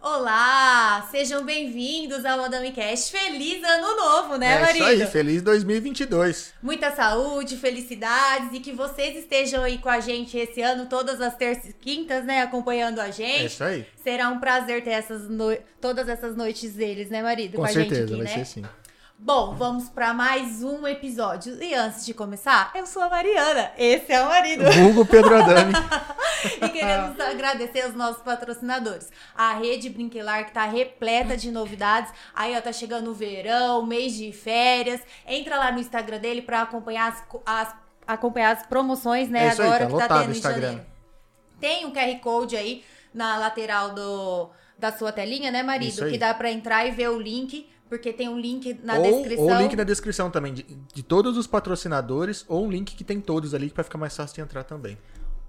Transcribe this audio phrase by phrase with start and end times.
[0.00, 3.10] Olá, sejam bem-vindos ao Madame Cast.
[3.12, 4.76] Feliz ano novo, né, é marido?
[4.76, 6.54] isso aí, feliz 2022.
[6.62, 11.36] Muita saúde, felicidades e que vocês estejam aí com a gente esse ano, todas as
[11.36, 13.42] terças e quintas, né, acompanhando a gente.
[13.42, 13.84] É isso aí.
[14.02, 15.54] Será um prazer ter essas no...
[15.82, 17.58] todas essas noites deles, né, marido?
[17.58, 18.44] Com, com certeza, a gente aqui, vai né?
[18.44, 18.64] ser sim.
[19.18, 21.60] Bom, vamos para mais um episódio.
[21.62, 24.62] E antes de começar, eu sou a Mariana, esse é o marido.
[24.88, 25.72] Hugo Pedro Adami.
[26.62, 29.10] e queremos agradecer aos nossos patrocinadores.
[29.34, 32.12] A Rede Brinquelar, que tá repleta de novidades.
[32.34, 35.00] Aí, ó, tá chegando o verão, mês de férias.
[35.26, 37.74] Entra lá no Instagram dele para acompanhar as, as,
[38.06, 39.46] acompanhar as promoções, né?
[39.46, 40.86] É isso aí, agora tá que tá tendo em janeiro.
[41.58, 46.04] Tem um QR Code aí na lateral do, da sua telinha, né, marido?
[46.04, 46.12] Aí.
[46.12, 47.66] Que dá para entrar e ver o link.
[47.88, 49.44] Porque tem um link na ou, descrição.
[49.44, 53.04] ou o link na descrição também, de, de todos os patrocinadores, ou um link que
[53.04, 54.98] tem todos ali, para ficar mais fácil de entrar também.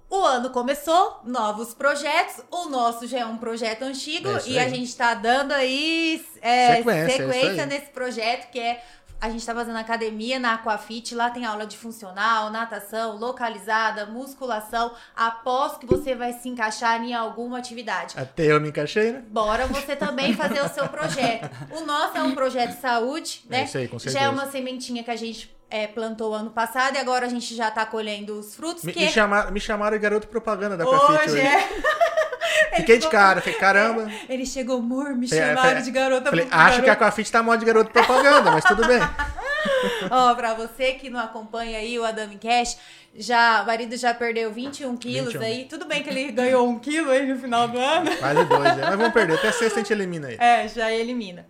[0.10, 2.42] O ano começou, novos projetos.
[2.50, 6.78] O nosso já é um projeto antigo É e a gente tá dando aí é,
[6.78, 7.70] Sequência, é sequência aí.
[7.70, 8.82] nesse projeto que é.
[9.20, 14.94] A gente tá fazendo academia na Aquafit, lá tem aula de funcional, natação, localizada, musculação.
[15.16, 18.14] Aposto que você vai se encaixar em alguma atividade.
[18.18, 19.24] Até eu me encaixei, né?
[19.28, 21.50] Bora você também fazer o seu projeto.
[21.72, 23.62] O nosso é um projeto de saúde, né?
[23.62, 24.32] É isso aí, com já é certeza.
[24.32, 27.86] uma sementinha que a gente é, plantou ano passado e agora a gente já tá
[27.86, 28.84] colhendo os frutos.
[28.84, 31.40] Me, que me chamaram, me chamaram de garoto propaganda da Aquafit hoje hoje.
[31.42, 31.68] é.
[32.78, 34.10] Fiquei de cara, falei, caramba.
[34.30, 36.70] Ele chegou, amor, me É, chamaram falei- de garota Falei, propaganda.
[36.74, 39.00] acho que a Aquafit tá moda de garoto propaganda, mas tudo bem.
[40.10, 42.78] Ó, pra você que não acompanha aí o Adami Cash,
[43.16, 45.42] já, o marido já perdeu 21 quilos 21.
[45.46, 45.66] aí.
[45.66, 48.16] Tudo bem que ele ganhou um quilo aí no final do ano.
[48.18, 48.86] Quase dois, né?
[48.86, 50.42] Mas vamos perder, até sexta a gente elimina ele.
[50.42, 51.46] É, já elimina.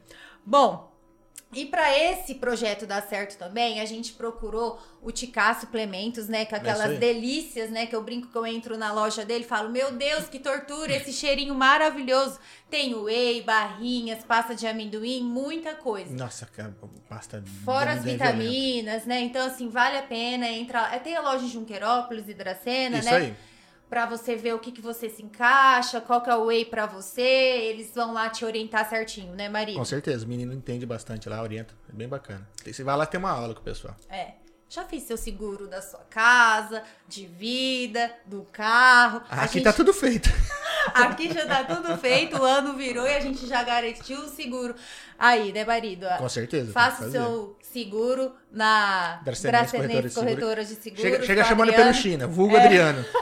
[0.46, 0.92] Bom,
[1.54, 6.46] e para esse projeto dar certo também, a gente procurou o Ticá Suplementos, né?
[6.46, 6.98] Com É aquelas aí.
[6.98, 7.86] delícias, né?
[7.86, 10.94] Que eu brinco que eu entro na loja dele e falo, meu Deus, que tortura,
[10.94, 12.38] esse cheirinho maravilhoso.
[12.70, 16.14] Tem whey, barrinhas, pasta de amendoim, muita coisa.
[16.14, 16.76] Nossa, cara,
[17.08, 19.22] pasta de Fora as amendoim é vitaminas, né?
[19.22, 20.94] Então, assim, vale a pena entrar.
[20.94, 23.16] é, Tem a loja em Junquerópolis e Dracena, Isso né?
[23.18, 23.36] aí.
[23.90, 26.86] Pra você ver o que, que você se encaixa, qual que é o whey pra
[26.86, 27.22] você.
[27.22, 29.78] Eles vão lá te orientar certinho, né, marido?
[29.78, 31.74] Com certeza, o menino entende bastante lá, orienta.
[31.90, 32.48] É bem bacana.
[32.66, 33.96] Você vai lá ter uma aula com o pessoal.
[34.10, 34.34] É.
[34.70, 39.22] Já fiz seu seguro da sua casa, de vida, do carro.
[39.30, 40.30] Aqui gente- tá tudo feito.
[40.94, 44.76] Aqui já tá tudo feito, o ano virou e a gente já garantiu o seguro.
[45.18, 46.06] Aí, né, marido?
[46.18, 46.74] Com certeza.
[46.74, 51.02] Faça o seu seguro na Dracenense Dracenense Corretora de Seguros.
[51.02, 52.66] Chega, chega chamando pelo China, vulgo É.
[52.66, 53.06] Adriano.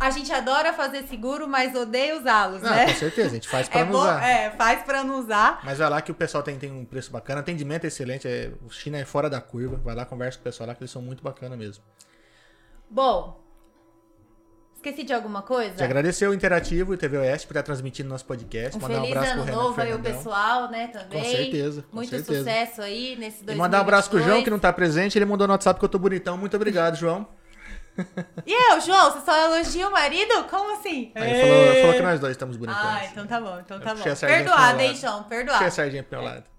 [0.00, 2.86] A gente adora fazer seguro, mas odeia usá-los, né?
[2.86, 4.22] com certeza, a gente faz pra É não usar.
[4.28, 5.60] é, faz pra não usar.
[5.64, 8.50] Mas vai lá que o pessoal tem, tem um preço bacana, atendimento é excelente, é,
[8.66, 9.76] o China é fora da curva.
[9.82, 11.82] Vai lá, conversa com o pessoal lá, que eles são muito bacana mesmo.
[12.90, 13.40] Bom,
[14.84, 15.74] esqueci de alguma coisa?
[15.74, 18.76] Te agradecer o Interativo e TV Oeste por estar transmitindo nosso podcast.
[18.76, 21.22] Um mandar um abraço ano pro novo aí o pessoal, né, também.
[21.22, 22.38] Com certeza, com Muito certeza.
[22.38, 23.56] sucesso aí nesse 2022.
[23.56, 25.16] E mandar um abraço pro João, que não tá presente.
[25.16, 26.36] Ele mandou no WhatsApp que eu tô bonitão.
[26.36, 27.26] Muito obrigado, João.
[28.44, 30.44] E eu, João, você só elogia o marido?
[30.50, 31.12] Como assim?
[31.14, 32.84] Aí ele falou, falou que nós dois estamos bonitões.
[32.84, 34.00] Ah, então tá bom, então tá bom.
[34.02, 34.96] a Perdoado, hein.
[34.96, 35.70] João, Puxei a perdoado.
[35.70, 36.53] sardinha pro meu lado.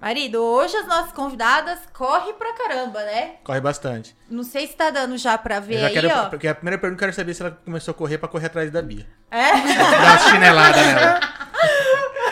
[0.00, 3.32] Marido, hoje as nossas convidadas correm pra caramba, né?
[3.42, 4.14] Corre bastante.
[4.30, 6.26] Não sei se tá dando já pra ver Eu já aí, quero, ó.
[6.26, 8.70] porque a primeira pergunta eu quero saber se ela começou a correr pra correr atrás
[8.70, 9.04] da Bia.
[9.28, 9.50] É?
[9.50, 11.20] Dar uma chinelada nela.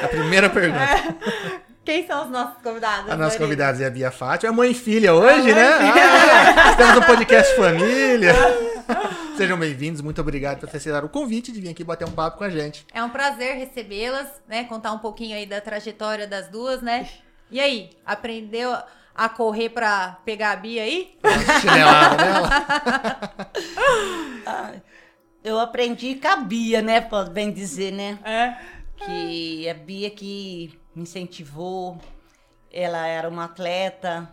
[0.04, 1.16] A primeira pergunta.
[1.84, 3.06] Quem são os nossos convidados?
[3.10, 3.38] A nossa marido?
[3.43, 4.53] convidada é a Bia Fátima.
[4.53, 5.72] É mãe e filha hoje, e né?
[5.78, 6.71] filha.
[6.71, 8.33] Ah, temos um podcast família.
[9.37, 10.00] Sejam bem-vindos.
[10.00, 12.50] Muito obrigado por ter aceitado o convite de vir aqui bater um papo com a
[12.50, 12.87] gente.
[12.94, 14.62] É um prazer recebê-las, né?
[14.65, 17.09] Contar um pouquinho aí da trajetória das duas, né?
[17.51, 18.77] E aí, aprendeu
[19.15, 21.19] a correr pra pegar a Bia aí?
[21.61, 22.49] Chinelada nela.
[24.49, 24.75] Ah,
[25.43, 27.01] eu aprendi com a Bia, né?
[27.01, 28.16] Pode bem dizer, né?
[28.25, 28.57] É.
[28.97, 31.98] Que a Bia que me incentivou,
[32.72, 34.31] ela era uma atleta,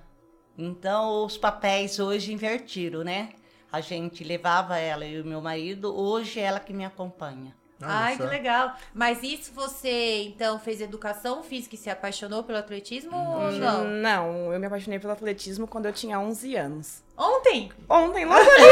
[0.57, 3.29] então os papéis hoje invertiram, né?
[3.71, 7.55] A gente levava ela e o meu marido, hoje é ela que me acompanha.
[7.83, 8.23] Olha Ai, só.
[8.23, 8.75] que legal.
[8.93, 13.83] Mas isso você, então, fez educação física e se apaixonou pelo atletismo ou não?
[13.83, 17.03] Não, eu me apaixonei pelo atletismo quando eu tinha 11 anos.
[17.17, 17.71] Ontem?
[17.87, 18.63] Ontem, logo ali.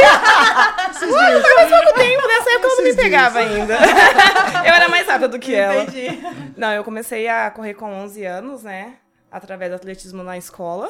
[1.11, 3.73] Logo, foi mais pouco tempo, nessa época eu não me pegava ainda.
[4.65, 5.83] eu era mais rápida do que ela.
[5.83, 6.19] Entendi.
[6.57, 8.97] Não, eu comecei a correr com 11 anos, né?
[9.31, 10.89] Através do atletismo na escola.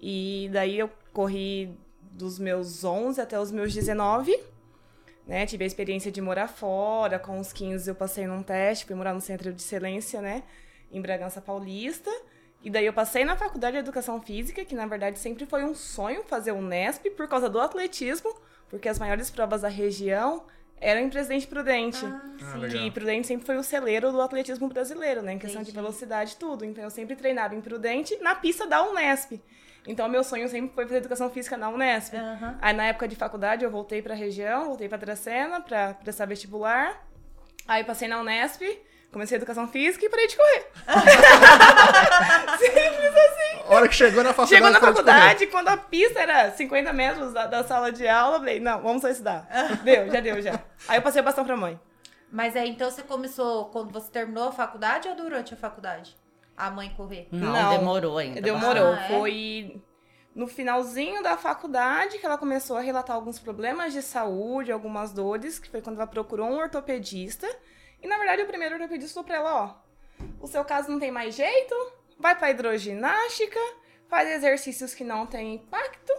[0.00, 4.38] E daí eu corri dos meus 11 até os meus 19.
[5.26, 5.46] Né?
[5.46, 7.18] Tive a experiência de morar fora.
[7.18, 10.42] Com uns 15 eu passei num teste, fui morar no centro de excelência, né?
[10.92, 12.10] em Bragança Paulista.
[12.62, 15.74] E daí eu passei na faculdade de Educação Física, que na verdade sempre foi um
[15.74, 18.34] sonho fazer o Nesp por causa do atletismo,
[18.68, 20.44] porque as maiores provas da região
[20.78, 22.04] eram em Presidente Prudente.
[22.04, 22.90] Ah, que legal.
[22.92, 25.34] Prudente sempre foi o celeiro do atletismo brasileiro, né?
[25.34, 25.82] Em questão de Entendi.
[25.82, 26.64] velocidade e tudo.
[26.64, 29.40] Então eu sempre treinava em Prudente na pista da Unesp.
[29.86, 32.14] Então meu sonho sempre foi fazer educação física na Unesp.
[32.14, 32.58] Aham.
[32.60, 37.02] Aí na época de faculdade eu voltei pra região, voltei pra Dracena pra prestar vestibular.
[37.66, 38.62] Aí passei na Unesp,
[39.12, 40.66] comecei educação física e parei de correr.
[43.70, 44.56] A hora que chegou na faculdade.
[44.56, 48.40] Chegou na faculdade, quando a pista era 50 metros da, da sala de aula, eu
[48.40, 49.46] falei, não, vamos só estudar.
[49.84, 50.60] Deu, já deu, já.
[50.88, 51.78] Aí eu passei o bastão pra mãe.
[52.32, 56.16] Mas aí então você começou quando você terminou a faculdade ou durante a faculdade?
[56.66, 57.28] A mãe correr?
[57.32, 57.78] Não, Não.
[57.78, 58.40] demorou ainda.
[58.40, 58.92] Demorou.
[58.92, 59.08] Ah, é?
[59.08, 59.82] Foi
[60.34, 65.58] no finalzinho da faculdade que ela começou a relatar alguns problemas de saúde, algumas dores,
[65.58, 67.48] que foi quando ela procurou um ortopedista.
[68.02, 71.10] E na verdade o primeiro ortopedista falou pra ela, ó, o seu caso não tem
[71.10, 71.74] mais jeito,
[72.18, 73.58] vai pra hidroginástica,
[74.08, 76.12] faz exercícios que não têm impacto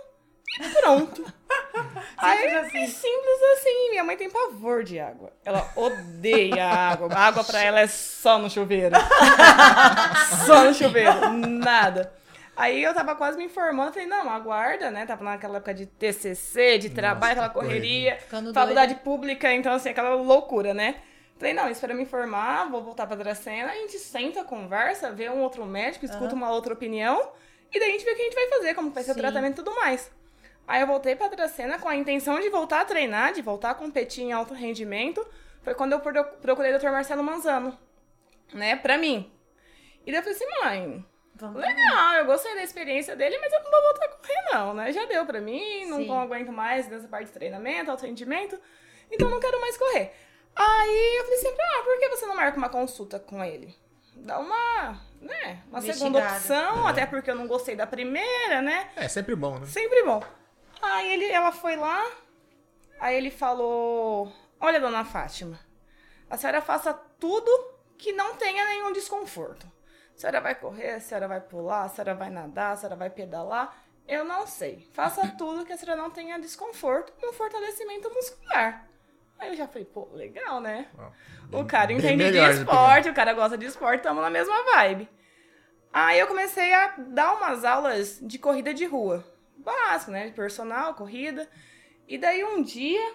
[0.80, 1.25] pronto.
[2.18, 2.88] Aí, assim.
[2.88, 3.89] Simples assim.
[3.89, 5.31] Minha mãe tem pavor de água.
[5.44, 7.09] Ela odeia água.
[7.13, 8.95] A água pra ela é só no chuveiro.
[10.45, 11.33] só no chuveiro.
[11.33, 12.13] Nada.
[12.56, 15.06] Aí eu tava quase me informando, falei, não, aguarda, né?
[15.06, 20.13] Tava naquela época de TCC, de trabalho, aquela correria, Ficando faculdade pública, então assim, aquela
[20.15, 20.98] loucura, né?
[21.39, 25.42] Falei, não, espera me informar, vou voltar pra Dracena, a gente senta, conversa, vê um
[25.42, 27.31] outro médico, escuta uma outra opinião,
[27.74, 29.19] e daí a gente vê o que a gente vai fazer, como vai ser Sim.
[29.19, 30.12] o tratamento e tudo mais.
[30.67, 33.75] Aí eu voltei pra Dracena com a intenção de voltar a treinar, de voltar a
[33.75, 35.25] competir em alto rendimento.
[35.63, 36.89] Foi quando eu pro- procurei o Dr.
[36.91, 37.77] Marcelo Manzano,
[38.53, 39.31] né, pra mim.
[40.05, 41.05] E daí eu falei assim, mãe,
[41.35, 44.73] Vamos legal, eu gostei da experiência dele, mas eu não vou voltar a correr não,
[44.75, 44.91] né?
[44.91, 46.11] Já deu pra mim, não Sim.
[46.19, 48.59] aguento mais nessa parte de treinamento, alto rendimento,
[49.11, 50.13] então não quero mais correr.
[50.55, 53.75] Aí eu falei assim, ah, por que você não marca uma consulta com ele?
[54.17, 58.91] Dá uma, né, uma segunda opção, até porque eu não gostei da primeira, né?
[58.95, 59.65] É sempre bom, né?
[59.65, 60.21] Sempre bom.
[60.81, 62.09] Aí ele, ela foi lá,
[62.99, 65.59] aí ele falou: Olha, dona Fátima,
[66.29, 67.49] a senhora faça tudo
[67.97, 69.65] que não tenha nenhum desconforto.
[70.15, 73.09] A senhora vai correr, a senhora vai pular, a senhora vai nadar, a senhora vai
[73.09, 73.75] pedalar.
[74.07, 74.87] Eu não sei.
[74.93, 78.87] Faça tudo que a senhora não tenha desconforto um fortalecimento muscular.
[79.39, 80.87] Aí eu já falei, pô, legal, né?
[81.51, 85.09] O cara bem entende de esporte, o cara gosta de esporte, tamo na mesma vibe.
[85.91, 89.25] Aí eu comecei a dar umas aulas de corrida de rua.
[89.61, 90.27] Básico, né?
[90.27, 91.47] De personal, corrida.
[92.07, 93.13] E daí um dia,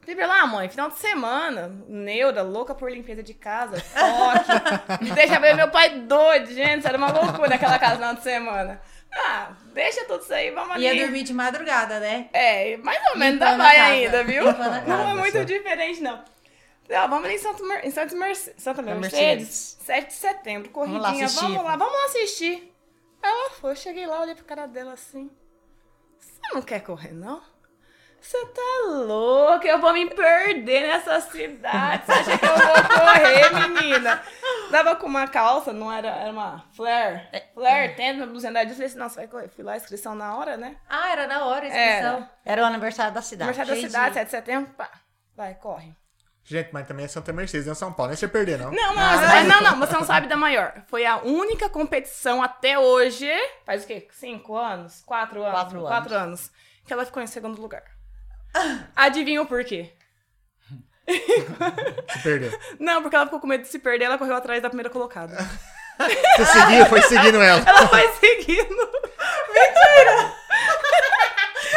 [0.00, 5.02] falei lá, mãe, final de semana, neura, louca por limpeza de casa, toque.
[5.04, 8.14] me deixa ver meu pai doido, gente, isso era uma loucura aquela casa no final
[8.14, 8.80] de semana.
[9.10, 10.84] Ah, deixa tudo isso aí, vamos ali.
[10.84, 12.28] Ia dormir de madrugada, né?
[12.32, 14.42] É, mais ou menos Limpando ainda a vai ainda, viu?
[14.86, 16.22] Não é muito diferente, não.
[16.88, 19.78] Falei, ó, vamos ali em Santa, Mer em Santa, Merce Santa Mercedes, Mercedes.
[19.80, 22.74] 7 de setembro, Vamos lá corridinha, vamos lá, vamos lá assistir.
[23.22, 25.30] Ela foi, eu cheguei lá, olhei pra cara dela assim.
[26.52, 27.42] Não quer correr, não?
[28.20, 32.04] Você tá louca, eu vou me perder nessa cidade.
[32.04, 34.22] Você acha que eu vou correr, menina?
[34.70, 37.28] Tava com uma calça, não era, era uma flare.
[37.54, 38.64] Flare, tendo uma blusinha da.
[38.64, 39.48] Eu falei assim, não, você vai correr.
[39.48, 40.76] Fui lá, inscrição na hora, né?
[40.88, 42.16] Ah, era na hora a inscrição.
[42.16, 42.30] Era.
[42.44, 43.56] Era o aniversário da cidade.
[43.56, 43.86] Da entendi.
[43.86, 44.90] cidade, 7 de setembro, pá.
[45.36, 45.96] Vai, corre.
[46.48, 48.08] Gente, mas também é Santa Mercedes, não é São Paulo.
[48.10, 48.70] Nem você perder, não.
[48.70, 50.72] Não, não, você- não, não, você não sabe da maior.
[50.88, 53.28] Foi a única competição até hoje,
[53.66, 54.08] faz o quê?
[54.12, 55.02] Cinco anos?
[55.04, 55.52] Quatro anos?
[55.54, 55.88] Quatro anos.
[55.90, 56.50] Quatro anos.
[56.86, 57.82] Que ela ficou em segundo lugar.
[58.96, 59.92] Adivinha o porquê?
[61.06, 62.58] Se perdeu.
[62.80, 65.36] Não, porque ela ficou com medo de se perder, ela correu atrás da primeira colocada.
[66.38, 67.60] Você seguiu, foi seguindo ela.
[67.68, 68.90] Ela foi seguindo.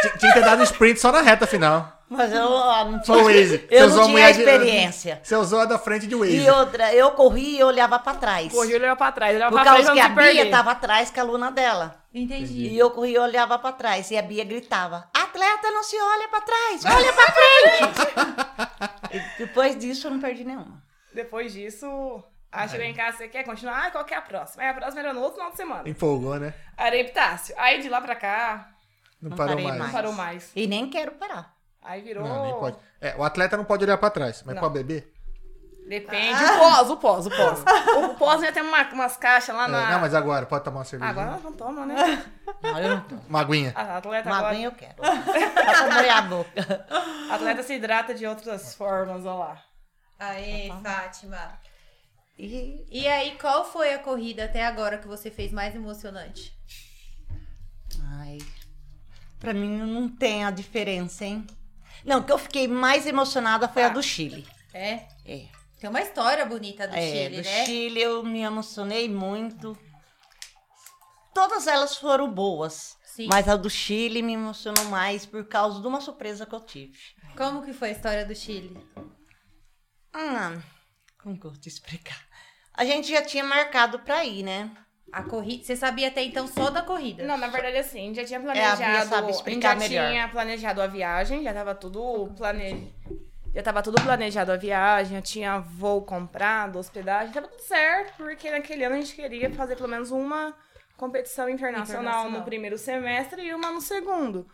[0.01, 2.00] Tinha tinha que ter dado um sprint só na reta final.
[2.13, 3.57] Mas eu ah, não Só o Waze.
[3.57, 5.19] Você Eu usou não a tinha mulher de- experiência.
[5.23, 6.35] Você usou a da frente de Waze.
[6.35, 8.51] E outra, eu corri e olhava pra trás.
[8.51, 9.33] Correu e olhou pra trás.
[9.35, 10.51] Olhava Por pra frente causa pra que a Bia perder.
[10.51, 11.95] tava atrás com a aluna dela.
[12.13, 12.67] Entendi.
[12.67, 14.11] E eu corri e olhava pra trás.
[14.11, 19.31] E a Bia gritava: Atleta não se olha pra trás, olha pra frente.
[19.39, 20.81] depois disso eu não perdi nenhuma.
[21.13, 23.85] Depois disso, aí chegou em casa, você quer continuar?
[23.87, 24.63] Ah, qual que é a próxima?
[24.63, 25.87] Aí a próxima era no outro final de semana.
[25.89, 26.53] Empolgou, né?
[26.77, 27.53] Areia Epitácio.
[27.57, 28.69] Aí de lá pra cá,
[29.21, 29.81] Não, Não parou parei mais.
[29.81, 30.51] não parou mais.
[30.55, 31.53] E nem quero parar.
[31.83, 32.23] Aí virou.
[32.27, 32.77] Não, nem pode.
[32.99, 34.61] É, o atleta não pode olhar pra trás, mas Não.
[34.61, 35.11] pode beber?
[35.87, 36.41] Depende.
[36.43, 37.63] O pós, o pós, o pós.
[38.11, 39.91] O pós já tem uma- umas caixas lá É, na.
[39.91, 41.11] não, mas agora, pode tomar uma cerveja.
[41.11, 41.95] Agora não toma, né?
[42.61, 43.21] Não, eu não tomo.
[43.27, 43.73] Uma aguinha.
[43.75, 44.51] A atleta Uma agora.
[44.53, 44.93] aguinha eu quero.
[45.01, 46.85] Pra a boca.
[47.31, 49.63] a atleta se hidrata de outras formas, olha lá.
[50.19, 51.59] Aê, Fátima.
[52.37, 56.53] E E aí, qual foi a corrida até agora que você fez mais emocionante?
[58.19, 58.37] Ai,
[59.39, 61.45] pra mim não tem a diferença, hein?
[62.05, 64.47] Não, que eu fiquei mais emocionada foi a do Chile.
[64.73, 65.07] É?
[65.25, 65.47] É.
[65.79, 67.65] Tem uma história bonita do é, Chile, do né?
[67.65, 69.77] Chile eu me emocionei muito.
[71.33, 72.97] Todas elas foram boas.
[73.03, 73.27] Sim.
[73.27, 76.97] Mas a do Chile me emocionou mais por causa de uma surpresa que eu tive.
[77.35, 78.77] Como que foi a história do Chile?
[80.13, 80.61] Ah,
[81.21, 82.21] como que eu vou te explicar?
[82.73, 84.71] A gente já tinha marcado pra ir, né?
[85.11, 85.63] A corrida.
[85.63, 87.23] Você sabia até então só da corrida?
[87.25, 89.09] Não, na verdade, assim, já tinha É, a planejado.
[89.09, 90.09] Sabe a gente explicar já melhor.
[90.09, 92.93] tinha planejado a viagem, já tava tudo plane...
[93.53, 98.49] Já tava tudo planejado a viagem, já tinha voo comprado, hospedagem, tava tudo certo, porque
[98.49, 100.55] naquele ano a gente queria fazer pelo menos uma
[100.95, 102.39] competição internacional, Internacional.
[102.39, 104.47] no primeiro semestre e uma no segundo.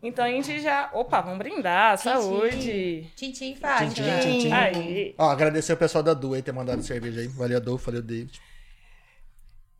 [0.00, 0.90] Então a gente já.
[0.92, 3.10] Opa, vamos brindar, saúde!
[3.16, 3.90] Tintim e Fátima.
[3.90, 4.52] Tintim, tintim.
[4.52, 5.14] Aí.
[5.18, 7.26] Ó, agradecer o pessoal da Du aí ter mandado cerveja aí.
[7.26, 7.86] Valeu, Adolfo.
[7.86, 8.40] Valeu, David.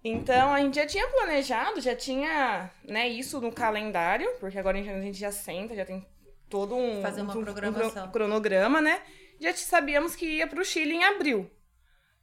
[0.09, 4.83] Então a gente já tinha planejado, já tinha né, isso no calendário, porque agora a
[4.83, 6.07] gente, já senta, já tem
[6.49, 8.11] todo um, Fazer uma um- um programação.
[8.13, 9.03] cronograma, né?
[9.41, 11.51] Já sabíamos que ia para o Chile em abril,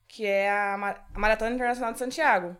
[0.08, 2.56] que é a, Ma- a Maratona Internacional de Santiago.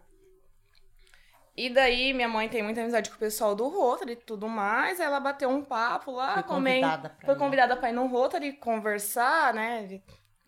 [1.56, 5.00] E daí minha mãe tem muita amizade com o pessoal do Rotary e tudo mais,
[5.00, 7.38] ela bateu um papo lá, comem- convidada pra foi ir.
[7.38, 10.02] convidada para ir no Rotary conversar, né?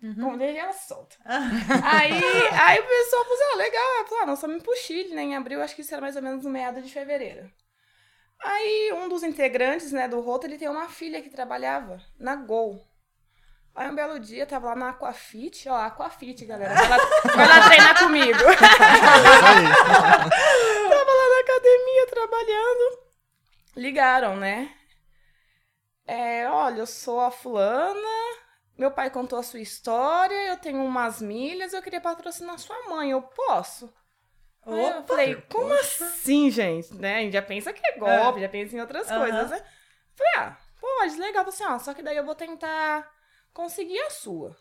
[0.05, 0.15] Uhum.
[0.23, 1.15] Como deixei ela solta.
[1.25, 3.95] aí, aí o pessoal falou assim, ah, legal.
[3.97, 5.23] Ela falou, ah, nós estamos pro Chile, né?
[5.23, 7.51] Em abril, acho que isso era mais ou menos no meado de fevereiro.
[8.43, 12.85] Aí um dos integrantes, né, do Rotary tem uma filha que trabalhava na Gol.
[13.73, 16.75] Aí um belo dia, tava lá na Aquafit, ó, Aquafit, galera.
[16.75, 16.97] Vai lá,
[17.35, 18.37] vai lá treinar comigo.
[20.89, 22.99] Tava lá na academia trabalhando.
[23.75, 24.71] Ligaram, né?
[26.05, 28.44] É, olha, eu sou a fulana.
[28.77, 30.47] Meu pai contou a sua história.
[30.49, 31.73] Eu tenho umas milhas.
[31.73, 33.11] Eu queria patrocinar sua mãe.
[33.11, 33.93] Eu posso?
[34.65, 36.93] Aí eu falei, como assim, gente?
[36.95, 37.17] Né?
[37.17, 39.19] A gente já pensa que é golpe, já pensa em outras Aham.
[39.19, 39.63] coisas, né?
[40.15, 41.43] Falei, ah, pode, legal.
[41.45, 43.07] Falei assim, ó, só que daí eu vou tentar
[43.53, 44.57] conseguir a sua.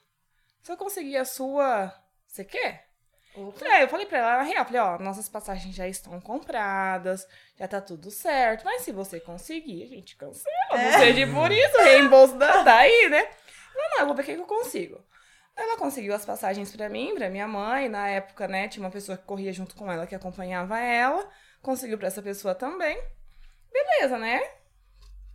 [0.63, 1.93] Se eu conseguir a sua,
[2.27, 2.87] você quer?
[3.57, 7.27] Falei, aí eu falei pra ela na real, falei, ó, nossas passagens já estão compradas,
[7.59, 11.77] já tá tudo certo, mas se você conseguir, a gente cancela, não seja por isso,
[11.77, 13.29] o reembolso da- daí, né?
[13.75, 15.05] Não, não, eu vou ver o que eu consigo.
[15.57, 19.17] Ela conseguiu as passagens pra mim, pra minha mãe, na época, né, tinha uma pessoa
[19.17, 21.29] que corria junto com ela, que acompanhava ela,
[21.63, 23.01] conseguiu pra essa pessoa também.
[23.73, 24.41] Beleza, né?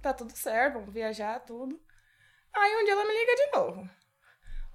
[0.01, 1.79] Tá tudo certo, vamos viajar, tudo.
[2.53, 3.89] Aí um dia ela me liga de novo.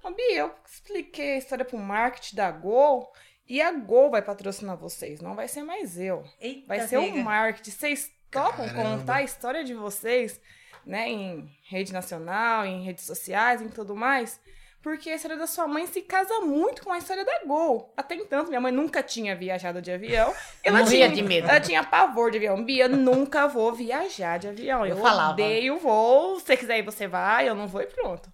[0.03, 3.11] Ô, Bia, eu expliquei a história pro marketing da Gol
[3.47, 6.23] e a Gol vai patrocinar vocês, não vai ser mais eu.
[6.39, 7.71] Eita, Vai ser o marketing.
[7.71, 8.97] Vocês topam Caramba.
[8.97, 10.39] contar a história de vocês,
[10.85, 14.39] né, em rede nacional, em redes sociais, em tudo mais?
[14.81, 17.91] Porque a história da sua mãe se casa muito com a história da Gol.
[17.97, 20.31] Até então, minha mãe nunca tinha viajado de avião.
[20.63, 21.49] Ela Morria tinha, de medo.
[21.49, 22.63] Ela tinha pavor de avião.
[22.63, 24.85] Bia, nunca vou viajar de avião.
[24.85, 25.33] Eu, Eu falava.
[25.33, 26.39] odeio voo.
[26.39, 27.49] Se você quiser ir, você vai.
[27.49, 28.31] Eu não vou e pronto.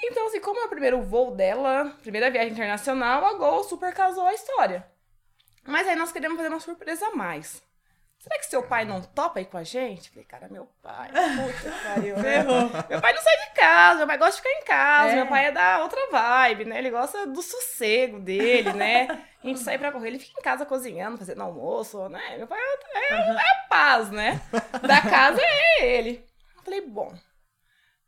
[0.00, 4.24] Então, assim, como é o primeiro voo dela, primeira viagem internacional, a Gol super casou
[4.24, 4.86] a história.
[5.66, 7.60] Mas aí nós queremos fazer uma surpresa a mais.
[8.22, 10.08] Será que seu pai não topa ir com a gente?
[10.10, 12.16] Falei, cara, meu pai, puta que pariu.
[12.18, 12.44] né?
[12.88, 15.16] Meu pai não sai de casa, meu pai gosta de ficar em casa, É.
[15.16, 16.78] meu pai é da outra vibe, né?
[16.78, 19.08] Ele gosta do sossego dele, né?
[19.42, 22.36] A gente sai pra correr, ele fica em casa cozinhando, fazendo almoço, né?
[22.38, 24.40] Meu pai é, é, é a paz, né?
[24.86, 26.24] Da casa é ele.
[26.56, 27.12] Eu falei, bom.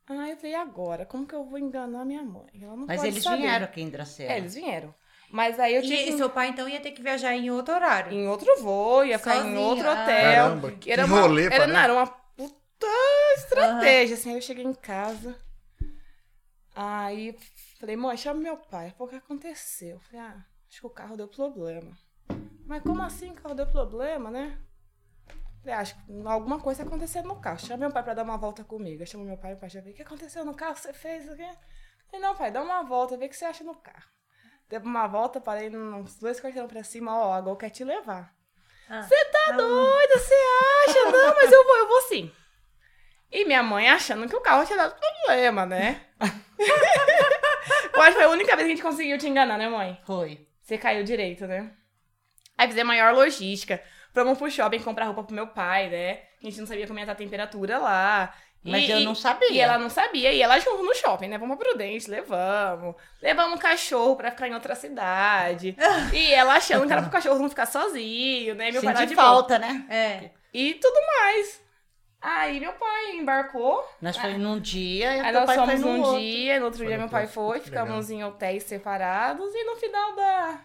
[0.09, 2.47] Aí eu falei, agora, como que eu vou enganar minha mãe?
[2.63, 3.39] Ela não Mas pode eles saber.
[3.43, 4.33] vieram aqui em Dracena.
[4.33, 4.95] É, eles vieram.
[5.35, 8.13] Mas aí eu tive E, seu pai, então, ia ter que viajar em outro horário.
[8.13, 9.93] em outro voo, ia ficar em Sozinha, outro ah.
[9.93, 10.45] hotel.
[10.47, 12.87] Caramba, que era uma, rolê, era, não, era uma puta
[13.37, 14.31] estratégia, assim.
[14.31, 15.37] Aí eu cheguei em casa.
[16.73, 17.37] Aí
[17.81, 18.95] falei, mãe, chama meu pai.
[18.97, 19.99] Pô, o que aconteceu?
[19.99, 20.37] Falei, ah,
[20.71, 21.99] acho que o carro deu problema.
[22.65, 24.57] Mas como assim o carro deu problema, né?
[25.63, 27.59] Falei, ah, acho que alguma coisa aconteceu no carro.
[27.59, 29.03] Chama meu pai pra dar uma volta comigo.
[29.03, 29.95] Eu chamo meu pai, o pai já veio.
[29.95, 30.77] O que aconteceu no carro?
[30.77, 31.51] Você fez o quê?
[32.07, 34.14] Falei, não, pai, dá uma volta, vê o que você acha no carro.
[34.69, 38.33] Deu uma volta, parei uns dois quarteirão pra cima, ó, a Gol quer te levar.
[38.89, 40.19] Ah, Você tá doida?
[40.19, 41.05] Você acha?
[41.13, 42.31] Não, mas eu vou, eu vou sim.
[43.31, 46.01] E minha mãe achando que o carro tinha dado problema, né?
[47.93, 50.01] eu acho que foi a única vez que a gente conseguiu te enganar, né, mãe?
[50.05, 50.47] Foi.
[50.61, 51.73] Você caiu direito, né?
[52.57, 53.83] Aí fizemos maior logística.
[54.15, 56.23] Fomos pro shopping comprar roupa pro meu pai, né?
[56.41, 58.35] A gente não sabia como ia estar a temperatura lá.
[58.65, 59.51] Mas E- eu não sabia.
[59.51, 60.33] E ela não sabia.
[60.33, 61.37] E ela junto no shopping, né?
[61.37, 62.95] Vamos pra Prudente, levamos.
[63.21, 65.77] Levamos um cachorro pra ficar em outra cidade.
[66.15, 68.71] e ela achando que era pro cachorro não ficar sozinho, né?
[68.71, 69.55] Meu pai de volta.
[69.55, 69.85] falta, né?
[69.91, 70.31] É.
[70.53, 71.63] E tudo mais.
[72.23, 73.87] Aí meu pai embarcou.
[74.01, 76.19] Nós foi num dia e Aí nós pai foi fomos num outro.
[76.21, 80.17] dia, no outro Foi dia meu pai foi, ficamos em hotéis separados e no final
[80.17, 80.59] da,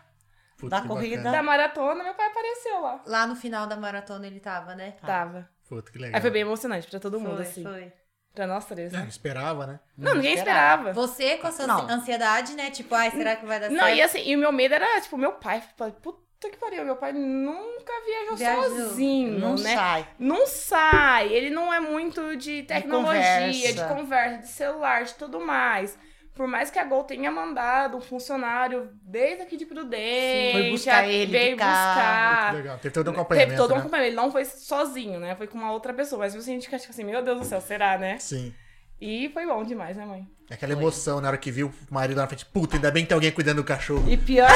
[0.57, 1.17] Putz, Da corrida.
[1.17, 1.31] bacana.
[1.35, 3.01] da maratona meu pai apareceu lá.
[3.05, 4.93] Lá no final da maratona ele tava, né?
[5.05, 5.49] Tava.
[5.69, 6.15] Puta, que legal.
[6.15, 7.63] Aí foi bem emocionante pra todo mundo, foi, assim.
[7.63, 7.93] foi.
[8.33, 9.03] Pra nós três, né?
[9.05, 9.79] É, esperava, né?
[9.97, 10.93] Não, ninguém esperava.
[10.93, 11.89] Você com a sua Não.
[11.89, 12.69] ansiedade, né?
[12.71, 13.97] Tipo, ai, será que vai dar Não, certo?
[13.97, 15.63] e assim, e o meu medo era, tipo, meu pai,
[16.01, 18.63] puta que pariu, meu pai nunca viajou, Viajou.
[18.89, 19.73] sozinho, Não né?
[19.75, 20.07] sai.
[20.17, 23.87] Não sai, ele não é muito de tecnologia, de conversa.
[23.95, 25.97] conversa, de, celular, de tudo mais.
[26.33, 31.07] Por mais que a Gol tenha mandado um funcionário desde aqui de Prudente, Foi buscar
[31.07, 32.53] ele veio buscar.
[32.53, 32.77] Legal.
[32.77, 33.79] Teve todo um acompanhamento, Teve todo um né?
[33.81, 34.13] acompanhamento.
[34.13, 35.35] Ele não foi sozinho, né?
[35.35, 36.19] Foi com uma outra pessoa.
[36.19, 38.17] Mas você a gente fica tipo assim, meu Deus do céu, será, né?
[38.19, 38.53] Sim.
[39.01, 40.27] E foi bom demais, né, mãe?
[40.49, 42.45] É Aquela emoção na hora que viu o marido lá na frente.
[42.45, 44.09] Puta, ainda bem que tem alguém cuidando do cachorro.
[44.09, 44.49] E pior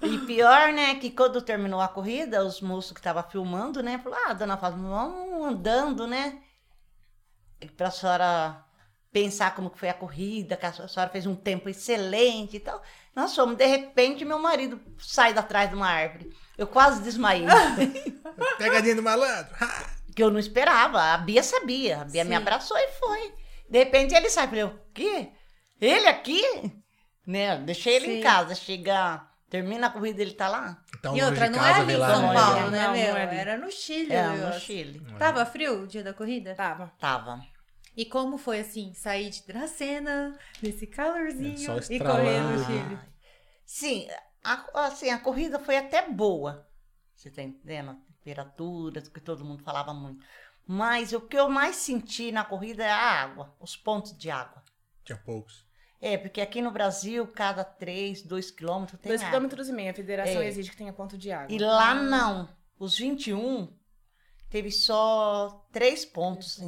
[0.00, 0.06] que...
[0.06, 4.30] e pior, né, que quando terminou a corrida, os moços que estavam filmando, né, falaram,
[4.30, 6.38] ah, dona Fátima, vamos andando, né,
[7.76, 8.64] pra senhora
[9.12, 12.82] pensar como foi a corrida, que a senhora fez um tempo excelente e tal.
[13.14, 16.30] Nós fomos, de repente, meu marido sai de atrás de uma árvore.
[16.58, 17.46] Eu quase desmaiei.
[18.58, 19.54] Pegadinha do malandro.
[20.14, 21.00] Que eu não esperava.
[21.00, 22.02] A Bia sabia.
[22.02, 22.36] A Bia me Sim.
[22.36, 23.32] abraçou e foi.
[23.70, 24.48] De repente ele sai.
[24.48, 25.30] Falei, o quê?
[25.80, 26.42] Ele aqui?
[27.26, 27.56] Né?
[27.58, 28.18] Deixei ele Sim.
[28.18, 28.54] em casa.
[28.54, 30.82] Chega, termina a corrida, ele tá lá.
[31.06, 32.34] Então, E longe outra, de não casa, é ali em São né?
[32.34, 33.08] Paulo, né, Não, meu?
[33.08, 33.36] não é.
[33.36, 34.12] Era no Chile.
[34.12, 34.52] É, o no.
[34.52, 35.06] Chile.
[35.18, 36.54] Tava frio o dia da corrida?
[36.54, 36.92] Tava.
[36.98, 37.40] Tava.
[37.96, 42.98] E como foi assim, sair de Dracena, nesse calorzinho, Só e correr no Chile?
[43.64, 44.06] Sim,
[44.44, 46.68] a, assim, a corrida foi até boa.
[47.14, 47.90] Você tá entendendo?
[47.90, 50.24] A temperatura, que todo mundo falava muito.
[50.66, 54.62] Mas o que eu mais senti na corrida é a água, os pontos de água.
[55.04, 55.65] Tinha poucos.
[56.06, 59.30] É, porque aqui no Brasil, cada 3, 2 quilômetros tem Dois água.
[59.32, 59.90] quilômetros e meio.
[59.90, 60.46] A federação É.
[60.46, 61.54] exige que tenha ponto de água.
[61.54, 62.48] E lá não.
[62.78, 63.68] Os 21
[64.48, 66.58] teve só 3 pontos.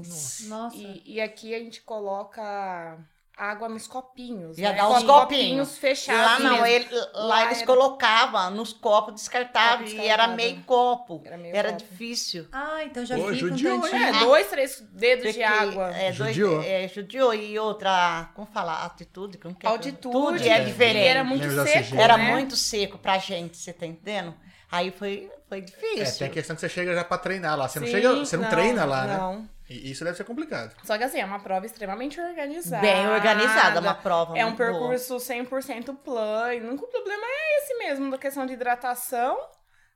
[0.48, 0.76] Nossa.
[0.76, 2.98] E, e aqui a gente coloca
[3.38, 4.56] água nos copinhos.
[4.56, 4.76] Já né?
[4.78, 5.78] dá os Com copinhos.
[5.78, 6.44] fechados.
[6.44, 11.22] Lá não, ele- lá, Lá eles era- colocavam nos copos descartáveis e era meio copo.
[11.24, 11.82] Era meio Era copo.
[11.84, 12.46] difícil.
[12.50, 14.02] Ah, então já Pô, fica um judiou, tantinho.
[14.02, 15.88] É, dois, três dedos Porque, de água.
[15.96, 16.62] É, dois, Judiou.
[16.62, 17.34] é, judiou.
[17.34, 18.84] E outra, como falar?
[18.84, 19.38] Atitude?
[19.38, 19.70] Como que é?
[19.70, 20.48] Altitude.
[20.48, 21.04] é É, diferente.
[21.04, 22.00] E era muito seco, oxigênio.
[22.02, 22.30] Era né?
[22.32, 24.34] muito seco pra gente, você tá entendendo?
[24.70, 26.18] Aí foi, foi É, difícil.
[26.18, 27.68] tem a questão que você chega já pra treinar lá.
[27.68, 29.16] Você não, Sim, chega, você não, treina lá, né?
[29.16, 29.48] Não.
[29.68, 30.74] E isso deve ser complicado.
[30.84, 32.80] Só que assim, é uma prova extremamente organizada.
[32.80, 34.70] Bem organizada, uma prova É um muito boa.
[34.70, 36.66] percurso 100% plano.
[36.66, 39.36] O único problema é esse mesmo, da questão de hidratação,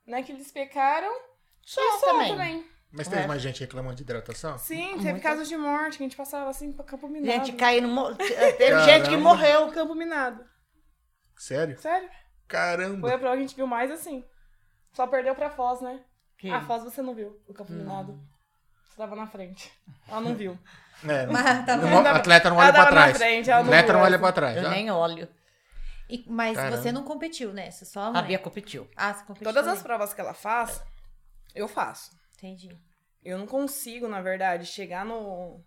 [0.06, 0.22] né?
[0.22, 1.10] Que eles pecaram.
[1.62, 2.32] Só só também.
[2.32, 2.66] também.
[2.94, 3.26] Mas teve É.
[3.26, 4.58] mais gente reclamando de hidratação?
[4.58, 5.22] Sim, teve Muito.
[5.22, 7.32] casos de morte, que a gente passava assim pra Campo Minado.
[7.46, 7.88] Gente caindo.
[7.88, 8.84] mo- Teve Caramba.
[8.84, 9.72] gente que morreu.
[9.72, 10.44] Campo Minado.
[11.38, 11.78] Sério?
[11.80, 12.10] Sério?
[12.46, 13.00] Caramba.
[13.08, 14.22] Foi a prova que a gente viu mais assim.
[14.92, 16.00] Só perdeu pra Foz, né?
[16.36, 18.20] Que- A Foz você não viu, o Campo Minado.
[18.92, 19.72] Você tava na frente.
[20.06, 20.58] Ela não viu.
[21.04, 23.16] É, Mas tá não- atleta não olha pra trás.
[23.18, 24.56] frente, ela não atleta não olha pra trás.
[24.56, 24.70] Eu tá?
[24.70, 25.28] nem olho.
[26.08, 26.76] E- mas Caramba.
[26.76, 28.20] você não competiu nessa, só a mãe.
[28.20, 28.88] A Bia competiu.
[28.96, 29.48] Ah, você competiu.
[29.48, 29.82] Todas as também.
[29.82, 30.80] provas que ela faz,
[31.56, 32.12] eu faço.
[32.36, 32.78] Entendi.
[33.24, 35.60] Eu não consigo, na verdade, chegar no,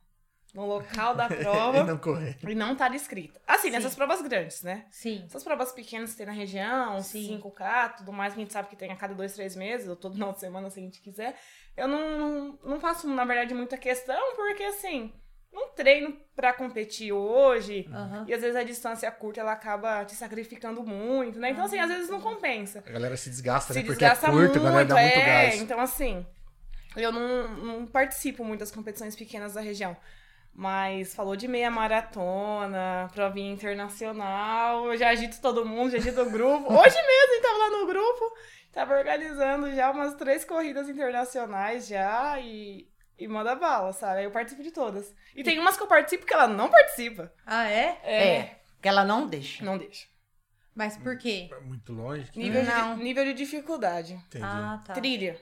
[0.53, 2.37] no local da E prova não correr.
[2.47, 3.37] e não estar escrita.
[3.45, 3.71] Assim, Sim.
[3.71, 4.85] nessas provas grandes, né?
[4.89, 5.25] Sim.
[5.25, 7.41] Essas provas pequenas que tem na região, Sim.
[7.43, 9.97] 5K, tudo mais, que a gente sabe que tem a cada dois, três meses, ou
[9.97, 11.37] todo final de semana, se a gente quiser.
[11.75, 15.11] Eu não, não, faço, na verdade, muita questão, porque assim,
[15.51, 17.85] não treino pra competir hoje.
[17.91, 18.25] Aham.
[18.27, 21.49] E às vezes a distância curta ela acaba te sacrificando muito, né?
[21.51, 22.83] Então, assim, às vezes não compensa.
[22.85, 23.85] A galera se desgasta, Se né?
[23.85, 25.25] Porque desgasta é curto, muito, a galera dá muito é.
[25.25, 25.61] gás.
[25.61, 26.25] Então, assim,
[26.95, 29.97] eu não, não participo muito das competições pequenas da região.
[30.57, 36.31] Mas falou de meia maratona, provinha internacional, eu já agito todo mundo, já agito o
[36.31, 36.71] grupo.
[36.73, 38.37] Hoje mesmo a gente tava lá no grupo,
[38.71, 42.87] tava organizando já umas três corridas internacionais já e,
[43.19, 44.19] e manda bala, sabe?
[44.19, 45.13] Aí eu participo de todas.
[45.35, 47.33] E tem umas que eu participo que ela não participa.
[47.45, 47.99] Ah, é?
[48.03, 48.55] É.
[48.81, 49.61] que ela não deixa.
[49.61, 50.07] Não deixa.
[50.73, 51.49] Mas por quê?
[51.51, 52.29] É Muito longe.
[52.35, 52.97] Nível, Não.
[52.97, 54.13] de, nível de dificuldade.
[54.13, 54.43] Entendi.
[54.43, 54.93] Ah, tá.
[54.93, 55.41] Trilha.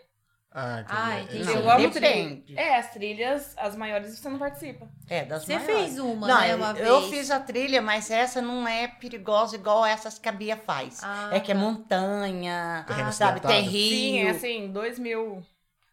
[0.56, 1.00] Ah, entendi.
[1.02, 1.44] Ah, entendi.
[1.46, 2.44] Não, eu amo trilha.
[2.56, 4.88] É, as trilhas, as maiores, você não participa.
[5.10, 5.76] É, das Você maiores.
[5.76, 7.10] fez uma, Não, né, eu, uma eu vez.
[7.14, 11.00] fiz a trilha, mas essa não é perigosa igual essas que a Bia faz.
[11.04, 11.60] Ah, é que é tá.
[11.62, 13.40] montanha, Terreno sabe?
[13.42, 13.90] Tem rio.
[13.90, 15.44] Sim, é assim, dois mil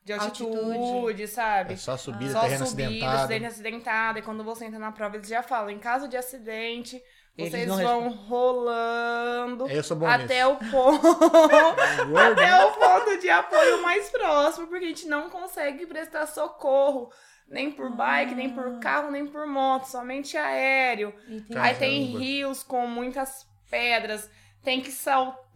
[0.05, 1.29] de altitude, Altitude.
[1.29, 1.75] sabe?
[1.75, 3.19] É só subida, Só terreno subida, acidentado.
[3.19, 4.19] acidente acidentado.
[4.19, 7.01] E quando você entra na prova, eles já falam, em caso de acidente,
[7.37, 9.67] vocês vão rolando
[9.97, 10.67] bom até nisso.
[10.67, 11.07] o ponto.
[12.19, 12.65] Até né?
[12.65, 17.11] o ponto de apoio mais próximo, porque a gente não consegue prestar socorro.
[17.49, 21.13] Nem por bike, nem por carro, nem por moto, somente aéreo.
[21.25, 21.49] Entendi.
[21.49, 21.67] Caramba.
[21.67, 24.31] Aí tem rios com muitas pedras,
[24.63, 25.50] tem que saltar.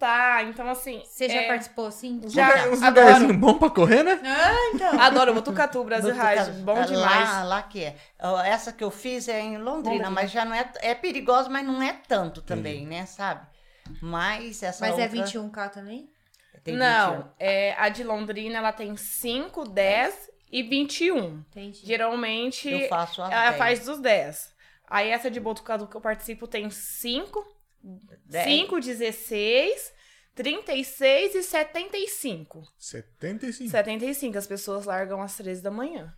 [0.48, 1.02] Então, assim.
[1.04, 2.20] Você já é- participou assim?
[2.26, 3.06] Já, Uns adoro.
[3.06, 4.20] lugarzinhos bons pra correr, né?
[4.24, 5.00] Ah, então.
[5.00, 6.14] Adoro Botucatu, Brasil.
[6.14, 6.62] Ride.
[6.62, 7.48] Bom Lá- demais.
[7.48, 7.96] Lá, que é.
[8.46, 10.10] Essa que eu fiz é em Londrina, Londrina.
[10.10, 10.70] mas já não é.
[10.80, 13.06] É perigosa, mas não é tanto também, né?
[13.06, 13.46] Sabe?
[14.00, 16.08] Mas essa Mas é outra 21K também?
[16.62, 17.28] tem Não, 21.
[17.38, 21.44] é, a de Londrina ela tem 5, 10 e 21.
[21.50, 21.80] Entendi.
[21.82, 23.56] Ah, Geralmente, Eu faço as ela 10.
[23.58, 24.54] faz dos 10.
[24.88, 27.44] Aí essa de Botucatu que eu participo tem 5,
[28.26, 28.44] 10.
[28.44, 29.92] 5, 16,
[30.35, 32.62] 36 e 75.
[32.79, 33.70] 75.
[33.70, 36.12] 75, as pessoas largam às 13 da manhã.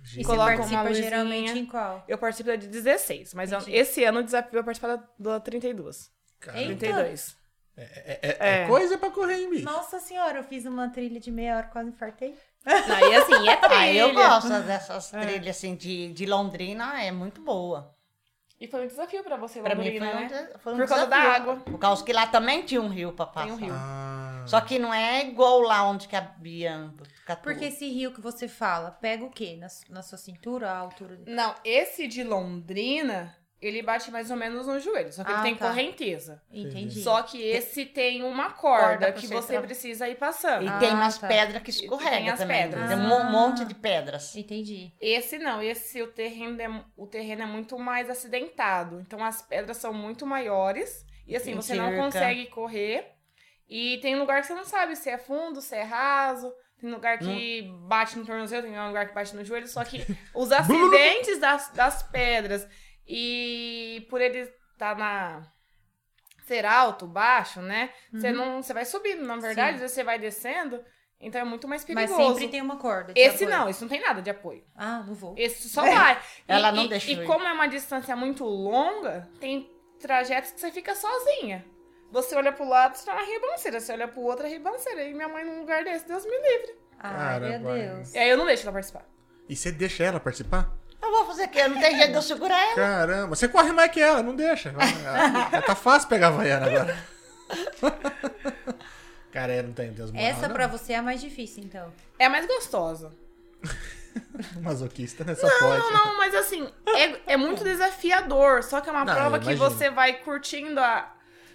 [0.00, 1.08] E Gente, você Coloca uma participa luzinha.
[1.10, 2.04] geralmente em qual?
[2.08, 5.40] Eu participo da de 16, mas eu- esse ano o desafio é participar da, da
[5.40, 6.10] 32.
[6.40, 6.70] cara, Eita.
[6.76, 7.36] 32.
[7.76, 8.66] é, é- é É.
[8.66, 9.64] coisa pra correr, hein, bicho?
[9.64, 12.34] Nossa senhora, eu fiz uma trilha de meia hora, quase infartei.
[12.64, 13.76] Aí assim, é trilha.
[13.78, 15.20] Ah, eu gosto dessas É.
[15.20, 17.94] trilhas assim de, de Londrina, é muito boa.
[18.62, 20.50] E foi um desafio pra você, Pra mim Londrina, foi um, né?
[20.60, 21.42] foi um Por causa da desafio.
[21.42, 21.56] água.
[21.56, 23.46] Por causa que lá também tinha um rio pra passar.
[23.46, 23.74] Tem um rio.
[23.76, 27.42] Ah, Só que não é igual lá onde que a Bia Botucatu.
[27.42, 29.56] Porque esse rio que você fala, pega o quê?
[29.58, 31.18] Na, na sua cintura, a altura?
[31.26, 35.42] Não, esse de Londrina, ele bate mais ou menos no joelho, só que Ah, ele
[35.42, 35.68] tem tá.
[35.68, 36.42] correnteza.
[36.50, 37.00] Entendi.
[37.00, 40.64] Só que esse tem uma corda, Corda que você tra- precisa ir passando.
[40.64, 41.28] E Ah, tem umas tá.
[41.28, 42.62] pedras que E tem escorregam as também.
[42.62, 42.88] pedras.
[42.88, 43.24] Tem um Ah.
[43.30, 44.34] monte de pedras.
[44.36, 44.92] Entendi.
[45.00, 49.00] Esse não, esse o terreno, é, o terreno é muito mais acidentado.
[49.00, 51.04] Então as pedras são muito maiores.
[51.26, 53.06] E assim, Tem você não consegue correr.
[53.68, 56.52] E tem lugar que você não sabe se é fundo, se é raso.
[56.80, 59.68] Tem lugar que bate no tornozelo, tem lugar que bate no joelho.
[59.68, 62.68] Só que os acidentes das, das pedras
[63.14, 65.42] e por ele estar na.
[66.46, 67.90] ser alto, baixo, né?
[68.12, 68.36] Você Uhum.
[68.36, 68.62] não.
[68.62, 70.82] Você vai subindo, na verdade, vezes você vai descendo.
[71.20, 72.34] Então é muito mais Mas perigoso.
[72.34, 73.12] sempre tem uma corda.
[73.14, 73.50] de Esse apoio.
[73.58, 74.64] não, esse não tem nada de apoio.
[74.74, 75.34] Ah, não vou.
[75.38, 75.82] Esse só
[76.16, 76.20] vai.
[76.48, 77.26] Ela E- não e, deixa E ir.
[77.26, 79.70] como é uma distância muito longa, tem
[80.00, 81.64] trajetos que você fica sozinha.
[82.10, 83.78] Você olha pro lado, você tá na ribanceira.
[83.80, 85.04] Você olha pro outro, é ribanceira.
[85.04, 86.74] E minha mãe num lugar desse, Deus me livre.
[86.98, 87.72] Ai, meu Caramba.
[87.74, 88.14] Deus.
[88.14, 89.06] E aí eu não deixo ela participar.
[89.48, 90.70] E você deixa ela participar?
[91.02, 91.66] Eu vou fazer o quê?
[91.68, 92.74] Não tem jeito de eu segurar ela.
[92.76, 94.68] Caramba, você corre mais que ela, não deixa.
[94.70, 96.96] Ela- Tá fácil pegar a Havaiana agora.
[99.32, 100.54] Cara, é, não tem Deus moral, Essa não.
[100.54, 101.92] pra você é a mais difícil, então.
[102.18, 103.12] É a mais gostosa.
[104.60, 105.34] Masoquista, né?
[105.34, 105.80] Só pode.
[105.80, 108.62] Não, não, mas assim, é, é muito desafiador.
[108.62, 111.10] Só que é uma Não, prova eu que você vai curtindo a,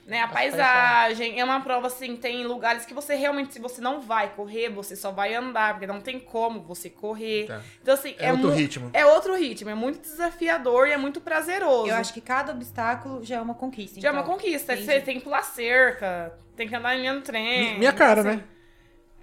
[0.07, 1.39] né, a As paisagem.
[1.39, 4.95] É uma prova, assim, tem lugares que você realmente, se você não vai correr, você
[4.95, 7.45] só vai andar, porque não tem como você correr.
[7.47, 7.61] Tá.
[7.81, 8.89] Então, assim, É outro mu- ritmo.
[8.93, 11.89] É outro ritmo, é muito desafiador e é muito prazeroso.
[11.89, 13.99] Eu acho que cada obstáculo já é uma conquista.
[14.01, 14.23] Já é então.
[14.23, 14.73] uma conquista.
[14.73, 14.85] Entendi.
[14.91, 17.73] Você tem que pular cerca, tem que andar em meio trem.
[17.73, 18.43] Mi- Minha cara, assim, né?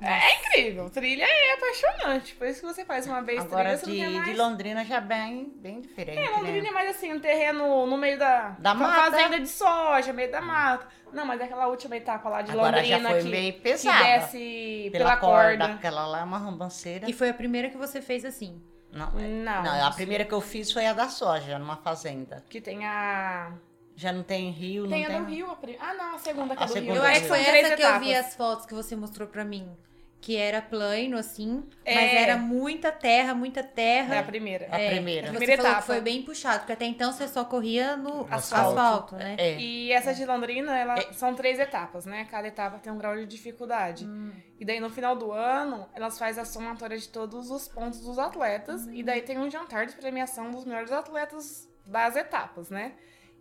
[0.01, 0.91] É incrível.
[0.91, 2.35] Trilha é apaixonante.
[2.35, 4.31] Por isso que você faz uma vez Agora trilha, você não de, mais.
[4.31, 6.19] de Londrina já bem, bem diferente.
[6.19, 6.69] É, Londrina né?
[6.69, 9.11] é mais assim, um terreno no meio da, Da mata.
[9.13, 10.87] fazenda de soja, meio da mata.
[11.13, 13.61] Não, mas é aquela última etapa lá de Agora já Londrina foi que, meio que
[13.61, 14.03] pesada.
[14.05, 15.59] desce Pela, pela, corda.
[15.59, 15.75] corda.
[15.75, 17.09] Aquela lá é uma rambanceira.
[17.09, 18.61] E foi a primeira que você fez assim.
[18.93, 19.63] Não, é- Não.
[19.63, 22.45] não, a primeira que eu fiz foi a da soja, numa fazenda.
[22.51, 23.53] Que tem a.
[23.97, 25.25] Já não tem rio, Tem não a tem.
[25.25, 25.51] do Rio.
[25.51, 27.01] A pri- Ah, não, a segunda que A é do segunda Rio.
[27.03, 29.29] Eu é acho que foi três essa que eu vi as fotos que você mostrou
[29.29, 29.69] pra mim.
[30.21, 32.23] Que era plano, assim, mas É.
[32.23, 34.15] era muita terra, muita terra.
[34.15, 34.67] É a primeira.
[34.71, 35.27] A É, primeira.
[35.27, 35.81] Você Primeira falou etapa.
[35.83, 38.71] que foi bem puxado, porque até então você só corria no Asfalto.
[38.71, 39.37] asfalto, né?
[39.39, 39.61] É.
[39.61, 42.27] E essa de Londrina, ela, são três etapas, né?
[42.31, 44.07] Cada etapa tem um grau de dificuldade.
[44.07, 44.33] Hum.
[44.59, 48.19] E daí, no final do ano, elas fazem a somatória de todos os pontos dos
[48.19, 48.87] atletas.
[48.91, 52.93] E daí tem um jantar de premiação dos melhores atletas das etapas, né?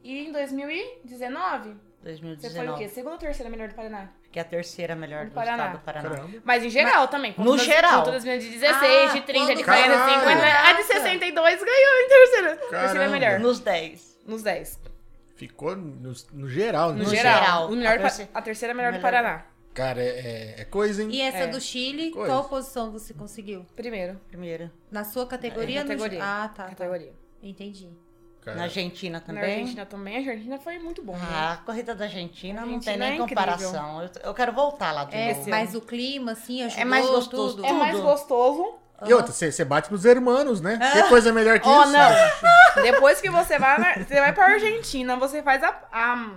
[0.03, 1.69] E em 2019,
[2.03, 2.77] você foi o 2019.
[2.83, 2.89] quê?
[2.89, 4.09] Segunda ou terceira melhor do Paraná?
[4.31, 5.57] Que é a terceira melhor Do do, Paraná.
[5.65, 6.09] estado do Paraná.
[6.09, 6.41] Caramba.
[6.43, 7.33] Mas em geral também.
[7.37, 7.99] No das- geral.
[7.99, 10.19] Conta das meninas de 16, Ah, de 30, de quando 40, de Caralho.
[10.19, 10.45] 50.
[10.45, 10.93] A de Nossa.
[10.93, 12.55] 62 ganhou em terceira.
[12.57, 13.09] Terceira Caramba.
[13.11, 13.39] melhor.
[13.39, 14.19] Nos 10.
[14.25, 14.79] Nos 10.
[15.35, 16.97] Ficou no, no geral, né?
[16.99, 17.39] No, No geral.
[17.39, 17.67] geral.
[17.71, 19.11] O melhor, A terceira- a terceira melhor do melhor.
[19.11, 19.45] Paraná.
[19.73, 20.07] Cara, é,
[20.57, 21.09] é- é coisa, hein?
[21.11, 21.47] E essa É.
[21.47, 22.27] do Chile, Coisa.
[22.31, 23.65] qual posição você conseguiu?
[23.75, 24.19] Primeiro.
[24.27, 24.71] Primeira.
[24.91, 25.79] Na sua categoria?
[25.79, 26.19] É, no- categoria.
[26.23, 26.63] Ah, tá.
[26.63, 26.69] tá.
[26.69, 27.13] Categoria.
[27.41, 27.89] Entendi.
[28.43, 29.43] Cara, Na Argentina Na também.
[29.43, 30.15] Argentina também.
[30.15, 31.13] A Argentina foi muito bom.
[31.13, 31.21] né?
[31.31, 34.01] Ah, a corrida da Argentina, não Argentina tem nem é comparação.
[34.03, 35.49] Eu, eu quero voltar lá de É, novo.
[35.49, 37.55] mas o clima, assim, ajudou mais gostoso.
[37.57, 37.65] tudo.
[37.65, 38.79] É mais gostoso.
[39.05, 40.79] E outra, você bate nos hermanos, né?
[40.93, 41.91] Que coisa melhor que Oh, isso?
[41.91, 42.83] não.
[42.83, 46.31] Depois que você vai, na- você vai pra Argentina, você faz a, a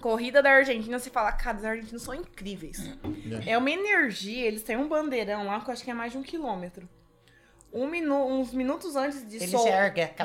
[0.00, 2.96] corrida da Argentina, você fala, cara, os argentinos são incríveis.
[3.46, 6.18] É uma energia, eles têm um bandeirão lá que eu acho que é mais de
[6.18, 6.88] um quilômetro.
[7.70, 9.66] Um minu uns minutos antes de, sol-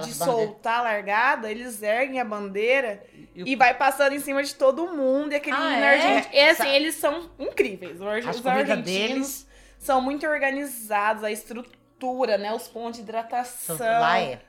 [0.02, 3.04] de soltar a largada, eles erguem a bandeira
[3.36, 5.34] E o- e vai passando em cima de todo mundo.
[5.34, 5.90] E aquele Ah, é?
[5.96, 6.34] argentino.
[6.34, 8.02] É assim, Sa- eles são incríveis.
[8.02, 12.54] As os argentinos deles- são muito organizados, a estrutura, né?
[12.54, 13.78] Os pontos de hidratação.
[13.78, 14.42] Lá é.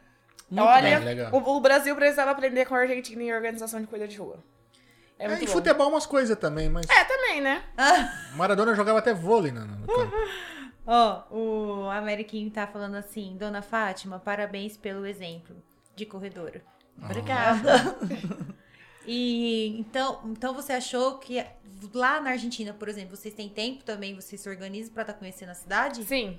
[0.49, 1.33] Muito Olha, bem, legal.
[1.33, 4.39] o, o Brasil precisava aprender com a Argentina em organização de corrida de rua.
[5.19, 5.53] É É, e bom.
[5.53, 7.63] futebol umas coisas também, mas É, também, né?
[8.37, 9.87] Maradona jogava até vôlei no, no
[10.87, 15.57] Ó, o Ameriquinho tá falando assim, Dona Fátima, parabéns pelo exemplo
[15.97, 16.63] de corredora.
[17.03, 17.73] Obrigada.
[19.07, 21.45] E então, então você achou que
[21.93, 25.51] lá na Argentina, por exemplo, vocês têm tempo também, vocês se organizam pra estar conhecendo
[25.51, 26.03] a cidade?
[26.05, 26.39] Sim.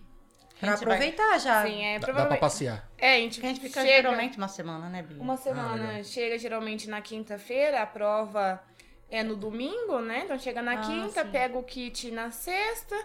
[0.59, 1.63] Pra gente vai- aproveitar já.
[1.63, 2.39] Sim, é Dá, dá pra provavelmente.
[2.39, 2.89] passear.
[2.97, 5.21] É, a gente, A gente fica chega geralmente uma semana, né, Bia?
[5.21, 5.89] uma semana.
[5.89, 6.03] legal.
[6.05, 8.59] chega geralmente na quinta-feira, a prova
[9.11, 10.21] é no domingo, né?
[10.23, 11.29] Então chega na Ah, quinta, sim.
[11.29, 12.95] pega o kit na sexta.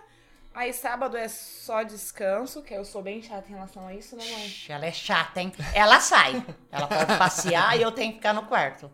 [0.52, 4.24] Aí sábado é só descanso, que eu sou bem chata em relação a isso, né,
[4.24, 4.52] mãe?
[4.68, 5.52] Ela é chata, hein?
[5.74, 6.44] Ela sai.
[6.72, 8.90] Ela pode passear e eu tenho que ficar no quarto.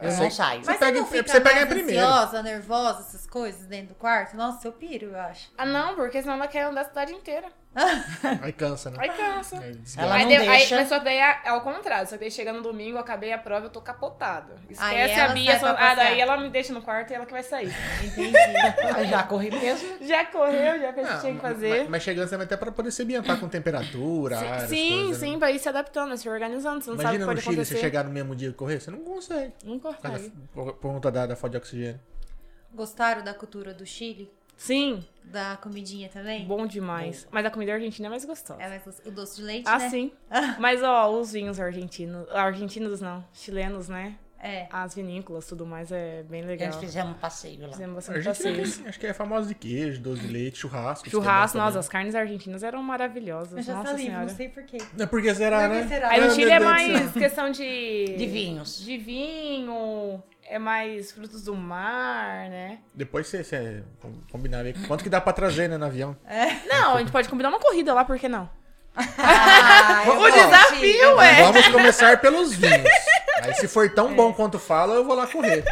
[0.00, 0.62] Eu não saio.
[0.64, 2.00] Mas Você pega você não fica você pega primeiro.
[2.06, 4.34] ansiosa, nervosa, essas coisas dentro do quarto?
[4.34, 5.52] Nossa, eu piro, eu acho.
[5.58, 7.48] Ah, não, porque senão ela quer andar a cidade inteira.
[8.42, 8.96] Aí cansa, né?
[9.00, 9.58] Aí cansa.
[9.60, 9.78] Aí.
[9.96, 10.76] Ela Aí não de- aí- deixa.
[10.76, 12.04] mas só daí é, é ao contrário.
[12.08, 14.56] Só que daí chega no domingo, eu acabei a prova, eu tô capotada.
[14.68, 15.58] Esquece Aí a Bia.
[15.60, 17.72] Só, ah, daí ela me deixa no quarto e ela que vai sair.
[18.04, 18.32] Entendi.
[19.08, 19.88] Já corri mesmo.
[20.04, 21.78] Já correu, já fez o que tinha que fazer.
[21.82, 25.28] Mas, mas chegando também até pra poder se ambientar com temperatura, as sim, coisas, né?
[25.28, 26.82] sim, pra ir se adaptando, se organizando.
[26.82, 27.74] Você não Imagina sabe o no que Chile acontecer.
[27.76, 29.52] você chegar no mesmo dia e correr, você não consegue.
[29.64, 30.32] Não consegue.
[30.52, 32.00] por conta da, da falta de oxigênio.
[32.72, 34.32] Gostaram da cultura do Chile?
[34.62, 36.44] Sim, Da comidinha também?
[36.44, 37.26] bom demais.
[37.30, 38.62] Mas a comida argentina é mais gostosa.
[38.62, 39.08] É mais gostoso.
[39.08, 39.88] o doce de leite, ah, né?
[39.88, 40.12] sim.
[40.60, 42.28] Mas, ó, os vinhos argentinos.
[42.30, 44.16] Argentinos não, chilenos, né?
[44.42, 44.66] É.
[44.72, 46.72] As vinícolas, tudo mais é bem A legal.
[46.72, 47.68] gente fizemos um passeio lá.
[47.72, 48.42] Fizemos A bastante
[48.78, 51.08] tem- acho que é famosa de queijo, doce de leite, churrasco.
[51.10, 51.80] Churrasco, é bom nossa, também.
[51.80, 53.64] as carnes argentinas eram Eu maravilhosas.
[53.64, 54.26] já Nossa salivo, senhora.
[54.26, 54.78] não sei porquê.
[54.98, 55.88] É porque será, Por que né?
[55.88, 56.08] será?
[56.10, 58.14] Aí no Ah, Chile é mais questão de.
[58.16, 58.80] De vinhos.
[58.82, 62.78] De vinho, é mais frutos do mar, né?
[62.94, 63.84] Depois você, você
[64.32, 64.74] combinar aí.
[64.86, 66.16] Quanto que dá pra trazer, né, no avião?
[66.68, 68.50] Não, a gente pode combinar uma corrida lá, por que não?
[68.96, 71.42] Ah, o desafio é.
[71.44, 72.90] Vamos começar pelos vinhos.
[73.42, 75.64] Aí se for tão bom quanto fala, eu vou lá correr.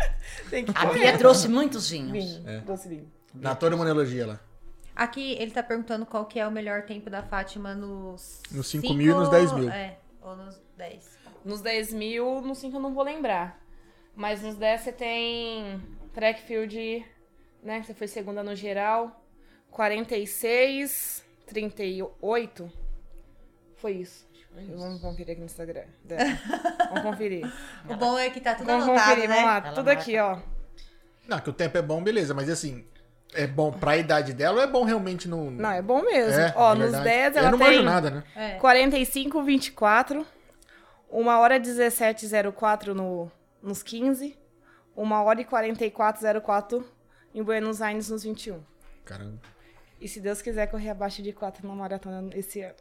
[0.49, 2.13] Tem que A Bia trouxe muitos vinhos.
[2.13, 2.49] vinho.
[2.49, 2.59] É.
[2.61, 3.11] Doce vinho.
[3.35, 4.41] Na toda uma elogia lá.
[4.95, 8.41] Aqui ele tá perguntando qual que é o melhor tempo da Fátima nos...
[8.51, 9.71] Nos 5 cinco- mil e nos 10 mil.
[9.71, 11.19] É, ou nos 10.
[11.45, 13.61] Nos 10 mil, nos 5 eu não vou lembrar.
[14.19, 15.81] Mas nos 10 você tem
[16.13, 17.07] track field,
[17.63, 17.81] né?
[17.81, 19.25] Você foi segunda no geral.
[19.71, 22.73] 46, 38.
[23.77, 24.27] Foi isso.
[24.75, 25.85] Vamos conferir aqui no Instagram.
[26.03, 26.37] dela.
[26.89, 27.47] Vamos conferir.
[27.89, 29.35] O bom é que tá tudo Vamos anotado, conferir, né?
[29.37, 29.57] vamos lá.
[29.59, 30.03] Ela Tudo marca.
[30.03, 30.39] aqui, ó.
[31.29, 32.35] Não, que o tempo é bom, beleza.
[32.35, 32.85] Mas assim,
[33.33, 35.49] é bom pra idade dela ou é bom realmente no...
[35.49, 36.41] Não, é bom mesmo.
[36.41, 37.05] É, ó, nos verdade.
[37.05, 38.25] 10 Eu ela não tem manjo nada, né?
[38.35, 38.51] É.
[38.55, 40.27] 45, 24.
[41.09, 43.31] 1 hora 1704 no,
[43.63, 44.39] nos 15.
[44.97, 46.85] 1 hora e 4404
[47.35, 48.61] em Buenos Aires nos 21.
[49.05, 49.41] Caramba.
[50.01, 52.75] E se Deus quiser correr abaixo de 4 na maratona esse ano.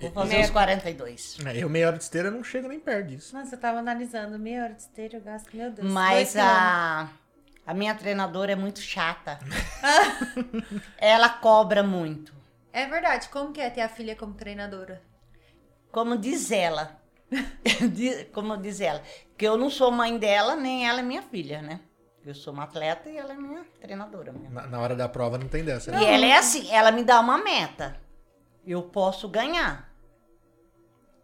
[0.00, 1.38] Vou fazer os 42.
[1.44, 3.36] É, eu meia hora de esteira não chego nem perto disso.
[3.36, 4.38] Nossa, eu tava analisando.
[4.38, 5.92] Meia hora de esteira, eu gasto, meu Deus.
[5.92, 7.10] Mas a,
[7.66, 9.38] a minha treinadora é muito chata.
[10.96, 12.32] Ela cobra muito.
[12.72, 13.28] É verdade.
[13.28, 15.02] Como que é ter a filha como treinadora?
[15.92, 16.99] Como diz ela.
[18.32, 19.02] Como diz ela.
[19.36, 21.80] Que eu não sou mãe dela, nem ela é minha filha, né?
[22.24, 24.32] Eu sou uma atleta e ela é minha treinadora.
[24.32, 24.50] Minha.
[24.50, 25.90] Na, na hora da prova não tem dessa.
[25.90, 26.14] E né?
[26.14, 27.98] ela é assim, ela me dá uma meta.
[28.66, 29.90] Eu posso ganhar.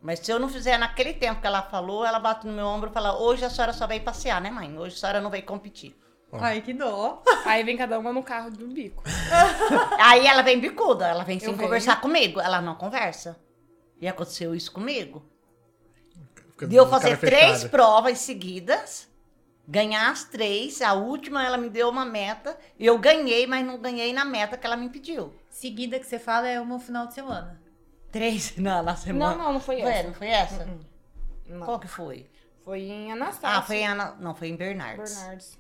[0.01, 2.91] Mas se eu não fizer naquele tempo que ela falou, ela bate no meu ombro
[2.91, 4.79] e fala: Hoje a senhora só vai passear, né, mãe?
[4.79, 5.95] Hoje a senhora não vai competir.
[6.33, 6.39] Ó.
[6.41, 7.23] Ai, que dó.
[7.45, 9.03] Aí vem cada uma no carro de um bico.
[10.01, 12.41] Aí ela vem bicuda, ela vem sem Eu conversar comigo.
[12.41, 13.39] Ela não conversa.
[14.01, 15.23] E aconteceu isso comigo.
[16.57, 19.07] Fica De eu fazer três provas seguidas,
[19.69, 20.81] ganhar as três.
[20.81, 22.59] A última ela me deu uma meta.
[22.81, 25.35] Eu ganhei, mas não ganhei na meta que ela me pediu.
[25.51, 27.61] Seguida que você fala é uma final de semana.
[28.11, 29.37] Três na, na semana.
[29.37, 30.09] Não, não, não foi Foi, essa.
[30.09, 30.69] não foi essa?
[31.47, 31.61] Não.
[31.61, 32.27] Qual que foi?
[32.65, 33.59] Foi em Anastácio.
[33.59, 34.17] Ah, foi em Ana...
[34.19, 35.15] Não, foi em Bernardes.
[35.15, 35.59] Bernardes.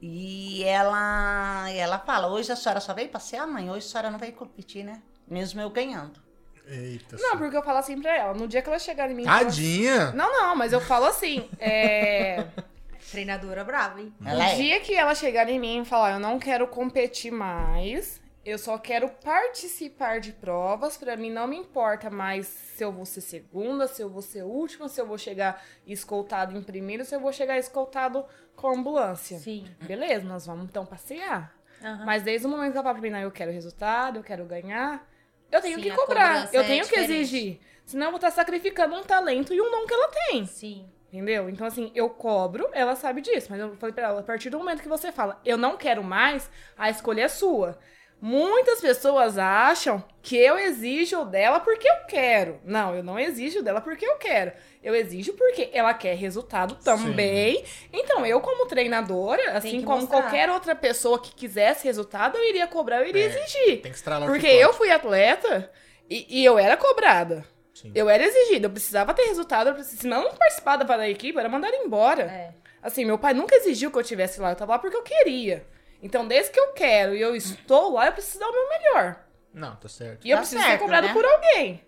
[0.00, 3.68] E ela, ela fala, hoje a senhora só veio passear, mãe?
[3.70, 5.02] Hoje a senhora não vai competir, né?
[5.26, 6.25] Mesmo eu ganhando.
[6.66, 7.16] Eita.
[7.18, 8.34] Não, porque eu falo assim pra ela.
[8.34, 9.24] No dia que ela chegar em mim...
[9.24, 10.12] Tadinha!
[10.12, 11.48] Não, não, mas eu falo assim.
[11.58, 12.44] É...
[13.10, 14.12] Treinadora brava, hein?
[14.24, 14.54] Ela no é.
[14.56, 18.78] dia que ela chegar em mim e falar, eu não quero competir mais, eu só
[18.78, 23.86] quero participar de provas, pra mim não me importa mais se eu vou ser segunda,
[23.86, 27.32] se eu vou ser última, se eu vou chegar escoltado em primeiro, se eu vou
[27.32, 28.24] chegar escoltado
[28.56, 29.38] com ambulância.
[29.38, 29.66] Sim.
[29.82, 31.54] Beleza, nós vamos então passear.
[31.82, 32.04] Aham.
[32.04, 34.44] Mas desde o momento que ela fala pra mim, não, eu quero resultado, eu quero
[34.44, 35.06] ganhar,
[35.50, 37.12] eu tenho Sim, que cobrar, eu é tenho que diferente.
[37.20, 37.60] exigir.
[37.84, 40.46] Senão eu vou estar sacrificando um talento e um dom que ela tem.
[40.46, 40.88] Sim.
[41.12, 41.48] Entendeu?
[41.48, 43.46] Então, assim, eu cobro, ela sabe disso.
[43.50, 46.02] Mas eu falei pra ela, a partir do momento que você fala, eu não quero
[46.02, 47.78] mais, a escolha é sua.
[48.20, 52.58] Muitas pessoas acham que eu exijo dela porque eu quero.
[52.64, 54.52] Não, eu não exijo dela porque eu quero.
[54.82, 57.62] Eu exijo porque ela quer resultado também.
[57.92, 60.22] Então, eu, como treinadora, assim como mostrar.
[60.22, 63.82] qualquer outra pessoa que quisesse resultado, eu iria cobrar, eu iria É, exigir.
[63.82, 65.70] Tem que estralar Porque eu fui atleta
[66.08, 67.44] e, e eu era cobrada.
[67.74, 67.92] Sim.
[67.94, 71.76] Eu era exigida, eu precisava ter resultado, eu não participava da equipe, eu era mandada
[71.76, 72.22] embora.
[72.22, 72.54] É.
[72.82, 75.66] Assim, meu pai nunca exigiu que eu estivesse lá, eu tava lá porque eu queria.
[76.02, 79.16] Então, desde que eu quero e eu estou lá, eu preciso dar o meu melhor.
[79.52, 80.26] Não, tá certo.
[80.26, 81.12] E eu Tá preciso ser certo, cobrado né?
[81.12, 81.82] por alguém.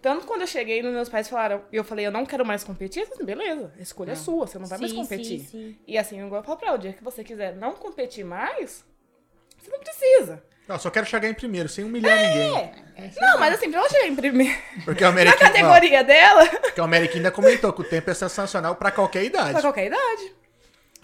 [0.00, 2.62] Tanto quando eu cheguei, nos meus pais falaram, e eu falei, eu não quero mais
[2.62, 5.40] competir, eu falei, beleza, a escolha é sua, você não vai mais Sim, competir.
[5.40, 5.78] sim, sim.
[5.86, 8.84] E assim, igual eu falo pra ela, o dia que você quiser não competir mais,
[9.58, 10.44] você não precisa.
[10.68, 12.56] Não, só quero chegar em primeiro, sem humilhar ninguém.
[12.94, 16.46] É Não, mas assim, pra ela chegar em primeiro Porque o na American, categoria dela,
[16.46, 19.52] porque o American ainda comentou que o tempo é sensacional pra qualquer idade.
[19.52, 20.36] pra qualquer idade.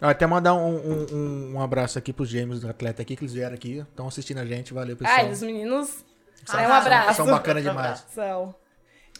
[0.02, 3.32] Ó, até mandar um, um, um- abraço aqui pros gêmeos do atleta aqui, que eles
[3.34, 5.18] vieram aqui, estão assistindo a gente, valeu, pessoal.
[5.18, 6.04] Ai, os meninos,
[6.44, 7.14] São- é um abraço.
[7.14, 8.04] São bacana demais.
[8.10, 8.54] São.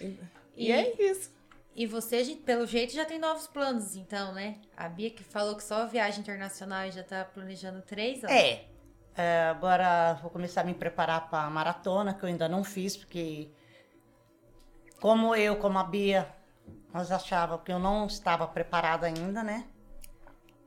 [0.00, 0.18] E,
[0.56, 1.32] E- é isso.
[1.76, 4.56] E você, gente, pelo jeito, já tem novos planos, então, né?
[4.76, 8.36] A Bia que falou que só viagem internacional e já tá planejando três anos.
[8.36, 8.64] É.
[9.16, 12.96] É, agora vou começar a me preparar para a maratona, que eu ainda não fiz,
[12.96, 13.48] porque
[15.00, 16.28] como eu, como a Bia,
[16.92, 19.64] nós achávamos que eu não estava preparada ainda, né?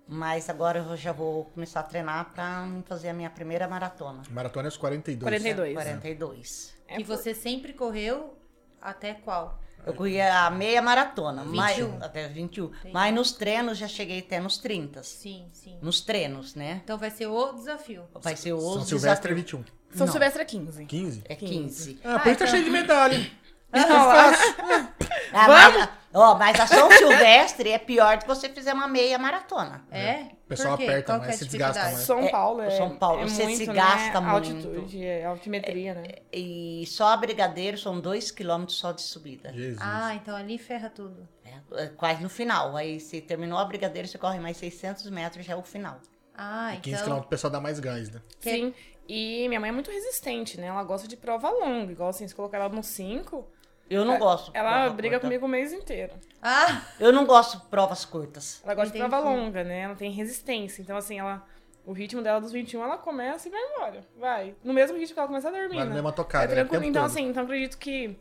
[0.08, 4.24] Mas agora eu já vou começar a treinar para fazer a minha primeira maratona.
[4.30, 5.22] Maratona é os 42.
[5.22, 5.74] 42.
[5.74, 6.74] 42.
[6.88, 8.38] É, E você sempre correu
[8.82, 9.60] até qual?
[9.86, 12.04] Eu corri a meia maratona, mas, 21.
[12.04, 12.72] até 21.
[12.91, 15.02] Mas nos treinos já cheguei até nos 30.
[15.04, 15.78] Sim, sim.
[15.82, 16.82] Nos treinos, né?
[16.84, 18.04] Então vai ser o desafio.
[18.22, 19.60] Vai ser o São Silvestre é desafio.
[19.60, 19.63] 21.
[19.96, 20.12] São Não.
[20.12, 20.86] Silvestre é 15.
[20.86, 21.24] 15?
[21.26, 22.00] É 15.
[22.04, 23.17] Ah, por isso tá então- cheio de medalha.
[23.74, 29.18] Ah, mas, ó, mas a São Silvestre é pior do que você fizer uma meia
[29.20, 29.86] maratona.
[29.92, 30.24] É?
[30.46, 30.90] O pessoal Por quê?
[30.92, 31.96] aperta Qual mais, que é a se desgasta dificuldade?
[31.96, 32.06] mais.
[32.06, 32.72] São É, Paulo é.
[32.72, 34.36] São Paulo, é você muito, se né, gasta muito.
[34.36, 36.04] Altitude, é altimetria, né?
[36.32, 39.52] E só a Brigadeiro são 2 km só de subida.
[39.52, 39.80] Jesus.
[39.82, 41.28] Ah, então ali ferra tudo.
[41.46, 42.76] É, é quase no final.
[42.78, 46.00] Aí se terminou a Brigadeiro, você corre mais 600 metros, já é o final.
[46.34, 47.16] Ah, E 15 então.
[47.18, 48.22] km o pessoal dá mais gás, né?
[48.40, 48.74] Sim.
[49.10, 50.68] E minha mãe é muito resistente, né?
[50.68, 51.92] Ela gosta de prova longa.
[51.92, 53.48] Igual assim, se colocar ela no 5,
[53.89, 54.52] Eu não gosto.
[54.52, 55.28] de ela prova briga curta.
[55.28, 56.13] comigo o mês inteiro.
[56.41, 58.62] Ah, Eu não gosto de provas curtas.
[58.63, 59.10] Ela gosta de Entendi.
[59.10, 59.82] prova longa, né?
[59.82, 60.82] Ela tem resistência.
[60.82, 61.45] Então, assim, ela.
[61.86, 64.06] O ritmo dela dos 21, ela começa e vai embora.
[64.19, 64.54] Vai.
[64.62, 65.69] No mesmo ritmo que ela começa a dormir.
[65.69, 65.93] Vai na né?
[65.95, 66.54] mesma tocada, É né?
[66.54, 66.82] O tranquilo.
[66.82, 67.12] tempo Então, todo.
[67.12, 68.19] assim, então acredito que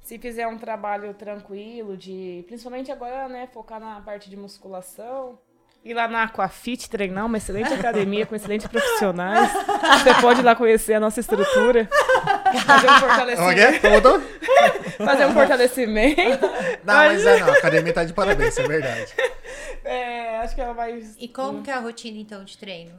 [0.00, 2.42] se fizer um trabalho tranquilo, de.
[2.48, 5.38] Principalmente agora, né, focar na parte de musculação.
[5.84, 9.52] Ir lá na Aquafit treinar, uma excelente academia com excelentes profissionais.
[9.52, 11.86] Você pode ir lá conhecer a nossa estrutura.
[12.64, 13.86] Fazer um Como é que fortalecimento.
[13.86, 13.90] é?
[13.90, 14.20] Voltou?
[15.04, 16.46] Fazer um fortalecimento.
[16.84, 17.48] Não, mas é não.
[17.48, 19.12] A academia tá de parabéns, é verdade.
[19.84, 21.02] É, acho que ela vai.
[21.18, 22.96] e como que é a rotina então de treino?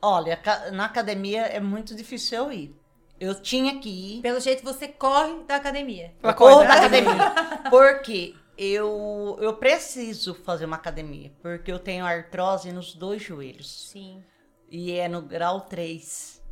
[0.00, 0.38] Olha,
[0.72, 2.76] na academia é muito difícil eu ir.
[3.18, 4.22] Eu tinha que ir.
[4.22, 6.12] Pelo jeito você corre da academia.
[6.22, 7.32] Ela Eu corro corre da da academia.
[7.70, 11.32] Porque eu, eu preciso fazer uma academia.
[11.42, 13.90] Porque eu tenho artrose nos dois joelhos.
[13.90, 14.22] Sim.
[14.70, 16.42] E é no grau 3.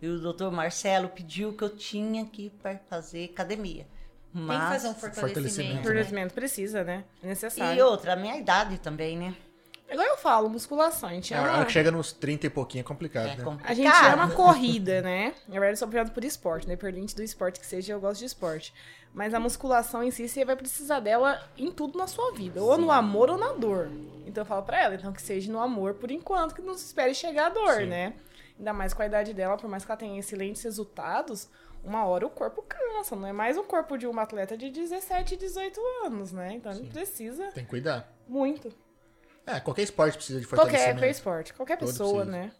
[0.00, 3.86] E o doutor Marcelo pediu que eu tinha que ir para fazer academia.
[4.32, 4.68] Tem que Mas...
[4.82, 5.32] fazer um fortalecimento.
[5.34, 5.74] fortalecimento.
[5.76, 5.82] né?
[5.82, 7.04] Fortalecimento precisa, né?
[7.22, 7.78] É necessário.
[7.78, 9.34] E outra, a minha idade também, né?
[9.88, 11.08] Igual eu falo, musculação.
[11.08, 13.44] A gente A ama, hora que chega nos 30 e pouquinho é complicado, É né?
[13.44, 13.70] complicado.
[13.70, 15.32] a gente ama corrida, né?
[15.46, 16.74] Na verdade, eu sou apaixonada por esporte, né?
[16.74, 18.74] Independente do esporte que seja, eu gosto de esporte.
[19.16, 22.62] Mas a musculação em si, você vai precisar dela em tudo na sua vida.
[22.62, 23.88] Ou no amor ou na dor.
[24.26, 26.84] Então eu falo pra ela, então que seja no amor por enquanto, que não se
[26.84, 27.86] espere chegar a dor, Sim.
[27.86, 28.12] né?
[28.58, 31.48] Ainda mais com a idade dela, por mais que ela tenha excelentes resultados,
[31.82, 33.16] uma hora o corpo cansa.
[33.16, 36.52] Não é mais um corpo de uma atleta de 17, 18 anos, né?
[36.52, 38.12] Então ele precisa Tem que cuidar.
[38.28, 38.70] muito.
[39.46, 40.96] É, qualquer esporte precisa de Qualquer, fortalecimento.
[40.98, 42.30] qualquer esporte, qualquer Todo pessoa, precisa.
[42.30, 42.52] né?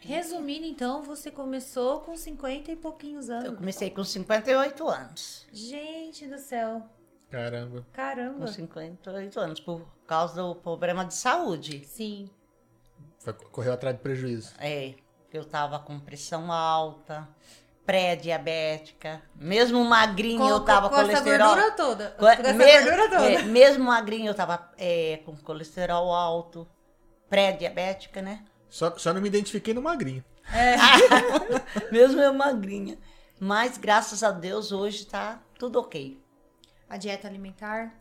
[0.00, 3.56] Resumindo, então, você começou com 50 e pouquinhos Eu anos.
[3.58, 5.46] comecei com 58 anos.
[5.52, 6.82] Gente do céu.
[7.30, 7.80] Caramba.
[7.80, 8.46] Com Caramba.
[8.46, 11.84] 58 anos, por causa do problema de saúde.
[11.86, 12.28] Sim.
[13.18, 14.52] Foi- correu atrás de prejuízo.
[14.58, 14.94] É,
[15.32, 17.28] eu tava com pressão alta,
[17.86, 21.48] pré-diabética, mesmo magrinho Com, eu tava com essa colesterol.
[21.48, 22.10] gordura toda.
[22.10, 23.32] Co- Com essa gordura toda.
[23.32, 26.68] é, mesmo magrinho eu tava é, com colesterol alto,
[27.28, 28.44] pré-diabética, né?
[28.72, 30.24] Só, só não me identifiquei no magrinho.
[31.92, 32.96] mesmo eu magrinha.
[33.38, 36.18] Mas graças a Deus hoje tá tudo ok.
[36.88, 37.92] A dieta alimentar.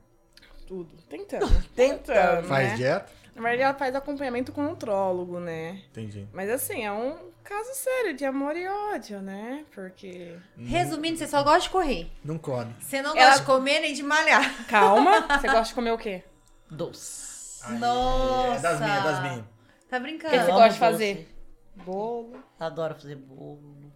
[0.66, 0.96] Tudo.
[1.10, 1.46] Tentando.
[1.76, 2.48] Tentando.
[2.48, 2.76] Faz né?
[2.78, 3.12] dieta?
[3.36, 5.82] Na verdade, ela faz acompanhamento com um nutrólogo, né?
[5.90, 6.26] Entendi.
[6.32, 9.66] Mas assim, é um caso sério de amor e ódio, né?
[9.76, 10.38] Porque.
[10.56, 12.10] Resumindo, você só gosta de correr.
[12.24, 12.74] Não come.
[12.80, 14.66] Você não Ela- gosta de comer nem de malhar.
[14.68, 16.24] Calma, você gosta de comer o quê?
[16.70, 17.30] Doce.
[17.78, 18.56] Nossa.
[18.56, 19.51] É das minhas, das minhas.
[19.92, 20.36] Tá O que brincando?
[20.36, 20.80] você gosta de doce.
[20.80, 21.36] fazer?
[21.76, 22.44] Bolo.
[22.60, 23.92] Adoro fazer bolo.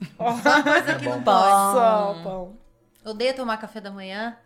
[0.42, 1.38] Só coisa que É não pode.
[1.74, 2.56] Só pão.
[3.04, 4.36] Odeia tomar café da manhã,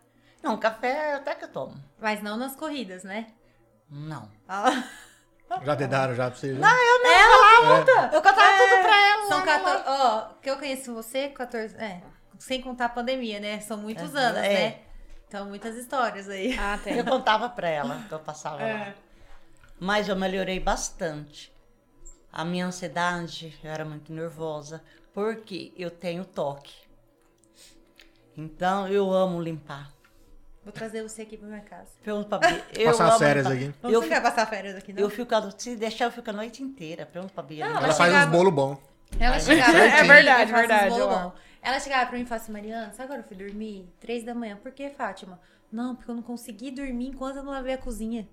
[0.41, 1.75] Não, café até que eu tomo.
[1.99, 3.27] mas não nas corridas, né?
[3.89, 4.29] Não.
[4.47, 4.83] Ah,
[5.63, 6.55] Já dedaram já pra você?
[6.55, 6.59] já?
[6.67, 9.27] Ela Eu contava tudo pra ela.
[9.27, 9.83] São lá, 14.
[9.87, 11.75] Ó, que eu conheço você, 14.
[11.77, 12.01] É,
[12.39, 13.59] sem contar a pandemia, né?
[13.61, 14.53] São muitos É, anos, é.
[14.53, 14.79] né?
[15.27, 16.57] Então, muitas histórias aí.
[16.57, 16.97] Ah, tem.
[16.97, 18.93] Eu contava pra ela que eu passava lá.
[19.79, 21.53] Mas eu melhorei bastante.
[22.31, 26.73] A minha ansiedade, eu era muito nervosa, porque eu tenho toque.
[28.35, 29.91] Então, eu amo limpar.
[30.63, 31.89] Vou trazer você aqui pra minha casa.
[32.03, 32.65] Pergunta pra Bia.
[32.75, 33.67] Eu Passar as amo férias limpar.
[33.69, 33.75] aqui.
[33.83, 35.01] Não Eu, quer passar férias aqui, não?
[35.01, 37.05] eu fico, a- se deixar, eu fico a noite inteira.
[37.05, 37.65] Pergunta pra Bia.
[37.67, 37.77] Não.
[37.77, 38.77] Ela faz chegava- uns bolo bom.
[39.19, 41.33] Ela chegava É verdade, eu verdade, eu.
[41.61, 43.89] Ela chegava pra mim e falava assim, Mariana, sabe agora eu fui dormir?
[43.99, 44.57] Três da manhã.
[44.57, 45.39] Por que, Fátima?
[45.71, 48.27] Não, porque eu não consegui dormir enquanto eu não lavei a cozinha.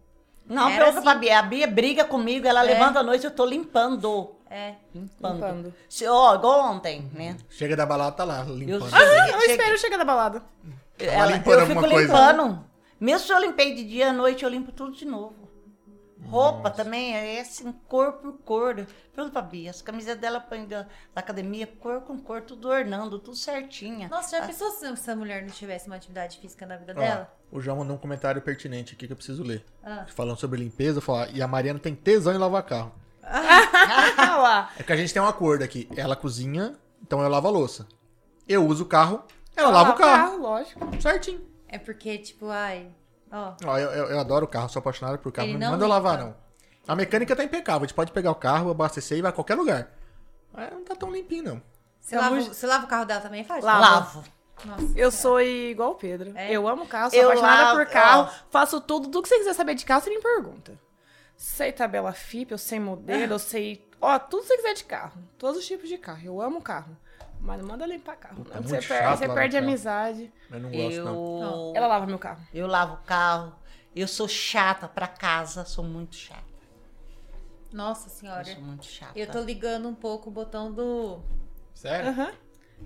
[0.48, 1.04] Não, Era pergunta assim.
[1.08, 1.38] pra Bia.
[1.38, 2.64] A Bia briga comigo, ela É.
[2.64, 4.34] levanta a noite, eu tô limpando.
[4.50, 4.74] É.
[4.94, 5.34] Limpando.
[5.34, 5.74] Limpando.
[5.88, 7.36] Se, ó, igual ontem, né?
[7.50, 8.84] Chega da balada, tá lá, Eu, limpando.
[8.84, 10.42] Eu che- espero chegar da balada.
[10.98, 12.00] ela- limpando eu fico coisa.
[12.00, 12.64] limpando.
[13.00, 15.43] Mesmo se eu limpei de dia à noite, eu limpo tudo de novo.
[16.28, 18.74] Roupa também, é assim, cor por cor.
[19.14, 23.18] Pergunta pra Bia, as camisetas dela põe da, da academia, cor com cor, tudo ornando,
[23.18, 24.08] tudo certinha.
[24.08, 27.32] Nossa, já pensou se essa mulher não tivesse uma atividade física na vida Ó, dela?
[27.52, 29.64] o João mandou um comentário pertinente aqui que eu preciso ler.
[29.82, 30.06] Ah.
[30.14, 32.92] Falando sobre limpeza, falar, e a Mariana tem tesão em lavar carro.
[33.22, 34.70] Ah.
[34.78, 35.88] É que a gente tem um acordo aqui.
[35.96, 37.86] Ela cozinha, então eu lavo a louça.
[38.48, 39.22] Eu uso o carro,
[39.56, 40.38] ela lava o carro.
[40.38, 40.80] lógico.
[41.00, 41.40] Certinho.
[41.68, 42.90] É porque, tipo, ai...
[43.34, 45.48] Ó, Ó, eu, eu- eu adoro o carro, sou apaixonado por carro.
[45.48, 46.34] Ele Não, não manda eu lavar, não.
[46.86, 47.82] A mecânica tá impecável.
[47.82, 49.88] A gente pode pegar o carro, abastecer e vai a qualquer lugar.
[50.52, 51.62] Mas não tá tão limpinho, não.
[52.00, 53.44] você, Pelo lava, de- você lava o carro dela também?
[53.48, 53.62] Lava.
[53.80, 54.24] Lavo.
[54.64, 54.92] Nossa.
[54.94, 56.32] Eu sou igual o Pedro.
[56.36, 56.52] É?
[56.52, 59.08] Eu amo carro, sou Eu apaixonada lavo- por carro, faço tudo.
[59.08, 60.78] Tudo que você quiser saber de carro, você me pergunta.
[61.36, 63.84] Sei tabela FIP, eu sei modelo, eu sei.
[64.00, 65.20] Ó, tudo que você quiser de carro.
[65.38, 66.20] Todos os tipos de carro.
[66.24, 66.96] Eu amo carro.
[67.44, 68.36] Mas não manda limpar carro.
[68.36, 70.32] Puta, não, é você perde, você perde amizade.
[70.50, 71.72] Eu não gosto, Eu, não.
[71.76, 72.40] Ela lava meu carro.
[72.54, 73.54] eu lavo o carro.
[73.94, 76.42] Eu sou chata pra casa, sou muito chata.
[77.72, 78.44] Nossa Eu senhora.
[78.44, 79.18] sou muito chata.
[79.18, 81.20] Eu tô ligando um pouco o botão do...
[81.74, 82.10] Sério?
[82.10, 82.32] Aham.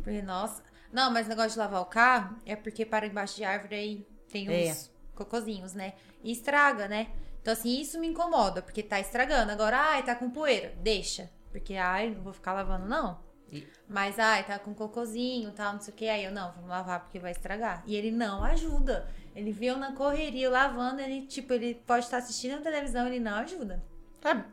[0.02, 0.62] Porque, nossa...
[0.92, 4.06] Não, mas o negócio de lavar o carro é porque para embaixo de árvore aí
[4.30, 4.70] tem É.
[4.72, 5.92] uns cocozinhos, né?
[6.24, 7.08] E estraga, né?
[7.40, 9.52] Então, assim, isso me incomoda, porque tá estragando.
[9.52, 10.74] Agora, ai, tá com poeira.
[10.80, 11.30] Deixa.
[11.52, 13.20] Porque, ai, não vou ficar lavando, não.
[13.52, 16.08] E- Mas, ai, tá com cocôzinho, tal, não sei o que.
[16.08, 17.82] Aí eu, não, vamos lavar porque vai estragar.
[17.86, 19.08] E ele não ajuda.
[19.34, 23.20] Ele viu na correria eu lavando, ele, tipo, ele pode estar assistindo a televisão, ele
[23.20, 23.82] não ajuda.
[24.20, 24.44] Tá,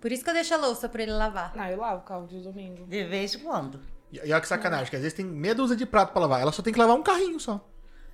[0.00, 1.54] Por isso que eu deixo a louça pra ele lavar.
[1.54, 2.86] Não, eu lavo o carro de domingo.
[2.86, 3.80] de vez em quando.
[4.10, 6.40] E, e olha que sacanagem, que às vezes tem meia dúzia de prato pra lavar.
[6.40, 7.64] Ela só tem que lavar um carrinho só.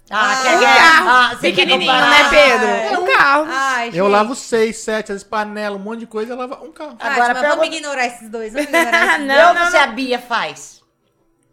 [0.08, 0.64] Ah, Ah, um ver?
[0.66, 2.66] carro Ah, você Pequenininho, né, Pedro?
[2.68, 3.46] É um carro.
[3.48, 6.70] Ai, Eu lavo seis, sete, às vezes panela, um monte de coisa, ela lava um
[6.70, 6.90] carro.
[7.00, 8.52] Agora, Agora mas pergunta- vamos ignorar esses dois.
[8.52, 10.80] Vamos ignorar esses Não, Não, não, se a Bia faz.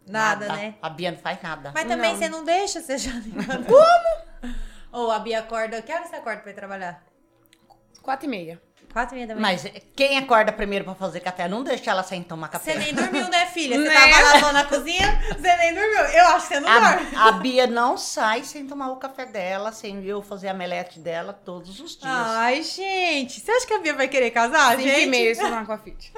[0.06, 0.74] Nada, né?
[0.82, 1.72] A Bia não faz nada.
[1.74, 2.18] Mas também Não.
[2.18, 3.10] você não deixa, você já
[3.66, 4.54] Como?
[4.92, 5.80] Ou a Bia acorda.
[5.82, 7.02] Que hora você acorda pra ir trabalhar?
[8.02, 8.62] Quatro e meia.
[8.94, 9.42] Quatro e meia da manhã.
[9.42, 9.66] Mas
[9.96, 11.48] quem acorda primeiro pra fazer café?
[11.48, 12.72] Não deixa ela sem tomar café.
[12.74, 13.76] Você nem dormiu, né, filha?
[13.76, 13.94] Você Né?
[14.22, 15.98] tava lavando a cozinha, você nem dormiu.
[15.98, 17.16] Eu acho que você não dorme.
[17.16, 21.00] A, a Bia não sai sem tomar o café dela, sem eu fazer a melete
[21.00, 22.04] dela todos os dias.
[22.06, 23.40] Ai, gente.
[23.40, 25.06] Você acha que a Bia vai querer casar, Cinco e gente?
[25.08, 26.12] meia, isso não com a fit.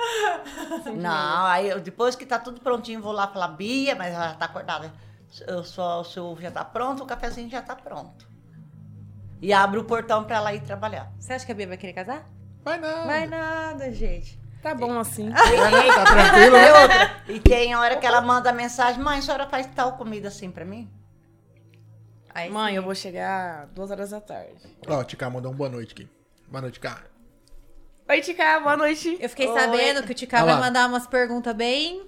[0.95, 4.45] Não, aí eu- depois que tá tudo prontinho, vou lá falar, Bia, mas ela tá
[4.45, 4.93] acordada.
[5.49, 8.29] Eu só, o seu ovo já tá pronto, o cafezinho já tá pronto.
[9.41, 11.11] E abro o portão pra ela ir trabalhar.
[11.18, 12.27] Você acha que a Bia vai querer casar?
[12.67, 13.07] Vai nada.
[13.07, 14.37] Vai nada, gente.
[14.61, 15.31] Tá bom assim.
[15.95, 16.73] Tá tranquilo, E né?
[16.83, 20.51] outra, e tem hora que ela manda mensagem, mãe, a senhora faz tal comida assim
[20.51, 20.91] pra mim?
[22.35, 22.77] Aí Mãe, sim.
[22.77, 24.67] eu vou chegar duas horas da tarde.
[24.89, 26.09] Ó, o Tica mandou um boa noite aqui.
[26.49, 27.07] Boa noite, cara.
[28.09, 29.17] Oi, Tica, boa noite.
[29.21, 29.61] Eu fiquei Oi.
[29.61, 32.03] sabendo que o Ticá vai mandar umas perguntas bem.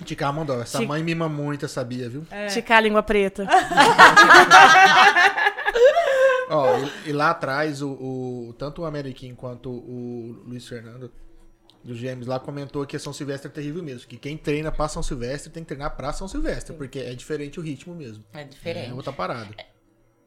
[0.00, 0.62] O Tica mandou.
[0.62, 2.26] Essa mãe mima muito, sabia, viu?
[2.30, 2.46] É.
[2.46, 3.46] Tica, língua preta.
[6.50, 11.12] Ó, e, e lá atrás, o, o- tanto o Ameriquinho quanto o Luiz Fernando,
[11.82, 14.08] dos Gêmeos, lá comentou que a São Silvestre é terrível mesmo.
[14.08, 17.58] Que quem treina pra São Silvestre tem que treinar pra São Silvestre, porque é diferente
[17.60, 18.24] o ritmo mesmo.
[18.32, 18.92] É É diferente.
[18.92, 19.54] outra parada.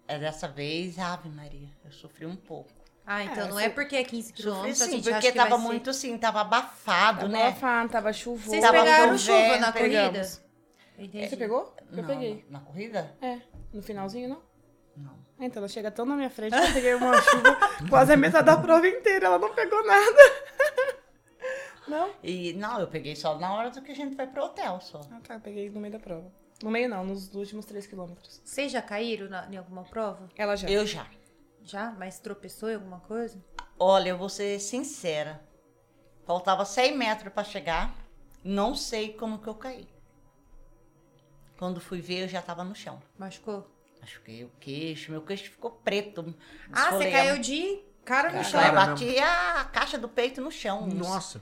[0.08, 2.72] É dessa vez, Ave Maria, eu sofri um pouco.
[3.06, 5.56] Ah, então É, não é porque é 15 Sofri quilômetros, a sim, gente porque tava
[5.58, 7.48] ser- muito assim, tava abafado, Tava né?
[7.48, 8.50] abafado, tava chuvoso.
[8.50, 10.24] Vocês Tava pegaram chuva na corrida?
[10.24, 11.74] Você pegou?
[11.92, 12.46] Eu Não, peguei.
[12.50, 13.16] Na corrida?
[13.22, 13.40] É,
[13.74, 14.42] no finalzinho, não?
[14.96, 15.27] Não.
[15.40, 17.58] Então ela chega tão na minha frente que eu peguei uma chuva
[17.90, 19.28] quase a metade da prova inteira.
[19.28, 20.18] Ela não pegou nada.
[21.88, 22.12] Não?
[22.22, 25.00] E não, eu peguei só na hora do que a gente vai pro hotel só.
[25.10, 25.36] Ah, tá.
[25.36, 26.30] eu Peguei no meio da prova.
[26.62, 28.42] No meio não, nos últimos três quilômetros.
[28.44, 30.28] Vocês já caíram na- em alguma prova?
[30.36, 30.68] Ela já.
[30.68, 31.08] Eu já.
[31.64, 31.92] Já?
[31.92, 33.42] Mas tropeçou em alguma coisa?
[33.80, 35.40] Olha, eu vou ser sincera.
[36.26, 37.96] Faltava 100 metros pra chegar.
[38.44, 39.88] Não sei como que eu caí.
[41.58, 43.02] Quando fui ver, eu já tava no chão.
[43.18, 43.66] Machucou?
[44.08, 46.34] Machuquei o queixo, meu queixo ficou preto.
[46.72, 48.62] Ah, você caiu de cara no chão.
[48.62, 50.88] Cara, bati a caixa do peito no chão.
[50.88, 51.42] Nossa.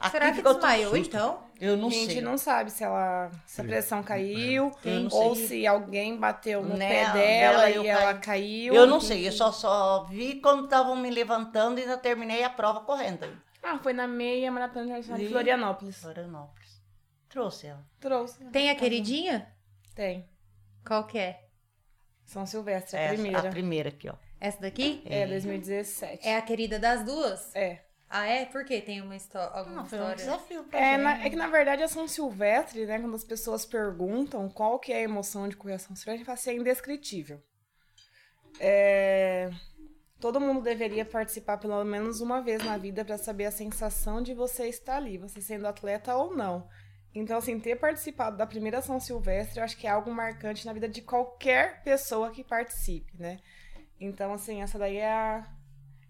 [0.00, 1.42] Aqui Será que desmaiou então?
[1.60, 2.20] Eu não a gente sei.
[2.22, 5.46] não sabe se ela se a pressão caiu Eu ou sei.
[5.48, 8.20] se alguém bateu no Né, pé dela, dela eu e ela caí.
[8.68, 8.74] caiu.
[8.74, 12.48] Eu não sei, eu só, só vi quando estavam me levantando e ainda terminei a
[12.48, 13.26] prova correndo.
[13.62, 16.00] Ah, foi na meia maratona internacional de E- Florianópolis.
[16.00, 16.80] Florianópolis.
[17.28, 17.84] Trouxe ela.
[18.00, 18.44] Trouxe.
[18.46, 19.52] Tem a queridinha?
[19.96, 20.26] Tem.
[20.86, 21.42] Qual que é?
[22.28, 23.48] São Silvestre, a Essa, primeira.
[23.48, 24.14] A primeira aqui, ó.
[24.38, 25.02] Essa daqui?
[25.06, 26.28] É, 2017.
[26.28, 27.54] É a querida das duas?
[27.56, 27.80] É.
[28.10, 28.44] Ah, é?
[28.44, 28.80] Por quê?
[28.82, 30.16] Tem uma história, alguma Não, foi um história?
[30.24, 32.98] desafio pra É, na- é que na verdade a São Silvestre, né?
[32.98, 36.16] Quando as pessoas perguntam qual que é a emoção de correr a São Silvestre, a
[36.18, 37.42] gente fala assim, é indescritível.
[38.60, 39.50] É,
[40.20, 44.34] Todo mundo deveria participar pelo menos uma vez na vida para saber a sensação de
[44.34, 46.68] você estar ali, você sendo atleta ou não.
[47.18, 50.72] Então, assim, ter participado da primeira São Silvestre, eu acho que é algo marcante na
[50.72, 53.38] vida de qualquer pessoa que participe, né?
[54.00, 55.46] Então, assim, essa daí é a,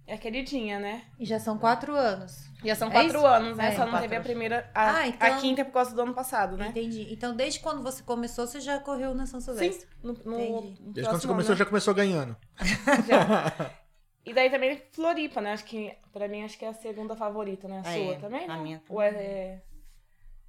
[0.07, 1.05] é a queridinha, né?
[1.19, 2.47] E já são quatro anos.
[2.65, 3.27] Já são É quatro isso?
[3.27, 3.69] anos, né?
[3.69, 4.27] É, Só não teve a anos.
[4.27, 4.71] primeira.
[4.75, 6.69] A, Ah, então- a quinta é por causa do ano passado, né?
[6.69, 7.07] Entendi.
[7.13, 9.47] Então, desde quando você começou, você já correu na São Sim.
[9.47, 9.89] Silvestre?
[10.03, 10.83] No, no, Entendi.
[10.83, 12.37] no Desde quando você começou, ano, já começou ganhando.
[13.07, 13.73] já.
[14.27, 15.53] E daí também Floripa, né?
[15.55, 17.79] Acho que, pra mim, acho que é a segunda favorita, né?
[17.79, 18.19] A Ah, sua é.
[18.19, 18.45] também?
[18.45, 18.63] A não?
[18.63, 19.63] minha Ou é, é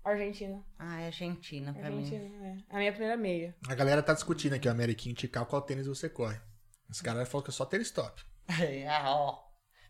[0.03, 0.63] Argentina?
[0.77, 2.03] Ah, é Argentina pra mim.
[2.03, 2.57] Argentina, é.
[2.69, 3.55] A minha primeira meia.
[3.67, 6.39] A galera tá discutindo aqui, o Ameriquinho Tical, qual tênis você corre.
[6.89, 8.21] Esse cara falou que é só tênis top.
[8.89, 9.39] ah, ó.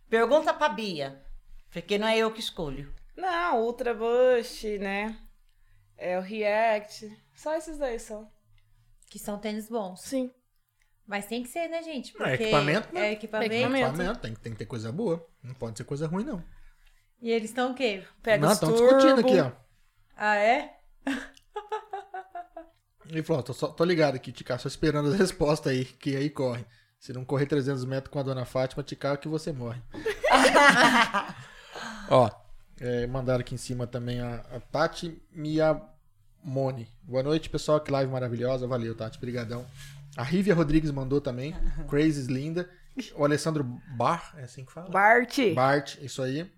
[0.10, 1.24] Pergunta pra Bia.
[1.72, 2.93] Porque não é eu que escolho.
[3.16, 5.18] Não, Ultra Boost, né?
[5.95, 7.16] É o React.
[7.36, 8.30] Só esses daí são.
[9.10, 10.01] Que são tênis bons.
[10.01, 10.32] Sim.
[11.05, 12.14] Mas tem que ser, né, gente?
[12.22, 13.07] É equipamento, né?
[13.07, 13.53] É equipamento.
[13.53, 13.88] Equipamento.
[13.88, 15.28] Equipamento, tem, tem que ter coisa boa.
[15.43, 16.43] Não pode ser coisa ruim, não.
[17.22, 18.03] E eles estão o quê?
[18.22, 19.51] Pega não, os estão discutindo aqui, ó.
[20.22, 20.74] Ah, é?
[23.07, 26.30] Ele falou, tô, só- tô ligado aqui, Tical, só esperando as respostas aí, que aí
[26.30, 26.65] corre.
[26.99, 29.82] Se não correr 300 metros com a dona Fátima, Tical, é que você morre.
[32.11, 32.30] ó,
[32.82, 36.89] é, mandaram aqui em cima também a, a Tati Miyamone.
[37.01, 38.67] Boa noite, pessoal, que live maravilhosa.
[38.67, 39.65] Valeu, Tati, brigadão.
[40.17, 41.55] A Rívia Rodrigues mandou também,
[41.89, 42.70] Crazy Linda.
[43.15, 43.63] O Alessandro
[43.95, 44.89] Bar, é assim que fala?
[44.89, 45.38] Bart.
[45.55, 46.51] Bart, isso aí.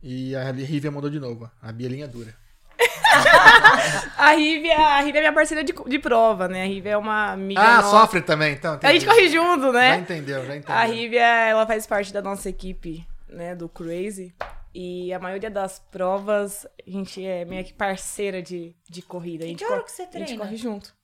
[0.00, 2.38] E a Rívia mandou de novo, a Bielinha dura.
[4.16, 6.62] A Rívia, a Rívia é minha parceira de, de prova, né?
[6.62, 7.90] A Rívia é uma amiga Ah, nossa.
[7.90, 8.78] sofre também, então.
[8.82, 9.06] A gente entendi.
[9.06, 9.96] corre junto, Já né?
[9.98, 10.74] entendeu, já entendeu.
[10.76, 14.34] A Rívia, ela faz parte da nossa equipe, né, do Crazy.
[14.74, 19.44] E a maioria das provas, a gente é meio que parceira de, de corrida.
[19.44, 20.44] A gente que hora que você A gente treina?
[20.44, 20.94] corre junto.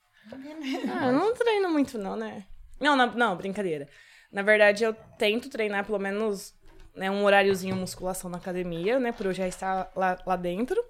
[0.93, 2.45] Ah, eu não treino muito não, né?
[2.81, 3.89] Não, não, não, brincadeira.
[4.31, 6.55] Na verdade, eu tento treinar pelo menos
[6.95, 10.81] né, um horáriozinho musculação na academia, né, por eu já estar lá, lá dentro.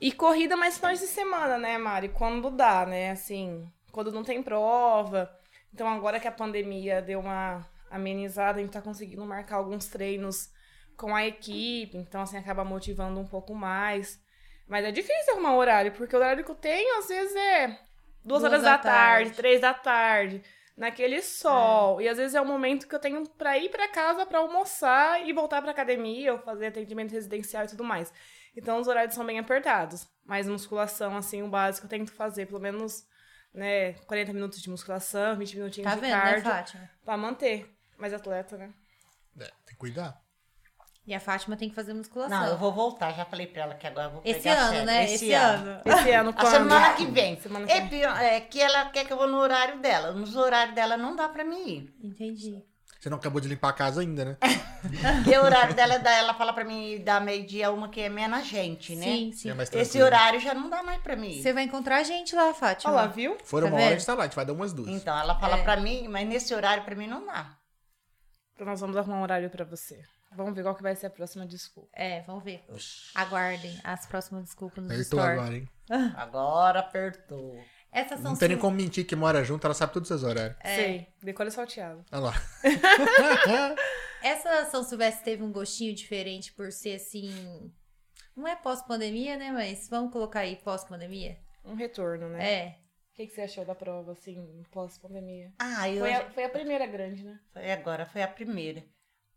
[0.00, 2.08] E corrida mais finais de semana, né, Mari?
[2.08, 3.10] Quando dá, né?
[3.10, 5.30] Assim, quando não tem prova.
[5.72, 10.50] Então, agora que a pandemia deu uma amenizada, a gente tá conseguindo marcar alguns treinos
[10.96, 11.96] com a equipe.
[11.96, 14.18] Então, assim, acaba motivando um pouco mais.
[14.66, 17.66] Mas é difícil arrumar horário, porque o horário que eu tenho, às vezes, é
[18.24, 19.36] duas, Duas horas da da tarde, tarde.
[19.36, 20.42] três da tarde,
[20.76, 22.00] naquele sol.
[22.00, 25.26] E às vezes é o momento que eu tenho pra ir pra casa pra almoçar
[25.26, 28.12] e voltar pra academia ou fazer atendimento residencial e tudo mais.
[28.56, 30.06] Então os horários são bem apertados.
[30.24, 33.04] Mas musculação, assim, o básico eu tento fazer pelo menos,
[33.54, 36.90] né, 40 minutos de musculação, 20 minutinhos Tá de vendo, né, cardio Fátima?
[37.04, 37.76] pra manter.
[37.98, 38.72] Mais atleta, né?
[39.38, 40.20] É, tem que cuidar.
[41.06, 42.38] E a Fátima tem que fazer musculação.
[42.40, 43.12] Não, eu vou voltar.
[43.12, 44.86] Já falei pra ela que agora eu vou Esse pegar ano, sério.
[44.86, 45.04] né?
[45.04, 45.80] Esse, ano.
[45.84, 46.50] Esse ano A quando?
[46.52, 47.40] semana que vem.
[47.40, 47.88] Semana que é, vem.
[47.88, 50.12] pior, é que ela quer que eu vou no horário dela.
[50.12, 51.94] Nos horários dela não dá pra mim ir.
[52.02, 52.62] Entendi.
[53.00, 54.36] Você não acabou de limpar a casa ainda, né?
[55.24, 58.42] Porque o horário dela, dá- ela fala pra mim dar meio-dia uma que é na
[58.42, 59.06] gente, né?
[59.06, 59.50] Sim, sim.
[59.50, 61.40] É Esse horário já não dá mais pra mim.
[61.40, 62.92] Você vai encontrar a gente lá, Fátima.
[62.92, 63.38] Olha lá, viu?
[63.42, 63.98] Fora Tá uma hora, a vendo?
[63.98, 64.88] gente tá lá, a gente vai dar umas duas.
[64.90, 65.62] Então, ela fala É.
[65.62, 67.56] pra mim, mas nesse horário pra mim não dá.
[68.54, 69.98] Então nós vamos arrumar um horário pra você.
[70.36, 71.88] Vamos ver qual que vai ser a próxima desculpa.
[71.94, 72.62] É, vamos ver.
[73.14, 75.38] Aguardem as próximas desculpas nos Apertou stories.
[75.40, 75.68] agora, hein?
[76.14, 77.58] Agora apertou.
[77.92, 80.30] Essas são Não tem nem como mentir que mora junto, ela sabe todos os seus
[80.30, 80.56] horários.
[80.62, 81.08] Sei.
[81.22, 82.04] Decora salteado.
[82.12, 82.34] Olha lá.
[84.22, 87.72] Essa São Silvestre teve um gostinho diferente por ser assim.
[88.36, 89.50] Não é pós-pandemia, né?
[89.50, 91.38] Mas vamos colocar aí pós-pandemia?
[91.64, 92.52] Um retorno, né?
[92.52, 92.78] É.
[93.12, 95.52] O que, que você achou da prova, assim, pós-pandemia?
[95.58, 97.38] Ah, eu Foi a, foi a primeira grande, né?
[97.52, 98.84] Foi agora, foi a primeira.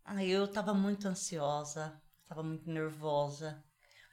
[0.04, 3.62] Aí eu tava muito ansiosa, tava muito nervosa.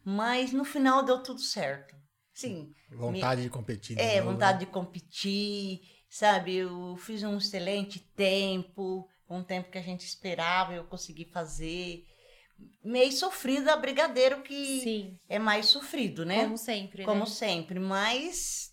[0.04, 1.96] Mas no final deu tudo certo.
[2.42, 2.74] Sim.
[2.92, 3.96] Vontade de competir.
[3.96, 4.66] de É, novo, vontade né?
[4.66, 5.80] de competir,
[6.10, 6.56] sabe?
[6.56, 12.04] Eu fiz um excelente tempo, um tempo que a gente esperava, eu consegui fazer.
[12.84, 15.18] Meio sofrido a brigadeiro, que Sim.
[15.28, 16.44] é mais sofrido, né?
[16.44, 17.26] Como sempre, Como né?
[17.26, 18.72] sempre, mas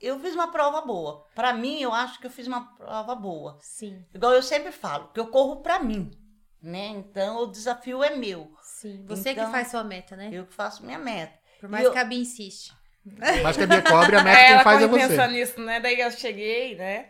[0.00, 1.24] eu fiz uma prova boa.
[1.34, 3.58] Pra mim, eu acho que eu fiz uma prova boa.
[3.60, 6.10] Sim, Igual eu sempre falo, que eu corro pra mim,
[6.62, 6.88] né?
[6.88, 8.52] Então o desafio é meu.
[8.62, 9.04] sim.
[9.06, 10.30] Você Então, que faz sua meta, né?
[10.32, 11.41] Eu que faço minha meta.
[11.62, 12.72] Por mais eu- que a Bia insiste.
[13.42, 15.08] Mas que a Bia cobre, a meta É, quem ela faz é você.
[15.08, 15.78] pensando nisso, né?
[15.80, 17.08] Daí eu cheguei, né?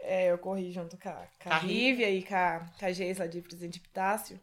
[0.00, 2.86] É, eu corri junto com a, com a Com a Rívia e com a, com
[2.86, 4.40] a Geis lá de Presidente Epitácio.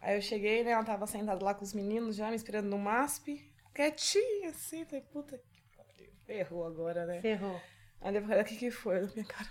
[0.00, 0.70] Aí eu cheguei, né?
[0.70, 3.44] Ela tava sentada lá com os meninos já, me esperando no MASP.
[3.74, 4.84] Quietinha, assim.
[4.86, 6.10] Falei, puta que pariu.
[6.26, 7.20] Ferrou agora, né?
[7.20, 7.60] Ferrou.
[8.00, 9.00] Aí depois, o que que foi?
[9.14, 9.48] Minha cara.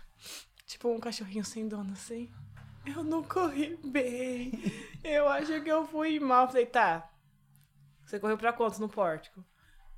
[0.66, 2.30] Tipo um cachorrinho sem dono, assim.
[2.86, 4.52] Eu não corri bem.
[5.04, 6.48] Eu acho que eu fui mal.
[6.48, 7.08] Falei, tá.
[8.06, 9.44] Você correu pra quanto no pórtico?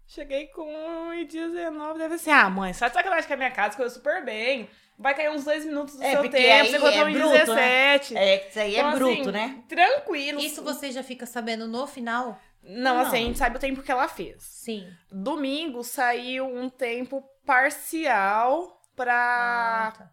[0.06, 0.66] Cheguei com
[1.12, 1.98] 1,19.
[1.98, 4.70] Deve ser, ah, mãe, só de sacanagem com a minha casa, correu super bem.
[4.98, 8.14] Vai cair uns dois minutos do É, seu tempo, você correu é em bruto, 17.
[8.16, 8.30] né?
[8.36, 9.64] É, isso aí é Então, bruto, assim, né?
[9.68, 10.40] Tranquilo.
[10.40, 12.40] Isso você já fica sabendo no final?
[12.64, 13.02] Não, Não.
[13.02, 14.42] assim, a gente sabe o tempo que ela fez.
[14.42, 14.88] Sim.
[15.12, 20.12] Domingo saiu um tempo parcial pra Ah, tá.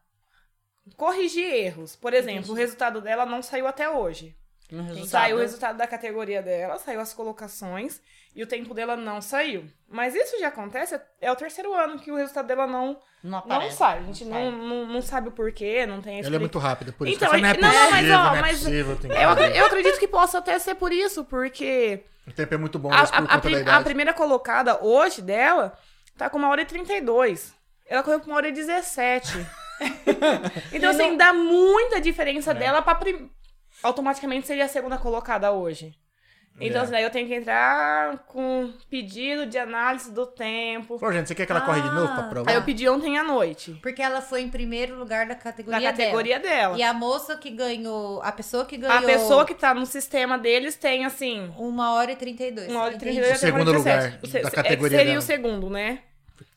[0.97, 1.97] corrigir erros.
[1.97, 4.37] Por exemplo, o resultado dela não saiu até hoje.
[4.83, 5.09] Resultado.
[5.09, 8.01] Saiu o resultado da categoria dela, saiu as colocações
[8.35, 9.65] e o tempo dela não saiu.
[9.89, 13.71] Mas isso já acontece, é o terceiro ano que o resultado dela não, Não não
[13.71, 13.99] sai.
[13.99, 17.07] A gente não, não, não sabe o porquê, não tem Ela é muito rápida, por
[17.07, 17.17] isso.
[17.17, 18.99] Então, não é não, não, mas, possível, ó, não é mas possível.
[19.11, 22.93] Eu, eu acredito que possa até ser por isso, porque O tempo é muito bom,
[22.93, 23.85] a, mas por a- conta a da a idade.
[23.85, 25.79] primeira colocada hoje dela
[26.19, 27.55] tá com uma hora e 32.
[27.87, 29.47] Ela correu com uma hora e 17.
[30.73, 32.55] então, assim, dá muita diferença É.
[32.55, 32.95] dela pra.
[32.95, 33.31] Prim...
[33.85, 35.95] Automaticamente seria a segunda colocada hoje.
[36.61, 36.85] Então, É.
[36.85, 41.01] assim, daí eu tenho que entrar com pedido de análise do tempo.
[41.01, 42.51] Pô, gente, você quer que ela corre de novo pra Ah, provar?
[42.51, 43.77] Aí eu pedi ontem à noite.
[43.83, 46.77] Porque ela foi em primeiro lugar da Da categoria, categoria dela.
[46.77, 46.79] dela.
[46.79, 50.39] E a moça que ganhou, a pessoa que ganhou A pessoa que tá no sistema
[50.39, 52.71] deles tem, assim, uma hora e 32.
[52.71, 53.15] Uma hora e entendi.
[53.21, 54.25] 32 O segundo lugar 47.
[54.25, 55.19] O se- da é categoria seria dela.
[55.19, 55.99] o segundo, né?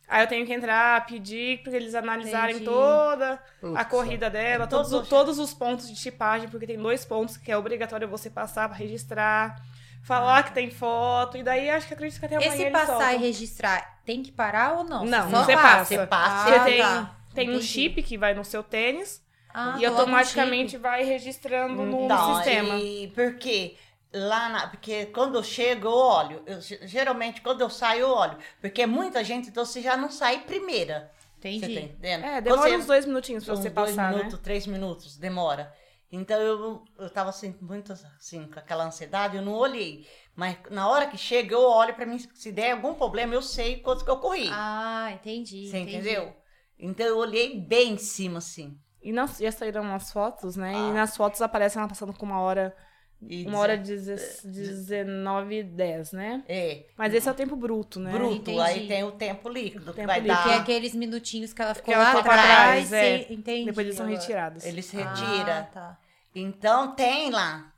[0.07, 2.65] Aí eu tenho que entrar, pedir pra eles analisarem Entendi.
[2.65, 6.77] toda Putz, a corrida dela, todos, Todos os- todos os pontos de tipagem, porque tem
[6.77, 9.61] dois pontos que é obrigatório você passar pra registrar,
[10.03, 13.11] falar que tem foto, e daí acho que acredito que até amanhã Esse passar soltam.
[13.11, 15.03] e registrar, tem que parar ou não?
[15.05, 15.67] Não, Só você passa.
[15.67, 15.85] passa.
[15.85, 16.49] Você passa.
[16.49, 17.15] Você Ah, tem, tá.
[17.35, 19.21] tem um chip que vai no seu tênis
[19.53, 22.75] Ah, e um automaticamente vai registrando no Então, sistema.
[22.75, 23.75] e por quê?
[24.17, 26.43] Lá na, porque quando eu chego, eu olho.
[26.45, 28.37] Eu, ge- geralmente, quando eu saio, eu olho.
[28.61, 31.11] Porque muita gente, então você já não sai primeira.
[31.35, 31.79] Você tá Entendi.
[31.79, 32.23] entendendo?
[32.25, 34.17] É, demora Você- uns dois minutinhos pra você dois passar, né?
[34.17, 35.71] minutos, três minutos, demora.
[36.11, 40.07] Então eu, eu tava assim, muito assim, com aquela ansiedade, eu não olhei.
[40.35, 43.77] Mas na hora que chega, eu olho pra mim, se der algum problema, eu sei
[43.81, 44.49] quanto que eu corri.
[44.51, 45.67] Ah, entendi.
[45.69, 45.97] você entendi.
[45.97, 46.33] entendeu?
[46.79, 48.79] Então eu olhei bem em cima, assim.
[49.01, 50.73] E nas, já saíram umas fotos, né?
[50.75, 50.89] Ah.
[50.89, 52.75] E nas fotos aparece ela passando com uma hora
[53.21, 56.43] E Uma hora dizer- e 19 e 10, né?
[56.47, 58.11] É, Mas esse é o tempo bruto, né?
[58.11, 58.35] bruto.
[58.35, 58.59] entendi.
[58.59, 60.43] Aí tem o tempo líquido, que Tempo vai líquido.
[60.43, 60.61] Que é dar...
[60.61, 62.89] aqueles minutinhos que ela ficou ela lá pra atrás.
[62.89, 63.21] trás, é.
[63.31, 63.65] e- Entendi.
[63.65, 64.63] Depois eles são retirados.
[64.65, 65.69] Ele se Ah, retira.
[65.73, 65.97] tá.
[66.35, 67.73] Então tem lá,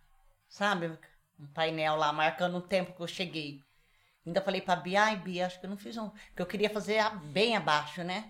[0.50, 0.92] sabe?
[1.40, 3.62] Um painel lá marcando o tempo que eu cheguei.
[4.28, 6.10] Ainda falei pra Bia, ai Bia, acho que eu não fiz um.
[6.36, 8.30] Que eu queria fazer bem abaixo, né?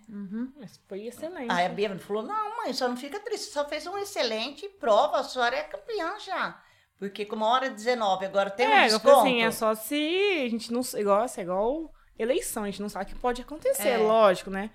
[0.56, 1.52] Mas foi excelente.
[1.52, 4.70] Aí a Bia falou: não, mãe, só não fica triste, você só fez uma excelente
[4.80, 6.62] prova, a senhora é campeã já.
[7.00, 9.20] Porque com uma hora e 19, agora tem um é, eu desconto.
[9.22, 10.82] assim, é só se a gente não.
[10.98, 13.98] Igual, assim, igual eleição, a gente não sabe o que pode acontecer, É.
[13.98, 14.70] lógico, né?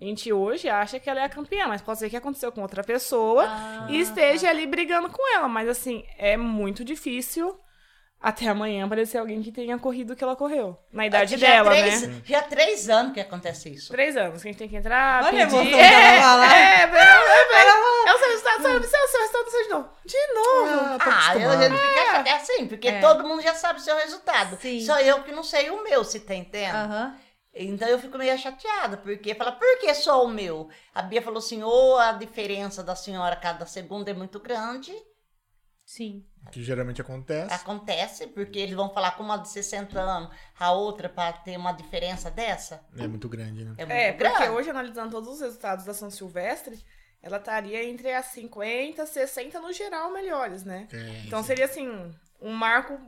[0.00, 2.62] A gente hoje acha que ela é a campeã, mas pode ser que aconteceu com
[2.62, 5.48] outra pessoa Ah, e esteja ali brigando com ela.
[5.48, 7.58] Mas assim, é muito difícil
[8.20, 10.76] até amanhã aparecer alguém que tenha corrido o que ela correu.
[10.92, 12.22] Na idade já dela, três, né?
[12.24, 13.92] Já há três anos que acontece isso.
[13.92, 15.74] Três anos, que a gente tem que entrar, Olha pedir.
[15.74, 16.56] é, lá.
[16.56, 19.68] é, é, é, é, é o seu resultado, seu, seu, seu resultado do seu de
[19.68, 19.88] novo.
[20.04, 20.94] De novo.
[20.94, 21.76] Ah, tá Ah, eu, eu não
[22.26, 23.00] é assim, porque É.
[23.00, 24.58] todo mundo já sabe o seu resultado.
[24.60, 24.80] Sim.
[24.84, 26.74] Só eu que não sei o meu, se tá entendendo?
[26.74, 27.16] Aham.
[27.54, 30.68] Então eu fico meio chateada, porque fala, por que só o meu?
[30.94, 34.92] A Bia falou assim, ou a diferença da senhora cada segundo é muito grande,
[35.84, 36.24] Sim.
[36.50, 37.52] Que geralmente acontece.
[37.54, 41.72] acontece, porque eles vão falar com uma de 60 anos, a outra para ter uma
[41.72, 42.82] diferença dessa.
[42.96, 43.74] É muito grande, né?
[43.76, 44.48] É muito É, porque grande.
[44.50, 46.82] hoje, analisando todos os resultados da São Silvestre,
[47.22, 50.88] ela estaria entre as 50, 60 no geral melhores, né?
[50.92, 51.48] É, Então sim.
[51.48, 51.88] seria assim,
[52.40, 52.98] um marco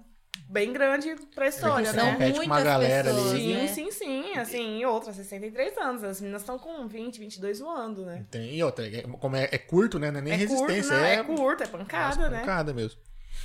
[0.48, 2.12] bem grande pra história, São né?
[2.12, 3.40] compete com uma muitas galera pessoas, ali.
[3.42, 3.66] Sim, né?
[3.68, 4.34] sim, sim.
[4.36, 6.04] Assim, e outra, 63 anos.
[6.04, 8.26] As meninas estão com 20, 22 voando, né?
[8.30, 10.10] Tem, e outra, é- como é, é curto, né?
[10.10, 12.40] Não é nem é resistência, curto, não, é, é curto, é pancada, né?
[12.40, 13.00] pancada mesmo.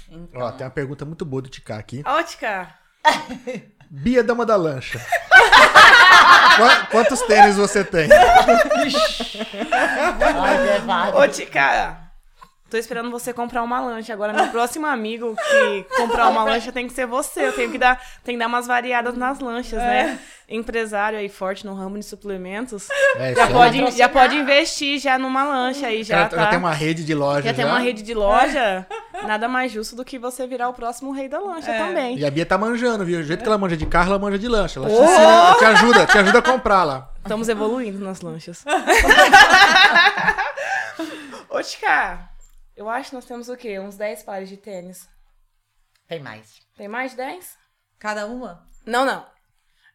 [0.10, 2.03] Então, Ó, tem uma pergunta muito boa do Ticá aqui.
[2.06, 2.68] Ótica!
[3.89, 4.99] Bia Dama da Lancha.
[6.58, 8.08] Qua- Quantos tênis você tem?
[10.74, 11.16] é vários.
[11.20, 11.97] Ô, Tica!
[12.70, 14.12] Tô esperando você comprar uma lancha.
[14.12, 17.47] Agora, meu próximo amigo que comprar uma lancha tem que ser você.
[17.47, 20.20] Eu tenho que dar, tem que dar umas variadas nas lanchas, né?
[20.48, 22.88] Empresário aí forte no ramo de suplementos.
[23.16, 26.38] É, Já pode, já pode investir já numa lancha aí, já, já, tá?
[26.38, 27.41] já tem uma rede de loja.
[27.50, 28.86] Já tem uma rede de loja.
[29.26, 32.18] Nada mais justo do que você virar o próximo rei da lancha também.
[32.18, 33.20] E a Bia tá manjando, viu?
[33.20, 34.80] O jeito que ela manja de carro, ela manja de lancha.
[34.80, 35.04] Ela te, Oh!
[35.04, 37.10] ensina, te ajuda, te ajuda a comprar lá.
[37.24, 38.64] Estamos evoluindo nas lanchas.
[41.50, 42.30] Ô, Tica,
[42.76, 43.80] eu acho que nós temos o quê?
[43.80, 45.08] Uns 10 pares de tênis.
[46.08, 46.60] Tem mais.
[46.78, 47.58] Tem mais de 10?
[47.98, 48.64] Cada uma?
[48.86, 49.26] Não, não.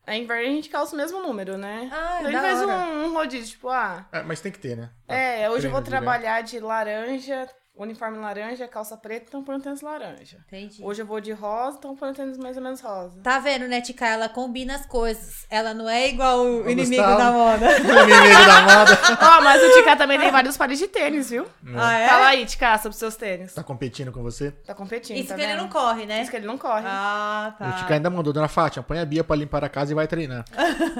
[0.06, 1.88] A inverno a gente calça o mesmo número, né?
[1.92, 2.72] Ah, a gente da faz hora.
[2.72, 4.90] um, um rodízio, tipo, ah, É, mas tem que ter, né?
[5.06, 7.48] é, hoje eu vou trabalhar de laranja,
[7.82, 10.38] uniforme laranja, calça preta, então põe um tênis laranja.
[10.46, 10.82] Entendi.
[10.84, 13.20] Hoje eu vou de rosa, então põe um tênis mais ou menos rosa.
[13.22, 14.06] Tá vendo, né, Tica?
[14.06, 15.46] Ela combina as coisas.
[15.50, 17.18] Ela não é igual o, O inimigo Gustavo.
[17.18, 17.66] da moda.
[17.80, 18.98] Inimigo da moda.
[19.38, 21.46] Ó, mas o Tica também tem vários pares de tênis, viu?
[21.76, 22.08] ah, é?
[22.08, 23.54] Fala aí, Tica, sobre seus tênis.
[23.54, 24.50] Tá competindo com você?
[24.50, 25.62] Tá competindo, Isso tá que ele vendo?
[25.62, 26.22] não corre, né?
[26.22, 26.84] Isso que ele não corre.
[26.86, 27.72] Ah, O tá.
[27.72, 30.44] Tica ainda mandou, dona Fátima, põe a Bia pra limpar a casa e vai treinar.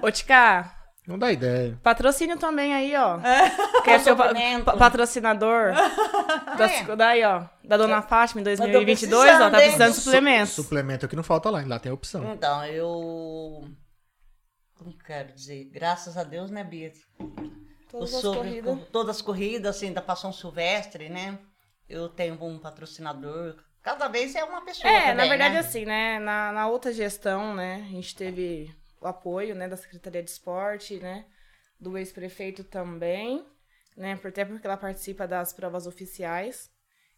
[0.03, 0.71] Ô, Tica,
[1.07, 1.79] Não dá ideia.
[1.83, 3.19] patrocínio também aí, ó.
[3.21, 3.51] É.
[3.83, 4.33] Quer ser o pa-
[4.77, 5.73] patrocinador
[6.57, 6.97] das, É.
[6.97, 10.53] daí, ó, da Dona Fátima em tô 2022, ó, tá precisando de suplementos.
[10.53, 12.33] Suplemento aqui não falta lá, lá tem a opção.
[12.33, 13.65] Então, eu.
[14.77, 15.65] Como quero dizer?
[15.73, 16.93] Graças a Deus, né, Bia?
[17.91, 18.79] Todas as corridas.
[18.93, 21.39] Todas as corridas, assim, da Passão Silvestre, né?
[21.89, 23.57] Eu tenho um patrocinador.
[23.83, 24.89] Cada vez é uma pessoa.
[24.91, 25.61] É, também, na verdade, né?
[25.61, 26.19] assim, né?
[26.21, 27.85] Na, na outra gestão, né?
[27.89, 28.71] A gente teve
[29.01, 29.69] o apoio, né?
[29.69, 31.25] Da Secretaria de Esporte, né?
[31.79, 33.45] Do ex-prefeito também,
[33.97, 34.17] né?
[34.17, 36.71] por- Até porque ela participa das provas oficiais.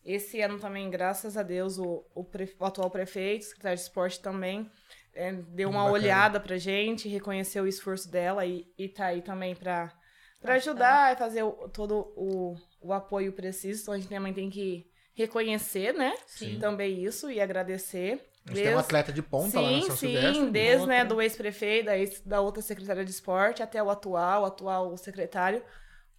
[0.05, 4.21] Esse ano também, graças a Deus, o, o, pre- o atual prefeito, secretário de esporte
[4.21, 4.71] também,
[5.15, 5.93] é, deu uma Bacana.
[5.95, 9.93] olhada pra gente, reconheceu o esforço dela e, e tá aí também pra,
[10.41, 13.83] pra ajudar e fazer o- todo o, o apoio preciso.
[13.83, 16.15] Então a gente também tem que reconhecer, né?
[16.27, 16.59] Sim.
[16.59, 18.21] Também isso e agradecer.
[18.47, 20.51] A gente tem um atleta de ponta lá na sim, São sim, Silvestre.
[20.51, 24.47] desde né, do ex-prefeito, da, ex- da outra secretária de esporte, até o atual, o
[24.47, 25.63] atual secretário,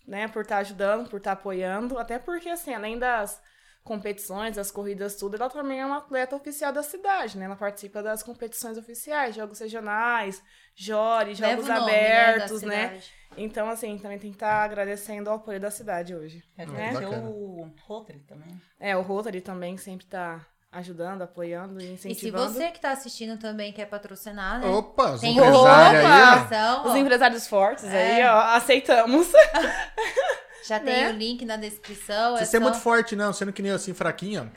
[0.07, 3.41] né, por estar ajudando, por estar apoiando, até porque, assim, além das
[3.83, 8.01] competições, das corridas, tudo, ela também é uma atleta oficial da cidade, né, ela participa
[8.01, 10.41] das competições oficiais, jogos regionais,
[10.73, 13.13] jores, jogos nome, né, abertos, né, cidade.
[13.35, 16.41] então, assim, também tem que estar agradecendo o apoio da cidade hoje.
[16.57, 16.93] É, né?
[17.27, 18.61] O Rotary também.
[18.79, 22.51] É, o Rotary também sempre tá ajudando, apoiando e E se incentivando.
[22.51, 24.67] você que tá assistindo também quer patrocinar, né?
[24.67, 26.03] Opa, os Tem empresários
[26.51, 26.89] aí, ó.
[26.89, 28.31] Os empresários fortes aí, É.
[28.31, 29.27] ó, aceitamos.
[30.67, 31.09] Já tem né?
[31.09, 32.37] o link na descrição.
[32.37, 34.51] Se é você é só- muito forte, não, sendo que nem assim, fraquinha,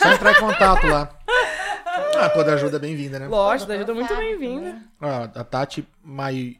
[0.00, 1.18] só entrar em contato lá.
[2.18, 3.26] Ah, toda ajuda é bem-vinda, né?
[3.26, 4.80] Lógico, ajuda muito Fábio bem-vinda.
[5.02, 6.56] Ó, a Tati Mai...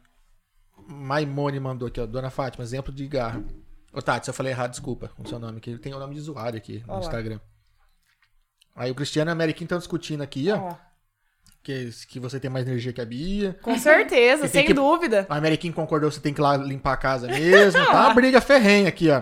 [0.87, 2.05] Maimone mandou aqui, ó.
[2.05, 3.41] Dona Fátima, exemplo de garra.
[3.93, 5.99] Ô, Tati, se eu falei errado, desculpa com o seu nome, que ele tem o
[5.99, 6.99] nome de usuário aqui no Ó lá.
[7.01, 7.39] Instagram.
[8.75, 10.73] Aí o Cristiano e a Ameriquinha estão discutindo aqui, ó,
[11.63, 13.57] que, que você tem mais energia que a Bia.
[13.61, 15.25] com certeza, sem que- dúvida.
[15.29, 17.79] A Ameriquinha concordou que você tem que ir lá limpar a casa mesmo.
[17.85, 19.21] Tá uma briga ferrenha aqui, ó.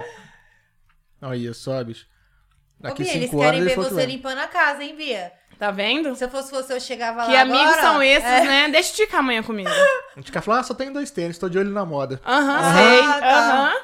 [1.21, 2.05] Olha só, bicho.
[2.79, 5.33] Ô, Daqui Bia, eles querem anos ver falou que você limpando a casa, hein, Bia?
[5.57, 6.15] Tá vendo?
[6.15, 8.45] Se eu fosse você, eu chegava Que lá amigos agora, são esses, É.
[8.45, 8.69] né?
[8.69, 9.69] Deixa eu esticar amanhã comigo.
[10.15, 12.21] A gente fica falando, ah, só tem dois tênis, tô de olho na moda.
[12.25, 13.01] Aham, Ah, sei.
[13.19, 13.39] tá.
[13.39, 13.75] Aham.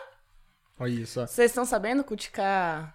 [0.80, 1.28] Olha isso, ó.
[1.28, 2.94] Vocês estão sabendo que o Tica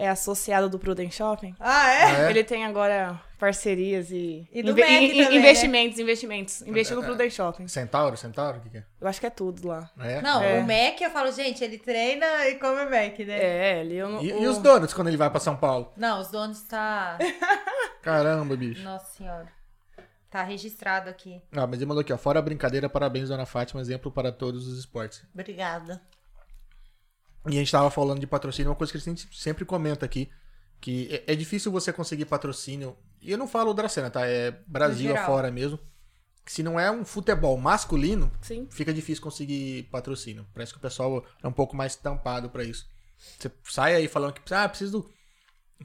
[0.00, 1.54] é associado do Prudent Shopping?
[1.60, 2.02] Ah, é?
[2.04, 2.30] Ah, é?
[2.30, 6.62] Ele tem agora parcerias e, E do inve- Mac in- também, investimentos, investimentos.
[6.62, 7.08] Investiu no É, é.
[7.08, 7.68] Prudent Shopping.
[7.68, 8.58] Centauro, Centauro?
[8.58, 8.84] O que, que é?
[9.00, 9.90] Eu acho que é tudo lá.
[9.98, 10.20] É?
[10.20, 10.58] Não, É.
[10.58, 13.38] o Mac, eu falo, gente, ele treina e come Mac, né?
[13.38, 13.96] É, ele...
[13.96, 15.92] Eu, E, o- e os donuts quando ele vai pra São Paulo?
[15.96, 17.18] Não, os donos tá...
[18.02, 18.82] Caramba, bicho.
[18.82, 19.48] Nossa senhora.
[20.30, 21.42] Tá registrado aqui.
[21.52, 22.18] Ah, mas ele mandou aqui, ó.
[22.18, 25.22] Fora a brincadeira, parabéns, dona Fátima, exemplo para todos os esportes.
[25.34, 26.00] Obrigada.
[27.46, 30.30] E a gente tava falando de patrocínio, uma coisa que a gente sempre comenta aqui,
[30.80, 34.26] que é, é difícil você conseguir patrocínio, e eu não falo da cena, tá?
[34.26, 35.78] É Brasil afora mesmo.
[36.46, 38.66] Se não é um futebol masculino, Sim.
[38.70, 40.46] fica difícil conseguir patrocínio.
[40.52, 42.86] Parece que o pessoal é um pouco mais tampado pra isso.
[43.38, 45.08] Você sai aí falando que ah, preciso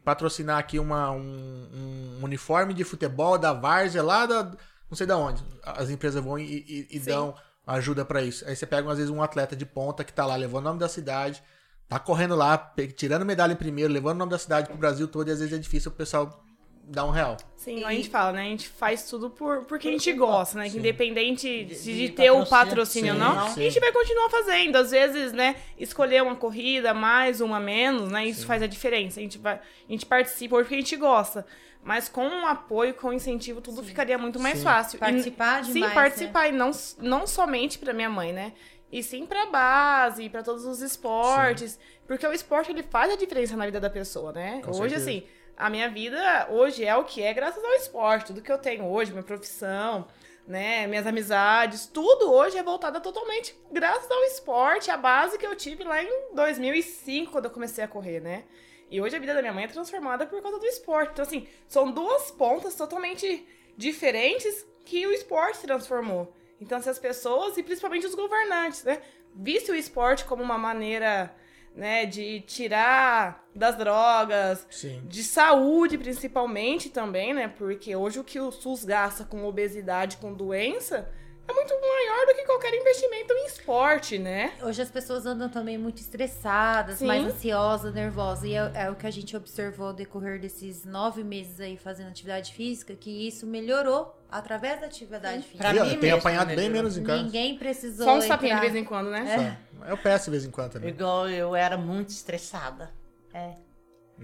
[0.04, 4.44] patrocinar aqui uma, um, um uniforme de futebol da Várzea lá da
[4.90, 5.44] não sei da onde.
[5.64, 7.36] As empresas vão e, e- e dão
[7.66, 8.48] ajuda pra isso.
[8.48, 10.80] Aí você pega às vezes um atleta de ponta que tá lá levando o nome
[10.80, 11.42] da cidade,
[11.88, 12.58] tá correndo lá,
[12.96, 15.54] tirando medalha em primeiro, levando o nome da cidade pro Brasil todo e às vezes
[15.54, 16.44] é difícil o pessoal
[16.88, 17.36] dar um real.
[17.56, 18.42] Sim, E- a gente fala, né?
[18.42, 20.66] A gente faz tudo por, porque a gente gosta, né?
[20.66, 20.78] Que Sim.
[20.80, 23.14] independente de, De- de ter o patrocínio.
[23.16, 23.62] ou Sim, não, sim.
[23.62, 24.76] a gente vai continuar fazendo.
[24.76, 25.56] Às vezes, né?
[25.80, 28.28] Escolher uma corrida, mais, uma menos, né?
[28.28, 29.20] Isso faz a diferença.
[29.20, 31.44] A gente, vai, a gente participa porque a gente gosta.
[31.86, 34.64] Mas com um apoio, com incentivo, tudo ficaria muito mais Sim.
[34.64, 34.98] fácil.
[34.98, 35.90] E- Participar demais, Sim, né?
[35.94, 36.48] participar.
[36.48, 38.54] E não, não somente pra minha mãe, né?
[38.92, 41.80] E sim pra base, pra todos os esportes.
[42.08, 44.62] Porque o esporte, ele faz a diferença na vida da pessoa, né?
[44.64, 45.10] Com hoje, certeza.
[45.12, 45.24] assim,
[45.56, 48.26] a minha vida hoje é o que é graças ao esporte.
[48.26, 50.08] Tudo que eu tenho hoje, minha profissão,
[50.48, 50.88] né?
[50.88, 55.84] Minhas amizades, tudo hoje é voltado totalmente graças ao esporte, a base que eu tive
[55.84, 58.44] lá em 2005, quando eu comecei a correr, né?
[58.90, 61.12] E hoje a vida da minha mãe é transformada por causa do esporte.
[61.14, 66.34] Então, assim, são duas pontas totalmente diferentes que o esporte transformou.
[66.62, 69.02] Então, se as pessoas, e principalmente os governantes, né,
[69.36, 71.36] vissem o esporte como uma maneira
[71.76, 72.06] né?
[72.06, 75.02] De tirar das drogas, Sim.
[75.06, 77.48] de saúde principalmente também, né?
[77.48, 81.10] Porque hoje o que o SUS gasta com obesidade, com doença,
[81.48, 84.54] é muito maior do que qualquer investimento em esporte, né?
[84.62, 87.08] Hoje as pessoas andam também muito estressadas, Sim.
[87.08, 88.44] mais ansiosas, nervosas.
[88.46, 92.10] E é, é o que a gente observou ao decorrer desses nove meses aí fazendo
[92.10, 95.60] atividade física, que isso melhorou através da atividade física.
[95.60, 97.24] Pra mim mesmo, apanhado né, bem menos em casa.
[97.24, 98.06] Ninguém precisou.
[98.06, 99.58] Só um sapinho de vez em quando, né?
[99.82, 99.90] Só.
[99.90, 100.90] Eu peço de vez em quando também.
[100.90, 102.92] Igual eu era muito estressada,
[103.34, 103.56] É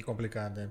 [0.04, 0.70] complicado, né?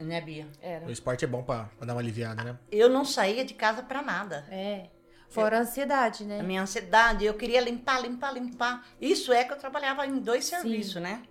[0.00, 0.46] né, Bia?
[0.60, 0.86] Era.
[0.86, 2.58] O esporte é bom pra, pra dar uma aliviada, né?
[2.70, 4.44] Eu não saía de casa pra nada.
[4.50, 4.86] É.
[5.34, 6.42] Fora a ansiedade, A né?
[6.42, 8.86] minha ansiedade, eu queria limpar, limpar, limpar.
[9.00, 11.22] Isso é que eu trabalhava em dois serviços, né?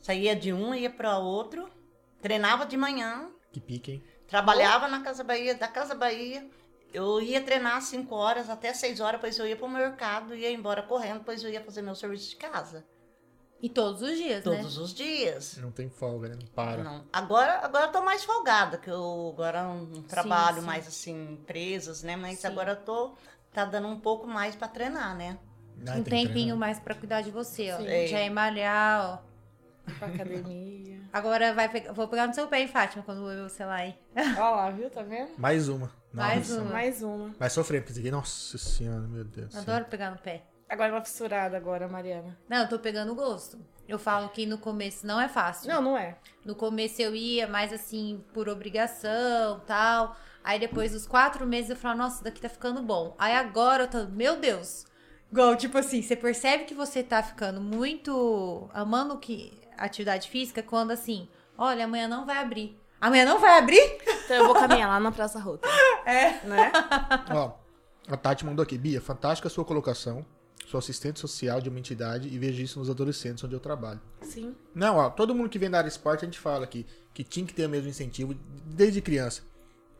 [0.00, 1.68] Saía de um, ia para outro,
[2.22, 4.04] treinava de manhã, Que pique, hein?
[4.26, 6.48] trabalhava na Casa Bahia, da Casa Bahia.
[6.94, 10.50] Eu ia treinar às 5 horas até 6 horas, depois eu ia pro mercado, ia
[10.50, 12.86] embora correndo, depois eu ia fazer meu serviço de casa.
[13.62, 14.56] E todos os dias, né?
[14.56, 15.56] Todos os dias.
[15.56, 16.36] Não tem folga, né?
[16.38, 16.84] Não para.
[16.84, 17.04] Não.
[17.12, 20.66] Agora, agora eu tô mais folgada, que eu agora não trabalho sim.
[20.66, 22.16] mais assim, em empresas, né?
[22.16, 22.48] Mas Sim.
[22.48, 23.14] agora eu tô
[23.52, 25.38] tá dando um pouco mais para treinar, né?
[25.86, 26.56] Ah, Um tempinho treinar.
[26.58, 27.78] mais pra cuidar de você, ó.
[27.78, 28.06] Sim.
[28.06, 29.92] Já é malhar, ó.
[29.98, 31.00] Pra academia.
[31.12, 33.96] Agora vai pegar, vou pegar no seu pé, hein, Fátima, quando eu, sei lá, hein?
[34.14, 34.90] Olha lá, viu?
[34.90, 35.30] Tá vendo?
[35.38, 35.90] Mais uma.
[36.12, 36.60] Mais Nossa.
[36.62, 36.70] uma.
[36.72, 37.28] Mais uma.
[37.38, 39.56] Vai sofrer, porque isso aqui, nossa senhora, meu Deus.
[39.56, 40.42] Adoro pegar no pé.
[40.68, 42.36] Agora uma fissurada agora, Mariana.
[42.48, 43.58] Não, eu tô pegando gosto.
[43.88, 45.68] Eu falo que no começo não é fácil.
[45.72, 46.16] Não, não é.
[46.44, 50.16] No começo eu ia mais assim, por obrigação tal.
[50.42, 53.14] Aí depois dos quatro meses eu falo, nossa, daqui tá ficando bom.
[53.18, 54.84] Aí agora eu tô, meu Deus.
[55.30, 60.90] Igual, tipo assim, você percebe que você tá ficando muito amando que atividade física quando
[60.90, 62.80] assim, olha, amanhã não vai abrir.
[63.00, 63.98] Amanhã não vai abrir?
[64.24, 65.68] Então eu vou caminhar lá na Praça Rota.
[66.06, 66.40] É.
[66.46, 66.70] Né?
[67.34, 67.52] Ó,
[68.08, 68.78] a Tati mandou aqui.
[68.78, 70.24] Bia, fantástica a sua colocação.
[70.66, 74.00] Sou assistente social de uma entidade e vejo isso nos adolescentes onde eu trabalho.
[74.20, 74.52] Sim.
[74.74, 77.46] Não, ó, todo mundo que vem da área esporte, a gente fala aqui que tinha
[77.46, 78.34] que ter o mesmo incentivo
[78.66, 79.42] desde criança.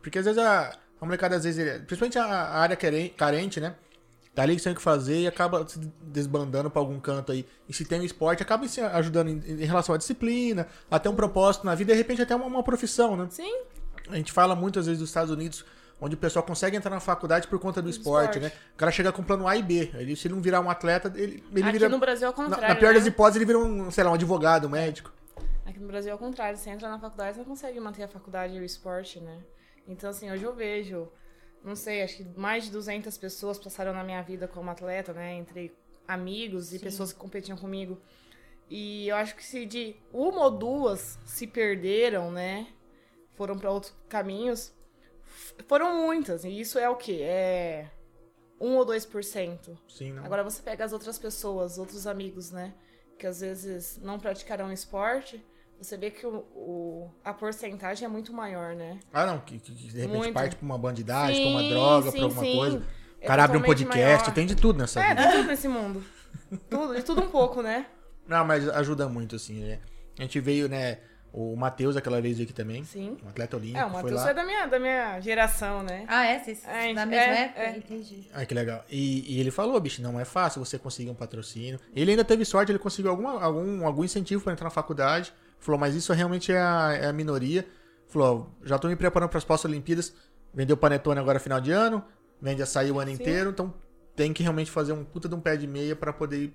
[0.01, 2.77] Porque às vezes a, a molecada, às vezes, principalmente a, área
[3.15, 3.75] carente, né?
[4.35, 7.45] Tá ali sem o que fazer e acaba se desbandando pra algum canto aí.
[7.67, 11.15] E se tem o esporte, acaba se ajudando em, em relação à disciplina, até um
[11.15, 13.25] propósito na vida, e de repente até uma, uma profissão, né?
[13.29, 13.63] Sim.
[14.09, 15.65] A gente fala muito, às vezes, dos Estados Unidos,
[15.99, 18.55] onde o pessoal consegue entrar na faculdade por conta do esporte, esporte.
[18.55, 18.61] né?
[18.73, 19.91] O cara chega com plano A e B.
[19.95, 21.89] Ele, se ele não virar um atleta, ele, ele Aqui vira.
[21.89, 22.67] no Brasil é o na, contrário.
[22.69, 22.99] na pior né?
[22.99, 25.11] das hipóteses, ele vira um, sei lá, um advogado, um médico.
[25.65, 26.57] Aqui no Brasil é o contrário.
[26.57, 29.39] Você entra na faculdade, você não consegue manter a faculdade e o esporte, né?
[29.87, 31.07] Então, assim, hoje eu vejo,
[31.63, 35.33] não sei, acho que mais de 200 pessoas passaram na minha vida como atleta, né?
[35.33, 35.75] Entre
[36.07, 37.99] amigos e pessoas que competiam comigo.
[38.69, 42.67] E eu acho que se de uma ou duas se perderam, né?
[43.35, 44.73] Foram para outros caminhos,
[45.67, 46.43] foram muitas.
[46.43, 47.19] E isso é o quê?
[47.21, 47.87] É
[48.59, 49.77] 1 ou 2%.
[49.87, 50.25] Sim, não.
[50.25, 52.73] Agora você pega as outras pessoas, outros amigos, né?
[53.19, 55.43] Que às vezes não praticarão esporte,
[55.79, 58.99] você vê que o, o- a porcentagem é muito maior, né?
[59.13, 60.33] Ah, não, que, que- de repente Muito.
[60.33, 62.55] parte pra uma bandidagem, Sim, pra uma droga, sim, pra alguma sim.
[62.55, 62.77] coisa.
[62.79, 62.83] O
[63.21, 64.33] É cara abre um podcast, maior.
[64.33, 65.21] tem de tudo nessa É, vida.
[65.23, 66.03] tem tudo nesse mundo.
[66.69, 67.87] Tudo, de tudo um pouco, né?
[68.27, 69.61] Não, mas ajuda muito, assim.
[69.63, 69.79] né?
[70.17, 70.99] A gente veio, né?
[71.31, 72.83] O Matheus aquela vez aqui também.
[72.83, 73.17] Sim.
[73.23, 73.79] Um atleta olímpico.
[73.79, 74.29] É, o foi Matheus lá.
[74.29, 76.05] é da minha, da minha geração, né?
[76.07, 76.39] Ah, é?
[76.39, 77.61] Vocês É, na é, mesma época?
[77.61, 77.77] é.
[77.77, 78.27] Entendi.
[78.33, 78.83] Ai, que legal.
[78.89, 81.79] E, e ele falou, bicho, não é fácil você conseguir um patrocínio.
[81.95, 85.31] Ele ainda teve sorte, ele conseguiu alguma, algum, algum incentivo pra entrar na faculdade.
[85.59, 87.67] Falou, mas isso realmente é a, é a minoria.
[88.07, 90.13] Falou, ó, já tô me preparando para as próximas Olimpíadas.
[90.53, 92.03] Vendeu panetone agora final de ano.
[92.41, 93.15] Vende açaí o ano Sim.
[93.21, 93.49] inteiro.
[93.51, 93.73] Então
[94.15, 96.53] tem que realmente fazer um puta de um pé de meia pra poder ir.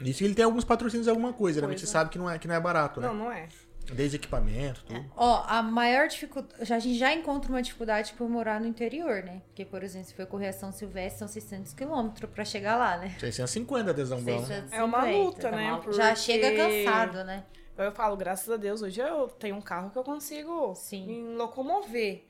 [0.00, 1.56] Isso ele tem alguns patrocínios, alguma coisa.
[1.56, 2.00] Geralmente Pois você é.
[2.00, 3.06] sabe que não é, que não é barato, né?
[3.08, 3.48] Não, não é.
[3.94, 5.04] Desde equipamento, tudo.
[5.16, 6.72] Ó, a maior dificuldade.
[6.72, 9.42] A gente já encontra uma dificuldade por morar no interior, né?
[9.46, 12.96] Porque, por exemplo, se for correr a São Silvestre, são 600 quilômetros pra chegar lá,
[12.98, 13.14] né?
[13.20, 14.38] 650 adesão bom.
[14.38, 14.74] 650.
[14.76, 15.68] É uma luta, né?
[15.68, 15.92] uma luta.
[15.92, 17.44] Já Porque chega cansado, né?
[17.78, 21.06] Eu falo, graças a Deus, hoje eu tenho um carro que eu consigo Sim.
[21.06, 22.24] me locomover.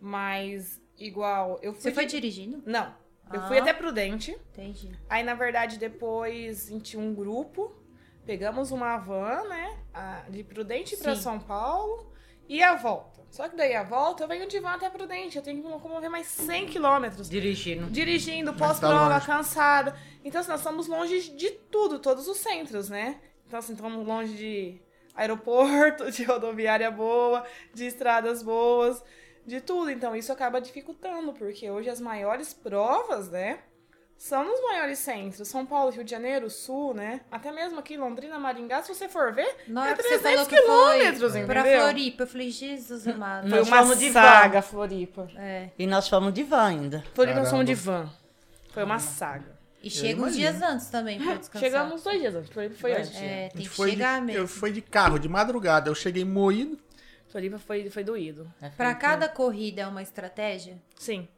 [0.00, 1.82] Mas, igual, eu fui.
[1.82, 2.62] Você foi de- dirigindo?
[2.66, 2.92] Não.
[3.32, 3.48] Eu Ah.
[3.48, 4.30] fui até Prudente.
[4.52, 4.92] Entendi.
[5.08, 7.74] Aí, na verdade, depois a gente tinha um grupo,
[8.24, 9.76] pegamos uma van, né?
[10.28, 11.22] De Prudente pra Sim.
[11.22, 12.12] São Paulo
[12.48, 13.16] e a volta.
[13.30, 15.36] Só que daí a volta eu venho de van até Prudente.
[15.36, 17.28] Eu tenho que me locomover mais 100 quilômetros.
[17.28, 17.86] Dirigindo.
[17.90, 19.26] Dirigindo, tá pós-prova, longe.
[19.26, 19.96] cansada.
[20.24, 23.20] Então, assim, nós estamos longe de tudo, todos os centros, né?
[23.46, 24.80] Então, assim, estamos longe de
[25.14, 29.02] aeroporto, de rodoviária boa, de estradas boas,
[29.46, 29.90] de tudo.
[29.90, 33.60] Então, isso acaba dificultando, porque hoje as maiores provas, né?
[34.18, 35.46] São nos maiores centros.
[35.46, 37.20] São Paulo, Rio de Janeiro, Sul, né?
[37.30, 40.30] Até mesmo aqui, Londrina, Maringá, se você for ver, Na hora é que você 300
[40.32, 40.62] falou que foi
[40.98, 41.80] quilômetros, pra entendeu?
[41.80, 43.48] Floripa, eu falei, Jesus amado.
[43.48, 44.22] Foi Nós uma fomos de van.
[44.22, 45.28] saga, Floripa.
[45.36, 45.68] É.
[45.78, 47.04] E nós fomos de van ainda.
[47.14, 48.10] Floripa nós fomos de van.
[48.72, 49.56] Foi uma saga.
[49.82, 51.60] E chega uns dias antes também pra descansar.
[51.60, 53.14] Chegamos dois dias antes, foi, foi antes.
[53.14, 54.42] É, tem que foi chegar de, mesmo.
[54.42, 55.90] Eu fui de carro, de madrugada.
[55.90, 56.78] Eu cheguei moído.
[57.28, 58.50] Floripa foi, foi doído.
[58.60, 60.80] É Pra feito- cada corrida é uma estratégia?
[60.96, 61.28] Sim,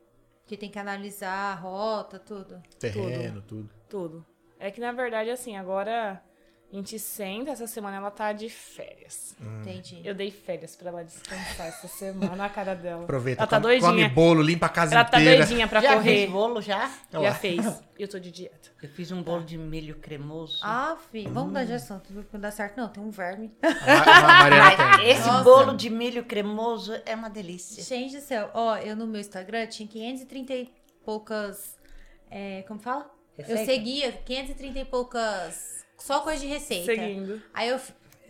[0.47, 2.63] Que tem que analisar a rota, tudo.
[2.79, 3.69] Terreno, tudo.
[3.89, 4.27] tudo.
[4.59, 6.23] É que, na verdade, assim, agora
[6.71, 9.35] a gente senta, essa semana ela tá de férias.
[9.41, 9.61] Hum.
[9.63, 10.03] Entendi.
[10.05, 13.05] Eu dei férias pra ela descansar essa semana, a cara dela.
[13.05, 14.09] Aproveita, Ela tá come, come doidinha.
[14.11, 15.47] bolo, limpa a casa Ela tá inteira.
[15.47, 16.05] doidinha pra já correr.
[16.05, 16.91] fez bolo já?
[17.11, 17.65] Já fez.
[17.99, 18.71] Eu tô de dieta.
[18.83, 20.61] Eu fiz um bolo de milho cremoso.
[20.63, 21.53] Ah, filho, vamos Hum.
[21.55, 22.01] dar injeção.
[22.33, 22.89] Não dá certo, não.
[22.89, 23.51] Tem um verme.
[23.63, 25.05] A, a.
[25.05, 25.43] Esse Nossa.
[25.43, 27.83] bolo de milho cremoso é uma delícia.
[27.83, 28.51] Gente do céu.
[28.55, 30.71] Ó, eu no meu Instagram tinha 530 e
[31.05, 31.77] poucas.
[32.31, 33.11] é, como fala?
[33.37, 33.65] Eu Receita?
[33.73, 35.85] seguia 530 e poucas.
[35.99, 36.87] Só coisa de receita.
[36.87, 37.43] Seguindo.
[37.53, 37.81] Aí eu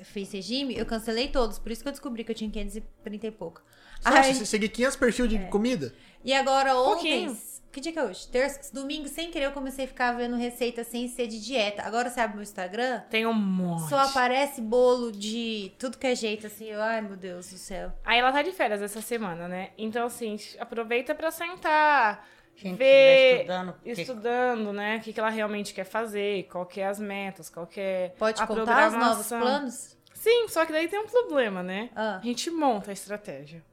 [0.03, 1.59] fiz regime, eu cancelei todos.
[1.59, 3.63] Por isso que eu descobri que eu tinha 530 e pouco.
[4.05, 5.47] Nossa, Aí- você seguir 500 perfis de É.
[5.47, 5.93] comida?
[6.25, 7.27] E agora ontem.
[7.27, 7.49] Pouquinho.
[7.71, 8.27] Que dia que é hoje?
[8.29, 11.83] Terça, domingo, sem querer, eu comecei a ficar vendo receita sem ser de dieta.
[11.83, 13.91] Agora você abre meu Instagram, Tem um monte.
[13.91, 16.65] só aparece bolo de tudo que é jeito, assim.
[16.65, 17.93] Eu, ai, meu Deus do céu.
[18.05, 19.71] Aí ela tá de férias essa semana, né?
[19.77, 22.27] Então, assim, aproveita pra sentar,
[22.61, 24.97] Gente, ver, estudando, porque- estudando, né?
[24.97, 28.09] O que, que ela realmente quer fazer, qual que é as metas, qual que é
[28.19, 29.97] Pode a contar os novos planos?
[30.13, 31.91] Sim, só que daí tem um problema, né?
[31.95, 32.19] Ah.
[32.19, 33.65] A gente monta a estratégia.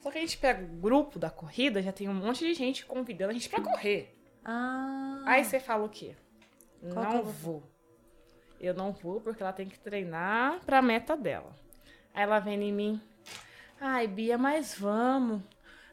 [0.00, 2.84] Só que a gente pega o grupo da corrida, já tem um monte de gente
[2.84, 4.14] convidando a gente pra correr.
[4.44, 5.22] Ah.
[5.24, 6.14] Aí você fala o quê?
[6.92, 7.32] Qual que não vou?
[7.32, 7.62] vou.
[8.60, 11.54] Eu não vou porque ela tem que treinar pra meta dela.
[12.12, 13.00] Aí ela vem em mim.
[13.80, 15.40] Ai, Bia, mas vamos.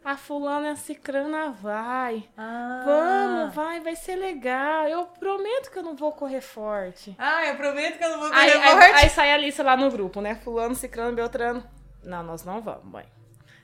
[0.03, 2.27] A fulana cicrana vai.
[2.37, 2.81] Ah.
[2.85, 4.87] Vamos, vai, vai ser legal.
[4.87, 7.15] Eu prometo que eu não vou correr forte.
[7.19, 9.03] Ah, eu prometo que eu não vou Aí, correr aí, forte.
[9.03, 10.35] aí sai a lista lá no grupo, né?
[10.35, 11.63] Fulano, cicrano, beltrano.
[12.03, 13.05] Não, nós não vamos, mãe.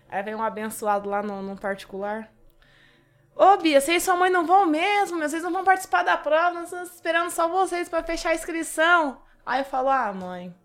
[0.10, 2.30] Aí vem um abençoado lá no, no particular.
[3.36, 6.16] Ô, Bia, vocês e sua mãe não vão mesmo, meu, vocês não vão participar da
[6.16, 9.22] prova, nós estamos esperando só vocês pra fechar a inscrição.
[9.46, 10.56] Aí eu falo, ah, mãe,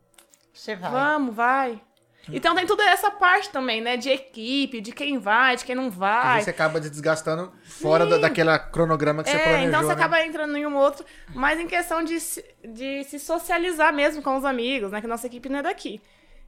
[0.52, 0.90] Você vai.
[0.90, 1.82] vamos, vai.
[2.28, 3.96] Então tem toda essa parte também, né?
[3.96, 6.42] De equipe, de quem vai, de quem não vai.
[6.42, 9.94] você acaba se desgastando fora da, daquela cronograma que você É, planejou, então você né?
[9.94, 11.04] acaba entrando em um outro,
[11.34, 15.00] mas em questão de, se- de se socializar mesmo com os amigos, né?
[15.00, 16.00] Que nossa equipe não é daqui.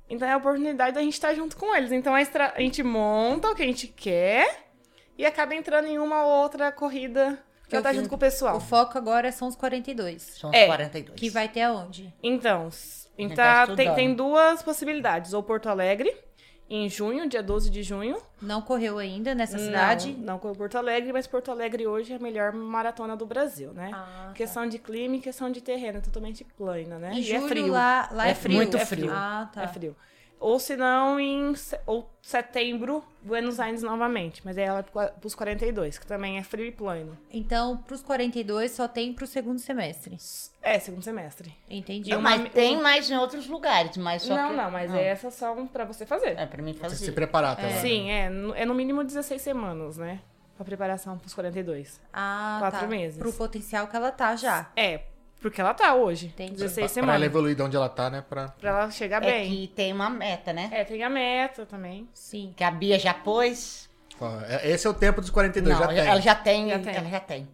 [0.09, 1.91] Então é a oportunidade da gente estar junto com eles.
[1.91, 4.67] Então a, a gente monta o que a gente quer
[5.17, 7.39] e acaba entrando em uma ou outra corrida
[7.73, 8.57] estar vi- junto com o pessoal.
[8.59, 10.23] O foco agora são os 42.
[10.39, 11.19] São É, 42.
[11.19, 12.13] Que vai ter aonde?
[12.23, 12.69] Então,
[13.17, 15.33] então tem, tem duas possibilidades.
[15.33, 16.15] Ou Porto Alegre,
[16.75, 18.17] em junho, dia 12 de junho.
[18.41, 20.13] Não correu ainda nessa cidade?
[20.13, 23.73] Não, não com Porto Alegre, mas Porto Alegre hoje é a melhor maratona do Brasil,
[23.75, 23.91] né?
[23.93, 24.33] Ah, tá.
[24.33, 27.13] Questão de clima e questão de terreno, é totalmente plana, né?
[27.13, 27.67] Em e julho é frio.
[27.67, 28.57] lá, lá é, É frio.
[28.57, 29.11] muito é frio.
[29.13, 29.65] Ah, tá.
[29.65, 29.95] É frio.
[30.41, 31.53] Ou se não, em
[31.87, 34.41] ou setembro, Buenos Aires novamente.
[34.45, 37.17] Mas aí ela é pros 42, que também é frio e plano.
[37.31, 40.17] Então, pros 42 só tem pro segundo semestre.
[40.63, 41.53] É, segundo semestre.
[41.69, 42.11] Entendi.
[42.11, 44.57] E Não, uma- mas tem mais em outros lugares, mas só não, que...
[44.57, 46.39] não, mas Ah, essas são pra você fazer.
[46.39, 47.13] É pra mim Você se fazer.
[47.13, 47.81] preparar até lá.
[47.81, 50.21] Sim, é, no- é no mínimo 16 semanas, né?
[50.57, 52.01] Pra preparação pros 42.
[52.13, 52.87] Ah, Quatro tá.
[52.87, 53.19] meses.
[53.19, 54.71] Pro potencial que ela tá já.
[54.77, 55.01] É,
[55.41, 56.27] porque ela tá hoje.
[56.27, 56.53] Entendi.
[56.53, 57.15] 16 Pra, pra semanas.
[57.17, 58.23] ela evoluir de onde ela tá, né?
[58.29, 58.49] Pra...
[58.49, 59.51] Pra ela chegar É bem.
[59.51, 60.69] que tem uma meta, né?
[60.73, 62.09] É, tem a meta também.
[62.15, 62.53] Sim.
[62.57, 63.91] Que a Bia já pôs.
[64.49, 65.99] É- Esse é o tempo dos 42, Não, já tem.
[66.07, 66.95] ela já tem, Já tem.
[66.95, 67.49] Ela já tem.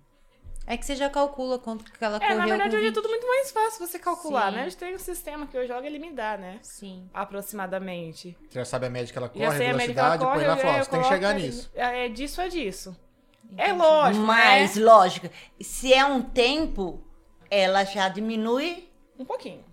[0.71, 2.95] É que você já calcula quanto que ela É, correu na verdade, hoje é 20.
[2.95, 4.57] tudo muito mais fácil você calcular, Sim.
[4.57, 4.61] né?
[4.61, 6.59] A gente tem um sistema que eu jogo, ele me dá, né?
[6.63, 7.09] Sim.
[7.15, 8.37] Aproximadamente.
[8.51, 10.61] Você já sabe a média que ela corre, Já sei a velocidade, põe lá e
[10.61, 11.71] fala, ó, eu você tem que chegar nisso.
[11.75, 12.95] É, é disso, é disso.
[13.57, 14.85] É lógico, Mas, né?
[14.85, 17.03] lógico, se é um tempo,
[17.51, 18.91] ela já diminui.
[19.19, 19.65] Um pouquinho.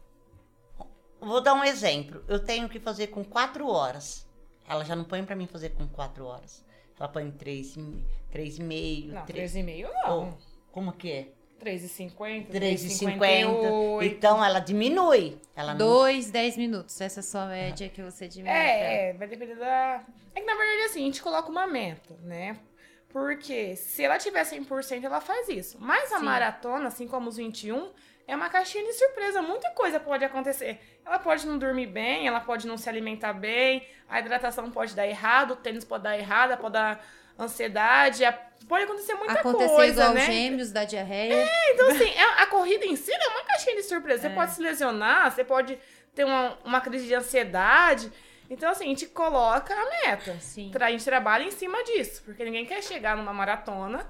[1.20, 2.24] Vou dar um exemplo.
[2.28, 4.26] Eu tenho que fazer com quatro horas.
[4.66, 6.64] Ela já não põe pra mim fazer com quatro horas.
[6.98, 9.14] Ela põe três, e- três e meio.
[9.14, 9.54] Não, três...
[9.54, 10.55] 3,5 Ou, não.
[10.76, 11.28] Como que é?
[11.64, 13.20] 3,50, 3,50.
[13.20, 14.04] 3,58.
[14.04, 15.40] Então ela diminui.
[15.56, 15.78] Ela não...
[15.78, 17.00] Dois, dez minutos.
[17.00, 18.54] Essa é a sua média que você diminui.
[18.54, 20.04] É, é, vai depender da.
[20.36, 22.60] É que na verdade assim, a gente coloca uma meta, né?
[23.08, 25.78] Porque se ela tiver 100%, ela faz isso.
[25.80, 26.26] Mas a Sim.
[26.26, 27.94] maratona, assim como os 21,
[28.28, 29.42] é uma caixinha de surpresa.
[29.42, 30.78] Muita coisa pode acontecer.
[31.06, 35.08] Ela pode não dormir bem, ela pode não se alimentar bem, a hidratação pode dar
[35.08, 37.02] errado, o tênis pode dar errado, pode dar
[37.40, 38.34] ansiedade, a-
[38.68, 40.26] pode acontecer muita Aconteceu coisa, igual né?
[40.26, 41.48] gêmeos da diarreia.
[41.72, 44.22] Então, assim, é- a corrida em si é uma caixinha de surpresa.
[44.22, 44.36] Você É.
[44.36, 45.78] pode se lesionar, você pode
[46.14, 48.12] ter uma, uma crise de ansiedade.
[48.50, 50.38] Então, assim, a gente coloca a meta.
[50.40, 50.72] Sim.
[50.80, 52.22] A gente trabalha em cima disso.
[52.24, 54.08] Porque ninguém quer chegar numa maratona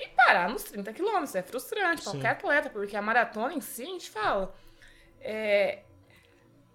[0.00, 1.34] e parar nos 30 quilômetros.
[1.36, 2.10] É frustrante, Sim.
[2.10, 2.68] qualquer atleta.
[2.68, 4.54] Porque a maratona em si, a gente fala...
[5.20, 5.78] é,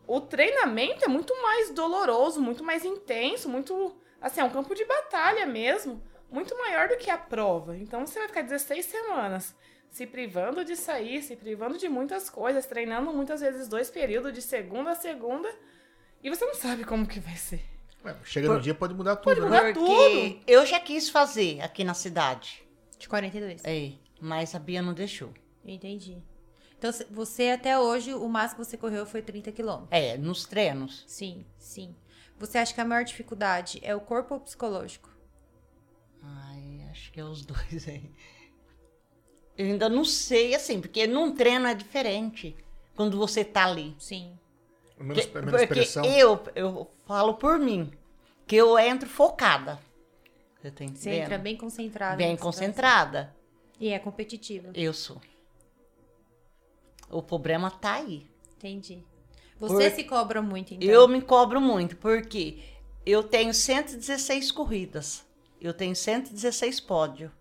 [0.07, 3.95] o treinamento é muito mais doloroso, muito mais intenso, muito...
[4.21, 6.01] Assim, é um campo de batalha mesmo.
[6.29, 7.75] Muito maior do que a prova.
[7.75, 9.55] Então, você vai ficar 16 semanas
[9.91, 14.41] se privando de sair, se privando de muitas coisas, treinando muitas vezes dois períodos de
[14.41, 15.53] segunda a segunda,
[16.23, 17.61] e você não sabe como que vai ser.
[18.03, 19.45] Ué, chega no dia, pode mudar tudo, né?
[19.47, 19.73] mudar.
[19.73, 20.43] Porque tudo.
[20.47, 22.63] eu já quis fazer aqui na cidade.
[22.97, 23.63] De 42.
[23.65, 25.33] É, mas a Bia não deixou.
[25.65, 26.17] Entendi.
[26.77, 29.89] Então, você até hoje, o máximo que você correu foi 30 quilômetros.
[29.91, 31.03] É, nos treinos.
[31.05, 31.95] Sim, sim.
[32.41, 35.07] Você acha que a maior dificuldade é o corpo ou o psicológico?
[36.23, 38.11] Ai, acho que é os dois aí.
[39.55, 42.55] Eu ainda não sei, assim, porque num treino é diferente
[42.95, 43.95] quando você tá ali.
[43.99, 44.37] Sim.
[44.97, 46.03] Menos, Porque, menos porque pressão.
[46.03, 47.91] eu, eu falo por mim,
[48.47, 49.79] que eu entro focada.
[50.59, 50.97] Você tá entendendo?
[50.97, 52.17] Você entra bem concentrado.
[52.17, 53.35] Bem que tá concentrada.
[53.79, 54.71] E é competitiva.
[54.73, 55.21] Eu sou.
[57.07, 58.27] O problema tá aí.
[58.57, 59.03] Entendi.
[59.61, 60.89] Você Por- se cobra muito, então.
[60.89, 62.63] Eu me cobro muito, porque
[63.05, 65.23] eu tenho 116 corridas.
[65.61, 67.31] Eu tenho 116 pódio.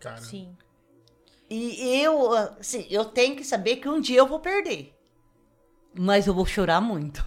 [0.00, 0.56] Cara, Sim.
[1.50, 4.98] E eu, assim, eu tenho que saber que um dia eu vou perder.
[5.94, 7.22] Mas eu vou chorar muito.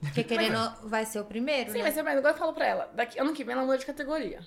[0.00, 1.84] Porque querendo, vai ser o primeiro, Sim, né?
[1.84, 4.40] mas mas agora eu falo pra ela, daqui, ano que vem ela muda de categoria.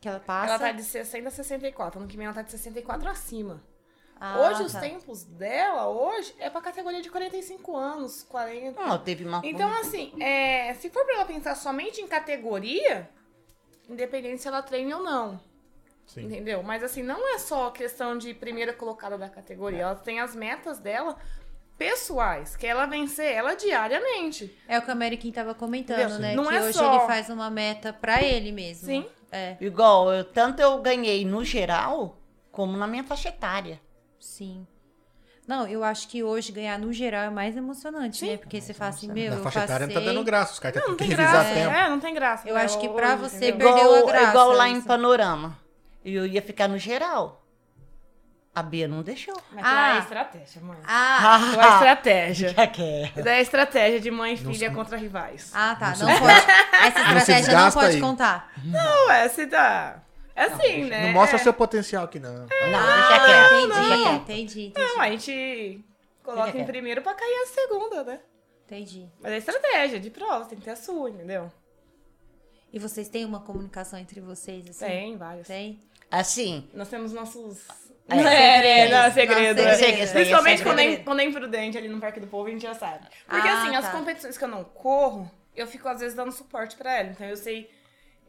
[0.00, 0.48] Que ela passa.
[0.48, 3.62] Ela tá de 60 a 64, ano que vem ela tá de 64 acima.
[4.24, 4.78] Ah, hoje, os tá.
[4.78, 8.80] tempos dela, hoje, é pra categoria de 45 anos, 40.
[8.80, 13.10] Não, teve uma Então, assim, é, se for pra ela pensar somente em categoria,
[13.88, 15.40] independente se ela treina ou não,
[16.06, 16.22] sim.
[16.26, 16.62] entendeu?
[16.62, 19.82] Mas, assim, não é só questão de primeira colocada da categoria.
[19.82, 21.16] Ela tem as metas dela
[21.76, 24.56] pessoais, que é ela vencer ela diariamente.
[24.68, 26.18] É o que o American tava comentando, Entendeu?
[26.20, 26.34] né?
[26.36, 28.86] Não que é hoje só- ele faz uma meta pra ele mesmo.
[28.86, 29.06] Sim.
[29.32, 32.18] É, Igual, eu, tanto eu ganhei no geral,
[32.52, 33.80] como na minha faixa etária.
[34.22, 34.66] Sim.
[35.46, 38.30] Não, eu acho que hoje ganhar no geral é mais emocionante, Sim.
[38.30, 38.36] né?
[38.36, 40.52] Porque você fala assim, meu, Na eu faixa etária não tá passei- dando graça.
[40.52, 41.54] Os caras Não, têm não que tem revisar graça.
[41.54, 41.74] tempo.
[41.76, 42.48] É, não tem graça.
[42.48, 43.74] Eu né, acho que hoje, pra você entendeu?
[43.74, 44.86] Perdeu a igual, graça, igual lá em isso.
[44.86, 45.58] Panorama.
[46.04, 47.44] Eu ia ficar no geral.
[48.54, 49.34] A Bia não deixou.
[49.50, 49.72] Mas Ah.
[49.72, 50.78] lá é estratégia, mãe.
[50.86, 52.48] Ah, Lá é estratégia.
[52.54, 53.12] Já quer.
[53.16, 54.76] Daí é estratégia de mãe e Não filha sei.
[54.76, 55.50] contra rivais.
[55.54, 55.94] ah, tá.
[55.98, 56.32] Não pode.
[56.86, 58.00] Essa estratégia não desgasta pode aí.
[58.00, 58.52] contar.
[58.64, 59.96] Não, é, se dá.
[60.34, 61.06] É assim, né?
[61.06, 61.42] Não mostra é.
[61.42, 62.32] seu potencial aqui, não.
[62.34, 63.54] Não, Ah, deixa quieto.
[63.54, 64.14] entendi, Deixa quieto.
[64.22, 65.84] entendi, entendi, Não, a gente
[66.22, 66.66] coloca Fica em quieto.
[66.72, 68.20] primeiro pra cair a segunda, né?
[68.64, 69.06] entendi.
[69.20, 71.52] Mas é estratégia, de prova, tem que ter a sua, entendeu?
[72.72, 74.86] E vocês têm uma comunicação entre vocês, assim?
[74.86, 75.46] Tem, vários.
[75.46, 75.78] Tem?
[76.10, 77.58] Assim, Nós temos nossos.
[78.08, 78.90] É, É, segredos.
[78.90, 79.60] não, é segredo.
[79.60, 79.74] É.
[79.74, 80.12] segredo.
[80.12, 82.74] Principalmente É quando é, quando é imprudente ali no Parque do Povo, a gente já
[82.74, 83.06] sabe.
[83.28, 83.90] Porque Ah, assim, as tá.
[83.92, 87.10] competições que eu não corro, eu fico às vezes dando suporte pra ela.
[87.10, 87.70] Então eu sei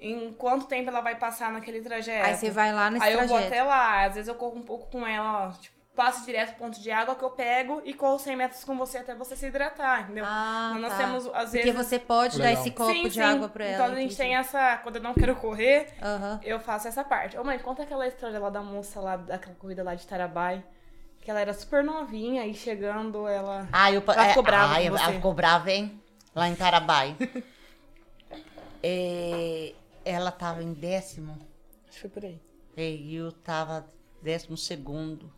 [0.04, 2.26] em quanto tempo ela vai passar naquele trajeto.
[2.26, 3.54] Aí você vai lá nesse Aí eu vou trajeto.
[3.54, 6.66] até lá, às vezes eu corro um pouco com ela, ó, tipo, passo direto pro
[6.66, 9.46] ponto de água que eu pego e corro 100 metros com você até você se
[9.46, 10.26] hidratar, entendeu?
[10.28, 10.98] Ah, Nós tá.
[10.98, 11.76] temos, às Porque vezes...
[11.76, 12.62] você pode dar Legal.
[12.62, 13.22] esse copo sim, de sim.
[13.22, 13.74] água pra ela.
[13.76, 14.18] Então a gente entendi.
[14.18, 14.78] tem essa...
[14.78, 16.40] Quando eu não quero correr, Aham.
[16.44, 17.38] eu faço essa parte.
[17.38, 20.64] Ô mãe, conta aquela história lá da moça lá, daquela corrida lá de Tarabai.
[21.22, 23.68] Que ela era super novinha e chegando ela...
[23.72, 26.02] ah, eu, Ela ficou é, brava ai, com ela ficou brava, hein?
[26.36, 27.16] Lá em Tarabai.
[28.86, 29.74] É,
[30.06, 31.38] ela tava em décimo.
[31.88, 32.40] Acho que foi por aí.
[32.78, 33.86] E eu tava
[34.22, 35.32] décimo segundo.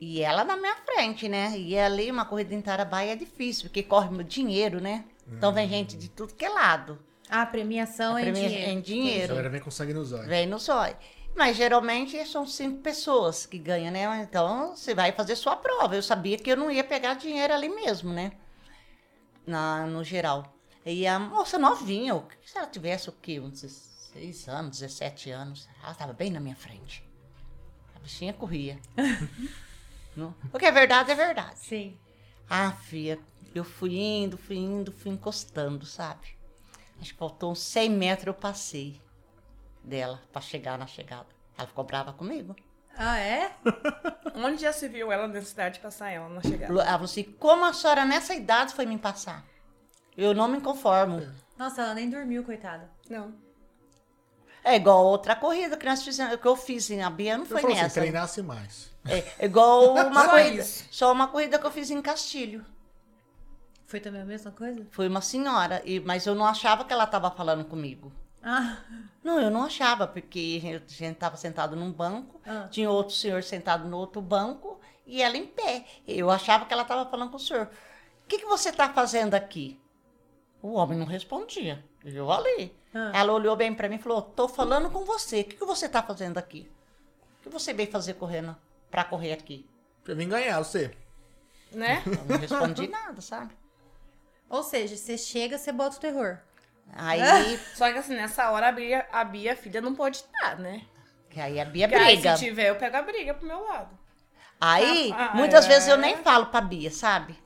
[0.00, 1.54] E ela na minha frente, né?
[1.58, 5.04] E ali uma corrida em Tarabai é difícil, porque corre meu dinheiro, né?
[5.30, 6.98] Então vem gente de tudo que é lado.
[7.28, 8.70] Ah, a premiação A é em premia- dinheiro.
[8.72, 9.28] em A dinheiro.
[9.28, 10.26] galera vem com sangue nos olhos.
[10.28, 10.96] Vem no zóio.
[11.36, 14.22] Mas geralmente são cinco pessoas que ganham, né?
[14.28, 15.94] Então você vai fazer sua prova.
[15.94, 18.32] Eu sabia que eu não ia pegar dinheiro ali mesmo, né?
[19.46, 20.54] Na, no geral.
[20.90, 23.38] E a moça novinha, se ela tivesse o quê?
[23.38, 27.06] Uns 16 anos, 17 anos, ela estava bem na minha frente.
[27.94, 28.80] A bichinha corria.
[30.16, 30.34] Não?
[30.50, 31.58] O que é verdade é verdade.
[31.58, 31.98] Sim.
[32.48, 33.18] Ah, filha,
[33.54, 36.38] eu fui indo, fui indo, fui encostando, sabe?
[36.98, 38.98] Acho que faltou uns 100 metros eu passei
[39.84, 41.28] dela pra chegar na chegada.
[41.58, 42.56] Ela ficou brava comigo.
[42.96, 43.54] Ah, é?
[44.34, 46.72] Onde já se viu ela na cidade passar ela na chegada?
[46.72, 49.44] Ela falou assim: como a senhora nessa idade foi me passar?
[50.18, 51.22] Eu não me conformo.
[51.56, 52.90] Nossa, ela nem dormiu, coitada.
[53.08, 53.32] Não.
[54.64, 57.60] É igual outra corrida que nós fizemos, que eu fiz em Abia, não Eu foi
[57.64, 58.00] assim, nessa.
[58.00, 58.90] treinasse mais.
[59.38, 60.60] É igual uma Só corrida.
[60.60, 60.84] isso.
[60.90, 62.66] Só uma corrida que eu fiz em Castilho.
[63.86, 64.84] Foi também a mesma coisa?
[64.90, 68.12] Foi uma senhora, e, mas eu não achava que ela estava falando comigo.
[68.42, 68.78] Ah,
[69.24, 72.66] Não, eu não achava, porque a gente estava sentado num banco, Ah.
[72.70, 75.86] tinha outro senhor sentado no outro banco e ela em pé.
[76.06, 77.70] Eu achava que ela estava falando com o senhor.
[78.24, 79.80] O que, que você está fazendo aqui?
[80.62, 81.84] O homem não respondia.
[82.04, 82.74] Eu ali.
[82.94, 83.12] Ah.
[83.14, 85.40] Ela olhou bem para mim e falou: Tô falando com você.
[85.40, 86.70] O que, que você está fazendo aqui?
[87.40, 88.56] O que você veio fazer correndo
[88.90, 89.68] para correr aqui?
[90.06, 90.90] Eu vim ganhar, você.
[91.70, 92.02] Né?
[92.06, 93.54] Eu não respondi nada, sabe?
[94.50, 96.38] ou seja, você chega, você bota o terror.
[96.94, 97.20] Aí
[97.76, 100.86] Só que assim, nessa hora a Bia, a Bia filha não pode estar, né?
[101.28, 102.34] Que aí a Bia Que aí, briga.
[102.36, 103.90] se tiver, eu pego a briga pro meu lado.
[104.58, 105.68] Aí, Ah, ah, muitas é.
[105.68, 107.38] vezes eu nem falo pra Bia, sabe?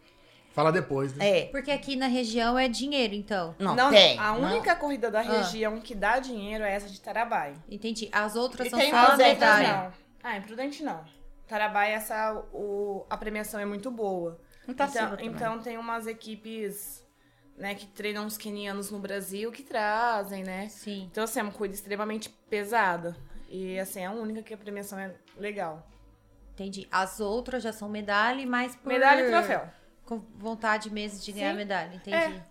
[0.52, 1.40] Fala depois, né?
[1.40, 1.44] É.
[1.46, 3.54] Porque aqui na região é dinheiro, então.
[3.58, 4.18] Não, tem.
[4.18, 4.42] A não.
[4.50, 5.22] única corrida da Ah.
[5.22, 7.54] região que dá dinheiro é essa de Tarabai.
[7.70, 8.08] Entendi.
[8.12, 9.72] As outras E são só medalha.
[9.84, 9.92] Não.
[10.22, 11.02] Ah, imprudente não.
[11.48, 14.38] Tarabai, essa, o, a premiação é muito boa.
[14.68, 15.26] Itaciba Então, também.
[15.26, 17.02] então tem umas equipes
[17.56, 20.68] né, que treinam os quenianos no Brasil que trazem, né?
[20.68, 21.08] Sim.
[21.10, 23.16] Então, assim, é uma corrida extremamente pesada.
[23.48, 25.86] E, assim, é a única que a premiação é legal.
[26.54, 26.86] Entendi.
[26.90, 28.88] As outras já são medalha e mais por...
[28.88, 29.66] Medalha e troféu.
[30.20, 31.56] Com vontade mesmo de ganhar Sim.
[31.56, 32.16] medalha, entendi.
[32.16, 32.42] É.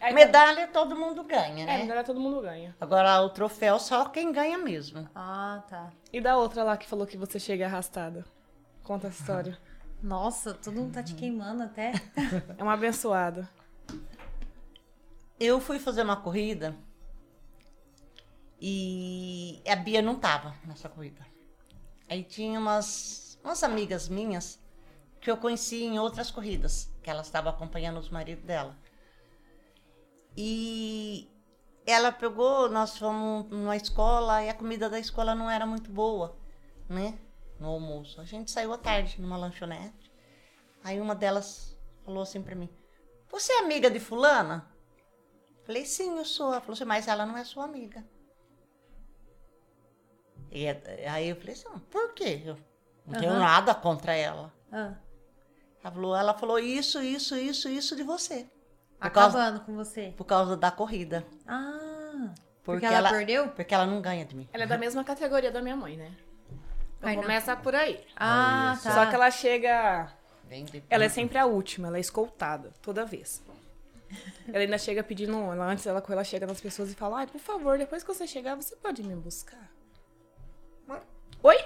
[0.00, 1.78] Aí, Medalha todo mundo ganha, É, né?
[1.82, 2.74] medalha todo mundo ganha.
[2.80, 5.08] Agora o troféu só quem ganha mesmo.
[5.14, 5.92] Ah, tá.
[6.12, 8.24] E da outra lá que falou que você chega arrastada?
[8.82, 9.56] Conta a história.
[10.02, 11.92] Nossa, todo mundo tá te queimando até.
[12.58, 13.48] É uma abençoada.
[15.38, 16.74] Eu fui fazer uma corrida
[18.60, 21.24] e a Bia não tava nessa corrida.
[22.08, 24.61] Aí tinha umas, umas amigas minhas
[25.22, 28.76] que eu conheci em outras corridas, que elas estavam acompanhando os maridos dela.
[30.36, 31.30] E
[31.86, 36.36] ela pegou, nós fomos numa escola e a comida da escola não era muito boa,
[36.88, 37.16] né?
[37.60, 38.20] No almoço.
[38.20, 40.10] A gente saiu à tarde numa lanchonete.
[40.82, 42.68] Aí uma delas falou assim pra mim:
[43.30, 44.68] Você é amiga de Fulana?
[45.64, 46.50] Falei, sim, eu sou.
[46.50, 48.04] Ela falou assim, mas ela não é sua amiga.
[50.50, 50.66] E
[51.08, 52.42] aí eu falei assim, "Ah, por quê?
[52.44, 52.58] Eu
[53.06, 53.40] não tenho Aham.
[53.40, 54.52] nada contra ela.
[54.72, 54.94] Ah,
[55.82, 58.46] Ela falou, ela falou isso, isso, isso, isso de você.
[59.00, 60.14] Por causa, acabando com você.
[60.16, 61.26] por causa da corrida.
[61.46, 62.32] Ah,
[62.62, 63.48] Porque, porque, ela, perdeu?
[63.48, 64.48] Porque ela não ganha de mim.
[64.52, 66.12] Ela é da mesma categoria da minha mãe, né?
[66.98, 67.22] Então Ai, não.
[67.22, 68.04] começa por aí.
[68.16, 68.84] Ah, isso.
[68.84, 68.94] tá.
[68.94, 70.12] Só que ela chega.
[70.88, 73.42] Ela é sempre a última, ela é escoltada, toda vez.
[74.46, 75.34] Ela ainda chega pedindo.
[75.50, 78.26] Ela, antes ela, ela chega nas pessoas e fala: Ai, por favor, depois que você
[78.26, 79.68] chegar, você pode me buscar.
[81.42, 81.56] Oi?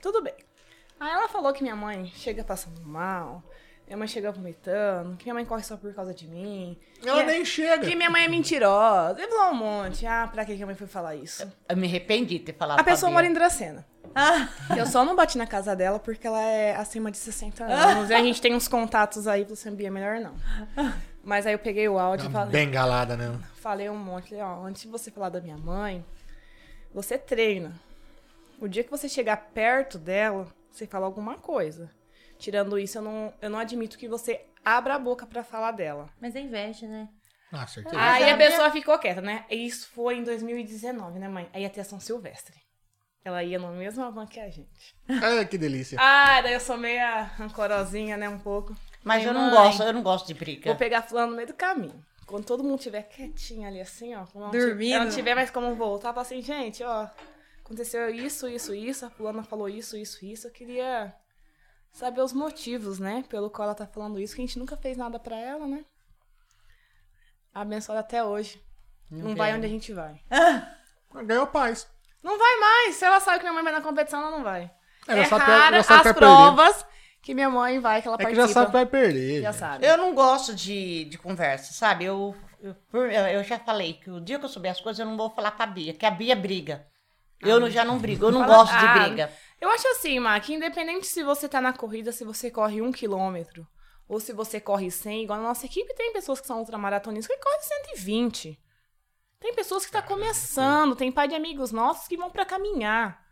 [0.00, 0.34] Tudo bem.
[1.04, 3.42] Aí ela falou que minha mãe chega passando mal,
[3.86, 6.78] minha mãe chega vomitando, que minha mãe corre só por causa de mim.
[7.04, 7.86] Ela que, nem chega.
[7.86, 9.20] Que minha mãe é mentirosa.
[9.20, 10.06] Ele falou um monte.
[10.06, 11.46] Ah, pra que que a mãe foi falar isso?
[11.68, 13.86] Eu me arrependi de ter falado A pessoa mora em Dracena.
[14.14, 18.08] Ah, Eu só não bati na casa dela porque ela é acima de 60 anos.
[18.08, 20.34] e a gente tem uns contatos aí pra você é melhor não.
[21.22, 23.38] Mas aí eu peguei o áudio e Uma falei, bengalada, né?
[23.56, 24.30] falei um monte.
[24.30, 26.04] Falei, ó, antes de você falar da minha mãe,
[26.94, 27.72] você treina.
[28.60, 31.90] O dia que você chegar perto dela, você fala alguma coisa.
[32.38, 36.08] Tirando isso, eu não, eu não admito que você abra a boca pra falar dela.
[36.20, 37.08] mas é inveja, né?
[37.52, 37.96] Ah, certeza.
[37.96, 39.44] Aí a pessoa ficou quieta, né?
[39.48, 41.48] Isso foi em 2019, né, mãe?
[41.52, 42.54] Aí ia ter a São Silvestre.
[43.24, 44.94] Ela ia na mesma van que a gente.
[45.08, 45.96] Ah, que delícia.
[46.00, 48.74] Ah, daí eu sou meia rancorosinha, né, um pouco.
[49.02, 50.70] Mas eu não "Mãe, gosto, eu não gosto de briga.
[50.70, 52.04] Vou pegar fulano no meio do caminho.
[52.26, 54.24] Quando todo mundo estiver quietinho ali, assim, ó.
[54.50, 55.04] Dormindo.
[55.04, 57.06] não tiver mais como voltar, fala assim, gente, ó.
[57.64, 59.06] Aconteceu isso, isso, isso.
[59.06, 60.46] A fulana falou isso, isso, isso.
[60.46, 61.14] Eu queria
[61.92, 63.24] saber os motivos, né?
[63.28, 65.84] Pelo qual ela tá falando isso, que a gente nunca fez nada pra ela, né?
[67.54, 68.62] Abençoada até hoje.
[69.10, 69.58] Não, vai quero.
[69.58, 70.20] onde a gente vai.
[71.24, 71.86] Ganhou paz.
[72.22, 72.96] Não vai mais.
[72.96, 74.70] Se ela sabe que minha mãe vai na competição, ela não vai.
[75.06, 76.26] Ela é sabe que- rara ela sabe que as vai perder.
[76.34, 76.86] provas
[77.22, 78.48] que minha mãe vai, que ela É que participa.
[78.48, 79.42] já sabe que vai perder.
[79.42, 79.86] Já sabe.
[79.86, 82.04] Eu não gosto de, de conversa, sabe?
[82.06, 85.16] Eu, eu- eu já falei que o dia que eu souber as coisas, eu não
[85.16, 86.86] vou falar pra Bia, que a Bia briga.
[87.48, 89.32] Eu não- já não brigo, eu não Fala- gosto de Ah, briga.
[89.60, 92.92] Eu acho assim, Má, que independente se você tá na corrida, se você corre um
[92.92, 93.66] quilômetro,
[94.08, 97.42] ou se você corre 100, igual na nossa equipe tem pessoas que são ultramaratonistas que
[97.42, 98.60] correm 120.
[99.40, 103.22] Tem pessoas que tá começando, tem pai de amigos nossos que vão pra caminhar.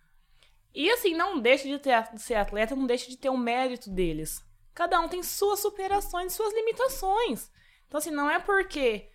[0.74, 3.90] E assim, não deixe de ter, de ser atleta, não deixe de ter o mérito
[3.90, 4.42] deles.
[4.74, 7.50] Cada um tem suas superações, suas limitações.
[7.86, 9.10] Então assim, não é porque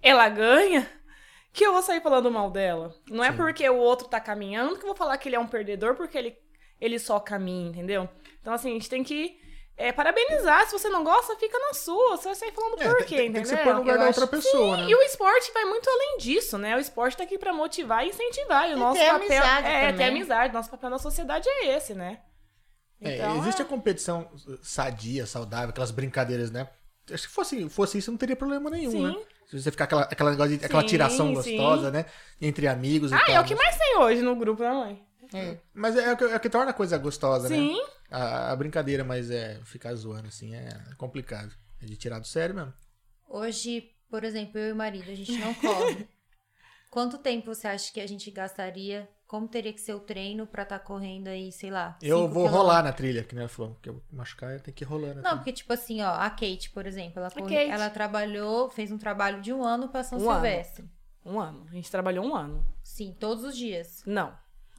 [0.00, 0.88] ela ganha
[1.52, 2.94] que eu vou sair falando mal dela.
[3.08, 3.36] Não é Sim.
[3.36, 6.16] porque o outro tá caminhando que eu vou falar que ele é um perdedor porque
[6.16, 6.36] ele,
[6.80, 8.08] ele só caminha, entendeu?
[8.40, 9.38] Então, assim, a gente tem que
[9.76, 10.66] é, parabenizar.
[10.66, 12.16] Se você não gosta, fica na sua.
[12.16, 13.32] Você vai sair falando É, por quê, tem, entendeu?
[13.32, 14.86] tem que ser pôr no lugar Eu da outra acho- pessoa, né?
[14.90, 16.76] E o esporte vai muito além disso, né?
[16.76, 18.68] O esporte tá aqui pra motivar e incentivar.
[18.68, 20.06] E o E nosso ter papel amizade é ter também.
[20.08, 20.52] amizade.
[20.54, 22.20] Nosso papel na sociedade é esse, né?
[23.00, 23.64] É, Então, existe é.
[23.64, 24.30] a competição
[24.62, 26.68] sadia, saudável, aquelas brincadeiras, né?
[27.08, 29.06] Se fosse, fosse isso, não teria problema nenhum, Sim.
[29.06, 29.16] né?
[29.50, 31.34] Se você ficar aquela, aquela, negócio de- aquela Sim, tiração sim.
[31.34, 32.06] gostosa, né?
[32.40, 33.34] Entre amigos e Ah, tal.
[33.34, 35.04] é o que mais tem hoje no grupo, né, mãe?
[35.34, 35.58] É.
[35.74, 37.56] Mas é, o que, é o que torna a coisa gostosa, né?
[37.56, 37.76] Sim.
[38.10, 41.52] A, a brincadeira, mas é ficar zoando assim é complicado.
[41.82, 42.72] É de tirar do sério mesmo.
[43.28, 46.06] Hoje, por exemplo, eu e o marido, a gente não corre.
[46.90, 49.08] Quanto tempo você acha que a gente gastaria?
[49.30, 51.96] Como teria que ser o treino pra estar correndo aí, sei lá?
[52.02, 52.84] Eu vou rolar quilômetros?
[52.84, 53.74] na trilha, que nem ela falou.
[53.74, 55.22] Porque eu machucar, eu tenho que ir rolando.
[55.22, 55.36] Não, assim.
[55.36, 57.70] porque, tipo assim, ó, a Kate, por exemplo, ela, corre- Kate.
[57.70, 60.32] ela trabalhou, fez um trabalho de um ano pra São Um ano.
[60.32, 60.90] Silvestre.
[61.24, 61.64] Um ano.
[61.70, 62.66] A gente trabalhou um ano.
[62.82, 64.02] Sim, todos os dias.
[64.04, 64.36] Não.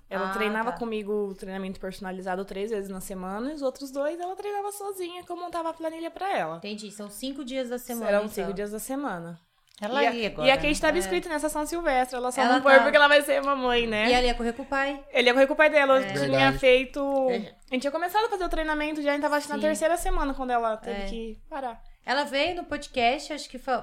[0.09, 0.77] Ela Ah, treinava tá.
[0.79, 5.31] comigo treinamento personalizado três vezes na semana, e os outros dois ela treinava sozinha, que
[5.31, 6.57] eu montava a planilha pra ela.
[6.57, 6.91] Entendi.
[6.91, 8.09] São cinco dias da semana.
[8.09, 8.33] Eram então.
[8.33, 9.39] cinco dias da semana.
[9.81, 10.47] Ela e a, ia agora.
[10.47, 10.71] E a Kate né?
[10.73, 12.83] estava inscrita nessa São Silvestre, ela só Ela não foi tá.
[12.83, 14.09] porque ela vai ser mamãe, né?
[14.09, 15.03] E ela ia correr com o pai.
[15.11, 15.97] Ele ia correr com o pai dela.
[15.99, 16.59] Eu tinha Verdade.
[16.59, 16.99] feito.
[17.31, 17.35] É.
[17.69, 19.61] A gente tinha começado a fazer o treinamento já, a gente tava acho, na Sim.
[19.61, 21.05] terceira semana quando ela teve É.
[21.07, 21.81] que parar.
[22.05, 23.73] Ela veio no podcast, acho que foi,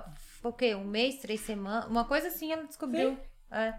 [0.40, 0.74] foi o quê?
[0.74, 1.86] Um mês, três semanas?
[1.86, 3.18] Uma coisa assim ela descobriu.
[3.50, 3.74] É,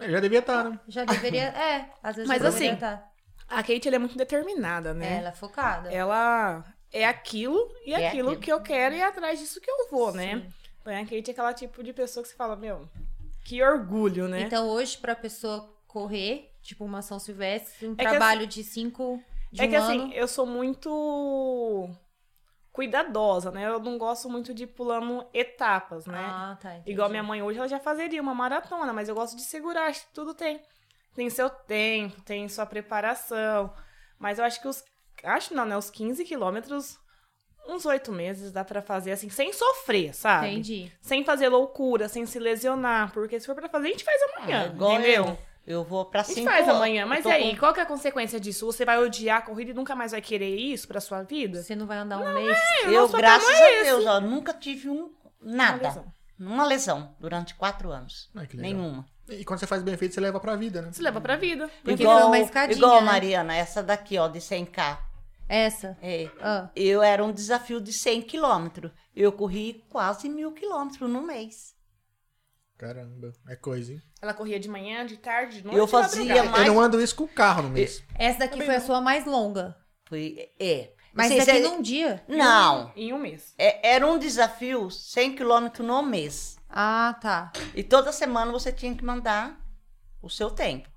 [0.00, 0.80] Ele já devia estar, né?
[0.88, 1.42] já deveria.
[1.48, 3.04] É, às vezes Mas assim, tá.
[3.48, 5.18] A Kate ela é muito determinada, É, né?
[5.18, 5.92] ela é focada.
[5.92, 8.40] Ela é aquilo e É aquilo, aquilo.
[8.42, 10.36] que eu quero e é atrás disso que eu vou, né?
[10.36, 10.36] Sim.
[10.38, 10.52] Então
[10.84, 12.88] a Kate é aquela tipo de pessoa que você fala, meu,
[13.44, 14.42] que orgulho, né?
[14.42, 19.22] Então hoje, pra pessoa correr, tipo uma São Silvestre, um que trabalho de cinco.
[19.52, 21.90] De é um que assim, ano, eu sou muito
[22.72, 23.66] cuidadosa, né?
[23.66, 26.24] Eu não gosto muito de ir pulando etapas, né?
[26.24, 26.74] Ah, tá.
[26.74, 26.92] entendi.
[26.92, 30.06] Igual minha mãe hoje, ela já fazeria uma maratona, mas eu gosto de segurar, acho
[30.06, 30.62] que tudo tem.
[31.14, 33.74] Tem seu tempo, tem sua preparação.
[34.18, 34.84] Mas eu acho que os.
[35.24, 35.76] Acho não, né?
[35.76, 36.98] Os 15 quilômetros,
[37.72, 40.48] uns oito meses dá pra fazer assim, sem sofrer, sabe?
[40.48, 40.92] Entendi.
[41.00, 43.12] Sem fazer loucura, sem se lesionar.
[43.12, 44.62] Porque se for pra fazer, a gente faz amanhã.
[44.62, 45.24] Ah, igual entendeu?
[45.26, 45.38] eu.
[45.66, 46.76] Eu vou pra A gente faz horas.
[46.76, 47.02] amanhã.
[47.02, 48.66] Eu Mas e aí, com- qual que é a consequência disso?
[48.66, 51.62] Você vai odiar a corrida e nunca mais vai querer isso pra sua vida?
[51.62, 52.58] Você não vai andar um mês?
[52.84, 55.10] o Eu, nosso graças é a Deus, ó, nunca tive um
[55.40, 55.88] Uma nada.
[55.88, 56.04] lesão.
[56.40, 58.30] Uma lesão durante quatro anos.
[58.34, 58.72] Ah, que legal.
[58.72, 59.06] Nenhuma.
[59.28, 60.88] E quando você faz bem feito, você leva pra vida, né?
[60.92, 61.70] Se leva pra vida.
[61.84, 63.06] Porque igual foi uma escadinha, igual né?
[63.06, 64.98] Mariana, essa daqui, ó, de 100k.
[65.52, 65.98] Essa.
[66.00, 66.30] É.
[66.40, 68.92] Ah, Eu era um desafio de 100 quilômetros.
[69.14, 71.74] Eu corri quase mil quilômetros no mês.
[72.78, 74.02] Caramba, é coisa, hein?
[74.22, 75.76] Ela corria de manhã, de tarde, de noite.
[75.78, 76.44] Eu fazia.
[76.44, 78.02] Mas- Eu não ando isso com o carro no mês.
[78.14, 79.76] essa daqui foi a sua mais longa.
[80.06, 80.92] Foi, é.
[81.12, 82.24] Mas Assim, daqui cê- num dia.
[82.28, 83.52] Não, Em um mês.
[83.58, 86.56] é- era um desafio 100 quilômetros no mês.
[86.68, 87.52] Ah, tá.
[87.74, 89.60] E toda semana você tinha que mandar
[90.22, 90.88] o seu tempo.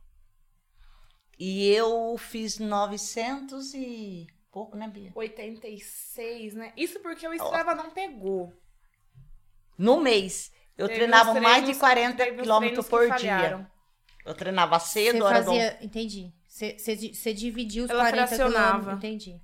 [1.39, 5.11] E eu fiz 900 e pouco, né, Bia?
[5.15, 6.71] 86, né?
[6.77, 8.53] Isso porque o Strava não pegou.
[9.77, 10.51] No mês.
[10.77, 13.37] Eu Teve treinava uns mais de treinos- 40 teve uns quilômetros treinos por dia.
[13.37, 13.67] falharam.
[14.25, 15.77] Eu treinava Você cedo, hora do fazia.
[15.81, 16.31] Entendi.
[16.47, 18.79] Você- Você di- você dividiu os Ela 40 fracionava.
[18.79, 18.97] quilômetros.
[18.97, 19.41] Entendi.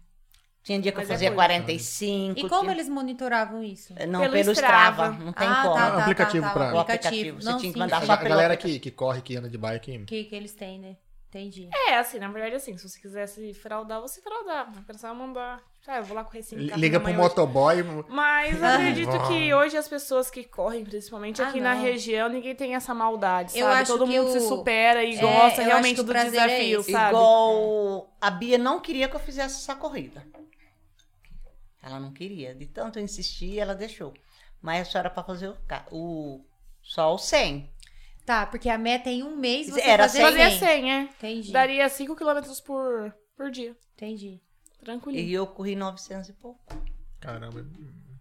[0.63, 1.35] Tinha dia que eu Mas é fazia coisa.
[1.35, 2.39] 45.
[2.39, 3.93] E como tinha- eles monitoravam isso?
[4.07, 5.03] Não, Pelo pelo, Strava.
[5.07, 5.23] Strava.
[5.23, 5.75] Não tem ah, como.
[5.75, 7.41] tá, tá, aplicativo tá, tá, pra- o aplicativo.
[7.41, 8.03] você Não, tinha que mandar sim.
[8.03, 10.53] A, só a pelo galera que, que corre, que anda de bike, Que, que eles
[10.53, 10.97] têm, né?
[11.29, 11.69] Entendi.
[11.87, 14.71] É, assim, na verdade, assim, se você quisesse fraudar, você fraudava.
[14.75, 15.61] Não precisava mandar.
[15.87, 17.83] Ah, eu vou lá correr 5 liga pro motoboy.
[18.09, 21.81] Mas eu acredito que hoje as pessoas que correm, principalmente Ah, aqui na não.
[21.81, 23.81] região, ninguém tem essa maldade, Eu sabe?
[23.81, 26.13] acho Todo que mundo se o- supera e É, gosta eu acho realmente o do
[26.15, 26.91] é desafio, esse.
[26.91, 27.09] sabe?
[27.15, 30.25] Igual a Bia não queria que eu fizesse essa corrida.
[31.81, 32.53] Ela não queria.
[32.53, 34.13] De tanto eu insistir, ela deixou.
[34.61, 35.57] Mas só era pra fazer o,
[35.91, 36.45] o
[36.81, 37.69] só o 100.
[38.29, 40.59] Tá, porque a meta é em um mês você Era fazer Fazia 100.
[40.59, 41.01] 100, é.
[41.01, 41.51] Entendi.
[41.51, 43.75] Daria 5 km por, por dia.
[43.95, 44.39] Entendi.
[44.83, 45.23] Tranquilinho.
[45.25, 46.59] E eu corri 900 e pouco.
[47.19, 47.65] Caramba,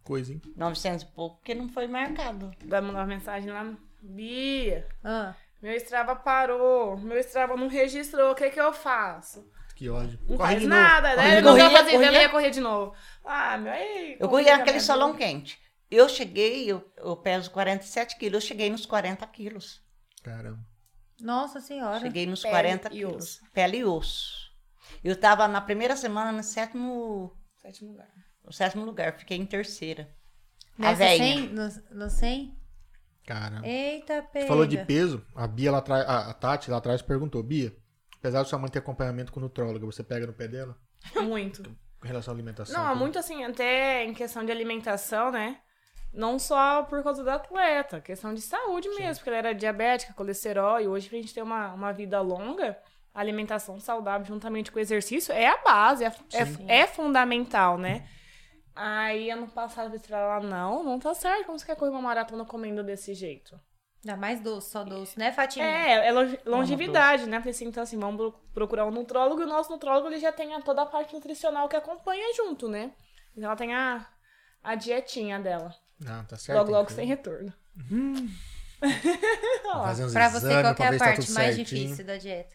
[0.02, 0.40] coisa, hein?
[0.56, 2.51] 900 e pouco, porque não foi marcado.
[2.64, 3.70] Vai mandar uma mensagem lá.
[4.01, 6.97] Bia, Ah, meu Strava parou.
[6.97, 8.30] Meu Strava não registrou.
[8.32, 9.47] O que que eu faço?
[9.76, 10.18] Que ódio.
[10.26, 11.30] Não faz nada, Corre né?
[11.32, 11.59] de Ele novo.
[11.59, 12.22] não Corria, fazendo, ela corria.
[12.22, 12.94] ia correr de novo.
[13.22, 14.16] Ah, meu, aí...
[14.18, 15.14] Eu corri naquele vida.
[15.18, 15.59] quente.
[15.90, 19.86] Eu cheguei, eu, eu peso 47 quilos, eu cheguei nos 40 quilos.
[20.23, 20.59] Caramba.
[21.20, 22.01] nossa senhora.
[22.01, 23.15] Cheguei nos Pele 40 e quilos.
[23.16, 23.40] osso.
[23.53, 24.49] Pele e osso.
[25.05, 28.09] Eu tava na primeira semana no sétimo, Sétimo lugar.
[28.45, 30.09] no sétimo lugar, fiquei em terceira.
[30.78, 31.19] a Nessa velha.
[31.24, 31.49] 100?
[31.51, 31.69] No,
[32.05, 32.59] no 100?
[33.27, 33.66] Caramba.
[33.66, 34.47] Eita, pega.
[34.47, 37.77] Falou de peso, a Bia lá atrás, a, a Tati lá atrás perguntou, Bia,
[38.19, 40.74] apesar de sua mãe ter acompanhamento com nutróloga, você pega no pé dela?
[41.23, 41.62] Muito.
[42.01, 42.81] Com relação à alimentação?
[42.81, 42.99] Não, tudo?
[43.01, 45.61] muito assim, até em questão de alimentação, né?
[46.12, 50.80] Não só por causa do atleta, questão de saúde mesmo, porque ela era diabética, colesterol,
[50.80, 52.78] e hoje pra gente ter uma, uma vida longa,
[53.14, 56.12] a alimentação saudável juntamente com o exercício é a base, é,
[56.68, 58.09] é, é fundamental, né?
[58.74, 62.01] Aí ano passado eu falei lá, não, não tá certo, como você quer correr uma
[62.02, 63.59] maratona comendo desse jeito?
[64.05, 65.64] Ainda mais doce, só doce, né, Fatinha?
[65.66, 67.39] É, é longe- longevidade, né?
[67.39, 70.30] Falei assim, então assim, vamos pro- procurar um nutrólogo e o nosso nutrólogo ele já
[70.30, 72.93] tem toda a parte nutricional que acompanha junto, né?
[73.36, 74.06] Então ela tem a,
[74.62, 75.74] a dietinha dela.
[76.01, 76.59] Não, tá certo.
[76.59, 77.53] logo, logo sem retorno.
[77.91, 78.31] Uns
[80.12, 81.83] Pra você, qual que é a tá parte tudo mais certinho.
[81.85, 82.55] difícil da dieta?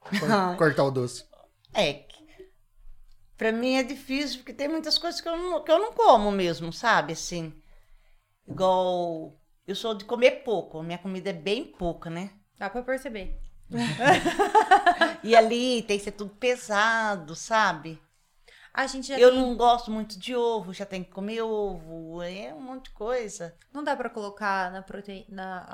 [0.00, 0.10] Cor-
[0.58, 1.24] Cortar o doce.
[1.72, 2.22] É, que
[3.36, 6.30] pra mim é difícil, porque tem muitas coisas que eu não, que eu não como
[6.30, 7.12] mesmo, sabe?
[7.12, 7.52] Assim,
[8.46, 12.30] igual, eu sou de comer pouco, minha comida é bem pouca, né?
[12.58, 13.38] Dá pra perceber.
[15.24, 18.00] E ali tem que ser tudo pesado, sabe?
[18.74, 19.38] A gente já Eu tem...
[19.38, 23.54] não gosto muito de ovo, já tem que comer ovo, é um monte de coisa.
[23.72, 25.68] Não dá pra colocar na proteína,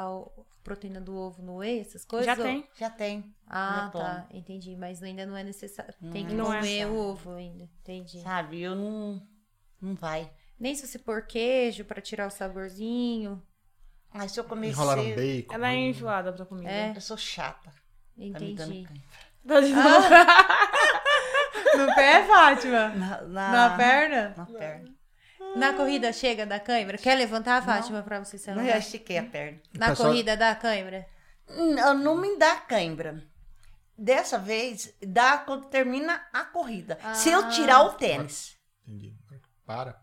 [0.64, 2.26] proteína do ovo no whey, essas coisas?
[2.26, 2.68] Já ou- tem.
[2.76, 3.34] Já tem.
[3.46, 4.26] Ah, Já tá.
[4.32, 4.74] Entendi.
[4.76, 5.94] Mas ainda não é necessário.
[6.12, 7.64] Tem que Não comer é o ovo ainda.
[7.82, 8.20] Entendi.
[8.20, 8.60] Sabe?
[8.60, 9.22] Eu não.
[9.80, 10.30] Não vai.
[10.58, 13.40] Nem se você pôr queijo pra tirar o saborzinho.
[14.12, 15.54] Mas se eu comer Enrolaram cedo, bacon.
[15.54, 16.68] Ela é enjoada pra comida.
[16.70, 16.92] É.
[16.96, 17.70] eu sou chata.
[17.70, 17.74] Tá
[18.16, 18.82] me dando Entendi.
[18.88, 19.02] cãibra.
[19.46, 20.08] Tá de novo.
[21.76, 22.88] No pé, Fátima?
[22.90, 24.34] Na, na, Na perna?
[24.36, 24.98] Na perna.
[25.56, 26.98] Na corrida chega da cãibra?
[26.98, 29.58] Quer levantar, Fátima, pra você se Não, eu estiquei a perna.
[29.74, 31.06] Na Pessoal- corrida dá cãibra?
[31.48, 33.22] Não, não me dá cãibra.
[33.96, 36.98] Dessa vez, dá quando termina a corrida.
[37.14, 38.56] Se eu tirar o tênis.
[38.86, 39.16] Entendi.
[39.66, 39.98] Para.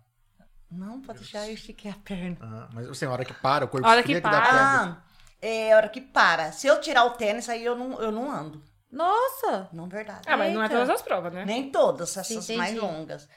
[0.70, 2.38] Não, pode deixar, eu estiquei a perna.
[2.42, 4.82] Ah, mas assim, a hora que para, o corpo A hora que dá para.
[4.82, 5.04] Ah,
[5.42, 6.52] é a hora que para.
[6.52, 8.62] Se eu tirar o tênis, aí eu não, eu não ando.
[8.96, 9.70] Nossa!
[9.74, 10.22] Não, verdade.
[10.26, 10.76] Ah, mas não é Eita.
[10.76, 11.44] todas as provas, né?
[11.46, 12.58] Nem todas, essas Entendi.
[12.58, 13.28] mais longas.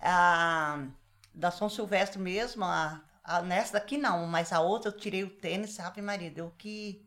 [0.00, 0.86] A,
[1.34, 5.30] da São Silvestre mesmo, a, a, nessa daqui não, mas a outra eu tirei o
[5.30, 6.38] tênis, sabe, marido?
[6.38, 7.04] Eu que.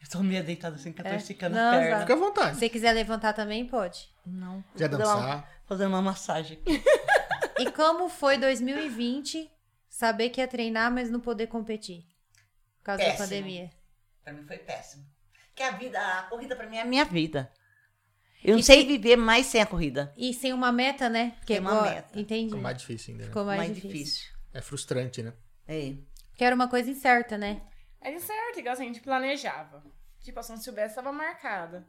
[0.00, 1.16] Eu tô meio deitada assim, que eu tô É.
[1.16, 2.00] esticando Não, a perna.
[2.00, 2.56] Fica à Se vontade.
[2.58, 4.08] você quiser levantar também, pode.
[4.24, 4.62] Não.
[4.76, 5.50] Quer dar uma- dançar?
[5.66, 6.62] Fazendo uma massagem.
[7.60, 9.50] E como foi 2020
[9.88, 12.04] saber que ia treinar, mas não poder competir?
[12.76, 13.26] Por causa da Péssimo.
[13.28, 13.70] pandemia.
[14.22, 15.04] Pra mim foi péssimo.
[15.58, 17.52] Porque a vida, a corrida pra mim é a minha vida.
[18.44, 20.14] Eu não E sei se- viver mais sem a corrida.
[20.16, 21.32] E sem uma meta, né?
[21.38, 22.20] Porque Sem uma igual- meta.
[22.20, 22.44] Entendi.
[22.50, 23.22] Ficou mais difícil ainda.
[23.24, 23.28] né?
[23.28, 23.90] Ficou mais, mais difícil.
[23.98, 24.34] difícil.
[24.54, 25.32] É frustrante, né?
[25.66, 25.94] É.
[26.30, 27.60] Porque era uma coisa incerta, né?
[28.00, 29.82] É de certo, igual assim, a gente planejava.
[30.20, 31.84] Tipo, a São Silvestre estava marcada.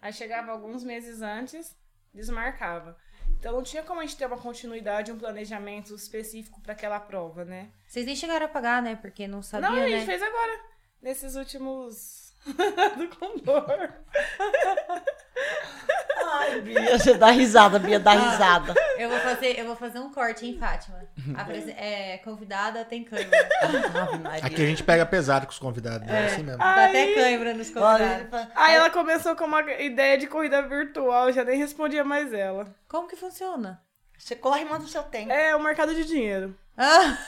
[0.00, 1.76] Aí chegava alguns meses antes,
[2.12, 2.96] desmarcava.
[3.38, 7.44] Então não tinha como a gente ter uma continuidade, um planejamento específico para aquela prova,
[7.44, 7.70] né?
[7.86, 8.96] Vocês nem chegaram a pagar, né?
[8.96, 10.06] Porque não sabia, não, a gente né?
[10.06, 10.60] fez agora.
[11.00, 12.21] Nesses últimos.
[12.96, 13.90] do Condor.
[16.34, 18.30] Ai, Bia, você dá risada, Bia, dá Ah.
[18.30, 18.74] risada.
[18.98, 20.98] Eu vou fazer, eu vou fazer um corte, hein, Fátima?
[21.36, 23.38] A é, convidada tem câimbra.
[24.42, 26.26] Aqui a gente pega pesado com os convidados, né?
[26.26, 26.58] assim mesmo.
[26.58, 28.50] Dá até câimbra nos convidados.
[28.54, 32.74] Aí ela começou com uma ideia de corrida virtual, eu já nem respondia mais ela.
[32.88, 33.82] Como que funciona?
[34.18, 35.32] Você corre e manda o seu tempo.
[35.32, 36.56] É o mercado de dinheiro.
[36.76, 37.18] Ah,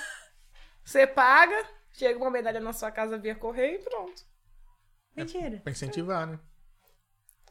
[0.84, 4.22] Você paga, chega uma medalha na sua casa via correio e pronto.
[5.16, 5.60] Mentira.
[5.62, 6.38] Pra incentivar, né?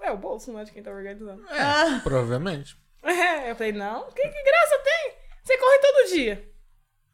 [0.01, 1.45] É o bolso, né, de quem tá organizando.
[1.49, 1.99] É, Ah.
[2.03, 2.75] provavelmente.
[3.05, 5.13] É, eu falei, não, que, que graça tem?
[5.43, 6.49] Você corre todo dia.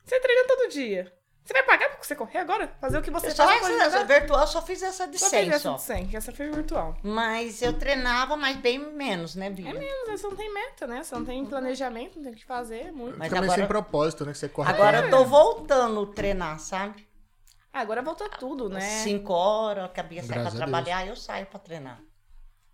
[0.06, 1.12] Você treina todo dia.
[1.44, 2.68] Você vai pagar pra você correr agora?
[2.80, 5.40] Fazer o que você Eu só faz essa, virtual, só fiz essa de Só 100
[5.46, 5.76] fez essa só.
[5.78, 6.96] de 100, que essa foi virtual.
[7.02, 9.72] Mas eu treinava, mas bem menos, né, Bia?
[9.72, 11.04] É menos, você não tem meta, né?
[11.04, 13.18] Você não tem planejamento, não tem o que fazer, é muito.
[13.18, 14.32] Mas meio agora- sem propósito, né?
[14.32, 17.09] Que você corre Agora eu tô voltando a treinar, sabe?
[17.72, 18.80] Ah, agora voltou tudo, né?
[18.82, 22.02] 5 horas, a Bia sai pra trabalhar, eu saio pra treinar.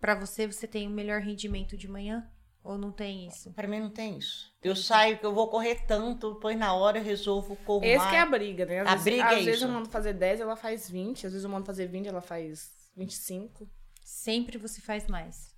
[0.00, 2.30] Pra você, você tem o melhor rendimento de manhã?
[2.62, 3.52] Ou não tem isso?
[3.52, 4.52] Pra mim não tem isso.
[4.60, 8.16] Eu saio que eu vou correr tanto, depois na hora eu resolvo correr Esse que
[8.16, 8.80] é a briga, né?
[8.80, 9.64] Às A vezes, briga às é vezes isso.
[9.64, 11.26] eu mando fazer 10, ela faz 20.
[11.26, 13.70] Às vezes eu mando fazer 20, ela faz 25.
[14.02, 15.54] Sempre você faz mais.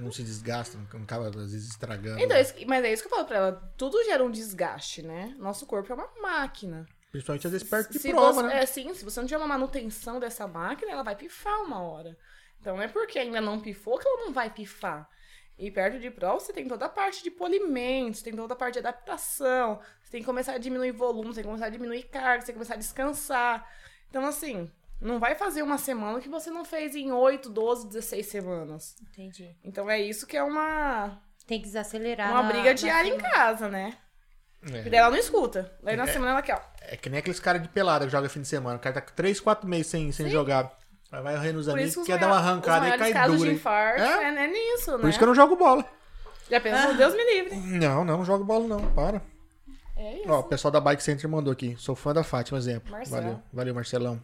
[0.00, 2.20] Não se desgasta, não acaba às vezes estragando.
[2.20, 3.72] Então, isso- mas é isso que eu falo pra ela.
[3.76, 5.34] Tudo gera um desgaste, né?
[5.38, 6.86] Nosso corpo é uma máquina.
[7.12, 8.62] Principalmente às vezes perto de se prova, você, né?
[8.62, 12.16] É sim, se você não tiver uma manutenção dessa máquina, ela vai pifar uma hora.
[12.60, 15.08] Então não é porque ainda não pifou que ela não vai pifar.
[15.56, 18.72] E perto de prova, você tem toda a parte de polimentos, tem toda a parte
[18.74, 19.78] de adaptação.
[20.02, 22.46] Você tem que começar a diminuir volume, você tem que começar a diminuir carga, você
[22.46, 23.70] tem que começar a descansar.
[24.10, 24.68] Então, assim,
[25.04, 28.96] não vai fazer uma semana que você não fez em 8, 12, 16 semanas.
[29.10, 29.56] Entendi.
[29.62, 32.30] Então é isso que é uma, Tem que desacelerar.
[32.30, 33.96] uma na- briga na diária em casa, né?
[34.66, 34.82] E É.
[34.82, 35.70] daí ela não escuta.
[35.82, 36.06] Daí na É.
[36.06, 36.60] semana ela quer, ó.
[36.80, 38.76] É que nem aqueles caras de pelada que joga fim de semana.
[38.76, 40.72] O cara tá com 3, 4 meses sem, sem jogar.
[41.12, 43.48] Aí vai arranhando os Por amigos, quer dar uma arrancada e cai casos duro.
[43.50, 44.24] de infarto É?
[44.24, 44.98] é, é nisso, né?
[44.98, 45.84] Por isso que eu não jogo bola.
[46.50, 46.94] Já pensou?
[46.94, 47.56] Deus me livre.
[47.56, 49.22] Não, não, não jogo bola não, para.
[49.96, 50.28] É isso.
[50.32, 51.76] Ó, o pessoal da Bike Center mandou aqui.
[51.78, 52.90] Sou fã da Fátima, exemplo.
[52.90, 53.22] Marcelo.
[53.22, 54.20] Valeu, valeu, Marcelão.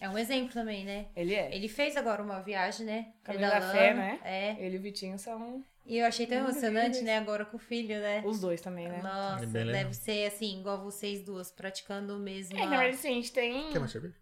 [0.00, 1.06] É um exemplo também, né?
[1.16, 1.54] Ele é.
[1.54, 3.12] Ele fez agora uma viagem, né?
[3.24, 3.78] Caminho da Pedalando.
[3.78, 4.20] Fé, né?
[4.24, 4.56] É.
[4.58, 7.18] Ele e o Vitinho são E eu achei tão emocionante, né?
[7.18, 8.22] Agora com o filho, né?
[8.24, 9.00] os dois também, né?
[9.02, 12.56] Nossa, É deve ser assim, igual vocês duas, praticando o mesmo.
[12.56, 13.70] É, na verdade, assim, a gente tem.
[13.70, 14.14] Quer mais cerveja?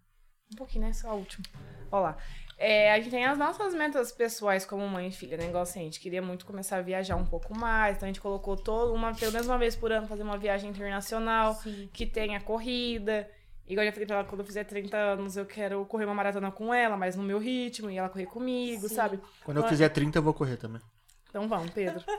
[0.51, 0.93] Um pouquinho, né?
[0.93, 1.45] Só a última.
[1.91, 2.17] Olha lá.
[2.59, 5.45] É, a gente tem as nossas metas pessoais como mãe e filha, né?
[5.45, 8.19] Igual assim, a gente queria muito começar a viajar um pouco mais, então a gente
[8.19, 11.87] colocou todo uma, pelo menos uma vez por ano, fazer uma viagem internacional, Sim.
[11.93, 13.29] que tenha corrida.
[13.67, 16.13] Igual eu já falei pra ela, quando eu fizer 30 anos, eu quero correr uma
[16.13, 18.95] maratona com ela, mas no meu ritmo, e ela correr comigo, Sim.
[18.95, 19.19] sabe?
[19.43, 19.69] Quando eu Ué.
[19.69, 20.81] fizer 30, eu vou correr também.
[21.29, 22.03] Então vamos, Pedro.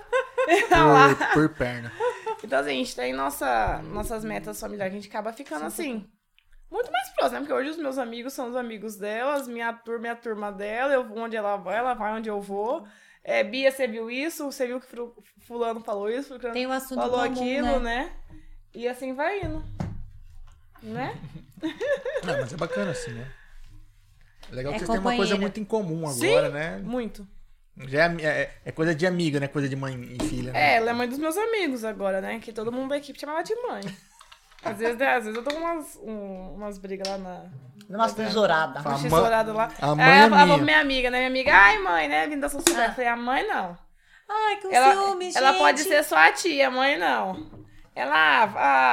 [0.49, 1.93] Por, por perna.
[2.43, 6.07] Então, assim, a gente tem nossa, nossas metas familiares, a gente acaba ficando assim.
[6.71, 7.41] Muito mais próximo, né?
[7.41, 10.95] Porque hoje os meus amigos são os amigos delas, minha turma é a turma dela,
[10.95, 12.87] eu vou onde ela vai, ela vai onde eu vou.
[13.23, 14.47] É, Bia, você viu isso?
[14.47, 14.87] Você viu que
[15.41, 16.29] fulano falou isso?
[16.39, 18.05] Fulano Tem um assunto falou comum, aquilo, né?
[18.05, 18.13] né?
[18.75, 19.63] E assim vai indo.
[20.83, 21.17] Né?
[22.25, 23.31] Não, mas é bacana assim, né?
[24.51, 26.29] É legal que É vocês têm uma coisa muito em comum Sim.
[26.31, 26.79] agora, né?
[26.79, 27.27] Muito.
[27.87, 29.47] Já é, é- é coisa de amiga, né?
[29.49, 30.53] Coisa de mãe e filha.
[30.53, 30.73] né?
[30.73, 32.39] É, ela é mãe dos meus amigos agora, né?
[32.41, 33.83] Que todo mundo da equipe chamava de mãe.
[34.65, 37.45] Às vezes, né, às vezes eu dou umas, um- umas brigas lá na.
[37.89, 38.83] Umas tesouradas.
[38.83, 39.69] Fala, Uma mãe- tesourada lá.
[39.81, 40.57] a mãe Aí é ela falava minha.
[40.59, 41.19] pra minha amiga, né?
[41.19, 42.27] Minha amiga, ai mãe, né?
[42.27, 42.91] Vindo da São Silvestre.
[42.91, 43.79] Eu falei, a mãe não.
[44.29, 45.59] Ai, que Ela, ciúme, ela gente.
[45.59, 47.49] pode ser sua tia, mãe não.
[47.99, 48.45] Ela,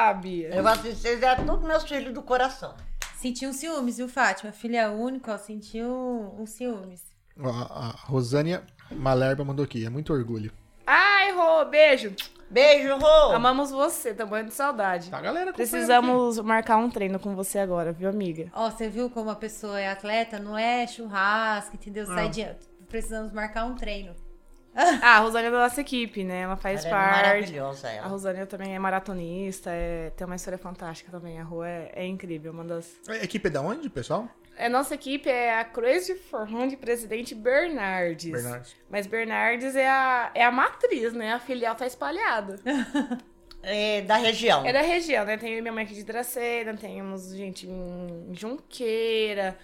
[0.08, 0.48] ah, Bia.
[0.48, 2.74] Eu acho que vocês é todos meus filhos do coração.
[3.14, 4.50] Sentiu um ciúmes, viu, Fátima?
[4.50, 5.88] Filha única, ó, sentiu
[6.36, 7.04] um ciúmes.
[7.40, 9.86] Ó, A, a Rosânia Malerba mandou aqui.
[9.86, 10.50] É muito orgulho.
[10.84, 12.16] Ai, Rô, beijo.
[12.50, 13.32] Beijo, Rô!
[13.32, 15.08] Amamos você, tamanho de saudade.
[15.08, 15.52] Tá, galera?
[15.52, 18.50] Precisamos marcar um treino com você agora, viu, amiga?
[18.52, 20.40] Ó, você viu como a pessoa é atleta?
[20.40, 22.06] Não é churrasco, entendeu?
[22.06, 22.28] Sai Ah.
[22.28, 22.46] de...
[22.88, 24.14] Precisamos marcar um treino.
[25.02, 26.42] Ah, a Rosânia é da nossa equipe, né?
[26.42, 27.16] Ela faz Ela é parte.
[27.16, 28.06] maravilhosa, A ela.
[28.08, 30.10] Rosânia também é maratonista, é...
[30.10, 31.40] tem uma história fantástica também.
[31.40, 33.00] A Rô é, é incrível, uma das.
[33.08, 34.28] A equipe é da onde, pessoal?
[34.58, 38.30] A nossa equipe é a Crazy for de Presidente Bernardes.
[38.30, 38.76] Bernardes.
[38.88, 41.32] Mas Bernardes é a, é a matriz, né?
[41.32, 42.56] A filial tá espalhada.
[43.68, 44.64] É da região.
[44.64, 45.36] É da região, né?
[45.36, 49.58] Tem minha mãe aqui de Dracena, temos gente em Junqueira.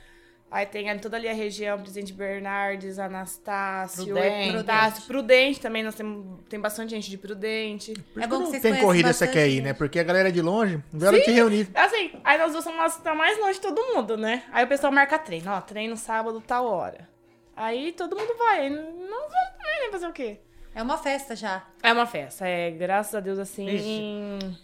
[0.55, 4.53] Aí tem ali toda ali a região, Presidente Bernardes, Anastácio, Prudente.
[4.53, 5.01] Prudente.
[5.07, 7.95] Prudente também, nós temos tem bastante gente de Prudente.
[8.13, 9.63] Por É isso bom que que não vocês tem corrida quer ir, gente.
[9.65, 9.73] né?
[9.73, 11.71] Porque a galera é de longe, vela te reunir.
[11.75, 14.43] Assim, aí nós duas somos que tá mais longe de todo mundo, né?
[14.53, 17.09] Aí o pessoal marca treino, ó, treino sábado, tal hora.
[17.57, 18.83] Aí todo mundo vai, aí não
[19.31, 19.89] também, né?
[19.91, 20.39] Fazer o quê?
[20.75, 21.67] É uma festa já.
[21.83, 24.61] É uma festa, é, graças a Deus, assim, Isso.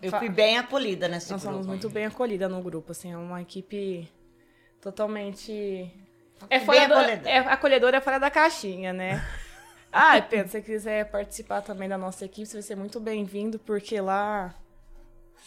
[0.00, 1.52] Eu fui bem acolhida nesse nós grupo.
[1.54, 4.08] somos muito bem acolhidas no grupo, assim, é uma equipe
[4.84, 5.90] totalmente...
[6.50, 7.30] É, fora do- acolhedora.
[7.30, 9.24] é acolhedora fora da caixinha, né?
[9.96, 13.60] Ah, Pedro, se você quiser participar também da nossa equipe, você vai ser muito bem-vindo,
[13.60, 14.52] porque lá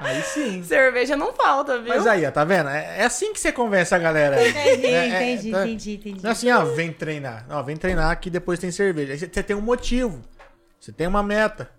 [0.00, 0.62] aí sim.
[0.62, 1.88] Cerveja não falta, viu?
[1.88, 2.70] Mas aí, ó, tá vendo?
[2.70, 4.40] É, é assim que você conversa a galera.
[4.48, 6.22] Entendi, É, é, entendi, tá- entendi, entendi.
[6.22, 7.44] Não é assim, ó, vem treinar.
[7.46, 9.12] Não, vem treinar que depois tem cerveja.
[9.12, 10.22] Aí você você tem um motivo.
[10.80, 11.70] Você tem uma meta,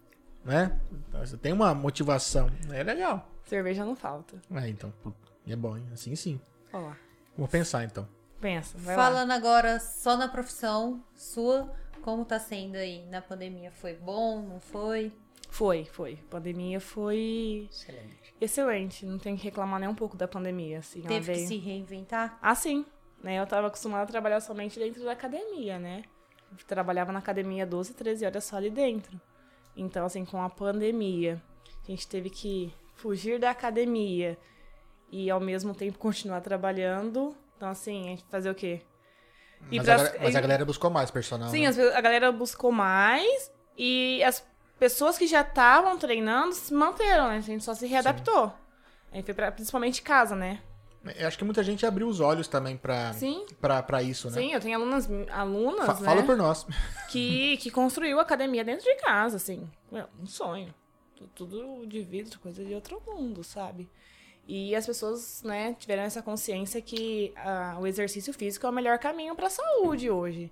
[0.45, 0.73] né?
[1.09, 2.47] Então, Você tem uma motivação.
[2.71, 3.27] É legal.
[3.49, 4.39] Cerveja não falta.
[4.55, 4.93] É, então,
[5.47, 5.83] é bom, hein?
[5.91, 6.39] Assim sim.
[6.71, 6.97] Ó lá.
[7.37, 8.07] Vou pensar então.
[8.39, 9.03] Pensa, vai lá.
[9.05, 13.71] Falando agora só na profissão sua, como tá sendo aí na pandemia?
[13.71, 15.11] Foi bom, não foi?
[15.49, 16.15] Foi, foi.
[16.29, 18.33] Pandemia foi Excelente.
[18.39, 19.05] excelente.
[19.05, 21.01] Não tem que reclamar nem um pouco da pandemia, assim.
[21.01, 22.37] Teve que veio- se reinventar?
[22.41, 22.85] Ah, sim.
[23.23, 23.39] Né?
[23.39, 26.03] Eu tava acostumada a trabalhar somente dentro da academia, né?
[26.51, 29.19] Eu trabalhava na academia 12, 13 horas só ali dentro.
[29.75, 31.41] Então, assim, com a pandemia,
[31.83, 34.37] a gente teve que fugir da academia
[35.11, 37.35] e ao mesmo tempo continuar trabalhando.
[37.57, 38.81] Então, assim, a gente fazer o quê?
[39.71, 41.49] Mas, pras- a, mas a galera buscou mais personal.
[41.49, 41.73] Sim, né?
[41.95, 44.45] a galera buscou mais e as
[44.79, 47.37] pessoas que já estavam treinando se manteram, né?
[47.37, 48.53] A gente só se readaptou.
[49.11, 50.61] A gente foi pra, principalmente casa, né?
[51.17, 53.45] Eu acho que muita gente abriu os olhos também pra, Sim.
[53.59, 54.33] pra, pra isso, né?
[54.41, 56.05] Sim, eu tenho alunas, alunas Fa- né?
[56.05, 56.65] Fala por nós.
[57.09, 59.69] que, que construiu a academia dentro de casa, assim.
[59.91, 60.73] Meu, um sonho.
[61.19, 63.87] Tu- Tudo de vidro, coisa de outro mundo, sabe?
[64.47, 68.97] E as pessoas, né, tiveram essa consciência que ah, o exercício físico é o melhor
[68.97, 70.51] caminho pra saúde hoje.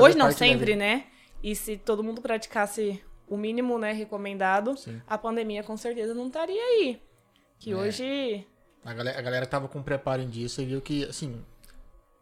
[0.00, 1.06] Hoje não, sempre, né?
[1.42, 5.02] E se todo mundo praticasse o mínimo, né, recomendado, Sim.
[5.06, 7.02] a pandemia com certeza não estaria aí.
[7.58, 7.76] Que É.
[7.76, 8.46] hoje.
[8.84, 11.44] A galera, a galera tava com preparo disso e viu que, assim,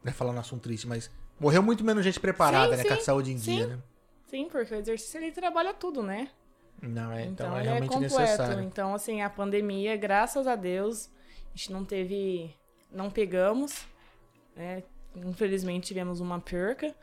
[0.02, 2.88] né, falando um assunto triste, mas morreu muito menos gente preparada, Sim, né?
[2.88, 3.56] Com a sim, saúde em sim.
[3.56, 3.78] dia, né?
[4.26, 6.28] Sim, porque o exercício ele trabalha tudo, né?
[6.82, 8.20] Não, é, então, Então, é é realmente completo.
[8.20, 8.62] necessário.
[8.64, 11.08] Então, assim, a pandemia, graças a Deus,
[11.52, 12.54] a gente não teve.
[12.90, 13.86] Não pegamos.
[14.56, 14.82] Né?
[15.16, 16.94] Infelizmente tivemos uma perca,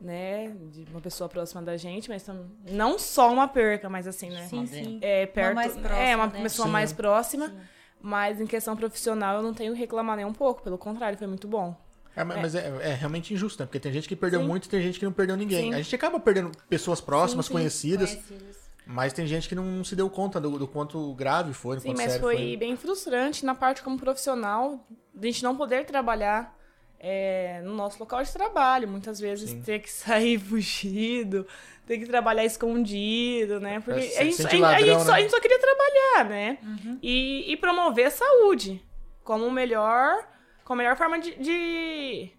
[0.00, 0.48] né?
[0.70, 4.46] De uma pessoa próxima da gente, mas tam- não só uma perca, mas assim, né?
[4.46, 4.98] Sim, sim.
[5.00, 6.42] É, perto, mais próxima, é, uma né?
[6.42, 6.72] pessoa Sim.
[6.72, 7.48] mais próxima.
[7.48, 7.58] Sim.
[8.00, 10.62] Mas em questão profissional, eu não tenho que reclamar nem um pouco.
[10.62, 11.74] Pelo contrário, foi muito bom.
[12.14, 13.66] É, mas mas é, é realmente injusto, né?
[13.66, 14.46] Porque tem gente que perdeu Sim.
[14.46, 15.72] muito e tem gente que não perdeu ninguém.
[15.72, 15.74] Sim.
[15.74, 17.54] A gente acaba perdendo pessoas próximas, Sim, sim.
[17.58, 18.56] conhecidas, Conhecidos.
[18.86, 21.88] Mas tem gente que não se deu conta do, do quanto grave foi, do Sim,
[21.88, 22.56] quanto mas sério foi, foi.
[22.56, 26.54] bem frustrante na parte como profissional, de a gente não poder trabalhar
[27.00, 28.88] é, no nosso local de trabalho.
[28.88, 29.62] Muitas vezes Sim.
[29.62, 31.46] ter que sair fugido,
[31.86, 33.80] ter que trabalhar escondido, né?
[33.80, 35.18] Porque É, a gente, a gente- a ladrão, gente só, né?
[35.18, 36.58] a gente só queria trabalhar, né?
[37.02, 38.82] E, e promover a saúde
[39.22, 40.26] como o melhor,
[40.64, 42.30] como a melhor forma de, de,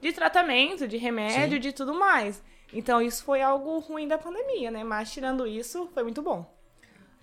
[0.00, 1.60] de tratamento, de remédio, Sim.
[1.60, 2.42] de tudo mais.
[2.74, 4.82] Então isso foi algo ruim da pandemia, né?
[4.84, 6.44] Mas tirando isso, foi muito bom.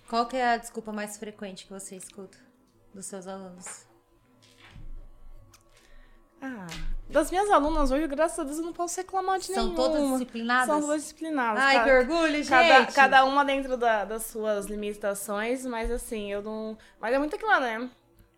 [0.10, 2.38] Qual que é a desculpa mais frequente que você escuta
[2.94, 3.86] dos seus alunos?
[6.42, 6.66] Ah,
[7.10, 9.76] das minhas alunas hoje, graças a Deus, eu não posso reclamar de São nenhuma.
[9.76, 10.68] todas disciplinadas?
[10.68, 11.64] São todas disciplinadas.
[11.64, 12.50] Ai, Ca- que orgulho, gente.
[12.50, 16.76] Cada, cada uma dentro da- das suas limitações, mas assim, eu não.
[17.00, 17.90] Mas é muito aquilo, né?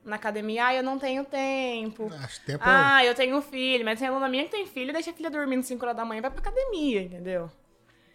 [0.04, 2.12] Na academia, ah, eu não tenho tempo.
[2.22, 5.12] Acho que tempo Ah, eu tenho filho, mas tem aluna minha que tem filho, deixa
[5.12, 7.50] a filha dormindo 5 horas da manhã e vai pra academia, entendeu?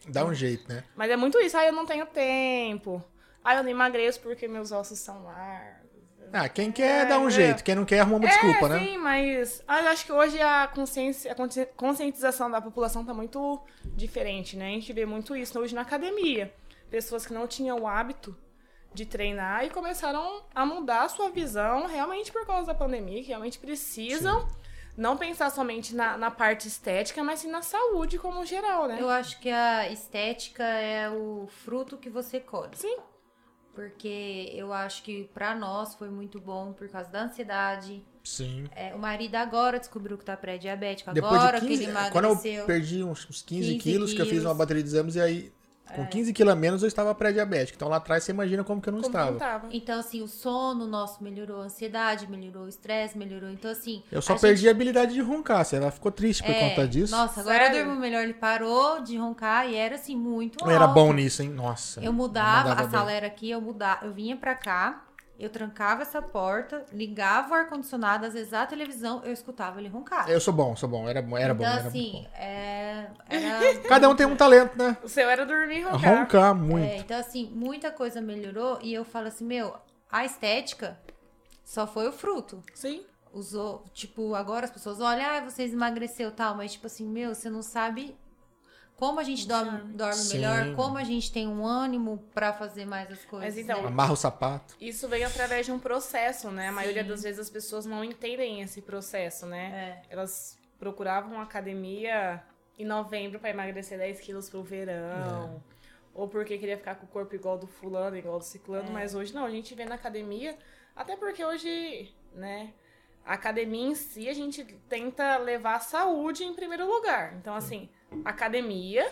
[0.08, 0.84] dá um jeito, né?
[0.96, 3.02] Mas é muito isso, ah, eu não tenho tempo.
[3.44, 5.88] Ah, eu não emagreço porque meus ossos são largos.
[6.32, 8.78] Ah, quem quer É, dá um jeito, quem não quer arruma uma desculpa, é, né?
[8.80, 13.14] Sim, mas ah, eu acho que hoje a consciência, a consci- conscientização da população tá
[13.14, 13.60] muito
[13.94, 14.68] diferente, né?
[14.68, 16.52] A gente vê muito isso hoje na academia.
[16.90, 18.36] Pessoas que não tinham o hábito
[18.94, 23.28] de treinar e começaram a mudar a sua visão realmente por causa da pandemia, que
[23.28, 24.48] realmente precisam
[24.96, 28.98] não pensar somente na, na parte estética, mas sim na saúde como geral, né?
[29.00, 32.72] Eu acho que a estética é o fruto que você colhe.
[32.74, 32.96] Sim.
[33.72, 38.04] Porque eu acho que pra nós foi muito bom por causa da ansiedade.
[38.24, 38.68] Sim.
[38.74, 42.24] É, o marido agora descobriu que tá pré-diabético, Depois agora de que 15, ele quando
[42.24, 42.52] emagreceu.
[42.54, 44.46] eu perdi uns, uns 15, 15 quilos, que eu fiz quilos.
[44.46, 45.52] uma bateria de exames e aí
[45.94, 47.76] com 15 quilos a menos eu estava pré-diabético.
[47.76, 49.30] Então lá atrás você imagina como que eu não Como estava.
[49.32, 49.68] não tava.
[49.70, 53.50] Então, assim, o sono nosso melhorou, a ansiedade melhorou, o estresse melhorou.
[53.50, 54.02] Então, assim.
[54.10, 55.64] Eu só a perdi gente- a habilidade de roncar.
[55.64, 57.14] Você ela ficou triste por É, conta disso.
[57.14, 57.78] Nossa, agora Sério?
[57.78, 58.22] eu durmo melhor.
[58.22, 60.94] Ele parou de roncar e era, assim, muito eu era alto.
[60.94, 61.48] bom nisso, hein?
[61.50, 62.00] Nossa.
[62.00, 63.16] Eu mudava, mandava a sala bem.
[63.16, 65.04] era aqui, eu mudava, eu vinha pra cá,
[65.38, 70.28] eu trancava essa porta, ligava o ar-condicionado, às vezes a televisão, eu escutava ele roncar.
[70.28, 71.08] Eu sou bom, sou bom.
[71.08, 72.30] Era, era bom, então, era assim, bom.
[72.34, 74.96] é, era Cada um tem um talento, né?
[75.02, 76.18] O seu era dormir e roncar.
[76.18, 76.84] Roncar muito.
[76.84, 79.76] É, então, assim, muita coisa melhorou e eu falo assim, meu,
[80.10, 80.98] a estética
[81.64, 82.60] só foi o fruto.
[82.74, 83.04] Sim.
[83.32, 87.48] Usou, tipo, agora as pessoas olham, ah, vocês emagreceu tal, mas tipo assim, meu, você
[87.48, 88.16] não sabe
[88.98, 90.38] como a gente dorme, dorme Sim.
[90.38, 93.54] melhor, como a gente tem um ânimo pra fazer mais as coisas.
[93.54, 93.86] Mas então, né?
[93.86, 94.74] Amarra o sapato.
[94.80, 96.66] Isso veio através de um processo, né?
[96.66, 97.08] A maioria Sim.
[97.08, 100.02] das vezes as pessoas não entendem esse processo, né?
[100.08, 100.12] É.
[100.12, 102.42] Elas procuravam uma academia
[102.76, 105.62] em novembro pra emagrecer 10 quilos pro verão.
[106.12, 108.90] Ou porque queria ficar com o corpo igual do fulano, igual do ciclano.
[108.90, 110.58] Mas hoje não, a gente vê na academia.
[110.96, 112.72] Até porque hoje, né?
[113.24, 117.34] A academia em si, a gente tenta levar a saúde em primeiro lugar.
[117.36, 117.88] Então, assim,
[118.24, 119.10] academia,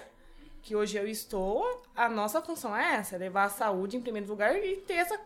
[0.63, 4.29] que hoje eu estou, a nossa função é essa, é levar a saúde em primeiro
[4.29, 5.19] lugar e ter essa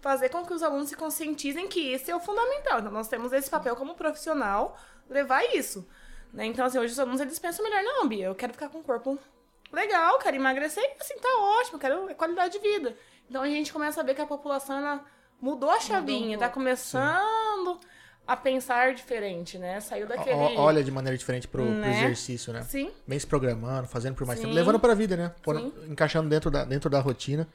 [0.00, 2.78] fazer com que os alunos se conscientizem que esse é o fundamental.
[2.80, 4.78] Então, nós temos esse papel como profissional,
[5.08, 5.88] levar isso.
[6.32, 6.46] né?
[6.46, 8.84] Então, assim, hoje os alunos eles pensam melhor, não, Bia, eu quero ficar com o
[8.84, 9.18] corpo
[9.72, 11.28] legal, quero emagrecer, assim, tá
[11.60, 12.96] ótimo, quero qualidade de vida.
[13.28, 15.04] Então, a gente começa a ver que a população ela
[15.40, 16.60] mudou a chavinha, tá pouco.
[16.60, 17.80] começando
[18.28, 19.80] a pensar diferente, né?
[19.80, 20.36] Saiu daquele...
[20.36, 21.90] O- Olha de maneira diferente pro, pro Né?
[22.04, 22.62] exercício, né?
[22.62, 24.44] Sim, Bem se programando, fazendo por mais Sim.
[24.44, 25.32] tempo, levando pra vida, né?
[25.44, 25.72] Sim.
[25.88, 27.48] encaixando dentro da, dentro da rotina.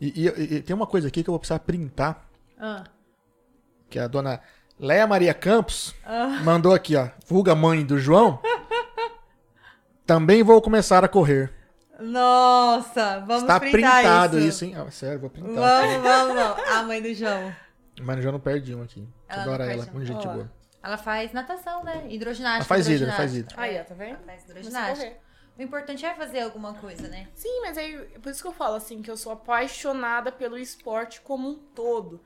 [0.00, 2.26] E, e- e tem uma coisa aqui que eu vou precisar printar,
[2.60, 2.84] Ah.
[3.88, 4.40] que a dona
[4.78, 5.94] Leia Maria Campos
[6.44, 7.08] mandou aqui, ó.
[7.26, 8.38] Vulga mãe do João.
[10.04, 11.52] Também vou começar a correr.
[11.98, 13.72] Nossa, vamos Está printar
[14.02, 14.48] printado isso.
[14.48, 14.74] isso, hein?
[14.76, 15.54] Ah, sério, vou printar.
[15.54, 16.68] Vamos, vamos, vamos.
[16.70, 17.52] A mãe do João.
[18.00, 19.06] Mas já não perdi um aqui.
[19.28, 19.94] Ela Adora não ela, perde um.
[19.94, 20.52] muito gente boa.
[20.82, 22.06] Ela faz natação, né?
[22.08, 22.58] Hidroginástica.
[22.58, 23.54] Ela faz hidro, faz hidro.
[23.58, 24.10] Aí, ó, tá vendo?
[24.10, 25.16] Ela faz hidroginástica.
[25.58, 27.28] O importante é fazer alguma coisa, né?
[27.34, 31.20] Sim, mas aí, por isso que eu falo assim, que eu sou apaixonada pelo esporte
[31.22, 32.20] como um todo.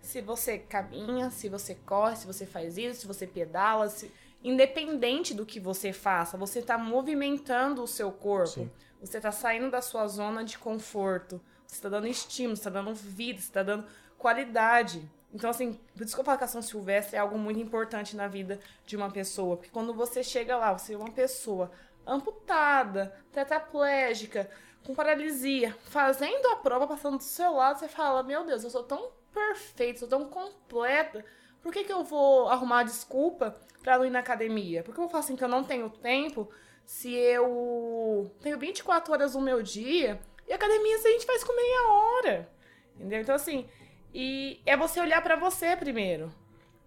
[0.00, 4.12] Se você caminha, se você corre, se você faz isso, se você pedala, se...
[4.42, 8.48] independente do que você faça, você tá movimentando o seu corpo.
[8.48, 8.70] Sim.
[9.00, 11.40] Você tá saindo da sua zona de conforto.
[11.64, 13.86] Você tá dando estímulo, você tá dando vida, você tá dando
[14.22, 15.10] qualidade.
[15.34, 18.14] Então, assim, por isso que eu falo que a São Silvestre é algo muito importante
[18.14, 19.56] na vida de uma pessoa.
[19.56, 21.70] Porque quando você chega lá, você é uma pessoa
[22.06, 24.48] amputada, tetraplégica,
[24.84, 28.82] com paralisia, fazendo a prova, passando do seu lado, você fala, meu Deus, eu sou
[28.82, 31.24] tão perfeita, sou tão completa,
[31.62, 34.82] por que, que eu vou arrumar desculpa pra não ir na academia?
[34.82, 36.50] Por que eu vou falar assim que eu não tenho tempo
[36.84, 41.54] se eu tenho 24 horas no meu dia e a academia a gente faz com
[41.54, 42.52] meia hora?
[42.96, 43.20] Entendeu?
[43.20, 43.68] Então, assim,
[44.14, 46.32] e é você olhar pra você primeiro.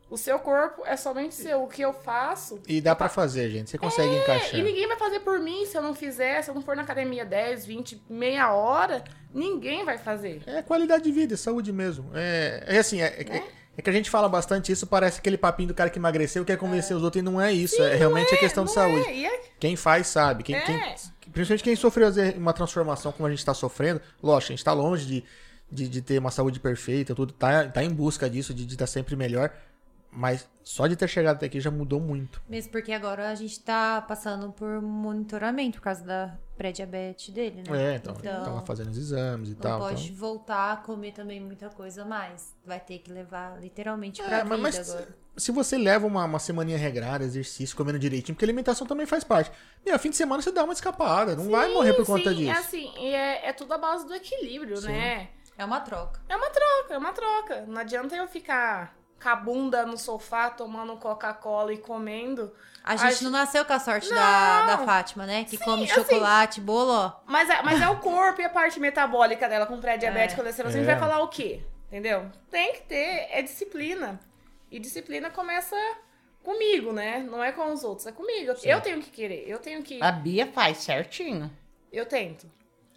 [0.07, 1.63] O seu corpo é somente seu.
[1.63, 3.71] O que eu faço E dá pra fazer, gente.
[3.71, 4.55] Você consegue encaixar.
[4.55, 6.75] é, e ninguém vai fazer por mim se eu não fizer, se eu não for
[6.75, 9.03] na academia 10, 20, meia hora,
[9.33, 10.43] ninguém vai fazer.
[10.45, 12.11] É qualidade de vida, é saúde mesmo.
[12.13, 13.43] É, é assim, é, é-
[13.77, 16.57] é que a gente fala bastante isso, parece aquele papinho do cara que emagreceu, quer
[16.57, 17.81] convencer os outros, e não é isso.
[17.81, 19.07] é realmente a questão de saúde.
[19.07, 20.43] é, e é- Quem faz sabe.
[20.43, 20.61] Quem, É.
[20.61, 20.95] quem-
[21.33, 23.99] principalmente quem sofreu uma transformação como a gente está sofrendo.
[24.21, 25.23] Lógico, a gente está longe de,
[25.71, 29.15] de, de ter uma saúde perfeita, tudo tá, tá em busca disso, de estar sempre
[29.15, 29.51] melhor.
[30.17, 32.41] Mas só de ter chegado até aqui já mudou muito.
[32.47, 37.93] Mesmo porque agora a gente tá passando por monitoramento por causa da pré-diabetes dele, né?
[37.93, 39.79] É, então, tava fazendo os exames e Não tal.
[39.81, 42.55] pode então- voltar a comer também muita coisa mais.
[42.65, 45.07] Vai ter que levar literalmente É, pra mas, vida mas agora.
[45.35, 49.51] se você leva uma, uma semaninha regrada, exercício, comendo direitinho, porque alimentação também faz parte.
[49.85, 52.51] Meu, fim de semana você dá uma escapada, não vai morrer por conta Sim, disso.
[52.51, 54.87] É assim, e é, é tudo a base do equilíbrio, Sim.
[54.87, 55.27] né?
[55.57, 56.19] É uma troca.
[56.27, 57.61] É uma troca, é uma troca.
[57.67, 62.53] Não adianta eu ficar com a bunda no sofá, tomando Coca-Cola e comendo.
[62.83, 64.77] A gente não nasceu com a sorte da, da.
[64.79, 65.43] Fátima, né?
[65.45, 67.13] Que come assim- chocolate, bolo, ó.
[67.25, 70.37] Mas é, mas é o corpo e a parte metabólica dela com pré-diabetes, É.
[70.37, 70.69] colesterol.
[70.71, 70.77] A É.
[70.77, 71.63] gente vai falar o quê?
[71.87, 72.29] Entendeu?
[72.51, 74.19] Tem que ter, é disciplina.
[74.69, 75.75] E disciplina começa
[76.43, 77.19] comigo, né?
[77.27, 78.51] Não é com os outros, é comigo.
[78.51, 80.01] Eu- Eu tenho que querer, eu tenho que.
[80.03, 81.49] A Bia faz certinho.
[81.91, 82.45] Eu tento.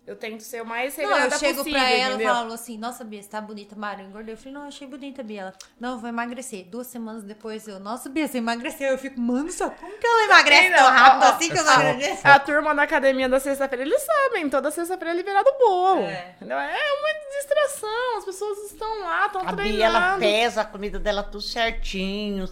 [0.08, 2.78] Eu tento ser o mais Não, regrada eu chego possível, pra ela e falo assim,
[2.78, 4.32] nossa, Bia, você tá bonita, Mara, eu engordei.
[4.32, 5.42] Eu falei, não, achei bonita, Bia.
[5.42, 6.64] Ela, não, eu vou emagrecer.
[6.64, 8.92] Duas semanas depois, eu, nossa, Bia, você emagreceu.
[8.92, 11.58] Eu fico, mano, só como que ela emagrece Não, tão rápido ó, ó, assim que
[11.58, 12.26] eu não emagreço?
[12.26, 16.00] A turma da academia da sexta-feira, eles sabem, toda sexta-feira é liberado bolo.
[16.00, 16.36] É.
[16.40, 19.76] É uma distração, as pessoas estão lá, estão A treinando.
[19.76, 22.48] Bia, ela pesa a comida dela tudo certinho,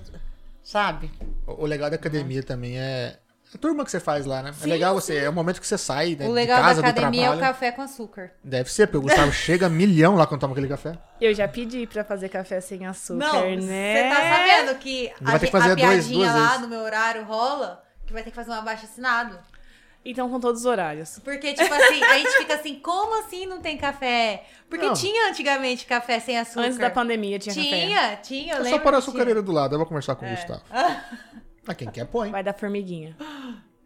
[0.63, 1.11] sabe?
[1.47, 3.19] O o legal da academia também é
[3.57, 4.53] a turma que você faz lá, né?
[4.63, 6.89] é legal você, é o momento que você sai né, O legal de casa, da
[6.89, 8.31] academia é o café com açúcar.
[8.45, 10.97] Deve ser, porque o Gustavo chega milhão lá quando toma aquele café.
[11.21, 14.11] Eu já pedi pra fazer café sem açúcar, Não, né?
[14.11, 16.61] você tá sabendo que Vai a, ter que a dois- piadinha duas lá vezes.
[16.63, 19.39] no meu horário rola, que vai ter que fazer um abaixo assinado.
[20.09, 21.19] Então, com todos os horários.
[21.25, 24.45] Porque, tipo assim, a gente fica assim, como assim não tem café?
[24.71, 24.95] Porque Não.
[24.95, 26.61] tinha antigamente café sem açúcar.
[26.67, 27.67] Antes da pandemia tinha, café.
[27.69, 30.15] Tinha, tinha, eu É só pôr a açucareira do lado, eu vou conversar É.
[30.15, 30.63] com o Gustavo.
[31.67, 32.31] Ah, quem quer, põe.
[32.31, 33.17] Vai dar formiguinha.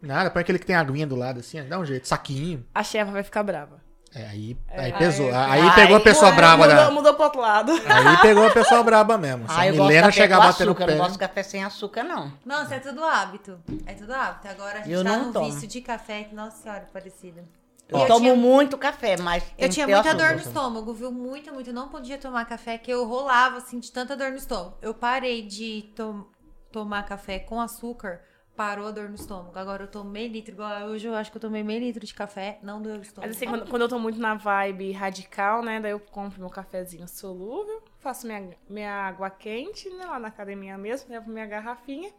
[0.01, 2.65] Nada, põe aquele que tem aguinha do lado, assim, dá um jeito, saquinho.
[2.73, 3.79] A chefa vai ficar brava.
[4.13, 5.27] É, aí, aí pesou.
[5.27, 6.91] Aí, Ai, pegou a pessoa ué, braba mudou, da...
[6.91, 7.71] mudou pro outro lado.
[7.71, 9.47] Aí pegou a pessoa braba mesmo.
[9.47, 10.83] Se Ah, a eu gosto de Milena chegar batendo pé...
[10.83, 12.33] eu não gosto de café sem açúcar, não.
[12.45, 13.57] Nossa, é tudo hábito.
[13.85, 14.49] É tudo hábito.
[14.49, 15.45] Agora a gente Eu tá tomo.
[15.49, 17.45] vício de café que, nossa senhora, parecida.
[17.87, 20.17] Eu, Eu tomo tinha- muito café, mas Eu tinha muita açúcar.
[20.27, 21.11] dor no estômago, viu?
[21.11, 21.69] Muita, muita.
[21.69, 24.77] Eu não podia tomar café, que eu rolava, assim, de tanta dor no estômago.
[24.81, 26.27] Eu parei de to-
[26.71, 28.21] tomar café com açúcar,
[28.55, 29.57] parou a dor no estômago.
[29.57, 32.13] Agora eu tomo meio litro, igual hoje eu acho que eu tomei meio litro de
[32.13, 33.27] café, não doeu o estômago.
[33.27, 35.79] Mas assim, quando, quando eu tô muito na vibe radical, né?
[35.79, 40.05] Daí eu compro meu cafezinho solúvel, faço minha, minha água quente, né?
[40.05, 42.11] Lá na academia mesmo, levo minha garrafinha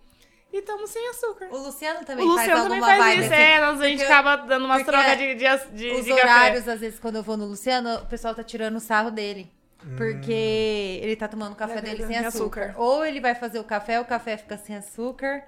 [0.53, 1.49] e tomo sem açúcar.
[1.51, 4.13] O Luciano O também faz Luciano também alguma faz vibe isso, é, a gente Porque-
[4.13, 6.23] acaba dando umas trocas de, de, de, Os de café.
[6.23, 9.51] horários, às vezes, quando eu vou no Luciano, o pessoal tá tirando o sarro dele.
[9.97, 12.67] Porque ele tá tomando o café Sem dele sem açúcar.
[12.67, 12.81] açúcar.
[12.81, 15.43] Ou ele vai fazer o café, o café fica sem açúcar.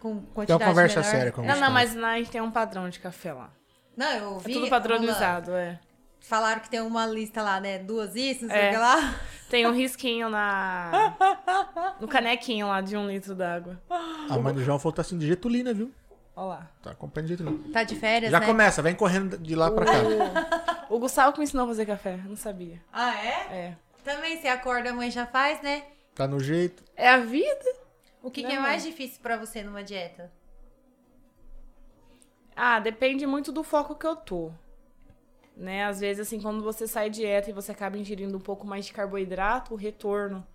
[0.00, 1.10] Com quantidade uma conversa menor.
[1.10, 3.50] séria com o Não, não, mas lá a gente tem um padrão de café lá.
[3.96, 4.52] Não, eu É ouvi.
[4.52, 5.78] tudo padronizado, é.
[6.20, 7.78] Falaram que tem uma lista lá, né?
[7.78, 8.68] Duas isso, não sei É.
[8.68, 9.14] o que lá.
[9.50, 11.14] Tem um risquinho na.
[12.00, 13.80] no canequinho lá de um litro d'água.
[14.30, 15.90] A mãe do João falou que tá assim de getulina, viu?
[16.34, 16.70] Olha lá.
[16.82, 17.72] Tá acompanhando de getulina.
[17.72, 18.46] Tá de férias, Já né?
[18.46, 20.86] começa, vem correndo de lá pra cá.
[20.88, 22.82] O Gustavo que me ensinou a fazer café, eu não sabia.
[22.92, 23.28] Ah, é?
[23.54, 23.76] É.
[24.02, 25.84] Também, você acorda, a mãe já faz, né?
[26.14, 26.82] Tá no jeito.
[26.96, 27.76] É a vida?
[28.22, 30.32] O que, Não, que é mais difícil pra você numa dieta?
[32.54, 34.52] Ah, depende muito do foco que eu tô.
[35.56, 35.84] Né?
[35.84, 38.92] Às vezes, assim, quando você sai dieta e você acaba ingerindo um pouco mais de
[38.92, 40.46] carboidrato, o retorno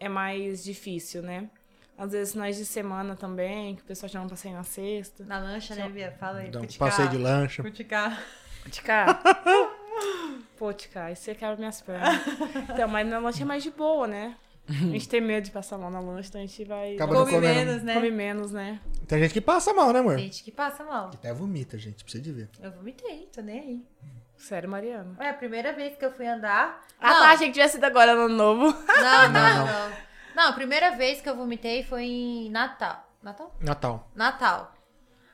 [0.00, 1.50] é mais difícil, né?
[1.98, 5.24] Às vezes, finais de semana também, que o pessoal chama pra sair na sexta.
[5.24, 6.14] Na lancha, né, Bia?
[6.18, 6.50] Fala aí.
[6.50, 6.88] Dá um criticar.
[6.88, 7.62] passeio de lancha.
[7.62, 8.22] Criticar.
[8.70, 9.06] Tica.
[10.56, 12.20] Pô, Tica, isso você quebra minhas pernas.
[12.70, 14.36] Então, mas na lanche é mais de boa, né?
[14.68, 16.94] A gente tem medo de passar mal na lanche, então a gente vai.
[16.94, 17.54] Acaba não Come comendo.
[17.54, 17.94] menos, né?
[17.94, 18.80] Come menos, né?
[19.06, 20.18] Tem gente que passa mal, né, amor?
[20.18, 21.06] Gente que passa mal.
[21.06, 22.04] Até vomita, gente.
[22.04, 22.50] Precisa de ver.
[22.60, 23.86] Eu vomitei, tô nem aí.
[24.36, 25.16] Sério, Mariana.
[25.18, 26.84] É a primeira vez que eu fui andar.
[27.00, 28.64] Ah, não, tá, achei que tivesse sido agora no ano novo.
[28.86, 30.07] Não, não, Não, não.
[30.38, 33.10] Não, a primeira vez que eu vomitei foi em Natal.
[33.20, 33.52] Natal?
[33.60, 34.08] Natal.
[34.14, 34.72] Natal.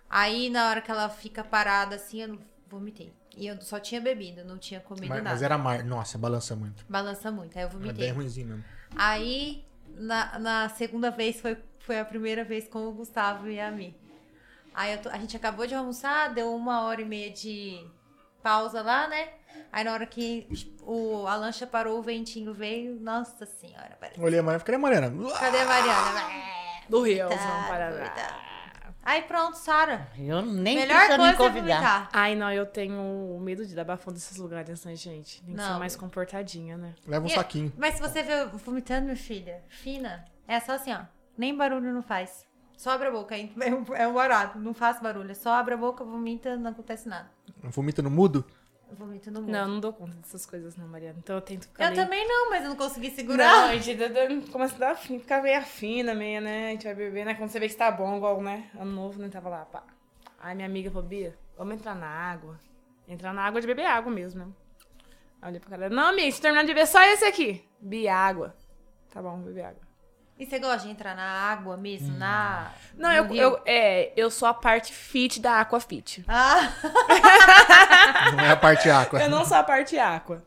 [0.09, 2.39] Aí, na hora que ela fica parada assim, eu
[2.70, 3.12] vomitei.
[3.36, 5.31] E eu só tinha bebido, não tinha comido Mas, nada.
[5.31, 5.85] mas era mar.
[5.85, 6.86] Nossa, balança muito.
[6.89, 7.93] Balança muito, aí eu É vomitei.
[8.06, 8.64] bem ruimzinho mesmo.
[8.97, 13.70] Aí, na, na segunda vez, foi, foi a primeira vez com o Gustavo e a
[13.70, 13.94] Mi.
[14.72, 17.85] Aí tô- a gente acabou de almoçar, deu uma hora e meia de
[18.44, 19.28] pausa lá, né?
[19.72, 20.46] Aí na hora que
[20.82, 23.00] o, a lancha parou, o ventinho veio.
[23.00, 24.20] Nossa senhora, parece.
[24.20, 25.30] Olhei a Mariana e falei, Mariana.
[25.40, 26.20] Cadê a Mariana?
[26.88, 27.90] Do Rio, Tá, São Paraná.
[27.96, 28.44] doida.
[29.02, 30.08] Aí pronto, Sara.
[30.18, 31.50] Eu nem Melhor coisa é convidar.
[31.76, 32.08] vomitar.
[32.12, 35.42] Ai, não, eu tenho medo de dar bafão desses lugares, né, gente?
[35.42, 35.72] Tem que Não.
[35.74, 36.94] ser mais comportadinha, né?
[37.06, 37.72] Leva um E- saquinho.
[37.76, 41.00] Mas se você vê vomitando, minha filha, fina, é só assim, ó.
[41.36, 42.46] Nem barulho não faz.
[42.76, 43.52] Só abre a boca, hein?
[43.60, 44.59] é um, é um barato.
[44.59, 45.30] Não faz barulho.
[45.30, 47.30] É só abre a boca, vomita, não acontece nada.
[47.62, 48.44] Vomita no mudo?
[48.90, 49.51] Eu vomito no mundo.
[49.51, 51.18] Não, eu não dou conta dessas coisas, não, Mariana.
[51.18, 52.02] Então eu tento ficar Eu meio...
[52.02, 53.70] também não, mas eu não consegui Não, segurar.
[53.70, 56.68] a gente dá- começa a dar afim, ficar meio afina, meio, né?
[56.68, 57.34] A gente vai beber, né?
[57.34, 58.70] Quando você vê que tá bom, igual, né?
[58.78, 59.28] Ano novo, né?
[59.28, 59.82] Tava lá, pá.
[60.38, 62.60] Aí minha amiga falou, Bia, vamos entrar na água.
[63.09, 64.52] Entrar na água de beber água mesmo, né?
[65.40, 67.66] Aí eu olhei pra cara, não, amiga, se terminar de beber só esse aqui.
[67.80, 68.55] Bia, água.
[69.10, 69.82] Tá bom, beber água.
[70.39, 72.16] E você gosta de entrar na água mesmo?
[72.19, 72.73] Na.
[72.97, 73.40] Não, eu, rio?
[73.43, 76.24] eu, é, eu sou a parte fit da Aquafit.
[76.27, 76.73] Ah,
[78.36, 79.23] Não é a parte aqua.
[79.23, 80.43] Eu não sou a parte aqua.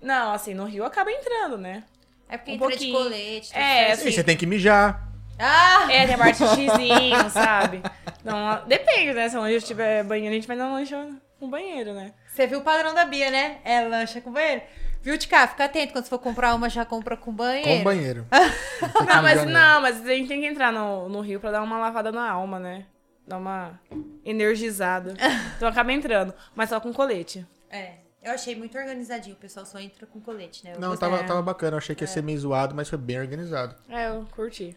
[0.00, 1.84] Não, assim, no rio acaba entrando, né?
[2.28, 2.96] é porque Um entra de pouquinho.
[2.96, 3.48] colete.
[3.48, 4.00] tudo É, certo.
[4.02, 5.08] Sim, você tem que mijar.
[5.38, 5.86] Ah!
[5.90, 7.82] É, tem a parte xizinho, sabe?
[8.20, 9.28] Então, depende, né?
[9.28, 11.08] Se onde tiver banheiro, a gente vai na lancha
[11.38, 12.12] com banheiro, né?
[12.28, 13.58] Você viu o padrão da Bia, né?
[13.64, 14.62] É lancha com banheiro.
[15.02, 15.46] Viu, Tica?
[15.48, 15.92] Fica atento.
[15.92, 17.78] Quando você for comprar uma, já compra com banheiro.
[17.78, 18.26] Com banheiro.
[19.06, 21.78] Não, mas não, mas a gente tem que entrar no, no rio pra dar uma
[21.78, 22.86] lavada na alma, né?
[23.26, 23.78] Dar uma
[24.24, 25.14] energizada.
[25.56, 27.46] Então acaba entrando, mas só com colete.
[27.68, 27.94] É.
[28.22, 29.34] Eu achei muito organizadinho.
[29.36, 30.72] O pessoal só entra com colete, né?
[30.74, 31.08] Eu Não, gostei.
[31.08, 31.74] tava, tava bacana.
[31.74, 33.74] Eu achei que ia ser meio zoado, mas foi bem organizado.
[33.88, 34.76] É, eu curti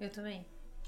[0.00, 0.44] Eu também.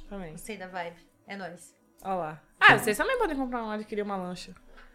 [0.08, 0.32] também.
[0.32, 0.96] Gostei da vibe.
[1.26, 1.74] É nóis.
[2.02, 2.42] Olha lá.
[2.60, 4.52] Ah, vocês também podem comprar uma, adquirir uma lancha.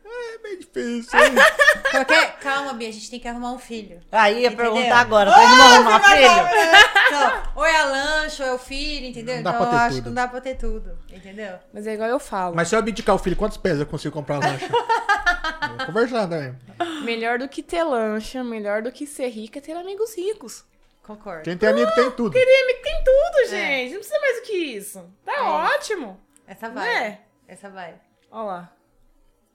[0.08, 1.20] É bem difícil.
[1.20, 1.32] hein?
[1.92, 2.38] Qualquer...
[2.40, 2.90] Calma, Bia.
[2.90, 4.00] A gente tem que arrumar um filho.
[4.12, 4.72] Aí ia Entendeu?
[4.74, 6.28] perguntar agora, tem como arrumar filho?
[7.08, 9.36] Então, ou é a lancha, ou é o filho, entendeu?
[9.38, 10.04] Não dá então pra ter eu acho tudo.
[10.04, 11.00] que não dá pra ter tudo.
[11.12, 11.60] Entendeu?
[11.74, 12.56] Mas é igual eu falo.
[12.56, 14.68] mas se eu abdicar o filho, quantos pés eu consigo comprar uma lancha?
[15.78, 16.56] Vou conversar também.
[17.04, 20.64] Melhor do que ter lancha, melhor do que ser rica é ter amigos ricos.
[21.04, 21.44] Concordo.
[21.44, 22.32] Quem tem amigo tem tudo.
[22.32, 23.92] Ter amigo tem tudo, gente.
[23.94, 25.06] Não precisa mais do que isso.
[25.26, 25.42] Tá É.
[25.42, 26.20] ótimo.
[26.48, 26.88] Essa vibe.
[26.88, 27.20] Né?
[27.48, 27.98] Essa vibe.
[28.32, 28.72] Olha lá.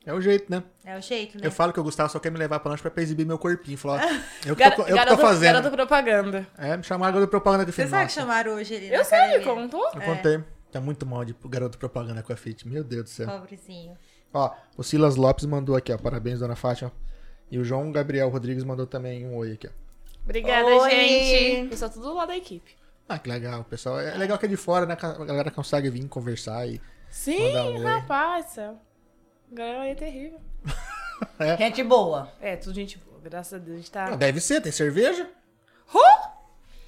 [0.06, 0.62] É o jeito, né?
[0.84, 1.46] É o jeito, né?
[1.46, 3.76] Eu falo que o Gustavo só quer me levar pra lanche pra exibir meu corpinho.
[3.76, 4.08] Falar, ó,
[4.48, 5.52] eu que Gar- tô, eu que tô garoto, fazendo.
[5.54, 6.46] garoto propaganda.
[6.56, 9.44] É, me chamaram de propaganda que Você sabe que chamaram hoje ele Eu sei, academia?
[9.46, 9.84] contou?
[9.94, 10.42] eu contei.
[10.72, 12.66] Tá muito mal de garoto propaganda com a Fit.
[12.66, 13.26] Meu Deus do céu.
[13.28, 13.94] Pobrezinho.
[14.32, 15.98] Ó, o Silas Lopes mandou aqui, ó.
[15.98, 16.92] Parabéns, dona Fátima.
[17.50, 19.70] E o João Gabriel Rodrigues mandou também um oi aqui, ó.
[20.24, 20.90] Obrigada, Oi.
[20.90, 21.68] gente.
[21.70, 22.70] Pessoal, tudo lá da equipe.
[23.08, 23.98] Ah, que legal, pessoal.
[23.98, 24.96] É legal que é de fora, né?
[25.02, 26.80] A galera consegue vir conversar e.
[27.10, 27.82] Sim, Mandar um oi.
[29.50, 29.56] Céu.
[29.56, 30.40] Galera aí é terrível.
[31.58, 32.32] Gente boa.
[32.40, 33.20] É, tudo gente boa.
[33.22, 34.04] Graças a Deus, a gente tá...
[34.06, 35.28] Ah, Deve ser, tem cerveja?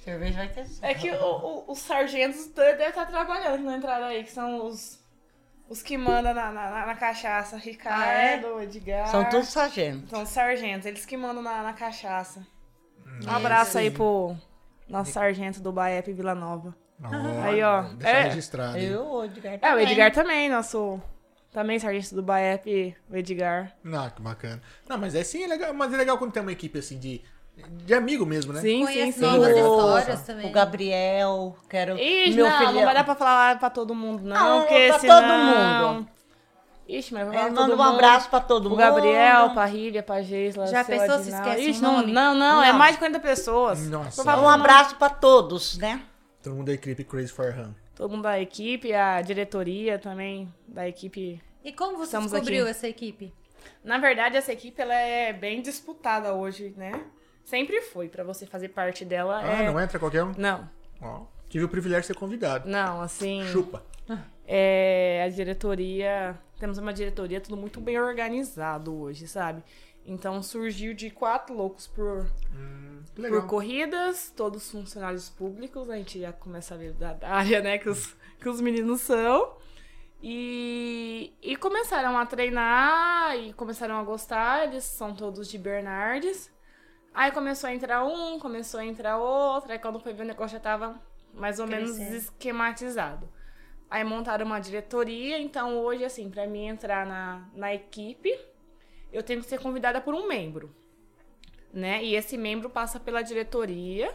[0.03, 0.65] Cerveja vai ter.
[0.81, 4.65] É que o- o- os sargentos devem estar trabalhando que não entraram aí, que são
[4.65, 4.99] os,
[5.69, 7.55] os que mandam na, na, na cachaça.
[7.55, 9.07] Ricardo, Edgar.
[9.07, 10.09] São todos sargentos.
[10.09, 12.45] São os sargentos, eles que mandam na, na cachaça.
[13.25, 14.35] Um É, abraço aí pro
[14.89, 16.75] nosso sargento do Baep Vila Nova.
[17.01, 17.83] Ó, Aí, ó.
[17.93, 18.21] Deixa É.
[18.23, 18.77] registrado.
[18.77, 19.83] Eu, o Edgar É, o também.
[19.85, 21.01] Edgar também, nosso.
[21.53, 23.71] Também sargento do Baep, o Edgar.
[23.83, 24.59] Não, que bacana.
[24.89, 25.73] Não, mas é sim, é legal.
[25.73, 27.21] Mas é legal quando tem uma equipe assim de,
[27.85, 28.59] de amigo mesmo, né?
[28.59, 29.25] Sim, sim, Conhece sim.
[29.25, 30.49] O- histórias também.
[30.49, 31.95] O Gabriel, quero.
[31.97, 32.71] Ixi, meu não, filho.
[32.73, 34.35] não vai dar pra falar pra todo mundo, não.
[34.35, 35.21] Não, porque pra senão...
[35.21, 36.07] todo mundo.
[36.89, 37.81] Ixi, mas vai É, manda um mundo.
[37.83, 38.79] abraço pra todo O mundo.
[38.79, 40.65] Gabriel, pra Rília, pra Geisla.
[40.67, 42.11] Já pensou se esquece Ixi, não, nome?
[42.11, 42.79] não, não, é Não.
[42.79, 43.87] mais de 50 pessoas.
[43.87, 44.21] Nossa.
[44.37, 46.01] Um abraço pra todos, né?
[46.41, 47.73] Todo mundo da equipe Crazy for Hun.
[47.95, 51.41] Todo mundo da equipe, a diretoria também da equipe.
[51.63, 52.71] E como você Estamos descobriu aqui.
[52.71, 53.33] essa equipe?
[53.83, 57.05] Na verdade, essa equipe ela é bem disputada hoje, né?
[57.43, 59.41] Sempre foi, pra você fazer parte dela.
[59.43, 59.71] Ah, é...
[59.71, 60.33] não entra qualquer um?
[60.37, 60.69] Não,
[61.01, 62.69] Ó, tive o privilégio de ser convidado.
[62.69, 63.43] não, assim.
[63.45, 63.83] Chupa.
[64.45, 66.37] É, a diretoria.
[66.59, 69.63] Temos uma diretoria tudo muito bem organizado hoje, sabe?
[70.05, 72.29] Então surgiu de quatro loucos por,
[73.15, 73.41] legal.
[73.41, 77.89] por corridas, todos funcionários públicos, a gente já começa a ver da área, né, que
[77.89, 79.57] os, que os meninos são.
[80.21, 86.51] E, e começaram a treinar e começaram a gostar, eles são todos de Bernardes.
[87.13, 90.57] Aí começou a entrar um, começou a entrar outro, aí quando foi ver o negócio
[90.57, 90.99] já tava
[91.33, 93.29] mais ou menos esquematizado.
[93.89, 98.35] Aí montaram uma diretoria, então hoje, assim, pra mim entrar na, na equipe,
[99.13, 100.73] eu tenho que ser convidada por um membro,
[101.71, 102.03] né?
[102.03, 104.13] E esse membro passa pela diretoria,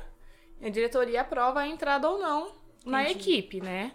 [0.60, 2.52] e a diretoria aprova a entrada ou não
[2.84, 3.18] na Entendi.
[3.32, 3.92] equipe, né?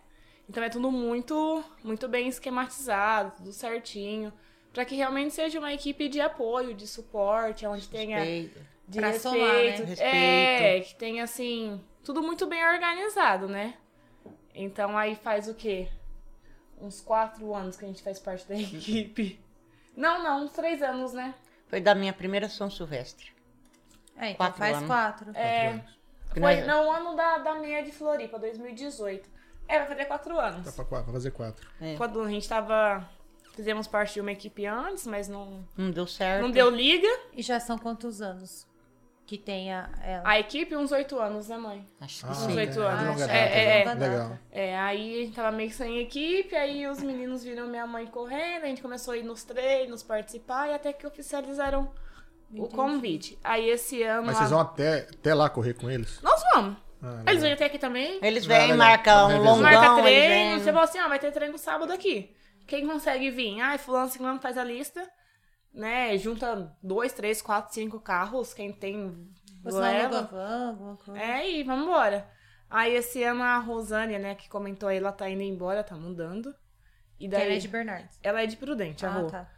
[0.49, 4.31] Então é tudo muito, muito bem esquematizado, tudo certinho,
[4.73, 8.59] para que realmente seja uma equipe de apoio, de suporte, onde tenha Respeito.
[8.87, 9.69] de Pra respeito, somar, né?
[9.77, 10.87] é, Respeito.
[10.87, 13.75] que tenha assim tudo muito bem organizado, né?
[14.53, 15.87] Então aí faz o quê?
[16.79, 19.39] Uns quatro anos que a gente faz parte da equipe.
[19.95, 21.33] Não, não, uns três anos, né?
[21.67, 23.31] Foi da minha primeira São Silvestre.
[24.17, 24.87] É, então Quatro faz anos.
[24.87, 25.31] quatro.
[25.35, 25.79] É,
[26.33, 29.29] Que foi nós- no ano da, da meia de Floripa, 2018.
[29.67, 30.65] É, vai fazer quatro anos.
[30.65, 31.67] Tá pra, quatro, pra fazer quatro.
[31.81, 31.95] É.
[31.95, 33.07] Quando a gente tava.
[33.55, 36.41] Fizemos parte de uma equipe antes, mas não, Não deu certo.
[36.41, 37.07] não deu liga.
[37.33, 38.65] E já são quantos anos?
[39.25, 40.21] Que tenha ela?
[40.25, 41.85] A equipe, uns oito anos, né, mãe?
[42.01, 43.21] Acho que Ah, Uns oito é, anos.
[43.21, 43.25] É,
[43.81, 43.91] é, né?
[43.91, 43.95] é.
[44.09, 44.39] Legal.
[44.51, 48.05] É, aí a gente tava meio que sem equipe, aí os meninos viram minha mãe
[48.05, 51.89] correndo, a gente começou a ir nos treinos, participar, e até que oficializaram
[52.55, 53.39] o convite.
[53.43, 54.27] Aí esse ano.
[54.27, 56.21] Mas vocês vão até, até lá correr com eles?
[56.21, 56.77] Nós vamos.
[57.01, 58.19] Ah, Eles vêm até aqui também.
[58.21, 58.77] Eles Ah, vêm, legal.
[58.77, 62.33] marcam um longão, Marca treino, você fala assim, ó, vai ter treino sábado aqui.
[62.65, 63.59] Quem consegue vir?
[63.59, 65.05] Ah, fulano, ciclano faz a lista,
[65.73, 66.17] né?
[66.17, 69.27] Junta dois, três, quatro, cinco carros, quem tem
[69.63, 70.21] Você leva.
[70.23, 71.19] van, alguma coisa?
[71.19, 72.27] É, e vamos embora.
[72.69, 76.53] Aí esse ano a Rosânia, né, que comentou aí, ela tá indo embora, tá mudando.
[77.19, 78.19] E daí, ela é de Bernardes.
[78.23, 79.27] ela é de Prudente, a Ah, Rô.
[79.27, 79.49] tá.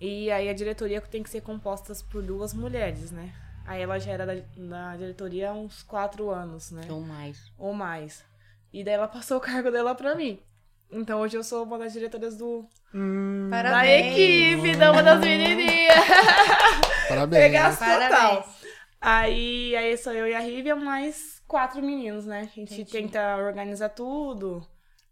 [0.00, 3.32] E aí a diretoria tem que ser composta por duas mulheres, né?
[3.66, 6.82] Aí ela já era da, da diretoria há uns quatro anos, né?
[6.90, 7.52] Ou mais.
[7.58, 8.24] Ou mais.
[8.72, 10.40] E daí ela passou o cargo dela pra mim.
[10.90, 15.94] Então hoje eu sou uma das diretoras do, Hum, da equipe, da uma das menininhas.
[17.08, 17.42] parabéns.
[17.44, 18.10] Pegar Parabéns.
[18.10, 18.54] total.
[19.00, 22.40] Aí, aí sou eu e a Rívia, mais quatro meninos, né?
[22.40, 22.90] A gente Entendi.
[22.90, 24.66] tenta organizar tudo,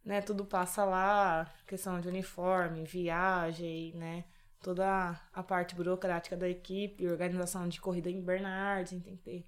[0.05, 0.21] né?
[0.23, 4.25] Tudo passa lá, questão de uniforme, viagem, né?
[4.63, 9.23] Toda a parte burocrática da equipe, organização de corrida em Bernardes, a gente tem que
[9.23, 9.47] ter,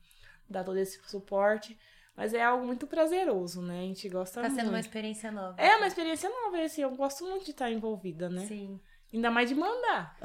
[0.48, 1.76] dar todo esse suporte.
[2.18, 3.78] Mas é algo muito prazeroso, né?
[3.78, 4.60] A gente gosta Tá muito.
[4.60, 5.54] sendo uma experiência nova.
[5.56, 8.44] É uma experiência nova, assim, eu gosto muito de estar envolvida, né?
[8.44, 8.80] Sim.
[9.14, 10.16] Ainda mais de mandar.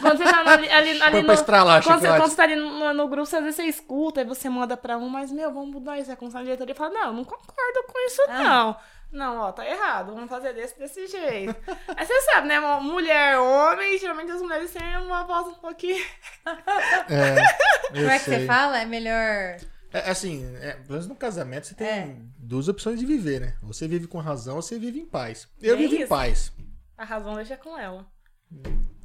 [0.00, 2.94] quando você tá ali, ali, ali no, estralar, quando, você, quando você tá ali no,
[2.94, 5.98] no grupo, às vezes você escuta e você manda pra um, mas, meu, vamos mudar
[5.98, 6.10] isso.
[6.10, 8.42] Aí quando você tá na diretoria, fala, não, não concordo com isso, Ah.
[8.42, 8.76] não.
[9.10, 11.54] Não, ó, tá errado, vamos fazer desse, desse jeito.
[11.96, 16.02] Aí você sabe, né, mulher, homem, geralmente as mulheres têm uma voz um pouquinho...
[17.10, 17.36] É,
[17.92, 18.40] Como é que sei.
[18.40, 18.80] você fala?
[18.80, 19.56] É melhor.
[19.92, 22.16] É, assim, é, pelo menos no casamento você tem É.
[22.38, 23.56] duas opções de viver, né?
[23.62, 25.48] Você vive com razão ou você vive em paz.
[25.60, 26.08] Eu Bem vivo em isso.
[26.08, 26.52] paz.
[26.96, 28.06] A razão deixa com ela.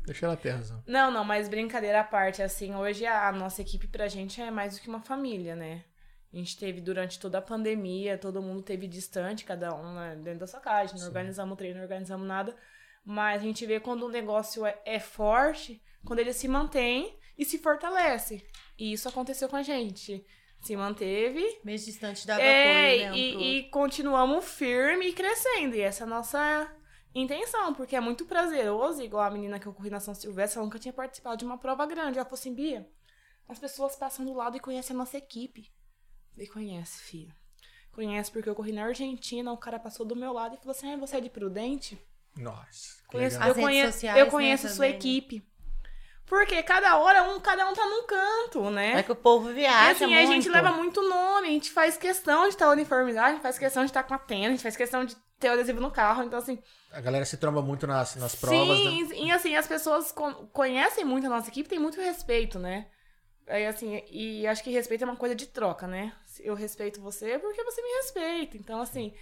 [0.06, 0.84] Deixa ela ter razão.
[0.86, 4.76] Não, não, mas brincadeira à parte, assim, hoje a nossa equipe pra gente é mais
[4.76, 5.86] do que uma família, né?
[6.34, 10.40] A gente teve durante toda a pandemia, todo mundo teve distante, cada um né, dentro
[10.40, 12.56] da sua casa, não organizamos treino, não organizamos nada.
[13.06, 17.46] Mas a gente vê quando o negócio é, é forte, quando ele se mantém e
[17.46, 18.44] se fortalece.
[18.78, 20.26] E isso aconteceu com a gente.
[20.64, 23.12] Se manteve Meio distante dava é, apoio, né?
[23.12, 25.76] um e, e continuamos firme e crescendo.
[25.76, 26.72] E essa é a nossa
[27.14, 30.66] intenção, porque é muito prazeroso, igual a menina que eu corri na São Silvestre, ela
[30.66, 32.18] nunca tinha participado de uma prova grande.
[32.18, 32.90] Ela falou assim, Bia,
[33.48, 35.72] as pessoas passam do lado e conhecem a nossa equipe.
[36.38, 37.36] E conhece, filha.
[37.92, 40.92] Conhece porque eu corri na Argentina, o cara passou do meu lado e falou assim,
[40.92, 42.00] ah, você é de Prudente?
[42.36, 43.04] Nossa.
[43.08, 45.00] Conheço, eu redes conheço, sociais, eu né, conheço sua também, né?
[46.26, 49.00] Porque cada hora um, cada um tá num canto, né?
[49.00, 50.18] É que o povo E viaja assim, muito.
[50.18, 53.58] a gente leva muito nome, a gente faz questão de estar uniformizado, a gente faz
[53.58, 55.92] questão de estar com a tenda, a gente faz questão de ter o adesivo no
[55.92, 56.58] carro, então assim...
[56.92, 59.16] A galera se tromba muito nas, nas provas, sim, né?
[59.18, 62.88] e assim, as pessoas con- conhecem muito a nossa equipe, tem muito respeito, né?
[63.48, 66.14] Aí assim, e acho que respeito é uma coisa de troca, né?
[66.40, 69.14] Eu respeito você porque você me respeita, então assim,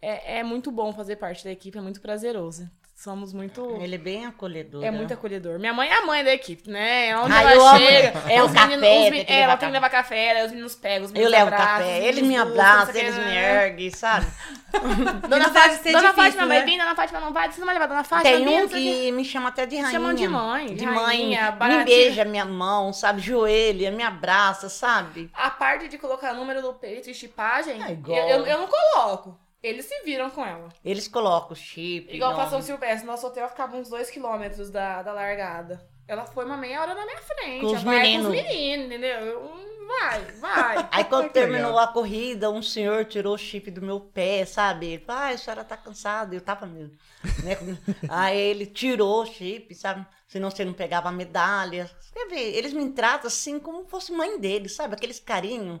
[0.00, 2.68] é, é muito bom fazer parte da equipe, é muito prazeroso.
[2.94, 3.78] Somos muito...
[3.80, 4.84] Ele é bem acolhedor.
[4.84, 4.96] É né?
[4.96, 5.58] muito acolhedor.
[5.58, 7.16] Minha mãe é a mãe da equipe, né?
[7.18, 7.78] Onde Ah, ela eu amo.
[7.80, 11.06] chega, É o café, meninos- é, ela tem que levar café, aí os meninos pegam,
[11.06, 13.64] os Eu meninos levo abraçam, café, eles me abraçam, eles me né?
[13.66, 14.26] erguem, sabe?
[15.28, 16.64] Dona, Fátima, Dona Fátima vai né?
[16.64, 18.36] vir, Dona Fátima não vai, você não vai levar Dona Fátima?
[18.36, 19.90] Tem um que me chama até de rainha.
[19.90, 21.36] Chamam de mãe, De mãe.
[21.68, 23.20] Me beija minha mão, sabe?
[23.20, 25.28] Joelha, me abraça, sabe?
[25.34, 29.36] A parte de colocar número do peito e chipagem, É eu, eu, eu não coloco.
[29.62, 30.68] Eles se viram com ela.
[30.84, 32.14] Eles colocam o chip.
[32.14, 32.42] Igual nome.
[32.42, 35.86] passou o Silvestre, nosso hotel ficava uns dois quilômetros da, da largada.
[36.08, 37.60] Ela foi uma meia hora na minha frente.
[37.60, 38.26] Com os vai com meninos.
[38.26, 39.18] os meninos, entendeu?
[39.20, 40.88] Eu, Vai, vai.
[40.90, 44.86] Aí quando terminou a corrida, um senhor tirou o chip do meu pé, sabe?
[44.86, 46.34] Ele falou, ah, a senhora tá cansada.
[46.34, 46.96] Eu tava mesmo.
[47.44, 47.56] né?
[48.08, 50.06] Aí ele tirou o chip, sabe?
[50.26, 51.90] Senão você não pegava a medalha.
[52.12, 52.56] Quer ver?
[52.56, 54.94] Eles me tratam assim como fosse mãe deles, sabe?
[54.94, 55.78] Aqueles carinhos.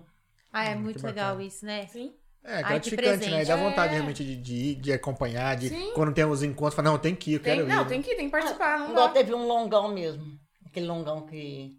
[0.52, 1.48] Ah, é Hum, muito que legal bacana.
[1.48, 1.86] isso, né?
[1.86, 2.14] Sim.
[2.44, 3.16] É, Ai, gratificante, né?
[3.18, 3.46] presente.
[3.48, 3.96] Dá vontade É.
[3.96, 5.92] realmente de, de ir, de acompanhar, de Sim.
[5.94, 7.70] quando tem os encontros, falar, não, tem que ir, eu Tem, quero ir.
[7.70, 7.88] não, né?
[7.88, 8.78] tem que ir, tem que participar.
[8.80, 9.14] Não Igual dá.
[9.14, 10.24] teve um longão mesmo.
[10.66, 11.78] Aquele longão que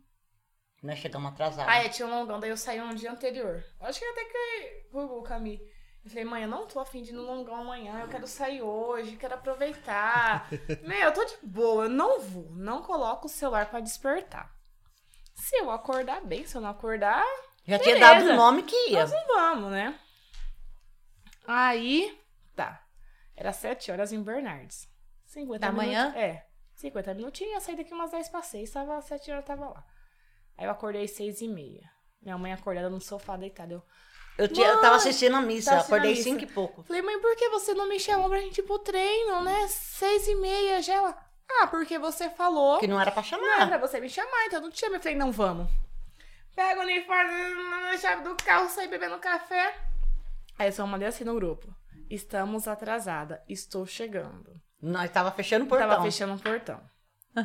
[0.82, 1.72] nós chegamos atrasados.
[1.74, 3.64] Ah, é, tinha um longão, daí eu saí um dia anterior.
[3.82, 5.60] Acho que até que o Cami.
[6.06, 8.62] Eu falei, mãe, eu não tô afim de ir no longão amanhã, eu quero sair
[8.62, 10.50] hoje, quero aproveitar.
[10.84, 14.52] Meu, eu tô de boa, eu não vou, não coloco o celular pra despertar.
[15.34, 17.24] Se eu acordar bem, se eu não acordar,
[17.66, 18.14] Já tinha beleza.
[18.26, 19.00] dado o nome que ia.
[19.00, 19.98] nós não vamos, né?
[21.46, 22.18] Aí,
[22.56, 22.82] tá.
[23.36, 24.88] Era 7 horas em Bernardes.
[25.26, 26.02] 50 Da manhã?
[26.12, 26.46] minutos- É.
[26.76, 29.84] 50 minutinhos, eu saí daqui umas 10 para 6, tava 7 horas, tava lá.
[30.58, 31.90] Aí eu acordei 6 e meia.
[32.22, 33.74] Minha mãe acordada no sofá deitada.
[33.74, 33.84] Eu
[34.38, 36.24] Eu, tinha, eu tava assistindo a missa, assistindo acordei missa.
[36.24, 36.84] cinco e pouco.
[36.84, 39.68] falei, mãe, por que você não me chamou pra gente ir pro treino, né?
[39.68, 40.94] 6 e meia já.
[40.96, 41.26] Ela,
[41.62, 43.68] ah, porque você falou Que não era pra não é chamar.
[43.68, 44.98] pra você me chamar, então eu não te chamei.
[44.98, 45.70] Eu falei, não, vamos.
[46.56, 47.32] Pega o uniforme
[47.82, 49.76] na chave do carro, sai bebendo café.
[50.58, 51.68] Aí eu só mandei assim no grupo.
[52.10, 53.42] Estamos atrasada.
[53.48, 54.60] Estou chegando.
[54.82, 55.88] Nós tava fechando o portão.
[55.90, 56.82] Tava fechando um portão.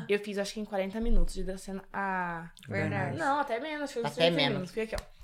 [0.08, 2.50] Eu fiz acho que em 40 minutos de descendo a.
[2.68, 3.16] Verdade.
[3.16, 3.90] Não, até menos.
[3.90, 4.52] Fiz Até 180 menos.
[4.54, 4.74] minutos.
[4.74, 5.18] Fui aqui, ó.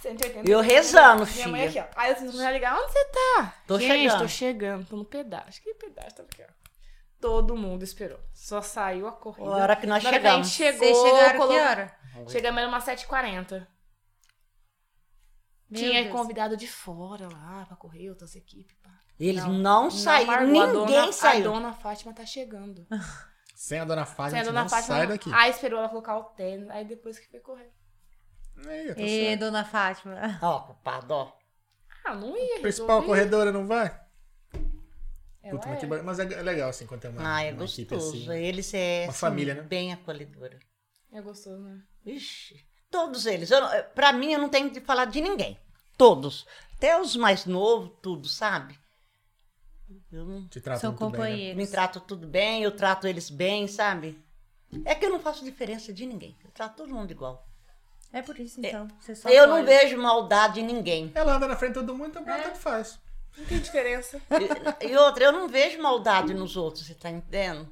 [0.00, 1.82] 180 E eu rezando, Minha mãe filha.
[1.82, 2.00] aqui, ó.
[2.00, 2.78] Aí eu mulher ligar.
[2.78, 3.54] Onde você tá?
[3.66, 4.18] Tô Gente, chegando.
[4.20, 4.86] tô chegando.
[4.86, 5.60] Tô no pedaço.
[5.60, 6.16] Que pedaço?
[6.16, 6.52] Tá aqui, ó.
[7.20, 8.20] Todo mundo esperou.
[8.32, 9.50] Só saiu a corrida.
[9.50, 10.50] A hora que nós Na que a gente chegamos.
[10.50, 11.96] chegou, Vocês chegaram colocou- que hora?
[12.28, 13.66] Chegamos era umas 7h40.
[15.68, 16.14] Meu Tinha Deus.
[16.14, 18.76] convidado de fora lá pra correr, outras equipes.
[18.82, 18.90] Pá.
[19.18, 20.62] Eles não, saíram, largou.
[20.62, 21.50] A ninguém dona, saiu.
[21.50, 22.86] A dona Fátima tá chegando.
[23.54, 24.96] Sem a dona Fátima, Sem a a gente dona não Fátima.
[24.96, 25.30] sai daqui.
[25.32, 26.68] Aí esperou ela colocar o tênis.
[26.68, 27.72] Aí depois que foi correr.
[28.66, 29.40] Aí, tá Ê, certo.
[29.40, 30.20] dona Fátima.
[30.42, 31.32] Ó, culpado, ó.
[32.04, 32.60] Ah, não ia.
[32.60, 33.06] Principal resolvi.
[33.06, 33.88] corredora, não vai?
[35.50, 36.02] Puta, mas, é.
[36.02, 38.30] mas é é legal assim quando tem uma, Ah, é uma equipe gostoso.
[38.30, 38.38] assim.
[38.42, 39.62] Eles é Uma assim, família, né?
[39.62, 40.58] bem acolhedora.
[41.12, 41.82] É gostoso, né?
[42.04, 43.50] Ixi, todos eles.
[43.94, 45.58] Pra mim, eu não tenho de falar de ninguém.
[45.96, 46.46] Todos.
[46.76, 48.78] Até os mais novos, tudo, sabe?
[50.12, 51.16] Eu não- Te tratam São muito bem, né?
[51.18, 51.56] companheiros.
[51.56, 54.22] me trato tudo bem, eu trato eles bem, sabe?
[54.84, 56.36] É que eu não faço diferença de ninguém.
[56.44, 57.46] Eu trato todo mundo igual.
[58.12, 58.88] É por isso, então.
[59.00, 61.10] Você só eu não vejo maldade em ninguém.
[61.14, 62.42] Ela anda na frente de todo mundo, então É.
[62.42, 62.98] tanto faz.
[63.36, 64.20] Não tem diferença.
[64.80, 67.68] E, e outra, eu não vejo maldade nos outros, você tá entendendo?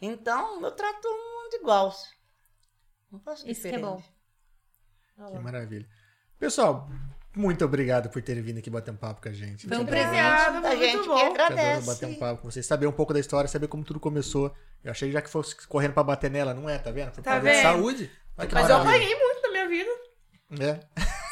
[0.00, 1.94] Então, eu trato todo mundo igual.
[3.10, 4.04] Não faço Isso que é diferença.
[5.16, 5.32] Bom.
[5.32, 5.86] Que maravilha.
[6.38, 6.88] Pessoal,
[7.34, 9.66] muito obrigado por terem vindo aqui bater um papo com a gente.
[9.66, 9.80] Foi um.
[9.82, 11.18] Obrigada, A foi gente muito que bom.
[11.18, 11.86] Adoro agradece.
[11.86, 14.54] bater um papo com vocês, saber um pouco da história, saber como tudo começou.
[14.84, 17.12] Eu achei já que fosse correndo pra bater nela, não é, tá vendo?
[17.12, 17.62] Por Tá vendo?
[17.62, 18.10] saúde.
[18.48, 19.90] Que Mas eu apanhei muito na minha vida.
[20.60, 20.80] É.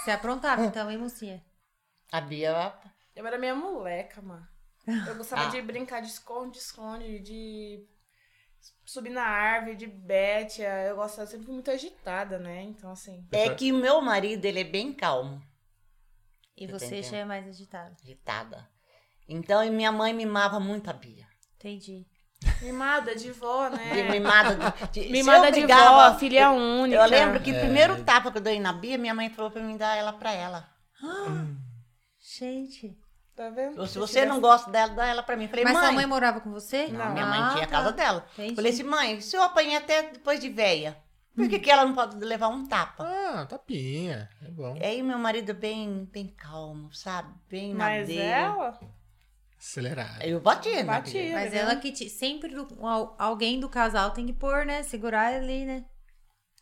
[0.03, 1.43] Você aprontava, então, hein, mocinha?
[2.11, 2.73] A Bia,
[3.15, 4.47] Eu era minha moleca, mano.
[4.87, 5.51] Eu gostava Ah.
[5.51, 7.87] de brincar de esconde-esconde, de
[8.85, 10.63] subir na árvore, de bete.
[10.63, 12.63] Eu gostava, sempre fui muito agitada, né?
[12.63, 13.27] Então, assim.
[13.33, 15.43] é que o meu marido, ele é bem calmo,
[16.57, 17.95] E Eu você já é mais agitada.
[18.03, 18.69] agitada.
[19.29, 21.27] Então, e minha mãe mimava muito a Bia.
[21.57, 22.07] Entendi.
[22.61, 24.11] Mimada de vó, De né?
[24.11, 27.01] mimada de, de, Mimada eu de brigava- vó, filha única.
[27.01, 27.61] Eu lembro que o É.
[27.61, 30.31] primeiro tapa que eu dei na Bia, minha mãe falou pra mim dar ela pra
[30.33, 30.69] ela.
[32.39, 32.99] Gente.
[33.37, 33.85] Tá vendo?
[33.87, 35.49] Se você não gosta dela, dá ela pra mim.
[35.49, 35.83] Falei, Mas mãe.
[35.83, 36.87] sua mãe morava com você?
[36.87, 37.73] Não, minha mãe Ah, tinha a tá.
[37.79, 38.27] casa dela.
[38.35, 38.55] Entendi.
[38.55, 40.97] Falei assim, mãe, se eu apanhei até depois de véia,
[41.35, 43.03] por que, que ela não pode levar um tapa?
[43.05, 44.29] Ah, tapinha.
[44.41, 44.79] É bom.
[44.81, 47.29] Aí meu marido bem, bem calmo, sabe?
[47.51, 48.21] Bem Mas dele.
[48.21, 48.79] ela
[49.59, 50.23] Acelerado.
[50.23, 50.85] Eu batia, né?
[50.85, 51.33] batia.
[51.33, 54.83] Mas tá ela que te, sempre do- al- alguém do casal tem que pôr, né?
[54.83, 55.85] Segurar ali, né?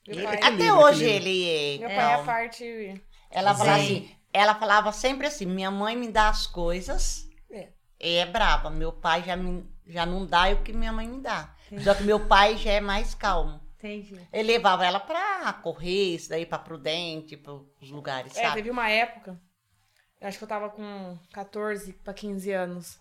[0.06, 1.08] Ele- Até hoje equilíbrio.
[1.08, 3.02] ele meu é pai é a parte.
[3.30, 3.70] Ela Sim.
[3.70, 7.68] assim, ela falava sempre assim, minha mãe me dá as coisas É.
[8.00, 8.70] e é brava.
[8.70, 11.54] Meu pai já, me, já não dá o que minha mãe me dá.
[11.82, 13.60] Só que meu pai já é mais calmo.
[13.78, 14.14] Entendi.
[14.32, 18.54] Ele levava ela pra correr, isso daí pra Prudente, pros lugares, É, sabe?
[18.56, 19.40] teve uma época.
[20.20, 23.00] eu Acho que eu tava com 14 pra 15 anos.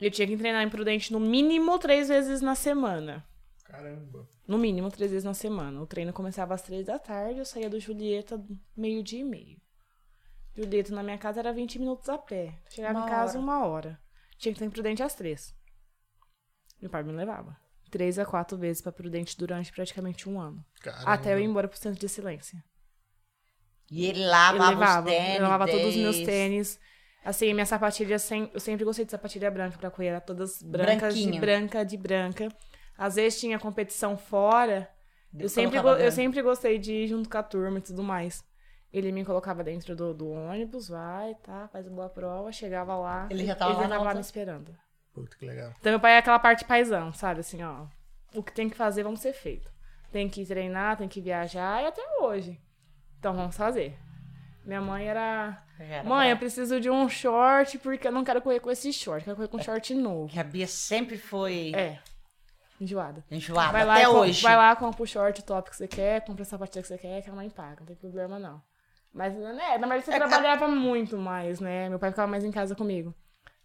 [0.00, 3.24] Eu tinha que treinar em Prudente no mínimo três vezes na semana.
[3.64, 4.28] Caramba.
[4.46, 5.80] No mínimo três vezes na semana.
[5.80, 8.40] O treino começava às três da tarde, eu saía do Julieta
[8.76, 9.58] meio-dia e meio.
[10.56, 12.54] Julieta na minha casa era 20 minutos a pé.
[12.70, 13.40] Chegava Uma em casa hora.
[13.40, 14.00] uma hora.
[14.38, 15.54] Tinha que estar em Prudente às três.
[16.80, 17.56] Meu pai me levava.
[17.90, 20.64] Três a quatro vezes pra Prudente durante praticamente um ano.
[20.80, 21.10] Caramba.
[21.10, 22.62] Até eu ir embora pro centro de excelência.
[23.90, 25.36] E ele Eu lavava levava, os tênis.
[25.36, 26.80] eu lavava todos os meus tênis.
[27.24, 31.14] Assim, minha sapatilha, sem, eu sempre gostei de sapatilha branca pra correr, era todas brancas
[31.14, 31.40] de Branquinha.
[31.40, 32.48] branca de branca.
[32.98, 34.90] Às vezes tinha competição fora,
[35.38, 38.02] eu sempre, colocava go- eu sempre gostei de ir junto com a turma e tudo
[38.02, 38.44] mais.
[38.94, 43.26] Ele me colocava dentro do, do ônibus, vai, tá, faz uma boa prova, chegava lá,
[43.28, 44.72] Ele já tava lá na tava lá me esperando.
[45.12, 45.72] Puta que legal.
[45.80, 47.40] Então meu pai é aquela parte paisão, sabe?
[47.40, 47.86] Assim, ó,
[48.32, 49.68] o que tem que fazer, vamos ser feito.
[50.12, 52.60] Tem que treinar, tem que viajar, e até hoje.
[53.18, 53.98] Então vamos fazer.
[54.64, 58.40] Minha mãe era Já era Mãe, eu preciso de um short porque eu não quero
[58.40, 60.28] correr com esse short, quero correr com um short novo.
[60.32, 61.98] Que a Bia sempre foi É.
[62.80, 63.24] Enjoada.
[63.30, 64.40] enjoada Vai lá, até com- hoje.
[64.42, 66.98] vai lá, compra o short o top que você quer, compra a sapatilha que você
[66.98, 68.62] quer, que a mãe paga, não tem problema não.
[69.14, 71.88] Mas, né, na verdade você É, trabalhava muito mais, né?
[71.88, 73.14] Meu pai ficava mais em casa comigo.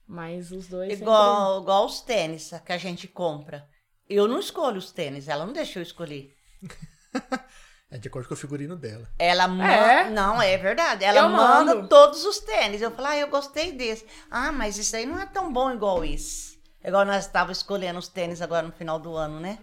[0.08, 3.68] Mas os dois sempre- Igual, igual os tênis que a gente compra.
[4.08, 6.34] Eu não escolho os tênis, ela não deixou eu escolher.
[7.92, 9.10] É de acordo com o figurino dela.
[9.18, 9.64] Ela manda.
[9.74, 10.10] É?
[10.12, 11.04] Não, é verdade.
[11.04, 11.88] Ela Eu manda mando.
[11.88, 12.84] todos os tênis.
[12.84, 14.06] Eu falo, ah, eu gostei desse.
[14.30, 16.60] Ah, mas isso aí não é tão bom igual esse.
[16.86, 19.58] Igual nós estávamos escolhendo os tênis agora no final do ano, né?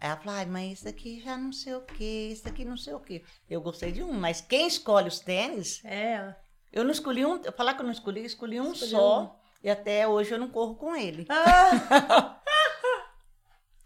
[0.00, 2.76] Aí ela falou, ah, mas isso aqui já não sei o quê, isso aqui não
[2.76, 3.24] sei o quê.
[3.50, 6.36] Eu gostei de um, mas quem escolhe os tênis, É, ela.
[6.72, 7.42] eu não escolhi um.
[7.52, 9.40] Falar que eu não escolhi, escolhi um Escolheu só.
[9.62, 11.26] E até hoje eu não corro com ele.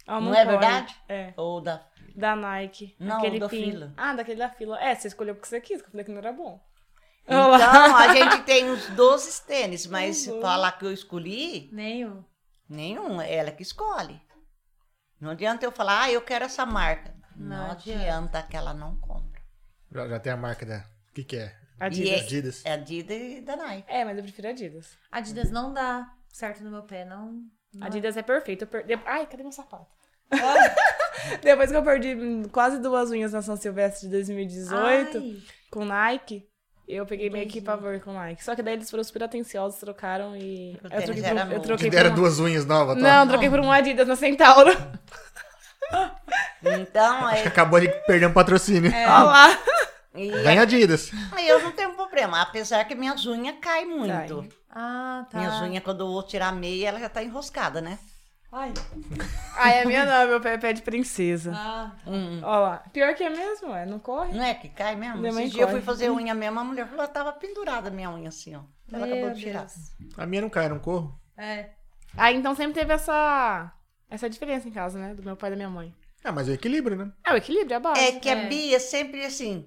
[0.07, 0.95] Ela Não é verdade?
[1.09, 1.33] É.
[1.37, 1.87] Ou da.
[2.15, 2.95] Da Nike.
[2.99, 3.71] Não, aquele da pin.
[3.71, 3.95] fila.
[3.97, 4.79] Ah, daquele da fila.
[4.83, 6.61] É, você escolheu porque você quis, que eu falei que não era bom.
[7.25, 7.55] Então,
[7.97, 10.41] a gente tem uns 12 tênis, mas Uhum.
[10.43, 12.23] falar que eu escolhi, Nenhum.
[12.69, 14.21] nenhum, é ela que escolhe.
[15.23, 17.15] Não adianta eu falar, ah, eu quero essa marca.
[17.37, 18.01] Não, Não adianta.
[18.03, 19.41] adianta que ela não compra.
[19.93, 20.79] Já, já tem a marca da.
[21.11, 21.55] O que, que é?
[21.79, 22.11] Adidas.
[22.11, 22.63] E Adidas.
[22.65, 23.85] É Adidas e da Nike.
[23.89, 24.99] É, mas eu prefiro Adidas.
[25.13, 27.41] Adidas não dá certo no meu pé, não.
[27.73, 28.63] não Adidas é perfeito.
[28.65, 28.85] Eu per...
[28.85, 29.87] de- Ai, cadê meu sapato?
[31.41, 32.17] Depois que eu perdi
[32.51, 36.49] quase duas unhas na São Silvestre de 2018 Ai, com Nike,
[36.87, 38.45] eu peguei meio que pavor com Nike.
[38.45, 40.79] Só que daí eles foram super atenciosos, trocaram e.
[40.83, 42.23] O Eu troquei era por, eu troquei Te deram por um...
[42.23, 43.01] duas unhas novas, tá?
[43.01, 44.71] Não, troquei por um Adidas na Centauro.
[46.63, 48.91] Então, é, Acabou de perder um patrocínio.
[48.91, 49.59] Olha lá.
[50.15, 51.11] e Vem Adidas.
[51.47, 54.43] eu não tenho problema, apesar que minhas unhas caem muito.
[54.43, 54.49] Cai.
[54.71, 55.39] ah, tá.
[55.39, 57.99] Minhas unhas, quando eu vou tirar a meia, ela já tá enroscada, né?
[58.53, 58.73] Ai.
[59.57, 61.53] Ai, a minha não, meu pé é pé de princesa.
[61.55, 62.41] Ah, Hum.
[62.43, 62.79] Olha lá.
[62.93, 64.35] Pior que é mesmo, é, não corre.
[64.35, 65.17] Não é que cai mesmo?
[65.19, 65.87] Minha Esse dia eu fui corre.
[65.87, 68.61] fazer unha mesmo, a mulher falou, tava pendurada a minha unha assim, ó.
[68.93, 69.61] Ela acabou meu de tirar.
[69.61, 69.93] Deus.
[70.19, 71.19] A minha não cai, não corro.
[71.37, 71.71] É.
[72.17, 73.73] Ah, então sempre teve essa
[74.11, 75.15] essa diferença em casa, né?
[75.15, 75.95] Do meu pai e da minha mãe.
[76.23, 77.11] Ah, mas é equilíbrio, né?
[77.27, 78.01] É o equilíbrio, é a base.
[78.01, 78.47] É que a É.
[78.49, 79.67] Bia sempre assim,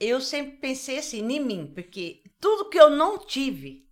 [0.00, 3.86] eu sempre pensei assim, em mim, porque tudo que eu não tive,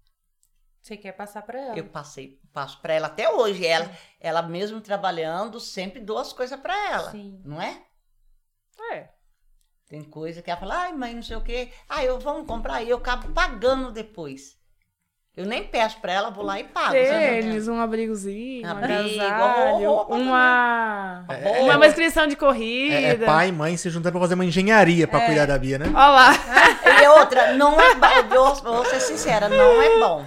[0.83, 1.79] Você quer passar pra ela?
[1.79, 3.67] eu passei, passo pra ela até hoje.
[3.67, 3.91] Ela,
[4.21, 7.43] ela mesmo trabalhando, sempre dou as coisas pra ela, Sim.
[7.45, 7.83] não é?
[8.93, 9.09] É.
[9.89, 11.69] Tem coisa que ela fala, ai, mãe, não sei o quê.
[11.89, 14.57] Ah, eu vamos comprar e eu acabo pagando depois.
[15.37, 16.93] Eu nem peço pra ela, vou lá e pago.
[16.93, 21.25] Tênis, um abrigozinho, um Abrigo, agasalho, roupa uma...
[21.29, 22.95] É, uma, é, uma inscrição de corrida.
[22.95, 25.77] É, é pai e mãe se juntando pra fazer uma engenharia pra cuidar da Bia,
[25.77, 25.87] né?
[25.87, 26.33] Olha lá.
[27.03, 30.25] E outra, não é bom, vou, vou ser sincera, não é bom.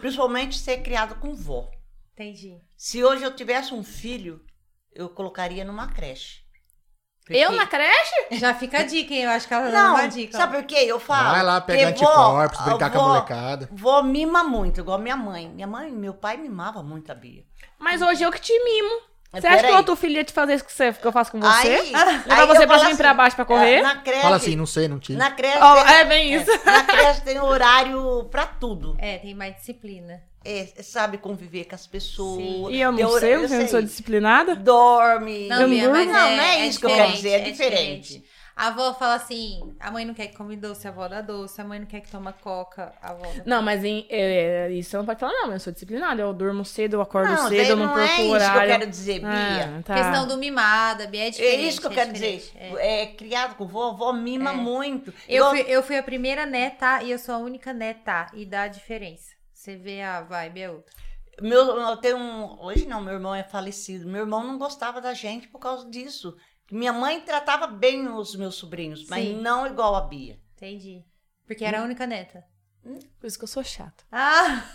[0.00, 1.70] Principalmente ser criado com vó.
[2.12, 2.60] Entendi.
[2.76, 4.44] Se hoje eu tivesse um filho,
[4.92, 6.44] eu colocaria numa creche.
[7.24, 8.26] Porque- Eu na creche?
[8.32, 9.22] Já fica a dica, hein?
[9.22, 10.36] Eu acho que ela dá Não, uma dica.
[10.36, 10.76] sabe por quê?
[10.86, 11.30] Eu falo.
[11.30, 13.68] Vai lá pegar anticorpos, brincar com a molecada.
[13.72, 15.48] Vó mima muito, igual minha mãe.
[15.48, 17.42] Minha mãe, meu pai mimava muito a Bia.
[17.78, 19.00] Mas hoje eu que te mimo.
[19.40, 21.30] Você acha que o outro filho ia te fazer isso que, você, que eu faço
[21.32, 21.68] com você?
[21.68, 23.74] Aí, Levar aí você eu pra cima e pra baixo pra correr?
[23.76, 25.18] é, Na creche, Fala assim, não sei, não tive.
[25.18, 26.50] na creche, Ó, tem, é bem isso.
[26.64, 28.96] na creche tem horário pra tudo.
[28.98, 30.22] É, tem mais disciplina.
[30.46, 32.36] É, sabe conviver com as pessoas.
[32.36, 32.66] Sim.
[32.70, 34.54] E eu não Tem hora- sei, eu eu não sou disciplinada.
[34.54, 35.48] Dorme.
[35.48, 35.96] Eu não Bia, durmo.
[35.96, 38.22] mas Não, não é isso que eu quero dizer, é diferente.
[38.56, 41.60] A avó fala assim: a mãe não quer que come doce, a avó dá doce.
[41.60, 44.70] A mãe não quer que toma coca, a avó dá Não, mas em- é, é,
[44.72, 45.52] isso você não pode falar, não.
[45.52, 46.22] Eu sou disciplinada.
[46.22, 48.66] Eu durmo cedo, eu acordo Não, cedo, eu não, não perco é isso que eu
[48.66, 49.28] quero dizer, Bia.
[49.78, 49.94] Ah, tá.
[49.94, 51.68] Questão do mimada, Bia, é É diferente.
[51.68, 52.52] isso que eu é quero diferente.
[52.52, 52.76] dizer.
[52.78, 53.02] É.
[53.02, 53.06] É.
[53.06, 54.54] criado com vó, vó mima É.
[54.54, 55.12] muito.
[55.28, 58.26] Eu Igual- fui, eu fui a primeira neta e eu sou a única neta.
[58.34, 59.32] E dá a diferença.
[59.52, 60.92] Você vê a vibe, é outra.
[61.42, 62.62] Meu, eu tenho um.
[62.62, 64.06] Hoje não, meu irmão é falecido.
[64.06, 66.36] Meu irmão não gostava da gente por causa disso.
[66.74, 69.40] Minha mãe tratava bem os meus sobrinhos, mas Sim.
[69.40, 70.40] não igual a Bia.
[70.56, 71.04] Entendi.
[71.46, 72.44] Porque era a única neta.
[73.20, 74.04] Por isso que eu sou chata.
[74.10, 74.64] Ah!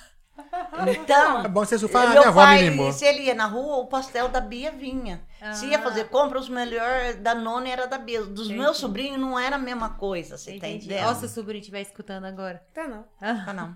[0.88, 3.76] Então, É bom você falar, meu minha avó me pai, se ele ia na rua,
[3.80, 5.21] o pastel da Bia vinha.
[5.53, 5.81] Se ia Ah.
[5.81, 8.21] fazer compra, os melhores da nona era da Bia.
[8.23, 8.57] Dos Entendi.
[8.61, 10.85] meus sobrinhos não era a mesma coisa, você tá Entendi.
[10.85, 11.09] entendendo?
[11.09, 12.65] Ó, se o sobrinho estiver escutando agora.
[12.73, 13.03] Tá, não.
[13.21, 13.76] Ah, Ah, não.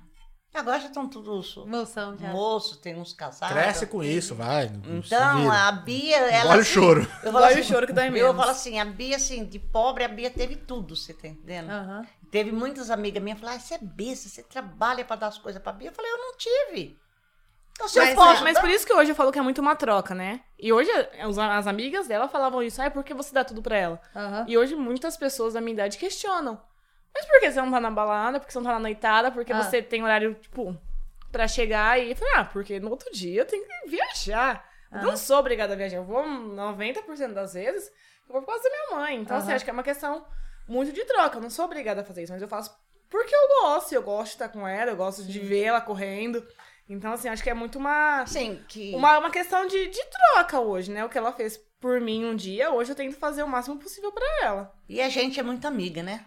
[0.53, 2.27] Agora já estão todos moção já.
[2.29, 3.55] moços, tem uns casados.
[3.57, 4.71] Cresce com isso, vai.
[4.85, 6.51] Então, a Bia, ela.
[6.51, 7.01] Olha o assim, choro.
[7.23, 8.35] Eu falo assim, o choro que dói Eu menos.
[8.35, 11.71] falo assim, a Bia, assim, de pobre, a Bia teve tudo, você tá entendendo?
[11.71, 12.05] Aham.
[12.29, 15.37] Teve muitas amigas minhas que falaram, ah, você é besta, você trabalha pra dar as
[15.37, 15.89] coisas pra Bia.
[15.89, 16.99] Eu falei, eu não tive.
[17.71, 19.41] Então, se eu Mas, posso Mas dar- por isso que hoje eu falo que é
[19.41, 20.41] muito uma troca, né?
[20.59, 23.75] E hoje as, as amigas dela falavam isso, ah, por que você dá tudo pra
[23.75, 23.99] ela?
[24.15, 24.45] Aham.
[24.47, 26.61] E hoje muitas pessoas da minha idade questionam.
[27.13, 28.39] Mas por que você não tá na balada?
[28.39, 29.31] Por que você não tá na noitada?
[29.31, 29.61] Porque Ah.
[29.63, 30.75] você tem horário, tipo,
[31.31, 32.11] pra chegar e...
[32.11, 34.67] Eu falei, ah, porque no outro dia eu tenho que viajar.
[34.91, 35.17] Eu não Aham.
[35.17, 35.97] sou obrigada a viajar.
[35.97, 37.87] Eu vou 90% das vezes,
[38.27, 39.15] eu vou por causa da minha mãe.
[39.21, 39.55] Então, assim, Aham.
[39.55, 40.25] acho que é uma questão
[40.67, 41.37] muito de troca.
[41.37, 42.75] Eu não sou obrigada a fazer isso, mas eu faço
[43.09, 43.93] porque eu gosto.
[43.93, 46.45] Eu gosto de estar com ela, eu gosto de ver ela correndo.
[46.89, 48.21] Então, assim, acho que é muito uma...
[48.23, 48.93] Assim, que...
[48.93, 51.05] Uma, uma questão de, de troca hoje, né?
[51.05, 54.11] O que ela fez por mim um dia, hoje eu tento fazer o máximo possível
[54.11, 54.73] pra ela.
[54.89, 56.25] E a gente é muito amiga, né?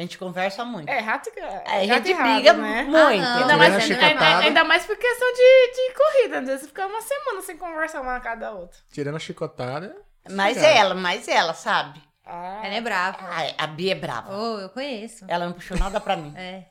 [0.00, 0.88] A gente conversa muito.
[0.88, 1.30] É, rato,
[1.66, 2.84] a é, gente gato e rato, briga né?
[2.84, 2.96] muito.
[2.96, 3.36] Ah.
[3.36, 6.38] Ainda mais, a ainda, ainda mais por questão de, de corrida.
[6.38, 8.80] Às vezes fica uma semana sem conversar uma com a outra.
[8.90, 9.94] Tirando a chicotada.
[10.30, 10.68] Mas Cara.
[10.68, 12.02] ela, mas ela, sabe?
[12.24, 13.18] Ah, Ela é brava.
[13.20, 14.34] Ah, a Bia é brava.
[14.34, 15.26] Oh, eu conheço.
[15.28, 16.32] Ela não puxou nada pra mim.
[16.38, 16.64] É.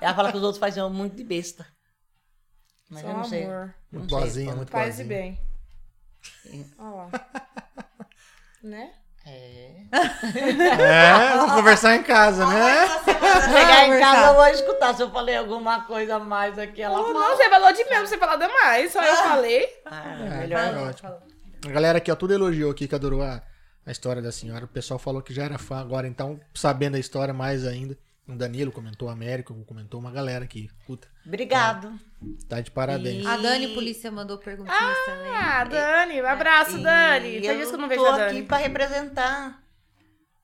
[0.00, 1.66] Ela fala que os outros fazem muito de besta.
[2.88, 3.44] Mas só eu não sei.
[3.46, 3.74] amor.
[3.90, 5.38] Não Muito sei boazinha, muito Paz e boazinha.
[6.44, 6.70] bem.
[6.78, 7.10] Olha lá.
[8.62, 8.92] né?
[9.26, 9.66] É.
[9.96, 12.88] É, vamos conversar em casa, né?
[13.04, 16.82] Chegar em casa, eu vou escutar se eu falei alguma coisa a mais aqui.
[16.82, 18.92] Ela Oh, não, você falou de mesmo, você falou demais.
[18.92, 19.68] Só eu falei.
[19.86, 21.14] Ah, É, melhor é ótimo.
[21.66, 23.40] A galera aqui, ó, tudo elogiou aqui que adorou a,
[23.86, 24.64] a história da senhora.
[24.64, 27.96] O pessoal falou que já era fã agora, então, sabendo a história mais ainda.
[28.28, 30.68] O Danilo comentou, o Américo comentou, uma galera aqui.
[30.84, 31.96] Puta, Obrigado.
[32.48, 33.24] tá de parabéns.
[33.24, 35.30] E- A Dani Polícia mandou perguntinhas também.
[35.32, 37.28] Ah, Dani, um abraço, Dani.
[37.28, 38.38] E isso que eu não vejo tô a Dani.
[38.38, 39.62] aqui para representar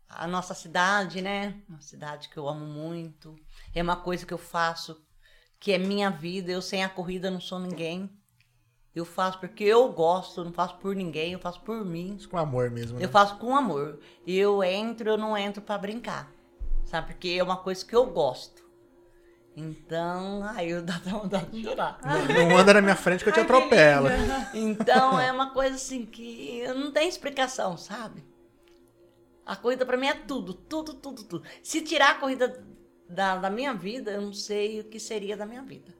[0.08, 1.54] a nossa cidade, né?
[1.68, 3.34] Uma cidade que eu amo muito.
[3.74, 5.02] É uma coisa que eu faço
[5.58, 6.52] que é minha vida.
[6.52, 8.08] Eu sem a corrida não sou ninguém.
[8.94, 12.16] Eu faço porque eu gosto, não faço por ninguém, eu faço por mim.
[12.30, 13.04] Com amor mesmo, né?
[13.04, 13.98] Eu faço com amor.
[14.24, 16.30] Eu entro, eu não entro para brincar.
[16.92, 17.06] Sabe?
[17.14, 18.62] Porque é uma coisa que eu gosto.
[19.56, 21.98] Então, aí eu dá até vontade de chorar.
[22.04, 24.08] Não, não anda na minha frente que eu te atropelo.
[24.52, 28.22] Então é uma coisa assim que não tem explicação, sabe?
[29.46, 31.44] A corrida pra mim é tudo, tudo, tudo, tudo.
[31.62, 32.62] Se tirar a corrida
[33.08, 35.92] da, da minha vida, eu não sei o que seria da minha vida.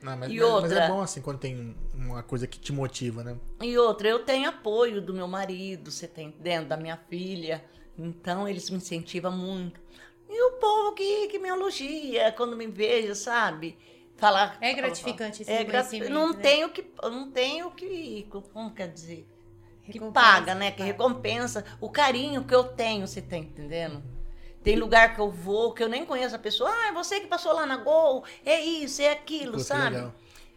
[0.00, 0.88] Não, mas, E mas- mas é outra?
[0.88, 3.36] bom assim quando tem uma coisa que te motiva, né?
[3.60, 7.64] E outra, eu tenho apoio do meu marido, você tem dentro da minha filha.
[7.98, 9.80] Então eles me incentivam muito.
[10.28, 13.78] E o povo que, que me elogia quando me veja, sabe?
[14.16, 14.56] Falar.
[14.60, 16.40] É gratificante esse é grati- reconhecimento, Não né?
[16.42, 16.84] tenho que.
[17.02, 18.26] Não tenho que.
[18.52, 19.26] Como quer dizer?
[19.84, 20.70] que Recompensa, paga, né?
[20.72, 20.84] Que paga.
[20.90, 24.02] recompensa o carinho que eu tenho, você tá entendendo?
[24.62, 26.68] Tem lugar que eu vou que eu nem conheço a pessoa.
[26.68, 28.24] Ah, é você que passou lá na Gol.
[28.44, 30.12] É isso, é aquilo, sabe?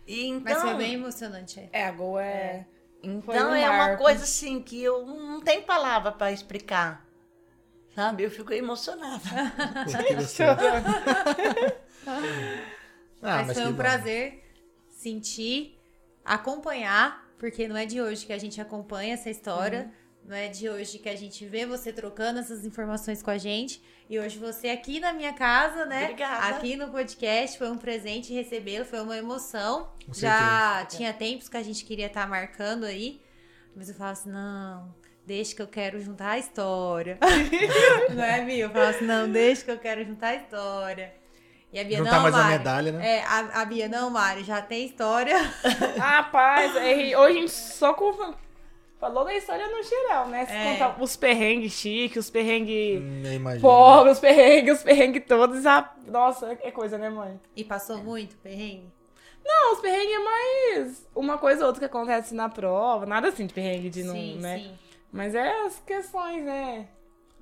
[0.08, 1.60] E Mas então, foi bem emocionante.
[1.60, 1.70] é.
[1.72, 2.66] É, a Gol é...
[3.02, 4.04] Foi então um é uma marco.
[4.04, 7.06] coisa assim que eu não tenho palavra para explicar.
[7.96, 8.24] Sabe?
[8.24, 9.24] Eu fico emocionada.
[13.22, 13.78] Ah, mas, foi que um bom.
[13.78, 14.44] prazer
[14.90, 15.78] sentir,
[16.24, 19.84] acompanhar, porque não é de hoje que a gente acompanha essa história.
[19.84, 20.00] Uhum.
[20.30, 23.82] Não é de hoje que a gente vê você trocando essas informações com a gente.
[24.10, 26.04] E hoje você aqui na minha casa, né?
[26.04, 26.56] Obrigada.
[26.56, 27.58] Aqui no podcast.
[27.58, 29.92] Foi um presente recebê-lo, foi uma emoção.
[30.06, 33.22] Com Já tinha tempos que a gente queria estar marcando aí.
[33.76, 34.94] Mas eu falava assim, não,
[35.30, 37.20] deixa que eu quero juntar a história.
[38.16, 38.64] não é, Bia?
[38.66, 41.14] Eu falava assim, não, deixa que eu quero juntar a história.
[41.72, 42.58] E a Bia, Juntar não, mais uma Mari.
[42.58, 43.18] medalha, né?
[43.18, 45.38] É, a, a Bia, não, Mari, já tem história.
[46.00, 48.34] Rapaz, é, hoje a gente só com-
[49.00, 50.48] falou da história no geral, né?
[50.48, 50.72] Se É.
[50.74, 55.64] contar os perrengues chiques, os perrengues Hum, pobres, os perrengues, os perrengues todos.
[55.68, 57.40] ah, nossa, é coisa, né, mãe?
[57.56, 58.92] E passou muito perrengue?
[59.46, 63.06] Não, os perrengues é mais uma coisa ou outra que acontece na prova.
[63.06, 64.58] Nada assim de perrengue de não, sim, né?
[64.58, 64.80] sim.
[65.12, 66.88] Mas é as questões, né?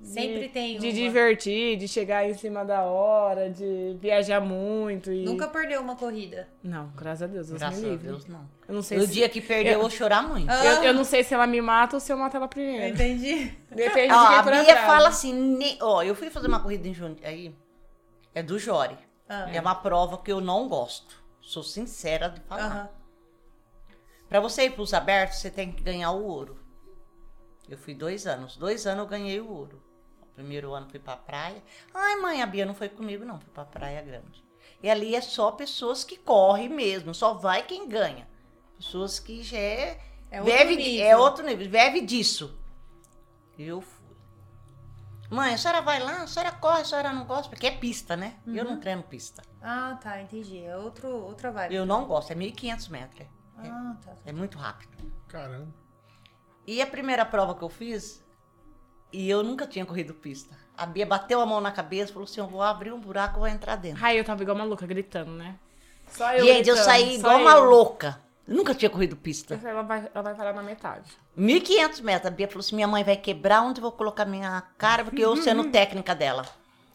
[0.00, 0.92] De- Sempre tem De uma.
[0.92, 5.24] divertir, de chegar em cima da hora, de viajar muito e...
[5.24, 6.48] Nunca perdeu uma corrida.
[6.62, 8.06] Não, graças a Deus, Deus Graças me a livre.
[8.06, 8.48] Deus, não.
[8.68, 9.12] Eu não sei O se...
[9.12, 10.48] dia que perder, eu vou chorar muito.
[10.48, 10.64] Ah.
[10.64, 12.94] Eu, eu não sei se ela me mata ou se eu mato ela primeiro.
[12.94, 13.52] Entendi.
[13.72, 14.80] Depende Ó, de quem a Bia atrás.
[14.86, 17.52] fala assim, ne- ó, eu fui fazer uma corrida em Jundiaí,
[18.32, 18.96] é do Jori.
[19.28, 19.50] Ah.
[19.52, 21.20] É uma prova que eu não gosto.
[21.42, 22.62] Sou sincera de falar.
[22.66, 22.88] Aham.
[24.28, 26.56] Pra você ir pros abertos, você tem que ganhar o ouro.
[27.68, 28.56] Eu fui dois anos.
[28.56, 29.82] Dois anos eu ganhei o ouro.
[30.22, 31.62] O primeiro ano fui pra praia.
[31.94, 33.38] Ai, mãe, a Bia não foi comigo, não.
[33.40, 34.44] Fui pra Praia Grande.
[34.82, 37.12] E ali é só pessoas que correm mesmo.
[37.14, 38.28] Só vai quem ganha.
[38.76, 40.00] Pessoas que já é.
[40.30, 41.06] É outro vive, nível.
[41.06, 41.68] É outro nível.
[41.70, 42.56] Vive disso.
[43.58, 43.98] Eu fui.
[45.30, 48.16] Mãe, a senhora vai lá, a senhora corre, a senhora não gosta, porque é pista,
[48.16, 48.36] né?
[48.46, 48.70] Eu Uhum.
[48.70, 49.42] não treino pista.
[49.60, 50.62] Ah, tá, entendi.
[50.64, 51.74] É outro, outra vibe.
[51.74, 53.20] Eu não gosto, é 1.500 metros.
[53.20, 54.14] É, Ah, tá.
[54.24, 54.96] é muito rápido.
[55.26, 55.68] Caramba.
[56.68, 58.22] E a primeira prova que eu fiz,
[59.10, 60.54] e eu nunca tinha corrido pista.
[60.76, 63.36] A Bia bateu a mão na cabeça e falou assim: eu vou abrir um buraco
[63.36, 64.04] e vou entrar dentro.
[64.04, 65.54] Ai, eu tava igual maluca, gritando, né?
[66.10, 67.64] Só eu Gente, eu saí igual uma eu.
[67.64, 68.20] louca.
[68.46, 69.58] Eu nunca tinha corrido pista.
[69.64, 71.10] Ela vai, ela vai parar na metade.
[71.38, 72.30] 1.500 metros.
[72.30, 75.24] A Bia falou assim: minha mãe vai quebrar onde eu vou colocar minha cara, porque
[75.24, 76.44] eu sendo técnica dela.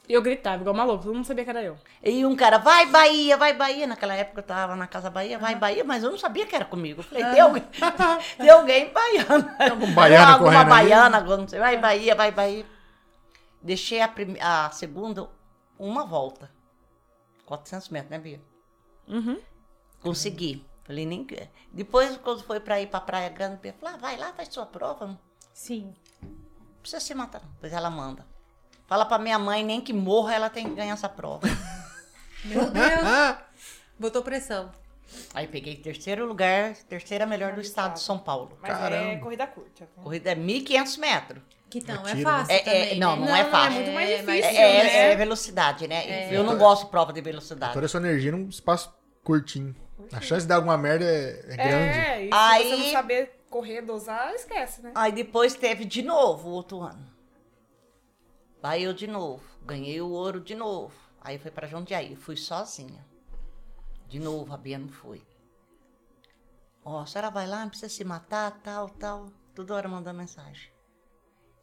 [0.07, 1.77] E eu gritava igual maluca, todo mundo sabia que era eu.
[2.03, 3.87] E um cara, vai Bahia, vai Bahia.
[3.87, 6.65] Naquela época eu tava na Casa Bahia, vai Bahia, mas eu não sabia que era
[6.65, 6.99] comigo.
[6.99, 7.63] Eu falei, tem alguém,
[8.37, 9.55] tem alguém baiana.
[9.71, 10.69] algum baiano Alguma ali?
[10.69, 12.65] baiana, não sei, vai Bahia, vai Bahia.
[13.61, 15.29] Deixei a, prime- a segunda
[15.79, 16.51] uma volta.
[17.45, 18.41] 400 metros, né, Bia?
[19.07, 19.39] Uhum.
[20.01, 20.65] Consegui.
[20.83, 21.25] Falei, nem...
[21.71, 24.65] Depois, quando foi pra ir pra Praia Grande, Bia falou, ah, vai lá, faz sua
[24.65, 25.07] prova.
[25.07, 25.19] Não
[25.53, 25.95] Sim.
[26.81, 27.49] precisa se matar, não.
[27.51, 28.25] Depois ela manda.
[28.93, 31.47] Fala pra minha mãe, nem que morra, ela tem que ganhar essa prova.
[32.45, 33.37] Meu Deus.
[33.97, 34.69] Botou pressão.
[35.33, 38.55] Aí peguei terceiro lugar, terceira melhor do estado de São Paulo.
[38.61, 39.19] Mas é Caramba.
[39.23, 39.85] corrida curta.
[39.85, 40.03] né?
[40.03, 41.41] Corrida é 1.500 metros.
[41.71, 42.53] Que não É é tiro, fácil né?
[42.53, 43.25] É- é- também, não, né?
[43.27, 43.71] não é fácil.
[43.71, 45.11] muito mais É, difícil, mas- É, né?
[45.11, 46.31] é velocidade, né?
[46.31, 47.73] Eu não gosto de prova de velocidade.
[47.73, 48.93] toda a sua energia num espaço
[49.23, 49.75] curtinho.
[50.11, 51.97] A chance de dar alguma merda é, é grande.
[51.97, 54.91] É, e se Aí- você não saber correr, dosar, esquece, né?
[54.93, 57.11] Aí depois teve de novo o outro ano.
[58.63, 59.43] Aí eu de novo.
[59.65, 60.93] Ganhei o ouro de novo.
[61.21, 62.15] Aí foi pra Jundiaí.
[62.15, 63.05] Fui sozinha.
[64.07, 65.21] De novo, a Bia não foi.
[66.85, 69.31] Ó, a senhora vai lá, não precisa se matar, tal, tal.
[69.55, 70.71] Toda hora mandando mensagem.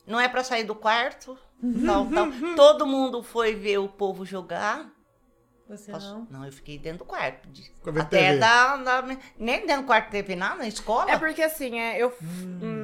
[0.06, 1.39] Não é pra sair do quarto.
[1.85, 2.27] Tal, tal.
[2.56, 4.90] Todo mundo foi ver o povo jogar.
[5.68, 6.44] Você Posso- não?
[6.44, 7.48] eu fiquei dentro do quarto.
[7.48, 7.70] De-
[8.01, 9.02] Até da, da-
[9.39, 11.10] Nem dentro do quarto teve nada, na escola.
[11.10, 12.12] É porque assim, é, eu.
[12.22, 12.80] hum,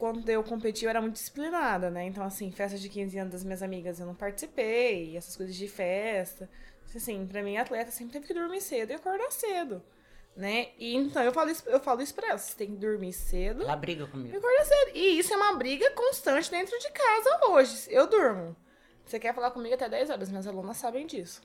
[0.00, 2.06] quando eu competi, eu era muito disciplinada, né?
[2.06, 5.68] Então, assim, festa de 15 anos das minhas amigas eu não participei, essas coisas de
[5.68, 6.48] festa.
[6.96, 9.82] Assim, pra mim, atleta sempre teve que dormir cedo e acordar cedo.
[10.34, 10.68] Né?
[10.78, 12.40] E então eu falo isso, eu falo isso pra elas.
[12.40, 14.36] Você tem que dormir cedo Ela briga e comigo.
[14.36, 14.90] acordar cedo.
[14.94, 17.86] E isso é uma briga constante dentro de casa hoje.
[17.90, 18.56] Eu durmo.
[19.04, 21.42] Você quer falar comigo até 10 horas, minhas alunas sabem disso.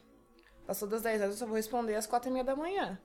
[0.66, 2.98] Passou das 10 horas, eu só vou responder às 4 e meia da manhã.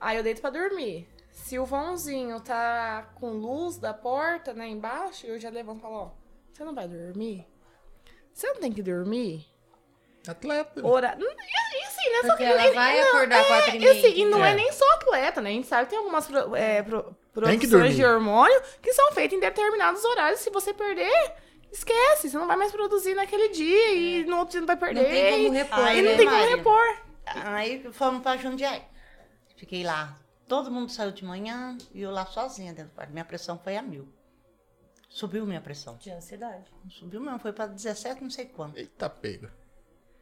[0.00, 1.08] Aí eu deito pra dormir.
[1.32, 5.94] Se o vãozinho tá com luz da porta, né, embaixo, eu já levanto e falo,
[5.94, 6.10] ó,
[6.52, 7.46] você não vai dormir?
[8.32, 9.46] Você não tem que dormir?
[10.26, 10.86] Atleta.
[10.86, 11.18] Ora...
[11.18, 12.18] E assim, né?
[12.22, 14.44] Só Porque ela nem- vai não, acordar é, quatro e e meia, assim, e não
[14.44, 14.52] é.
[14.52, 14.54] É.
[14.54, 15.50] nem só atleta, né?
[15.50, 19.36] A gente sabe que tem algumas pro- é, pro- produções de hormônio que são feitas
[19.36, 20.40] em determinados horários.
[20.40, 21.34] Se você perder,
[21.72, 22.30] esquece.
[22.30, 25.02] Você não vai mais produzir naquele dia e no outro dia não vai perder.
[25.02, 26.10] Não tem como e- repor, Aí E né?
[26.10, 26.96] não tem como repor.
[27.26, 28.82] Aí fomos pra Jundiaí.
[29.56, 30.16] Fiquei lá.
[30.52, 33.10] Todo mundo saiu de manhã e eu lá sozinha dentro do quarto.
[33.10, 34.06] Minha pressão foi a mil.
[35.08, 35.96] Subiu minha pressão.
[35.96, 36.70] De ansiedade.
[36.84, 38.76] Não subiu mesmo, foi pra 17, não sei quanto.
[38.76, 39.50] Eita, pega.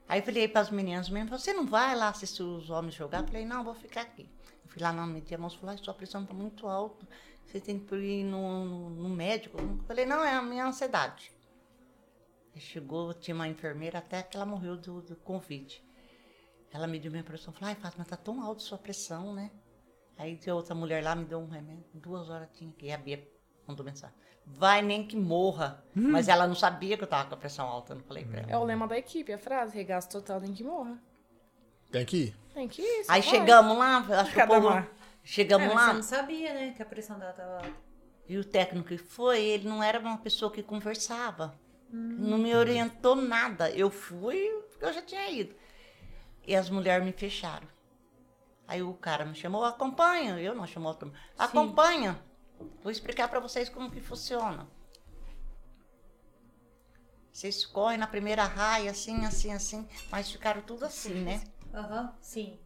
[0.09, 3.27] Aí falei para as meninas mesmo, você não vai lá assistir os homens jogar?
[3.27, 4.31] Falei, não, vou ficar aqui.
[4.65, 7.05] Eu fui lá na media, a falou, "Ai, sua pressão tá muito alta,
[7.45, 9.59] você tem que ir no, no- no médico.
[9.61, 11.33] Eu falei, não, é a minha ansiedade.
[12.55, 15.83] Aí chegou, tinha uma enfermeira até que ela morreu do, do Covid.
[16.71, 19.51] Ela mediu minha pressão, falou, ai, Fátima, tá tão alta sua pressão, né?
[20.21, 22.99] Aí tinha outra mulher lá, me deu um remédio, duas horas tinha que ir, a
[22.99, 23.27] Bia
[23.67, 24.15] mandou mensagem.
[24.45, 25.83] Vai nem que morra.
[25.95, 28.41] Mas ela não sabia que eu tava com a pressão alta, eu não falei pra
[28.41, 28.51] ela.
[28.51, 30.99] É o lema da equipe, a frase, regaço total, tem que morrer.
[31.91, 32.37] Tem que ir.
[32.53, 33.05] Tem que ir.
[33.09, 33.23] Aí vai.
[33.23, 34.71] chegamos lá, acho que o povo...
[34.71, 34.87] É,
[35.25, 37.73] Chegamos mas lá, você não sabia, né, que a pressão dela tava alta.
[38.29, 41.59] e o técnico que foi, ele não era uma pessoa que conversava.
[41.93, 42.17] Hum.
[42.19, 43.71] Não me orientou nada.
[43.71, 45.55] Eu fui porque eu já tinha ido.
[46.47, 47.67] E as mulheres me fecharam.
[48.71, 50.39] Aí o cara me chamou, acompanha.
[50.39, 51.13] Eu não chamou outro.
[51.37, 52.23] Acompanha.
[52.85, 54.69] Vou explicar para vocês como que funciona.
[57.33, 61.43] Vocês correm na primeira raia, assim, assim, assim, mas ficaram tudo assim, né?
[61.75, 62.61] Aham, sim.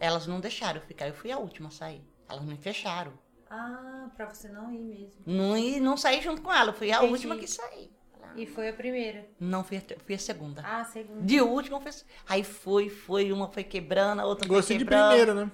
[0.00, 2.02] Elas não deixaram eu ficar, eu fui a última a sair.
[2.26, 3.12] Elas me fecharam.
[3.50, 5.22] Ah, pra você não ir mesmo.
[5.26, 7.12] Não, e não saí junto com ela, eu fui a Entendi.
[7.12, 7.92] última que saí.
[8.38, 9.28] E foi a primeira.
[9.40, 10.62] Não, fui a, fui a segunda.
[10.64, 11.22] Ah, a segunda.
[11.22, 11.92] De última, foi,
[12.28, 15.08] aí foi, foi, uma foi quebrando, a outra foi Gostei de quebrando.
[15.08, 15.50] primeiro, né?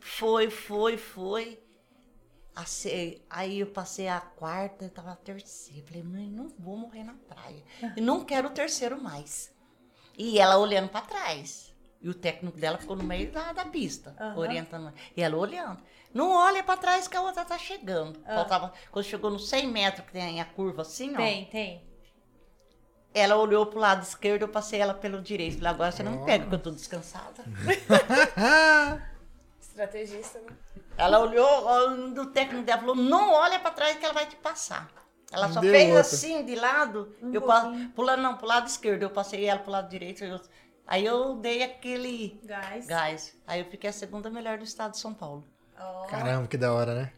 [0.00, 1.58] Foi, foi, foi.
[2.54, 5.86] A se- Aí eu passei a quarta, eu tava a terceira.
[5.86, 7.62] Falei, mãe, não vou morrer na praia.
[7.96, 9.52] E não quero o terceiro mais.
[10.16, 11.74] E ela olhando pra trás.
[12.00, 14.38] E o técnico dela ficou no meio da, da pista, Aham.
[14.38, 14.92] orientando.
[15.16, 15.82] E ela olhando.
[16.14, 18.20] Não olha pra trás que a outra tá chegando.
[18.24, 18.36] Ah.
[18.36, 21.16] Faltava, quando chegou nos 100 metros, que tem a curva assim, ó.
[21.16, 21.85] Tem, tem.
[23.18, 25.56] Ela olhou pro lado esquerdo, eu passei ela pelo direito.
[25.56, 27.42] Falei, agora você não me pega, que eu tô descansada.
[29.60, 30.48] Estrategista, né?
[30.98, 34.90] Ela olhou, do técnico dela falou, não olha pra trás que ela vai te passar.
[35.30, 36.00] Ela só Deu fez outra.
[36.02, 37.88] assim, de lado, Um eu pouquinho.
[37.90, 40.22] pulando, não, pro lado esquerdo, eu passei ela pro lado direito.
[40.24, 40.40] eu-
[40.86, 42.86] aí eu dei aquele Gás.
[42.86, 43.36] gás.
[43.46, 45.44] Aí eu fiquei a segunda melhor do estado de São Paulo.
[45.78, 47.12] Ó, Caramba, que da hora, né?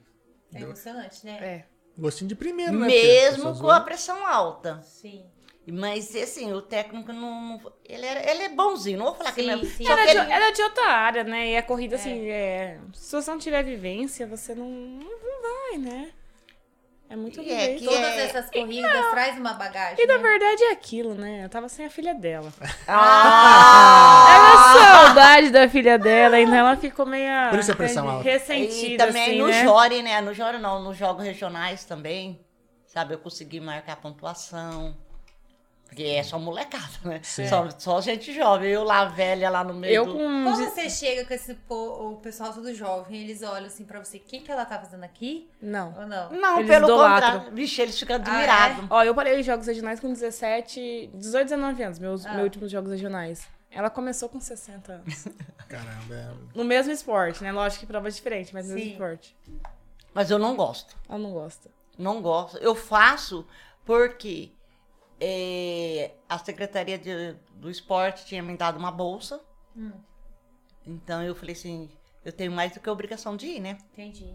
[0.54, 1.38] é emocionante, né?
[1.40, 1.64] É.
[2.00, 2.86] Gostinho de primeiro, né?
[2.86, 4.80] Porque Mesmo com a pressão alta.
[4.82, 5.26] Sim.
[5.70, 7.58] Mas, assim, o técnico não...
[7.58, 9.70] não- ele, era, ele é bonzinho, não vou falar que Sim, ele é...
[9.70, 9.86] sim.
[9.86, 11.48] Era que de, ele- era de outra área, né?
[11.50, 12.78] E a corrida, assim, é...
[12.94, 16.10] se você não tiver vivência, você não, não vai, né?
[17.10, 19.96] É muito E é que Todas é- essas corridas traz uma bagagem.
[20.02, 20.22] E na né?
[20.22, 21.42] verdade é aquilo, né?
[21.44, 22.52] Eu tava sem a filha dela.
[22.86, 24.26] Ah!
[24.28, 28.22] Era saudade da filha dela, então ela ficou meio Por isso a pressão alta.
[28.24, 29.64] ressentida, E também assim, no né?
[29.64, 30.20] Jore, né?
[30.20, 32.40] No Jore não, nos jogos regionais também.
[32.86, 34.94] Sabe, eu consegui marcar a pontuação.
[35.88, 37.20] Porque é só molecada, né?
[37.24, 38.70] Só, só gente jovem.
[38.70, 40.12] Eu lá, velha, lá no meio Eu do...
[40.12, 40.18] com...
[40.44, 44.18] Quando você chega com esse po- o pessoal todo jovem, eles olham assim pra você,
[44.18, 45.50] o que, que ela tá fazendo aqui?
[45.60, 45.94] Não.
[45.98, 46.30] Ou não?
[46.30, 47.32] Não, Eles pelo idolatram.
[47.32, 47.56] contrário.
[47.56, 48.84] Vixe, eles ficam Ah, admirados.
[48.90, 52.32] Ó, eu parei os jogos regionais com 17, 18, 19 anos, meus, Ah.
[52.34, 53.48] meus últimos jogos regionais.
[53.70, 55.26] Ela começou com 60 anos.
[55.68, 56.30] Caramba, é...
[56.54, 57.50] No mesmo esporte, né?
[57.50, 59.36] Lógico que prova diferente, mas no mesmo esporte.
[60.14, 60.96] Mas eu não gosto.
[61.08, 61.70] Ela não gosta.
[61.98, 62.56] Não gosto.
[62.58, 63.46] Eu faço
[63.84, 64.52] porque
[65.20, 69.40] eh, a Secretaria de- do Esporte tinha me dado uma bolsa.
[69.76, 69.92] Hum.
[70.86, 71.88] Então eu falei assim,
[72.24, 73.78] eu tenho mais do que a obrigação de ir, né?
[73.92, 74.34] Entendi.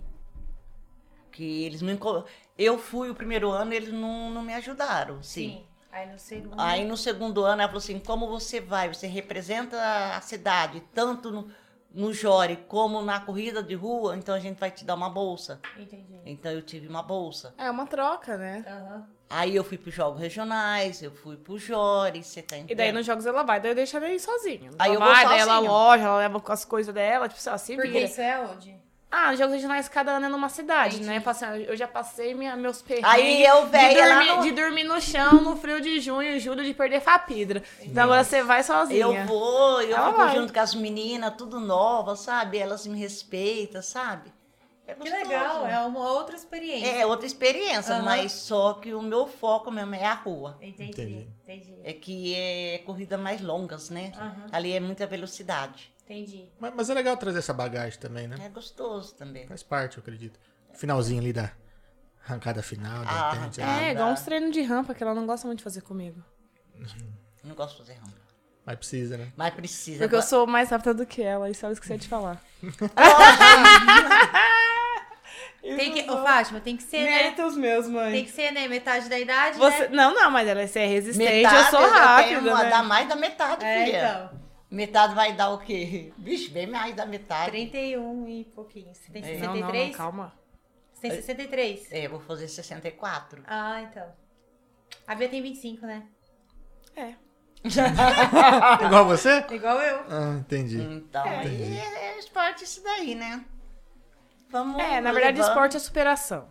[1.31, 1.93] Que eles me...
[1.93, 2.25] enco-
[2.57, 5.49] Eu fui o primeiro ano, eles não, não me ajudaram, sim.
[5.49, 5.67] Sim.
[5.91, 6.55] Aí no segundo.
[6.59, 8.87] Aí no segundo ano ela falou assim, como você vai?
[8.91, 11.51] Você representa a cidade, tanto no,
[11.91, 15.59] no Jore como na corrida de rua, então a gente vai te dar uma bolsa.
[15.77, 16.19] Entendi.
[16.25, 17.53] Então eu tive uma bolsa.
[17.59, 18.63] É uma troca, né?
[18.67, 19.07] Aham.
[19.35, 22.77] Aí eu fui pros jogos regionais, eu fui pro Jores, você tá E entendendo?
[22.77, 24.69] daí nos jogos ela vai, daí eu deixo ela ir sozinha.
[24.77, 27.49] Aí ela eu vou vai, daí ela loja, ela leva com as coisas dela, tipo,
[27.49, 28.05] assim, se Porque vira.
[28.05, 28.75] isso é onde?
[29.15, 31.07] Ah, nos jogos regionais cada ano é numa cidade, Entendi.
[31.09, 31.17] né?
[31.17, 33.11] Eu falo assim, Eu já passei minha, meus perrengues.
[33.11, 36.31] Aí eu, de velha, lá dormir, no- de dormir no chão no frio de junho
[36.35, 37.61] e julho de perder fapidra.
[37.81, 38.99] Então agora você vai sozinha.
[39.05, 40.35] Eu vou, eu Ela fico vai.
[40.35, 42.57] junto com as meninas, tudo nova, sabe?
[42.57, 44.32] Elas me respeitam, sabe?
[44.85, 46.87] É Que legal, é uma outra experiência.
[46.87, 48.03] É outra experiência, Aham.
[48.03, 50.57] mas só que o meu foco mesmo é a rua.
[50.61, 51.79] Entendi, Entendi.
[51.83, 54.11] É que é corrida mais longas, né?
[54.15, 54.47] Aham.
[54.51, 55.93] Ali é muita velocidade.
[56.03, 56.49] Entendi.
[56.59, 58.35] Mas, mas é legal trazer essa bagagem também, né?
[58.41, 59.47] É gostoso também.
[59.47, 60.37] Faz parte, eu acredito.
[60.73, 61.49] Finalzinho ali da
[62.25, 63.61] arrancada final, de Ah, repente.
[63.61, 66.21] ah, É, igual uns treinos de rampa que ela não gosta muito de fazer comigo.
[67.43, 68.21] Não gosto de fazer rampa.
[68.65, 69.31] Mas precisa, né?
[69.35, 69.99] Mas precisa.
[69.99, 72.41] Porque eu sou mais rápida do que ela, isso eu esqueci de falar.
[75.63, 77.09] Tem que, ô, Fátima, tem que ser, né?
[77.09, 78.11] Méritos meus, mãe.
[78.11, 78.67] Tem que ser, né?
[78.67, 79.87] Metade da idade, Você...
[79.87, 79.95] né?
[79.95, 82.69] Não, não, mas ela se é resistente, metade, eu sou rápida, tenho, né?
[82.69, 83.97] Dá mais da metade, É, filha.
[83.97, 84.43] então.
[84.69, 86.11] Metade vai dar o quê?
[86.17, 87.51] Vixe, bem mais da metade.
[87.51, 88.93] 31 e pouquinho.
[88.93, 89.37] Você tem É.
[89.37, 89.87] Não, não, 63?
[89.89, 90.33] não, calma.
[90.93, 91.91] Você tem 63?
[91.93, 93.41] É, eu vou fazer 64.
[93.47, 94.11] Ah, então.
[95.07, 96.03] A Bia tem 25, né?
[96.95, 97.13] É.
[98.85, 99.45] Igual você?
[99.49, 99.99] Igual eu.
[100.09, 100.81] Ah, entendi.
[100.81, 101.39] Então, É.
[101.39, 103.45] aí é, é esporte isso daí, né?
[104.53, 105.49] Vamos É, na verdade, levando.
[105.49, 106.47] esporte é superação.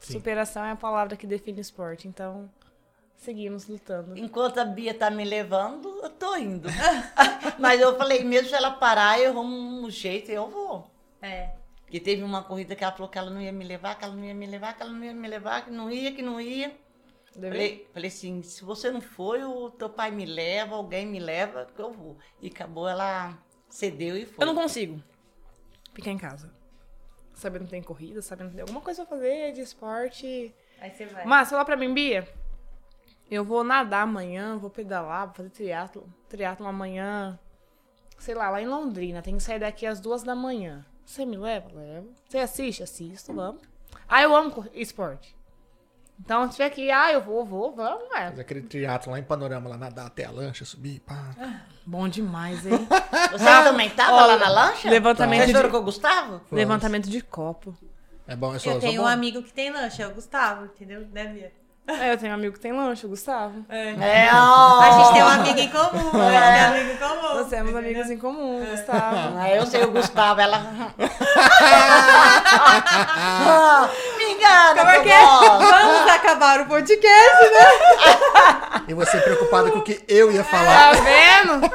[0.00, 0.14] Sim.
[0.14, 2.50] Superação é a palavra que define esporte, então
[3.16, 4.18] seguimos lutando.
[4.18, 6.68] Enquanto a Bia tá me levando, eu tô indo.
[7.58, 9.56] Mas eu falei, mesmo se ela parar, eu arrumo
[9.86, 10.90] um jeito e eu vou.
[11.22, 11.52] É.
[11.82, 14.14] Porque teve uma corrida que ela falou que ela não ia me levar, que ela
[14.14, 16.40] não ia me levar, que ela não ia me levar, que não ia, que não
[16.40, 16.76] ia.
[17.36, 21.20] Deve- Falei, falei assim, se você não for, o teu pai me leva, alguém me
[21.20, 22.16] leva, que eu vou.
[22.42, 24.42] E acabou, ela cedeu e foi.
[24.42, 25.00] Eu não consigo
[25.94, 26.50] ficar em casa.
[27.36, 30.54] Sabendo que tem corrida, sabendo que tem alguma coisa pra fazer de esporte.
[30.80, 31.26] Aí você vai.
[31.26, 32.26] Mas, fala pra mim, Bia,
[33.30, 37.38] eu vou nadar amanhã, vou pedalar, vou fazer triatlo, triatlo amanhã,
[38.18, 39.20] sei lá, lá em Londrina.
[39.20, 40.86] Tem que sair daqui às duas da manhã.
[41.04, 41.68] Você me leva?
[41.74, 42.08] Levo.
[42.26, 42.82] Você assiste?
[42.82, 43.60] Assisto, vamos.
[44.08, 45.35] Ah, eu amo esporte.
[46.18, 48.30] Então, se tiver aqui, ah, eu vou, vou, vamos, é.
[48.30, 51.34] Fazer aquele triatlo lá em panorama, lá nadar até a lancha, subir, pá.
[51.84, 52.72] Bom demais, hein?
[53.32, 54.88] Você também tava Ó, lá na lancha?
[54.90, 56.40] levantamento Vocês de- foram com o Gustavo?
[56.50, 57.76] Levantamento de copo.
[58.26, 59.06] É bom, é só, Eu só tenho bom.
[59.06, 61.06] um amigo que tem lanche, é o Gustavo, entendeu?
[61.12, 61.52] Né, Bia?
[62.00, 63.64] É, eu tenho um amigo que tem lanche, o Gustavo.
[63.68, 63.94] É,
[64.34, 64.80] ó.
[64.80, 67.34] A gente tem um amigo em comum, a gente tem um amigo em comum.
[67.36, 69.38] Nós temos amigos em comum, Gustavo.
[69.38, 70.58] Ah, eu sei o Gustavo, ela.
[74.18, 75.24] Me engana, Como é que é?
[75.24, 78.82] Vamos acabar o podcast, né?
[78.88, 80.96] E você preocupada com o que eu ia falar.
[80.96, 81.70] Tá vendo?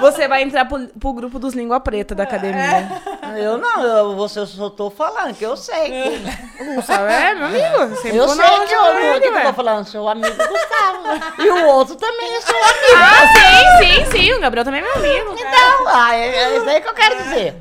[0.00, 2.88] Você vai entrar pro, pro grupo dos Língua Preta da academia.
[3.36, 5.90] Eu não, eu, você só tô falando que eu sei.
[5.90, 7.96] Que, O Gustavo é meu amigo.
[7.96, 10.96] Sempre eu sei com o que eu tô falando, seu amigo Gustavo.
[11.42, 12.96] E o outro também é seu amigo.
[12.96, 14.32] Ah, sim, sim, sim.
[14.32, 15.34] O Gabriel também é meu amigo.
[15.38, 17.56] Então, ah, é, é isso aí que eu quero dizer.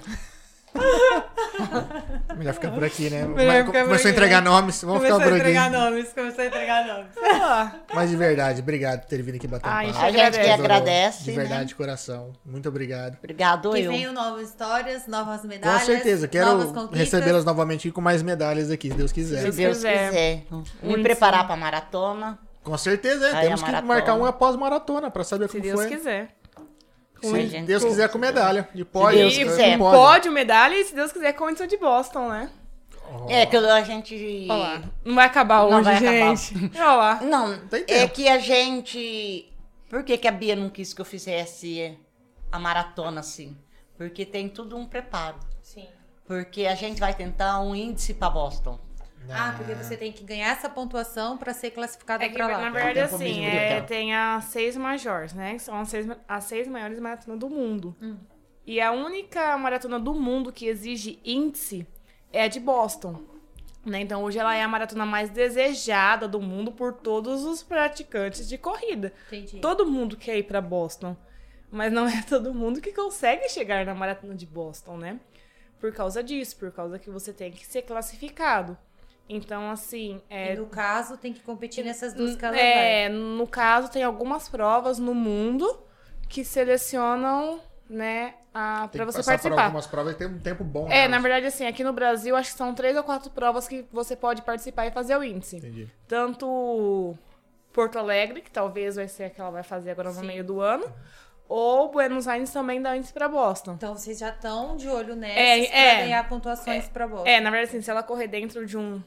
[2.37, 3.25] Melhor ficar por aqui, né?
[3.25, 4.49] Melhor Come- ficar por Começou a entregar né?
[4.49, 5.49] nomes, vamos Começou ficar a por aqui.
[5.49, 7.07] entregar nomes, começou a entregar nomes.
[7.93, 9.99] Mas de verdade, obrigado por ter vindo aqui bater um papo.
[10.05, 11.23] A gente que agradece.
[11.23, 11.37] De né?
[11.37, 12.33] verdade, de coração.
[12.45, 13.17] Muito obrigado.
[13.17, 13.91] Obrigado, Que eu.
[13.91, 15.83] venham novas histórias, novas Com medalhas.
[15.83, 19.37] certeza, quero recebê-las novamente aqui com mais medalhas aqui, se Deus quiser.
[19.37, 20.09] Se Deus Deus quiser.
[20.09, 20.43] quiser.
[20.51, 22.37] Me Muito preparar pra maratona.
[22.63, 23.35] Com certeza, é.
[23.35, 25.89] Aí Temos a que marcar um após maratona pra saber Se como Deus foi.
[25.89, 26.29] quiser.
[27.21, 27.65] Se gente.
[27.65, 28.69] Deus quiser com medalha.
[28.73, 29.19] De pódio.
[29.19, 29.77] Deus com quiser.
[29.77, 29.99] pódio.
[29.99, 32.49] Pódio, medalha e, se Deus quiser, condição de Boston, né?
[33.29, 34.47] É que a gente.
[34.49, 34.81] Olha lá.
[35.03, 36.35] Não vai acabar Não hoje, vai acabar.
[36.35, 36.71] gente.
[36.75, 37.21] Olha lá.
[37.21, 39.51] Não, Tem é que a gente.
[39.89, 41.97] Por que, que a Bia não quis que eu fizesse
[42.51, 43.55] a maratona assim?
[43.97, 45.37] Porque tem tudo um preparo.
[45.61, 45.87] Sim.
[46.25, 48.79] Porque a gente vai tentar um índice pra Boston.
[49.29, 52.59] Ah, porque você tem que ganhar essa pontuação pra ser classificado É pra lá.
[52.59, 55.57] na verdade, assim, é, tem as seis majors, né?
[55.57, 57.95] São as seis, as seis maiores maratonas do mundo.
[58.65, 61.87] E a única maratona do mundo que exige índice
[62.33, 63.21] é a de Boston.
[63.85, 64.01] Né?
[64.01, 68.57] Então, hoje ela é a maratona mais desejada do mundo por todos os praticantes de
[68.57, 69.13] corrida.
[69.27, 69.59] Entendi.
[69.59, 71.15] Todo mundo quer ir pra Boston.
[71.71, 75.19] Mas não é todo mundo que consegue chegar na maratona de Boston, né?
[75.79, 78.75] Por causa disso, por causa que você tem que ser classificado.
[79.27, 82.59] Então, assim, é, E no caso, tem que competir nessas duas vai.
[82.59, 85.81] é, no caso, tem algumas provas no mundo
[86.29, 89.63] que selecionam, né, a, Tem pra que você por participar.
[89.65, 90.87] algumas provas e tem um tempo bom.
[90.87, 91.07] É, né?
[91.07, 94.15] na verdade, assim, aqui no Brasil, acho que são três ou quatro provas que você
[94.15, 95.57] pode participar e fazer o índice.
[95.57, 95.89] Entendi.
[96.07, 97.15] Tanto
[97.73, 100.61] Porto Alegre, que talvez vai ser a que ela vai fazer agora no meio do
[100.61, 100.85] ano,
[101.49, 103.73] ou Buenos Aires também dá índice pra Boston.
[103.73, 105.97] Então vocês já estão de olho nessas É, pra é.
[106.03, 107.27] ganhar pontuações pra Boston.
[107.27, 109.01] É, na verdade, assim, se ela correr dentro de um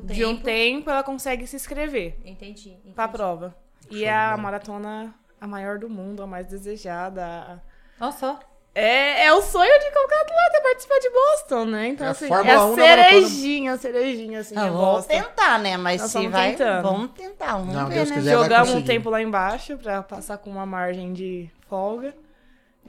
[0.00, 0.44] de um tempo.
[0.44, 2.70] tempo, ela consegue se inscrever Entendi.
[2.70, 2.94] entendi.
[2.94, 3.54] pra prova.
[3.90, 7.24] E Show é de a maratona a maior do mundo, a mais desejada.
[7.24, 7.58] a-
[8.00, 8.38] Olha só.
[8.74, 11.88] É, é o sonho de qualquer atleta participar de Boston, né?
[11.88, 13.08] Então, É a assim, Fórmula é a 1 da maratona.
[13.10, 15.08] cerejinha, a cerejinha, assim, Ah, Boston.
[15.08, 15.76] tentar, né?
[15.76, 16.82] Mas Nós se vamos vai, tentando.
[16.82, 18.16] vamos tentar, vamos Não, ver, Deus né?
[18.16, 18.30] quiser.
[18.32, 22.14] Jogamos um tempo lá embaixo pra passar com uma margem de folga.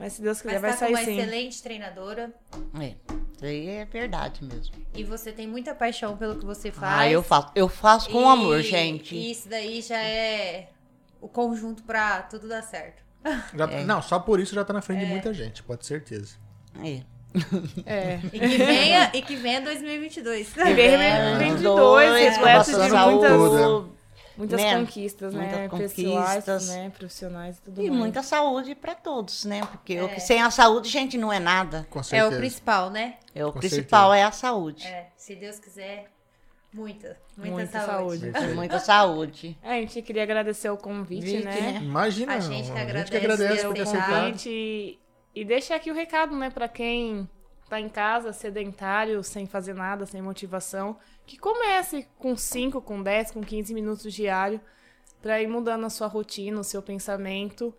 [0.00, 1.18] Mas se Deus quiser, Mas vai tá com sair uma sim.
[1.20, 2.32] excelente treinadora.
[2.80, 2.94] É,
[3.36, 4.74] isso aí é verdade mesmo.
[4.94, 7.00] E você tem muita paixão pelo que você faz.
[7.00, 9.14] Ah, eu faço, eu faço com E- amor, gente.
[9.14, 10.70] E isso daí já é
[11.20, 13.02] o conjunto pra tudo dar certo.
[13.54, 13.84] Já- É.
[13.84, 16.36] Não, só por isso já tá na frente de muita gente, pode ter certeza.
[16.82, 17.02] É.
[17.84, 18.20] É.
[18.32, 20.50] E que venha, e que venha 2022.
[20.56, 23.90] E vem É, 22, dois, repleto de muitas, saúde,
[24.36, 24.78] muitas né?
[24.78, 25.68] conquistas, né?
[25.70, 26.68] Muitas Pessoais, conquistas.
[26.68, 26.90] né?
[26.96, 27.98] Profissionais e tudo E mais.
[28.00, 29.60] muita saúde pra todos, né?
[29.66, 30.02] Porque É.
[30.02, 31.86] o que- sem a saúde, gente, não é nada.
[31.90, 33.16] Com É o principal, né?
[33.34, 34.24] É o Com principal certeza.
[34.24, 34.86] é a saúde.
[34.86, 36.10] É, se Deus quiser,
[36.72, 38.30] muita, muita, Muita saúde.
[38.32, 38.54] saúde.
[38.54, 39.58] Muita saúde.
[39.62, 41.60] É, a gente queria agradecer o convite, Vite, né?
[41.72, 41.80] né?
[41.82, 44.40] Imagina, A gente que a gente que agradece agradece por ter aceitado.
[44.46, 44.98] e,
[45.34, 47.28] e deixar aqui o recado, né, pra quem
[47.68, 50.96] tá em casa, sedentário, sem fazer nada, sem motivação,
[51.30, 54.60] que comece com 5, com 10, com 15 minutos diário
[55.22, 57.72] pra ir mudando a sua rotina, o seu pensamento,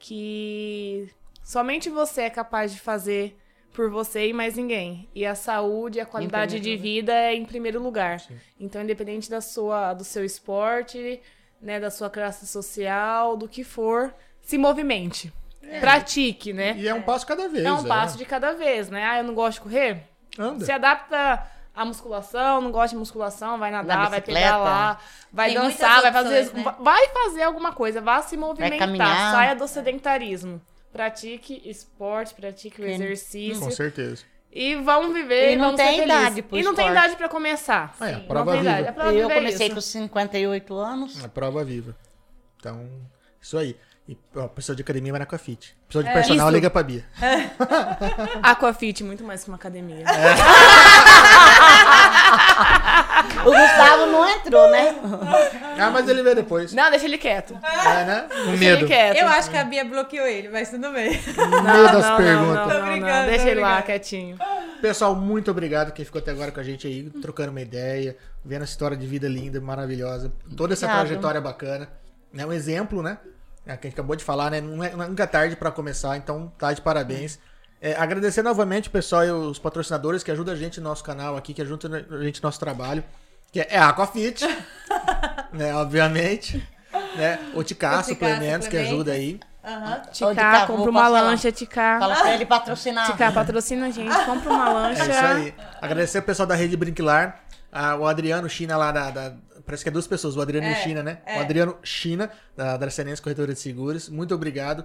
[0.00, 1.08] que
[1.44, 3.38] somente você é capaz de fazer
[3.72, 5.08] por você e mais ninguém.
[5.14, 8.18] E a saúde, a qualidade de vida é em primeiro lugar.
[8.18, 8.36] Sim.
[8.58, 11.22] Então, independente da sua, do seu esporte,
[11.62, 15.32] né, da sua classe social, do que for, se movimente.
[15.80, 16.76] Pratique, né?
[16.76, 17.64] E é um passo cada vez.
[17.64, 19.04] É um passo de cada vez, né?
[19.04, 20.02] Ah, eu não gosto de correr?
[20.36, 20.64] Anda.
[20.64, 25.00] Se adapta à musculação, não gosta de musculação, vai nadar, Na vai pedalar,
[25.32, 26.74] vai Tem dançar, muitas vai fazer, opções, né?
[26.80, 30.60] vai fazer alguma coisa, vá se movimentar, saia do sedentarismo.
[30.92, 34.24] Pratique esporte, pratique o exercício Com certeza.
[34.50, 37.94] e vamos viver E não vamos tem idade pro E não tem idade pra começar.
[38.00, 38.20] Ah, é, Sim.
[38.26, 38.78] prova não tem idade.
[38.78, 38.88] viva.
[38.88, 39.74] É pra eu comecei isso.
[39.76, 41.24] com 58 anos.
[41.24, 41.94] A prova viva.
[42.56, 42.88] Então,
[43.40, 43.76] isso aí.
[44.08, 45.76] E, ó, pessoa de academia vai na Aquafit.
[45.86, 46.08] Pessoa É.
[46.08, 46.54] de personal Isso.
[46.54, 47.04] liga pra Bia.
[48.42, 50.02] Aquafit, muito mais que uma academia.
[53.44, 54.94] O Gustavo não entrou, né?
[55.78, 56.72] Ah, mas ele vê depois.
[56.72, 57.58] Não, deixa ele quieto.
[57.62, 58.26] É, né?
[58.30, 58.76] Com Deixa medo.
[58.78, 59.16] ele quieto.
[59.18, 61.10] Eu acho que a Bia bloqueou ele, mas tudo bem.
[61.10, 61.36] Medo
[61.92, 62.66] das não, perguntas.
[62.66, 63.26] Não, não, não, não.
[63.26, 64.38] Deixa ele lá, quietinho.
[64.80, 68.62] Pessoal, muito obrigado quem ficou até agora com a gente aí, trocando uma ideia, vendo
[68.62, 71.06] essa história de vida linda, maravilhosa, toda essa Obrigado.
[71.06, 71.88] trajetória bacana.
[72.36, 73.18] É um exemplo, né?
[73.68, 74.60] É, que a gente acabou de falar, né?
[74.60, 77.38] Não é, nunca é tarde pra começar, então tá de parabéns.
[77.80, 81.36] É, agradecer novamente o pessoal e os patrocinadores que ajudam a gente no nosso canal
[81.36, 83.04] aqui, que ajudam a gente no nosso trabalho,
[83.52, 84.44] que é a Aquafit,
[85.52, 85.74] né?
[85.74, 86.66] Obviamente.
[87.14, 87.38] Né?
[87.54, 89.38] O Ticá Suplementos, que ajuda aí.
[89.62, 91.98] Ô, Ticá, Ticá, compra uma passar lancha, Ticá.
[92.00, 93.06] Fala pra ele patrocinar.
[93.12, 95.02] Ticá, patrocina a gente, compra uma lancha.
[95.04, 95.54] É isso aí.
[95.80, 97.40] Agradecer o pessoal da Rede Brinquilar,
[97.70, 99.34] a- o Adriano China lá da, da-
[99.68, 101.20] Parece que é duas pessoas, o Adriano e o É, China, né?
[101.26, 101.36] é.
[101.38, 104.08] O Adriano China, da Dracenense Corretora de Seguros.
[104.08, 104.82] Muito obrigado.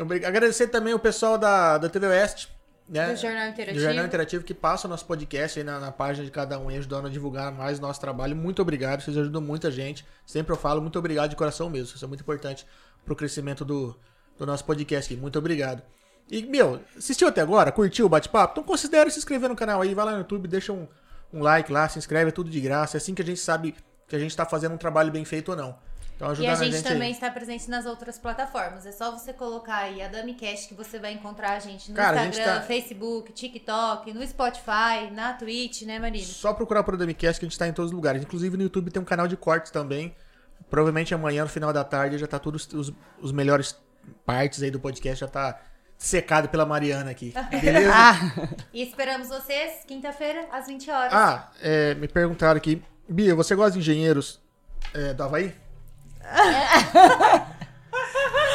[0.00, 2.48] Obri- Agradecer também o pessoal da, da TV Oeste,
[2.88, 3.12] né?
[3.12, 3.78] Do Jornal Interativo.
[3.78, 6.70] Do Jornal Interativo que passa o nosso podcast aí na, na página de cada um
[6.70, 8.34] e ajudando a divulgar mais o nosso trabalho.
[8.34, 10.02] Muito obrigado, vocês ajudam muita gente.
[10.24, 11.94] Sempre eu falo, muito obrigado de coração mesmo.
[11.94, 12.66] Isso é muito importante
[13.04, 13.94] pro crescimento do,
[14.38, 15.20] do nosso podcast aqui.
[15.20, 15.82] Muito obrigado.
[16.30, 17.70] E, meu, assistiu até agora?
[17.70, 18.52] Curtiu o bate-papo?
[18.52, 19.92] Então considere se inscrever no canal aí.
[19.94, 20.88] Vai lá no YouTube, deixa um,
[21.32, 22.96] um like lá, se inscreve, é tudo de graça.
[22.96, 23.74] É assim que a gente sabe
[24.12, 25.74] que a gente tá fazendo um trabalho bem feito ou não.
[26.14, 27.12] Então E ajudando a a gente gente, também aí.
[27.14, 28.84] está presente nas outras plataformas.
[28.84, 32.20] É só você colocar aí a DamiCast que você vai encontrar a gente no Cara,
[32.20, 36.26] a gente Instagram, tá- Facebook, TikTok, no Spotify, na Twitch, né, Marina?
[36.26, 38.22] Só procurar por Damicast que a gente tá em todos os lugares.
[38.22, 40.14] Inclusive no YouTube tem um canal de cortes também.
[40.68, 43.74] Provavelmente amanhã, no final da tarde, já tá todos os, os melhores
[44.26, 45.58] partes aí do podcast, já tá
[45.96, 47.32] secado pela Mariana aqui.
[47.50, 47.92] Beleza?
[48.74, 51.12] E esperamos vocês quinta-feira, às 20 horas.
[51.14, 52.82] Ah, é, me perguntaram aqui.
[53.12, 54.40] Bia, você gosta de engenheiros
[54.94, 55.54] é, do Havaí?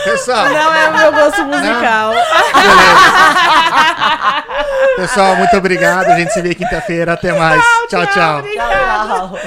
[0.03, 2.13] Pessoal, Não é o meu gosto musical.
[4.95, 6.09] pessoal, muito obrigado.
[6.09, 7.13] A gente se vê quinta-feira.
[7.13, 7.61] Até mais.
[7.89, 8.41] Tchau, tchau.
[8.41, 9.37] Tchau.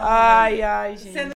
[0.00, 1.32] Ai, ai, gente.